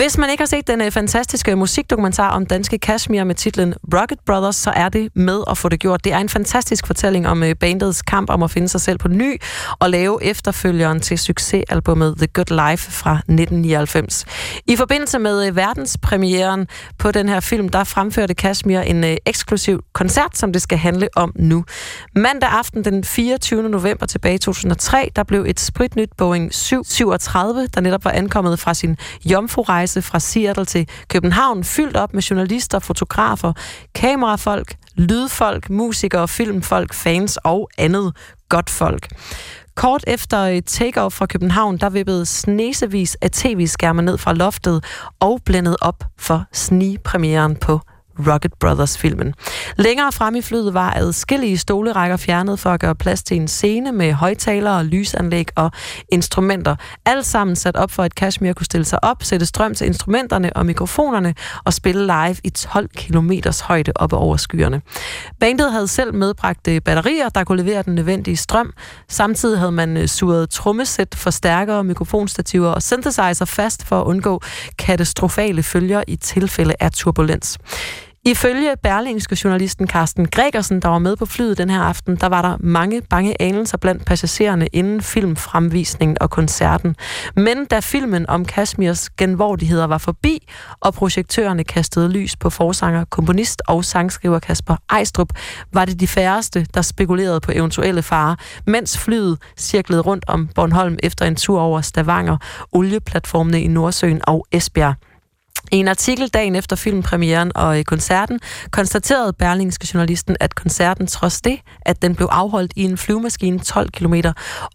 Hvis 0.00 0.18
man 0.18 0.30
ikke 0.30 0.40
har 0.40 0.46
set 0.46 0.66
den 0.66 0.80
øh, 0.80 0.90
fantastiske 0.90 1.56
musikdokumentar 1.56 2.30
om 2.30 2.46
danske 2.46 2.78
Kashmir 2.78 3.24
med 3.24 3.34
titlen 3.34 3.74
Rocket 3.94 4.18
Brothers, 4.26 4.56
så 4.56 4.70
er 4.70 4.88
det 4.88 5.16
med 5.16 5.42
at 5.50 5.58
få 5.58 5.68
det 5.68 5.80
gjort. 5.80 6.04
Det 6.04 6.12
er 6.12 6.18
en 6.18 6.28
fantastisk 6.28 6.86
fortælling 6.86 7.28
om 7.28 7.42
øh, 7.42 7.54
bandets 7.56 8.02
kamp 8.02 8.30
om 8.30 8.42
at 8.42 8.50
finde 8.50 8.68
sig 8.68 8.80
selv 8.80 8.98
på 8.98 9.08
ny 9.08 9.40
og 9.78 9.90
lave 9.90 10.24
efterfølgeren 10.24 11.00
til 11.00 11.18
succesalbummet 11.18 12.16
The 12.18 12.26
Good 12.26 12.70
Life 12.70 12.90
fra 12.90 13.14
1999. 13.14 14.24
I 14.66 14.76
forbindelse 14.76 15.18
med 15.18 15.46
øh, 15.46 15.56
verdenspremieren 15.56 16.68
på 16.98 17.10
den 17.10 17.28
her 17.28 17.40
film, 17.40 17.68
der 17.68 17.84
fremførte 17.84 18.34
Kashmir 18.34 18.80
en 18.80 19.04
eksklusiv 19.26 19.80
koncert, 19.92 20.38
som 20.38 20.52
det 20.52 20.62
skal 20.62 20.78
handle 20.78 21.08
om 21.16 21.32
nu. 21.36 21.64
Mandag 22.16 22.48
aften 22.48 22.84
den 22.84 23.04
24. 23.04 23.68
november 23.68 24.06
tilbage 24.06 24.34
i 24.34 24.38
2003, 24.38 25.10
der 25.16 25.22
blev 25.22 25.44
et 25.48 25.60
spritnyt 25.60 26.10
Boeing 26.18 26.54
737, 26.54 27.66
der 27.74 27.80
netop 27.80 28.04
var 28.04 28.10
ankommet 28.10 28.58
fra 28.58 28.74
sin 28.74 28.96
jomfru-rejse 29.90 30.02
fra 30.02 30.18
Seattle 30.18 30.64
til 30.64 30.88
København, 31.08 31.64
fyldt 31.64 31.96
op 31.96 32.14
med 32.14 32.22
journalister, 32.22 32.78
fotografer, 32.78 33.52
kamerafolk, 33.94 34.74
lydfolk, 34.96 35.70
musikere, 35.70 36.28
filmfolk, 36.28 36.94
fans 36.94 37.38
og 37.44 37.68
andet 37.78 38.12
godt 38.48 38.70
folk. 38.70 39.08
Kort 39.74 40.04
efter 40.06 40.60
takeoff 40.60 40.66
take-off 40.66 41.18
fra 41.18 41.26
København, 41.26 41.78
der 41.78 41.90
vippede 41.90 42.26
snesevis 42.26 43.16
af 43.22 43.30
tv-skærme 43.30 44.02
ned 44.02 44.18
fra 44.18 44.32
loftet 44.32 44.84
og 45.20 45.40
blændede 45.44 45.76
op 45.80 46.04
for 46.18 46.44
snigpremieren 46.52 47.56
på 47.56 47.80
Rocket 48.26 48.52
Brothers-filmen. 48.60 49.34
Længere 49.76 50.12
frem 50.12 50.36
i 50.36 50.42
flyet 50.42 50.74
var 50.74 50.92
adskillige 50.96 51.58
stolerækker 51.58 52.16
fjernet 52.16 52.58
for 52.58 52.70
at 52.70 52.80
gøre 52.80 52.94
plads 52.94 53.22
til 53.22 53.36
en 53.36 53.48
scene 53.48 53.92
med 53.92 54.12
højtalere, 54.12 54.84
lysanlæg 54.84 55.48
og 55.56 55.70
instrumenter. 56.08 56.76
Alt 57.06 57.26
sammen 57.26 57.56
sat 57.56 57.76
op 57.76 57.90
for, 57.90 58.02
at 58.02 58.14
Kashmir 58.14 58.52
kunne 58.52 58.66
stille 58.66 58.84
sig 58.84 59.04
op, 59.04 59.22
sætte 59.22 59.46
strøm 59.46 59.74
til 59.74 59.86
instrumenterne 59.86 60.56
og 60.56 60.66
mikrofonerne 60.66 61.34
og 61.64 61.72
spille 61.72 62.06
live 62.06 62.36
i 62.44 62.50
12 62.50 62.88
km 62.96 63.30
højde 63.62 63.92
oppe 63.94 64.16
over 64.16 64.36
skyerne. 64.36 64.82
Bandet 65.40 65.72
havde 65.72 65.88
selv 65.88 66.14
medbragt 66.14 66.68
øh, 66.68 66.80
batterier, 66.80 67.28
der 67.28 67.44
kunne 67.44 67.62
levere 67.62 67.82
den 67.82 67.94
nødvendige 67.94 68.36
strøm. 68.36 68.72
Samtidig 69.08 69.58
havde 69.58 69.72
man 69.72 69.96
øh, 69.96 70.08
suret 70.08 70.50
trommesæt, 70.50 71.14
forstærkere, 71.14 71.84
mikrofonstativer 71.84 72.68
og 72.68 72.82
synthesizer 72.82 73.44
fast 73.44 73.86
for 73.86 74.00
at 74.00 74.04
undgå 74.04 74.40
katastrofale 74.78 75.62
følger 75.62 76.02
i 76.08 76.16
tilfælde 76.16 76.74
af 76.80 76.92
turbulens. 76.92 77.58
Ifølge 78.24 78.74
berlingske 78.82 79.36
journalisten 79.44 79.86
Carsten 79.88 80.28
Gregersen, 80.28 80.82
der 80.82 80.88
var 80.88 80.98
med 80.98 81.16
på 81.16 81.26
flyet 81.26 81.58
den 81.58 81.70
her 81.70 81.80
aften, 81.80 82.16
der 82.16 82.26
var 82.26 82.42
der 82.42 82.56
mange 82.60 83.02
bange 83.02 83.42
anelser 83.42 83.78
blandt 83.78 84.04
passagererne 84.04 84.66
inden 84.66 85.02
filmfremvisningen 85.02 86.16
og 86.20 86.30
koncerten. 86.30 86.96
Men 87.36 87.64
da 87.64 87.80
filmen 87.80 88.30
om 88.30 88.44
Kashmirs 88.44 89.10
genvordigheder 89.10 89.86
var 89.86 89.98
forbi, 89.98 90.48
og 90.80 90.94
projektørerne 90.94 91.64
kastede 91.64 92.08
lys 92.08 92.36
på 92.36 92.50
forsanger, 92.50 93.04
komponist 93.04 93.62
og 93.66 93.84
sangskriver 93.84 94.38
Kasper 94.38 94.76
Ejstrup, 94.90 95.32
var 95.72 95.84
det 95.84 96.00
de 96.00 96.08
færreste, 96.08 96.66
der 96.74 96.82
spekulerede 96.82 97.40
på 97.40 97.52
eventuelle 97.54 98.02
farer, 98.02 98.36
mens 98.66 98.98
flyet 98.98 99.38
cirklede 99.56 100.02
rundt 100.02 100.24
om 100.28 100.48
Bornholm 100.54 100.98
efter 101.02 101.24
en 101.24 101.36
tur 101.36 101.60
over 101.60 101.80
Stavanger, 101.80 102.36
olieplatformene 102.72 103.62
i 103.62 103.68
Nordsøen 103.68 104.20
og 104.22 104.46
Esbjerg. 104.52 104.94
I 105.72 105.76
en 105.76 105.88
artikel 105.88 106.28
dagen 106.28 106.56
efter 106.56 106.76
filmpremieren 106.76 107.52
og 107.54 107.78
i 107.78 107.82
koncerten 107.82 108.40
konstaterede 108.70 109.32
Berlingske 109.32 109.88
journalisten, 109.94 110.36
at 110.40 110.54
koncerten 110.54 111.06
trods 111.06 111.40
det, 111.40 111.60
at 111.80 112.02
den 112.02 112.14
blev 112.14 112.28
afholdt 112.30 112.72
i 112.76 112.82
en 112.82 112.98
flyvemaskine 112.98 113.58
12 113.58 113.90
km 113.90 114.14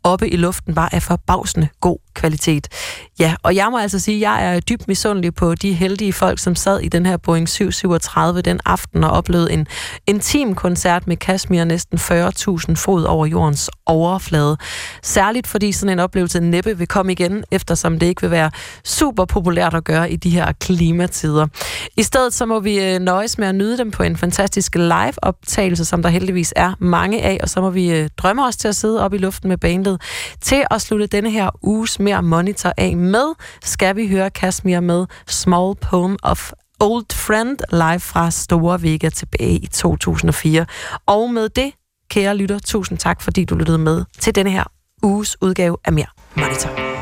oppe 0.04 0.30
i 0.30 0.38
luften, 0.38 0.76
var 0.76 0.90
af 0.94 1.04
forbavsende 1.04 1.68
god 1.82 2.05
kvalitet. 2.16 2.68
Ja, 3.20 3.36
og 3.44 3.56
jeg 3.56 3.68
må 3.72 3.78
altså 3.78 4.00
sige, 4.00 4.16
at 4.16 4.22
jeg 4.22 4.56
er 4.56 4.60
dybt 4.60 4.88
misundelig 4.88 5.36
på 5.36 5.56
de 5.56 5.74
heldige 5.74 6.14
folk, 6.14 6.40
som 6.40 6.56
sad 6.56 6.80
i 6.80 6.88
den 6.88 7.06
her 7.06 7.18
Boeing 7.18 7.50
737 7.50 8.42
den 8.42 8.60
aften 8.66 9.04
og 9.04 9.12
oplevede 9.12 9.52
en 9.52 9.68
intim 10.08 10.56
koncert 10.56 11.08
med 11.08 11.18
Kashmir 11.18 11.64
næsten 11.64 11.98
40.000 11.98 12.76
fod 12.76 13.04
over 13.04 13.26
jordens 13.26 13.70
overflade. 13.86 14.58
Særligt 15.04 15.48
fordi 15.48 15.72
sådan 15.72 15.94
en 15.94 16.00
oplevelse 16.00 16.40
næppe 16.40 16.78
vil 16.78 16.88
komme 16.88 17.12
igen, 17.12 17.44
eftersom 17.52 18.00
det 18.00 18.08
ikke 18.08 18.22
vil 18.22 18.32
være 18.32 18.52
super 18.84 19.26
populært 19.26 19.74
at 19.74 19.84
gøre 19.84 20.12
i 20.12 20.16
de 20.16 20.30
her 20.30 20.52
klimatider. 20.52 21.48
I 21.98 22.04
stedet 22.04 22.34
så 22.34 22.46
må 22.46 22.60
vi 22.60 22.84
øh, 22.84 23.00
nøjes 23.00 23.38
med 23.38 23.48
at 23.48 23.56
nyde 23.56 23.78
dem 23.78 23.92
på 23.92 24.04
en 24.04 24.18
fantastisk 24.18 24.76
live-optagelse, 24.76 25.86
som 25.86 26.02
der 26.02 26.10
heldigvis 26.10 26.54
er 26.56 26.74
mange 26.80 27.22
af, 27.22 27.40
og 27.44 27.50
så 27.50 27.62
må 27.62 27.70
vi 27.70 27.92
øh, 27.92 28.10
drømme 28.18 28.46
os 28.46 28.58
til 28.58 28.68
at 28.68 28.76
sidde 28.76 29.04
op 29.04 29.14
i 29.14 29.18
luften 29.18 29.50
med 29.50 29.58
bandet. 29.58 30.02
Til 30.42 30.64
at 30.72 30.82
slutte 30.82 31.08
denne 31.08 31.32
her 31.32 31.50
uges 31.62 32.00
mere 32.06 32.24
monitor 32.24 32.74
af 32.78 32.98
med, 32.98 33.34
skal 33.64 33.96
vi 33.96 34.08
høre 34.08 34.30
Kashmir 34.30 34.80
med 34.80 35.06
Small 35.28 35.76
Poem 35.76 36.18
of 36.24 36.52
Old 36.80 37.14
Friend 37.14 37.58
live 37.72 38.00
fra 38.00 38.32
Store 38.32 38.82
Vega 38.82 39.10
tilbage 39.10 39.56
i 39.58 39.68
2004. 39.68 40.66
Og 41.06 41.34
med 41.34 41.50
det, 41.50 41.72
kære 42.10 42.38
lytter, 42.38 42.60
tusind 42.60 42.98
tak, 42.98 43.22
fordi 43.22 43.46
du 43.46 43.56
lyttede 43.56 43.78
med 43.78 44.04
til 44.20 44.36
denne 44.36 44.52
her 44.52 44.64
uges 45.04 45.38
udgave 45.42 45.78
af 45.86 45.94
Mere 45.94 46.08
Monitor. 46.36 46.95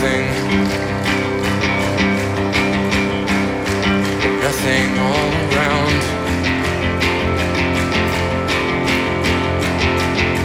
Nothing. 0.00 0.26
Nothing 4.40 4.98
all 4.98 5.32
around. 5.44 6.02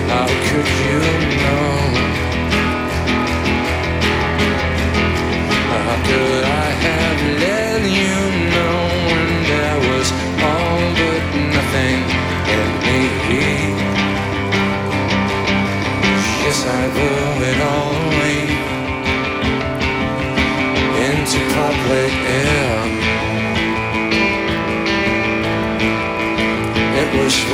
How 0.10 0.28
could 0.48 0.68
you 0.84 1.00
know? 1.42 1.70
How 5.72 5.96
could 6.08 6.44
I 6.44 6.70
have 6.84 6.95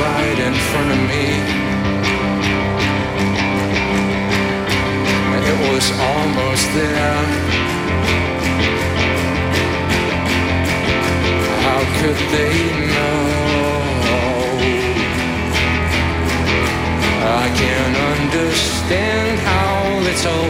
right 0.02 0.38
in 0.48 0.54
front 0.70 0.90
of 0.96 1.00
me. 1.12 1.26
It 5.50 5.58
was 5.68 5.86
almost 6.10 6.66
there. 6.78 7.20
How 11.66 11.80
could 11.98 12.20
they 12.34 12.56
know? 12.92 13.42
I 17.42 17.46
can't 17.62 17.96
understand 18.12 19.34
how 19.50 19.72
little 20.08 20.46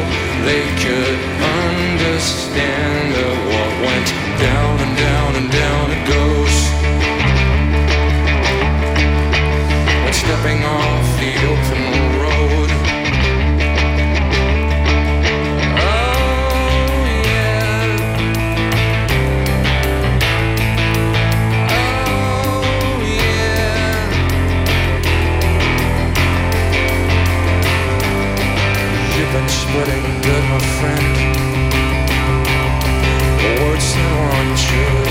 they 0.48 0.64
could 0.84 1.18
understand 1.60 3.08
of 3.28 3.36
what 3.52 3.70
went 3.86 4.08
down 4.46 4.74
and 4.84 4.94
down 5.06 5.30
and 5.40 5.48
down 5.60 5.84
it 5.96 6.02
goes. 6.08 6.41
Stepping 10.22 10.62
off 10.62 11.06
the 11.18 11.32
open 11.52 11.82
road. 12.22 12.70
Oh, 15.78 16.62
yeah. 17.58 17.88
You've 29.16 29.32
been 29.32 29.48
spreading 29.48 30.06
good, 30.22 30.44
my 30.50 30.60
friend. 30.78 31.22
your 34.72 35.01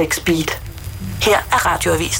6 0.00 0.20
Beat. 0.20 0.60
Her 1.22 1.36
er 1.52 1.66
radioavisen. 1.66 2.18